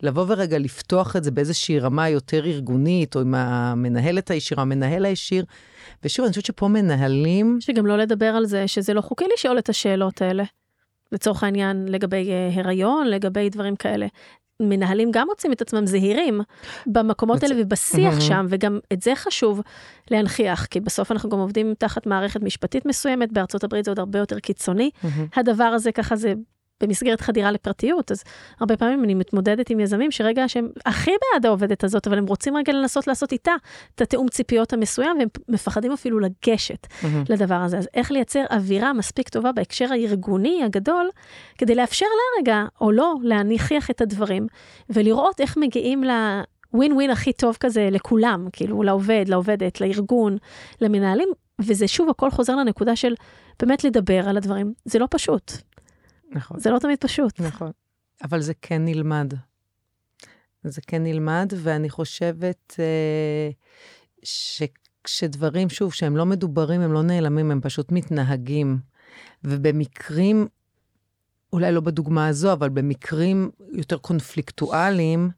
לבוא 0.03 0.25
ורגע 0.29 0.59
לפתוח 0.59 1.17
את 1.17 1.25
זה 1.25 1.31
באיזושהי 1.31 1.79
רמה 1.79 2.09
יותר 2.09 2.47
ארגונית, 2.47 3.17
או 3.17 3.21
עם 3.21 3.35
המנהלת 3.35 4.31
הישירה, 4.31 4.63
המנהל 4.63 5.05
הישיר. 5.05 5.45
ושוב, 6.05 6.25
אני 6.25 6.31
חושבת 6.31 6.45
שפה 6.45 6.69
מנהלים... 6.69 7.59
שגם 7.61 7.87
לא 7.87 7.99
לדבר 7.99 8.27
על 8.27 8.47
זה, 8.47 8.69
שזה 8.69 8.95
לא 8.95 9.01
חוקי 9.01 9.25
לשאול 9.35 9.59
את 9.59 9.69
השאלות 9.69 10.23
האלה. 10.23 10.45
לצורך 11.13 11.43
העניין 11.43 11.87
לגבי 11.89 12.31
uh, 12.31 12.61
הריון, 12.61 13.07
לגבי 13.07 13.51
דברים 13.51 13.77
כאלה. 13.77 14.07
מנהלים 14.63 15.11
גם 15.11 15.27
מוצאים 15.27 15.53
את 15.53 15.63
עצמם 15.63 15.87
זהירים 15.87 16.41
במקומות 16.87 17.43
האלה 17.43 17.55
ובשיח 17.59 18.21
שם, 18.21 18.47
וגם 18.49 18.79
את 18.93 19.03
זה 19.03 19.15
חשוב 19.15 19.61
להנכיח, 20.11 20.67
כי 20.67 20.81
בסוף 20.81 21.13
אנחנו 21.13 21.31
גם 21.31 21.39
עובדים 21.39 21.75
תחת 21.79 22.07
מערכת 22.07 22.43
משפטית 22.43 22.87
מסוימת, 22.87 23.33
בארצות 23.33 23.65
הברית 23.65 23.85
זה 23.85 23.91
עוד 23.91 23.99
הרבה 23.99 24.19
יותר 24.19 24.39
קיצוני. 24.39 24.91
הדבר 25.37 25.65
הזה 25.65 25.93
ככה 25.93 26.17
זה 26.17 26.35
במסגרת 26.83 27.21
חדירה 27.21 27.51
לפרטיות, 27.51 28.13
אז 28.13 28.25
הרבה 28.61 28.77
פעמים 28.77 29.05
אני 29.05 29.15
מתמודדת 29.15 29.71
עם 29.71 29.81
יזמים 29.81 30.11
שרגע 30.11 30.49
שהם 30.49 30.69
הכי 30.87 31.11
בעד 31.11 31.47
העובדת 31.47 31.85
הזאת, 31.85 32.07
אבל 32.07 32.19
הם 32.19 32.27
רוצים 32.27 32.57
רגע 32.57 32.73
לנסות 32.73 33.07
לעשות 33.07 33.33
איתה 33.33 33.53
את 33.95 34.01
התיאום 34.01 34.29
ציפיות 34.29 34.73
המסוים, 34.73 35.19
והם 35.19 35.29
מפחדים 35.49 35.93
אפילו 35.93 36.21
לגשת 36.21 36.87
mm-hmm. 36.87 37.07
לדבר 37.29 37.55
הזה. 37.55 37.79
אז 37.79 37.89
איך 37.95 38.13
לייצר 38.13 38.45
אווירה 38.51 38.93
מספיק 38.93 39.29
טובה 39.29 39.53
בהקשר 39.53 39.93
הארגוני 39.93 40.63
הגדול, 40.65 41.11
כדי 41.59 41.75
לאפשר 41.75 42.07
לה 42.07 42.41
רגע, 42.41 42.65
או 42.81 42.93
לא, 42.93 43.15
להניחיח 43.23 43.91
את 43.91 44.01
הדברים, 44.01 44.47
ולראות 44.91 45.41
איך 45.41 45.57
מגיעים 45.57 46.05
ל... 46.05 46.11
ווין 46.75 46.93
ווין 46.93 47.11
הכי 47.11 47.33
טוב 47.33 47.57
כזה 47.61 47.89
לכולם, 47.93 48.49
כאילו 48.53 48.83
לעובד, 48.83 49.25
לעובדת, 49.29 49.81
לארגון, 49.81 50.37
למנהלים, 50.81 51.29
וזה 51.61 51.89
שוב, 51.89 52.11
הכל 52.11 52.31
חוזר 52.31 52.57
לנקודה 52.57 52.97
של 52.97 53.15
באמת 53.61 53.85
לדבר 53.85 54.29
על 54.29 54.37
הדברים. 54.37 54.73
זה 54.85 54.99
לא 54.99 55.07
פשוט. 55.11 55.53
נכון. 56.31 56.61
זה 56.61 56.71
לא 56.71 56.79
תמיד 56.79 56.99
פשוט. 57.01 57.41
נכון. 57.41 57.71
אבל 58.23 58.41
זה 58.41 58.53
כן 58.63 58.85
נלמד. 58.85 59.35
זה 60.65 60.81
כן 60.87 61.03
נלמד, 61.03 61.53
ואני 61.57 61.91
חושבת 61.91 62.77
אה, 62.79 63.51
שכשדברים, 64.23 65.69
שוב, 65.69 65.93
שהם 65.93 66.17
לא 66.17 66.27
מדוברים, 66.27 66.81
הם 66.81 66.93
לא 66.93 67.03
נעלמים, 67.03 67.51
הם 67.51 67.61
פשוט 67.61 67.93
מתנהגים. 67.93 68.79
ובמקרים, 69.45 70.49
אולי 71.53 71.73
לא 71.73 71.81
בדוגמה 71.81 72.29
הזו, 72.29 72.53
אבל 72.53 72.69
במקרים 72.69 73.51
יותר 73.73 73.99
קונפליקטואליים, 73.99 75.31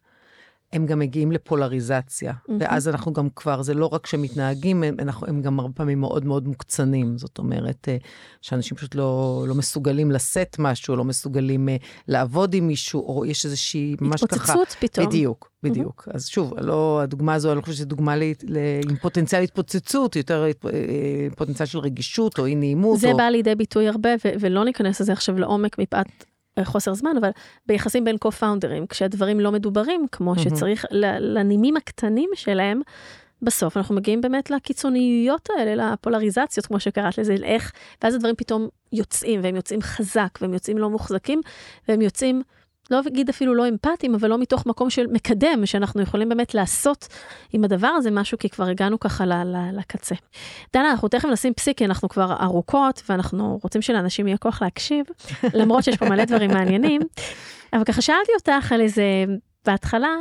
הם 0.72 0.86
גם 0.86 0.98
מגיעים 0.98 1.32
לפולריזציה. 1.32 2.32
Mm-hmm. 2.32 2.52
ואז 2.60 2.88
אנחנו 2.88 3.12
גם 3.12 3.28
כבר, 3.36 3.62
זה 3.62 3.74
לא 3.74 3.86
רק 3.86 4.06
שמתנהגים, 4.06 4.82
הם, 4.82 4.96
אנחנו, 4.98 5.26
הם 5.26 5.42
גם 5.42 5.60
הרבה 5.60 5.74
פעמים 5.74 6.00
מאוד 6.00 6.24
מאוד 6.24 6.48
מוקצנים. 6.48 7.18
זאת 7.18 7.38
אומרת, 7.38 7.88
אה, 7.88 7.96
שאנשים 8.42 8.76
פשוט 8.76 8.94
לא, 8.94 9.44
לא 9.48 9.54
מסוגלים 9.54 10.10
לשאת 10.10 10.56
משהו, 10.58 10.96
לא 10.96 11.04
מסוגלים 11.04 11.68
uh, 11.68 11.84
לעבוד 12.08 12.54
עם 12.54 12.66
מישהו, 12.66 13.00
או 13.00 13.26
יש 13.26 13.44
איזושהי, 13.44 13.96
ממש 14.00 14.24
ככה... 14.24 14.52
התפוצצות 14.52 14.76
פתאום. 14.80 15.06
בדיוק, 15.06 15.50
בדיוק. 15.62 16.08
Mm-hmm. 16.08 16.14
אז 16.14 16.26
שוב, 16.26 16.54
לא, 16.60 17.00
הדוגמה 17.00 17.34
הזו, 17.34 17.52
אני 17.52 17.60
חושבת 17.60 17.76
שזו 17.76 17.86
דוגמה 17.86 18.16
ל, 18.16 18.22
ל, 18.42 18.58
עם 18.90 18.96
פוטנציאל 18.96 19.42
התפוצצות, 19.42 20.16
יותר 20.16 20.46
uh, 20.64 20.68
פוטנציאל 21.36 21.66
של 21.66 21.78
רגישות 21.78 22.38
או 22.38 22.46
אי 22.46 22.54
נעימות. 22.54 22.98
זה 22.98 23.12
או... 23.12 23.16
בא 23.16 23.28
לידי 23.28 23.54
ביטוי 23.54 23.88
הרבה, 23.88 24.10
ו- 24.24 24.32
ולא 24.40 24.64
ניכנס 24.64 25.00
לזה 25.00 25.12
עכשיו 25.12 25.38
לעומק 25.38 25.78
מפאת 25.78 26.06
חוסר 26.64 26.94
זמן, 26.94 27.16
אבל 27.20 27.30
ביחסים 27.66 28.04
בין 28.04 28.18
קו-פאונדרים, 28.18 28.86
כשהדברים 28.86 29.40
לא 29.40 29.52
מדוברים 29.52 30.06
כמו 30.12 30.34
mm-hmm. 30.34 30.40
שצריך, 30.40 30.84
לנימים 31.20 31.76
הקטנים 31.76 32.30
שלהם, 32.34 32.80
בסוף 33.42 33.76
אנחנו 33.76 33.94
מגיעים 33.94 34.20
באמת 34.20 34.50
לקיצוניויות 34.50 35.48
האלה, 35.56 35.92
לפולריזציות, 35.92 36.66
כמו 36.66 36.80
שקראת 36.80 37.18
לזה, 37.18 37.34
איך, 37.44 37.72
ואז 38.02 38.14
הדברים 38.14 38.34
פתאום 38.34 38.68
יוצאים, 38.92 39.40
והם 39.42 39.56
יוצאים 39.56 39.82
חזק, 39.82 40.38
והם 40.40 40.54
יוצאים 40.54 40.78
לא 40.78 40.90
מוחזקים, 40.90 41.40
והם 41.88 42.00
יוצאים 42.00 42.42
לא 42.90 43.00
אגיד 43.06 43.28
אפילו 43.28 43.54
לא 43.54 43.68
אמפתיים, 43.68 44.14
אבל 44.14 44.28
לא 44.30 44.38
מתוך 44.38 44.66
מקום 44.66 44.90
של 44.90 45.06
מקדם, 45.06 45.66
שאנחנו 45.66 46.02
יכולים 46.02 46.28
באמת 46.28 46.54
לעשות 46.54 47.08
עם 47.52 47.64
הדבר 47.64 47.88
הזה 47.88 48.10
משהו, 48.10 48.38
כי 48.38 48.48
כבר 48.48 48.64
הגענו 48.64 49.00
ככה 49.00 49.26
ל- 49.26 49.32
ל- 49.32 49.78
לקצה. 49.78 50.14
דנה, 50.72 50.90
אנחנו 50.90 51.08
תכף 51.08 51.28
נשים 51.28 51.54
פסיק, 51.54 51.78
כי 51.78 51.84
אנחנו 51.84 52.08
כבר 52.08 52.36
ארוכות, 52.42 53.02
ואנחנו 53.08 53.58
רוצים 53.62 53.82
שלאנשים 53.82 54.26
יהיה 54.26 54.38
כוח 54.38 54.62
להקשיב, 54.62 55.06
למרות 55.54 55.84
שיש 55.84 55.96
פה 55.96 56.08
מלא 56.08 56.24
דברים 56.24 56.50
מעניינים. 56.50 57.00
אבל 57.72 57.84
ככה 57.84 58.02
שאלתי 58.02 58.32
אותך 58.34 58.72
על 58.72 58.80
איזה, 58.80 59.24
בהתחלה, 59.66 60.14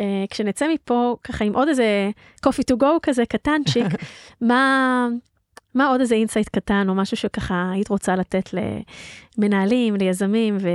אה, 0.00 0.24
כשנצא 0.30 0.68
מפה 0.74 1.16
ככה 1.22 1.44
עם 1.44 1.54
עוד 1.56 1.68
איזה 1.68 2.10
coffee 2.46 2.74
to 2.74 2.76
go 2.82 2.86
כזה 3.02 3.26
קטנצ'יק, 3.26 3.86
מה... 4.40 5.08
מה 5.74 5.86
עוד 5.86 6.00
איזה 6.00 6.14
insight 6.14 6.48
קטן 6.48 6.86
או 6.88 6.94
משהו 6.94 7.16
שככה 7.16 7.70
היית 7.72 7.88
רוצה 7.88 8.16
לתת 8.16 8.50
למנהלים, 9.38 9.96
ליזמים, 9.96 10.56
ו... 10.60 10.68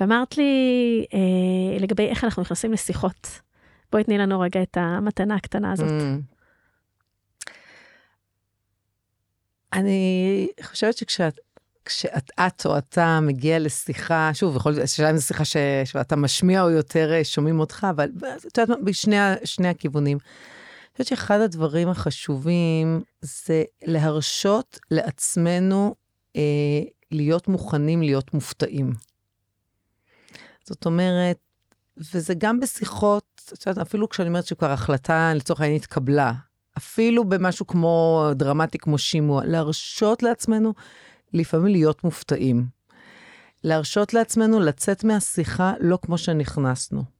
ואמרת 0.00 0.36
לי 0.36 1.04
אה, 1.14 1.78
לגבי 1.78 2.06
איך 2.06 2.24
אנחנו 2.24 2.42
נכנסים 2.42 2.72
לשיחות. 2.72 3.40
בואי 3.92 4.04
תני 4.04 4.18
לנו 4.18 4.40
רגע 4.40 4.62
את 4.62 4.76
המתנה 4.76 5.34
הקטנה 5.34 5.72
הזאת. 5.72 5.88
Mm. 5.88 7.48
אני 9.72 10.48
חושבת 10.62 10.96
שכשאת 10.96 11.38
כשאת 11.84 12.30
את 12.46 12.66
או 12.66 12.78
אתה 12.78 13.20
מגיע 13.22 13.58
לשיחה, 13.58 14.30
שוב, 14.34 14.56
יכול 14.56 14.72
להיות, 14.72 14.84
השאלה 14.84 15.10
אם 15.10 15.16
זו 15.16 15.26
שיחה 15.26 15.44
ש, 15.44 15.56
שאתה 15.84 16.16
משמיע 16.16 16.62
או 16.62 16.70
יותר 16.70 17.12
אה, 17.12 17.24
שומעים 17.24 17.60
אותך, 17.60 17.86
אבל 17.90 18.08
את 18.46 18.58
יודעת, 18.58 18.78
בשני 18.84 19.68
הכיוונים. 19.68 20.18
חושבת 21.02 21.18
שאחד 21.18 21.40
הדברים 21.40 21.88
החשובים 21.88 23.02
זה 23.20 23.64
להרשות 23.84 24.78
לעצמנו 24.90 25.94
אה, 26.36 26.42
להיות 27.10 27.48
מוכנים 27.48 28.02
להיות 28.02 28.34
מופתעים. 28.34 28.92
זאת 30.64 30.86
אומרת, 30.86 31.38
וזה 31.96 32.34
גם 32.38 32.60
בשיחות, 32.60 33.42
את 33.52 33.66
יודעת, 33.66 33.86
אפילו 33.86 34.08
כשאני 34.08 34.28
אומרת 34.28 34.46
שכבר 34.46 34.70
החלטה 34.70 35.32
לצורך 35.34 35.60
העניין 35.60 35.80
התקבלה, 35.80 36.32
אפילו 36.78 37.24
במשהו 37.24 37.66
כמו 37.66 38.26
דרמטי 38.34 38.78
כמו 38.78 38.98
שימוע, 38.98 39.44
להרשות 39.44 40.22
לעצמנו 40.22 40.74
לפעמים 41.32 41.66
להיות 41.66 42.04
מופתעים. 42.04 42.66
להרשות 43.64 44.14
לעצמנו 44.14 44.60
לצאת 44.60 45.04
מהשיחה 45.04 45.72
לא 45.80 45.98
כמו 46.02 46.18
שנכנסנו. 46.18 47.17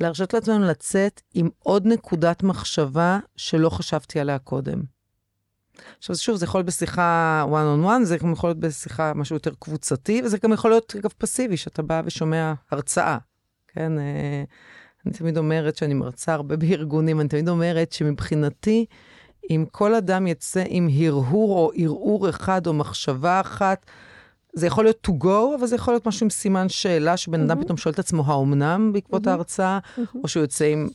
להרשות 0.00 0.34
לעצמנו 0.34 0.66
לצאת 0.66 1.20
עם 1.34 1.48
עוד 1.58 1.86
נקודת 1.86 2.42
מחשבה 2.42 3.18
שלא 3.36 3.70
חשבתי 3.70 4.20
עליה 4.20 4.38
קודם. 4.38 4.82
עכשיו, 5.98 6.16
שוב, 6.16 6.36
זה 6.36 6.44
יכול 6.44 6.58
להיות 6.58 6.66
בשיחה 6.66 7.44
one 7.48 7.84
on 7.84 7.86
one, 7.86 8.04
זה 8.04 8.18
גם 8.18 8.32
יכול 8.32 8.50
להיות 8.50 8.60
בשיחה 8.60 9.14
משהו 9.14 9.36
יותר 9.36 9.52
קבוצתי, 9.58 10.22
וזה 10.24 10.38
גם 10.42 10.52
יכול 10.52 10.70
להיות, 10.70 10.96
אגב, 10.96 11.10
פסיבי, 11.18 11.56
שאתה 11.56 11.82
בא 11.82 12.02
ושומע 12.04 12.52
הרצאה, 12.70 13.18
כן? 13.68 13.98
אה, 13.98 14.44
אני 15.06 15.14
תמיד 15.14 15.38
אומרת 15.38 15.76
שאני 15.76 15.94
מרצה 15.94 16.34
הרבה 16.34 16.56
בארגונים, 16.56 17.20
אני 17.20 17.28
תמיד 17.28 17.48
אומרת 17.48 17.92
שמבחינתי, 17.92 18.86
אם 19.50 19.64
כל 19.70 19.94
אדם 19.94 20.26
יצא 20.26 20.64
עם 20.66 20.88
הרהור 20.98 21.58
או 21.58 21.70
ערעור 21.74 22.28
אחד 22.28 22.66
או 22.66 22.72
מחשבה 22.72 23.40
אחת, 23.40 23.86
זה 24.52 24.66
יכול 24.66 24.84
להיות 24.84 25.08
to 25.08 25.24
go, 25.24 25.54
אבל 25.58 25.66
זה 25.66 25.74
יכול 25.74 25.94
להיות 25.94 26.06
משהו 26.06 26.24
עם 26.24 26.30
סימן 26.30 26.68
שאלה, 26.68 27.16
שבן 27.16 27.40
אדם 27.40 27.58
mm-hmm. 27.58 27.64
פתאום 27.64 27.76
שואל 27.76 27.94
את 27.94 27.98
עצמו, 27.98 28.24
האומנם 28.26 28.90
בעקבות 28.92 29.26
mm-hmm. 29.26 29.30
ההרצאה, 29.30 29.78
mm-hmm. 29.78 30.18
או 30.22 30.28
שהוא 30.28 30.40
יוצא 30.40 30.64
עם, 30.64 30.88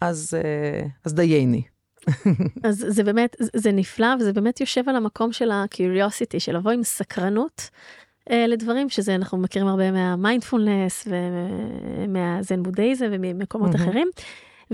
אז, 0.00 0.34
אה, 0.34 0.86
אז 1.04 1.14
דייני. 1.14 1.62
אז 2.64 2.86
זה 2.88 3.04
באמת, 3.04 3.36
זה 3.38 3.72
נפלא, 3.72 4.06
וזה 4.20 4.32
באמת 4.32 4.60
יושב 4.60 4.88
על 4.88 4.96
המקום 4.96 5.32
של 5.32 5.50
ה-curiosity, 5.50 6.38
של 6.38 6.56
לבוא 6.56 6.70
עם 6.70 6.82
סקרנות 6.82 7.70
אה, 8.30 8.46
לדברים, 8.46 8.88
שזה 8.88 9.14
אנחנו 9.14 9.38
מכירים 9.38 9.68
הרבה 9.68 9.90
מהמיינדפולנס 9.90 11.08
ומהזן 11.08 12.62
בודהיזם 12.62 13.08
וממקומות 13.10 13.74
mm-hmm. 13.74 13.76
אחרים. 13.76 14.08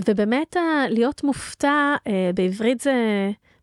ובאמת 0.07 0.55
להיות 0.89 1.23
מופתע, 1.23 1.95
אה, 2.07 2.31
בעברית 2.35 2.81
זה 2.81 2.93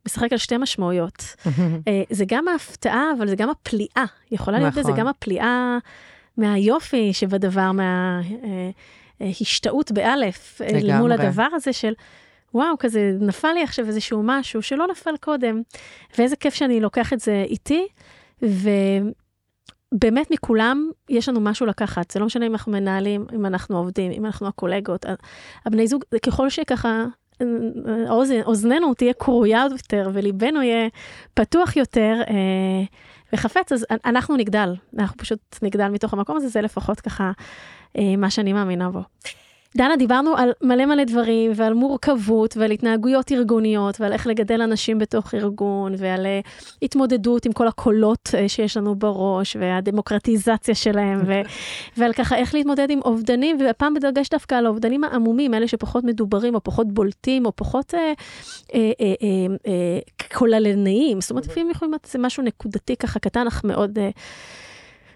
משחק 0.06 0.32
על 0.32 0.38
שתי 0.38 0.56
משמעויות. 0.56 1.22
אה, 1.88 2.02
זה 2.10 2.24
גם 2.28 2.48
ההפתעה, 2.48 3.04
אבל 3.18 3.28
זה 3.28 3.36
גם 3.36 3.50
הפליאה. 3.50 4.04
יכולה 4.30 4.58
להיות 4.58 4.78
נכון. 4.78 4.96
גם 4.96 5.06
הפליאה 5.06 5.78
מהיופי 6.36 7.12
שבדבר, 7.12 7.70
מההשתאות 9.20 9.92
באלף, 9.92 10.60
אל 10.62 10.98
מול 10.98 11.12
הדבר 11.12 11.48
הזה 11.54 11.72
של... 11.72 11.92
וואו, 12.54 12.78
כזה 12.78 13.16
נפל 13.20 13.52
לי 13.52 13.62
עכשיו 13.62 13.86
איזשהו 13.86 14.22
משהו 14.24 14.62
שלא 14.62 14.86
נפל 14.90 15.16
קודם, 15.20 15.62
ואיזה 16.18 16.36
כיף 16.36 16.54
שאני 16.54 16.80
לוקח 16.80 17.12
את 17.12 17.20
זה 17.20 17.44
איתי, 17.48 17.86
ובאמת 18.42 20.30
מכולם 20.30 20.90
יש 21.08 21.28
לנו 21.28 21.40
משהו 21.40 21.66
לקחת, 21.66 22.10
זה 22.10 22.20
לא 22.20 22.26
משנה 22.26 22.46
אם 22.46 22.52
אנחנו 22.52 22.72
מנהלים, 22.72 23.26
אם 23.34 23.46
אנחנו 23.46 23.78
עובדים, 23.78 24.12
אם 24.12 24.26
אנחנו 24.26 24.46
הקולגות, 24.46 25.06
הבני 25.66 25.86
זוג, 25.86 26.04
ככל 26.22 26.50
שככה 26.50 27.04
אוזן, 28.08 28.40
אוזננו 28.42 28.94
תהיה 28.94 29.12
קרויה 29.12 29.64
יותר 29.70 30.10
וליבנו 30.12 30.62
יהיה 30.62 30.88
פתוח 31.34 31.76
יותר 31.76 32.22
אה, 32.28 32.84
וחפץ, 33.32 33.72
אז 33.72 33.86
אנחנו 34.04 34.36
נגדל, 34.36 34.74
אנחנו 34.98 35.16
פשוט 35.16 35.58
נגדל 35.62 35.88
מתוך 35.88 36.12
המקום 36.12 36.36
הזה, 36.36 36.48
זה 36.48 36.60
לפחות 36.60 37.00
ככה 37.00 37.32
אה, 37.98 38.16
מה 38.18 38.30
שאני 38.30 38.52
מאמינה 38.52 38.90
בו. 38.90 39.00
דנה, 39.77 39.97
דיברנו 39.97 40.36
על 40.36 40.53
מלא 40.62 40.86
מלא 40.86 41.05
דברים, 41.05 41.53
ועל 41.55 41.74
מורכבות, 41.74 42.57
ועל 42.57 42.70
התנהגויות 42.70 43.32
ארגוניות, 43.32 44.01
ועל 44.01 44.12
איך 44.12 44.27
לגדל 44.27 44.62
אנשים 44.62 44.98
בתוך 44.98 45.35
ארגון, 45.35 45.94
ועל 45.98 46.27
uh, 46.27 46.48
התמודדות 46.82 47.47
עם 47.47 47.53
כל 47.53 47.69
הקולות 47.69 48.28
uh, 48.32 48.48
שיש 48.48 48.77
לנו 48.77 48.94
בראש, 48.94 49.57
והדמוקרטיזציה 49.61 50.74
שלהם, 50.74 51.23
ו- 51.27 51.40
ועל 51.97 52.12
ככה 52.12 52.36
איך 52.36 52.55
להתמודד 52.55 52.90
עם 52.90 53.01
אובדנים, 53.05 53.59
והפעם 53.61 53.94
בדגש 53.94 54.28
דווקא 54.28 54.55
על 54.55 54.66
האובדנים 54.66 55.05
העמומים, 55.05 55.55
אלה 55.55 55.69
שפחות 55.69 56.05
מדוברים, 56.05 56.55
או 56.55 56.62
פחות 56.65 56.93
בולטים, 56.93 57.47
או 57.47 57.53
פחות 57.57 57.94
כוללניים. 60.35 61.20
זאת 61.20 61.31
אומרת, 61.31 61.47
לפעמים 61.47 61.70
יכולים 61.70 61.93
להיות 61.93 62.16
משהו 62.19 62.43
נקודתי 62.43 62.97
ככה 62.97 63.19
קטן, 63.19 63.47
אך 63.47 63.65
מאוד... 63.65 63.98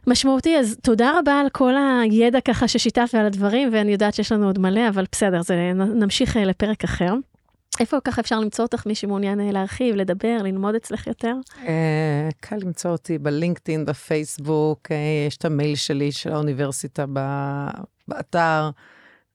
Uh, 0.06 0.10
משמעותי, 0.10 0.58
אז 0.58 0.76
תודה 0.82 1.18
רבה 1.18 1.40
על 1.40 1.48
כל 1.48 1.74
הידע 2.02 2.40
ככה 2.40 2.68
ששיתפת 2.68 3.14
על 3.14 3.26
הדברים, 3.26 3.68
ואני 3.72 3.92
יודעת 3.92 4.14
שיש 4.14 4.32
לנו 4.32 4.46
עוד 4.46 4.58
מלא, 4.58 4.88
אבל 4.88 5.04
בסדר, 5.12 5.42
זה 5.42 5.72
נמשיך 5.74 6.36
אה, 6.36 6.44
לפרק 6.44 6.84
אחר. 6.84 7.14
איפה 7.80 7.96
ככה 8.04 8.20
אפשר 8.20 8.40
למצוא 8.40 8.64
אותך, 8.64 8.86
מי 8.86 8.94
שמעוניין 8.94 9.40
אה, 9.40 9.50
להרחיב, 9.52 9.96
לדבר, 9.96 10.36
ללמוד 10.42 10.74
אצלך 10.74 11.06
יותר? 11.06 11.34
אה, 11.66 12.28
קל 12.40 12.56
למצוא 12.56 12.90
אותי 12.90 13.18
בלינקדאין, 13.18 13.84
בפייסבוק, 13.84 14.88
יש 15.28 15.36
את 15.36 15.44
המייל 15.44 15.76
שלי 15.76 16.12
של 16.12 16.32
האוניברסיטה 16.32 17.04
באתר. 18.08 18.70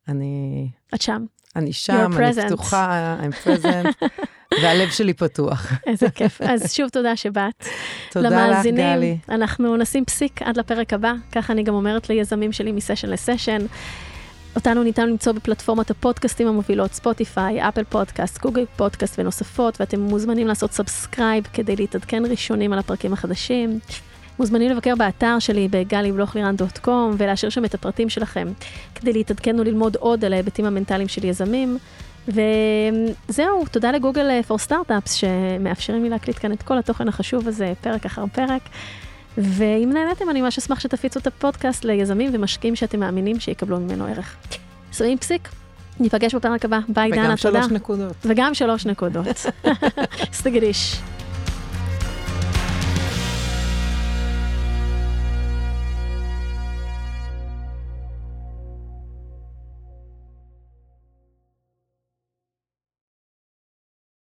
אני... 0.07 0.67
את 0.95 1.01
שם. 1.01 1.25
אני 1.55 1.73
שם, 1.73 2.11
אני 2.17 2.33
פתוחה, 2.45 3.17
I'm 3.21 3.47
present. 3.47 4.07
והלב 4.63 4.89
שלי 4.89 5.13
פתוח. 5.13 5.73
איזה 5.87 6.09
כיף. 6.09 6.41
אז 6.41 6.73
שוב 6.73 6.89
תודה 6.89 7.15
שבאת. 7.15 7.67
תודה 8.11 8.29
למאזינים, 8.29 8.85
לך, 8.85 8.95
גלי. 8.95 9.17
אנחנו 9.29 9.77
נשים 9.77 10.05
פסיק 10.05 10.41
עד 10.41 10.57
לפרק 10.57 10.93
הבא, 10.93 11.13
ככה 11.31 11.53
אני 11.53 11.63
גם 11.63 11.73
אומרת 11.73 12.09
ליזמים 12.09 12.51
שלי 12.51 12.71
מסשן 12.71 13.09
לסשן. 13.09 13.65
אותנו 14.55 14.83
ניתן 14.83 15.09
למצוא 15.09 15.33
בפלטפורמת 15.33 15.91
הפודקאסטים 15.91 16.47
המובילות, 16.47 16.93
ספוטיפיי, 16.93 17.67
Apple 17.67 17.83
Podcast, 17.83 18.41
Google 18.41 18.65
Podcast 18.75 19.19
ונוספות, 19.19 19.81
ואתם 19.81 19.99
מוזמנים 19.99 20.47
לעשות 20.47 20.71
subscribe 20.71 21.47
כדי 21.53 21.75
להתעדכן 21.75 22.23
ראשונים 22.25 22.73
על 22.73 22.79
הפרקים 22.79 23.13
החדשים. 23.13 23.79
מוזמנים 24.39 24.71
לבקר 24.71 24.95
באתר 24.95 25.39
שלי 25.39 25.67
בגלי-בלוכלירן.קום 25.71 27.15
ולהשאיר 27.17 27.49
שם 27.49 27.65
את 27.65 27.73
הפרטים 27.73 28.09
שלכם 28.09 28.47
כדי 28.95 29.13
להתעדכן 29.13 29.59
וללמוד 29.59 29.95
עוד 29.95 30.25
על 30.25 30.33
ההיבטים 30.33 30.65
המנטליים 30.65 31.07
של 31.07 31.25
יזמים. 31.25 31.77
וזהו, 32.27 33.65
תודה 33.71 33.91
ל 33.91 33.98
Google 33.98 34.41
for 34.41 34.57
Startups 34.57 35.13
שמאפשרים 35.13 36.03
לי 36.03 36.09
להקליט 36.09 36.39
כאן 36.39 36.51
את 36.51 36.63
כל 36.63 36.77
התוכן 36.77 37.07
החשוב 37.07 37.47
הזה, 37.47 37.73
פרק 37.81 38.05
אחר 38.05 38.23
פרק. 38.33 38.61
ואם 39.37 39.89
נהניתם, 39.93 40.29
אני 40.29 40.41
ממש 40.41 40.57
אשמח 40.57 40.79
שתפיצו 40.79 41.19
את 41.19 41.27
הפודקאסט 41.27 41.85
ליזמים 41.85 42.31
ומשקיעים 42.33 42.75
שאתם 42.75 42.99
מאמינים 42.99 43.39
שיקבלו 43.39 43.79
ממנו 43.79 44.05
ערך. 44.05 44.35
שמים 44.91 45.17
פסיק, 45.17 45.49
ניפגש 45.99 46.35
בפרק 46.35 46.65
הבא. 46.65 46.79
ביי, 46.87 47.11
דנה, 47.11 47.21
תודה. 47.21 47.33
וגם 47.33 47.37
שלוש 47.37 47.71
נקודות. 47.71 48.15
וגם 48.25 48.53
שלוש 48.53 48.85
נקודות. 48.85 49.45
סטגדיש. 50.33 51.01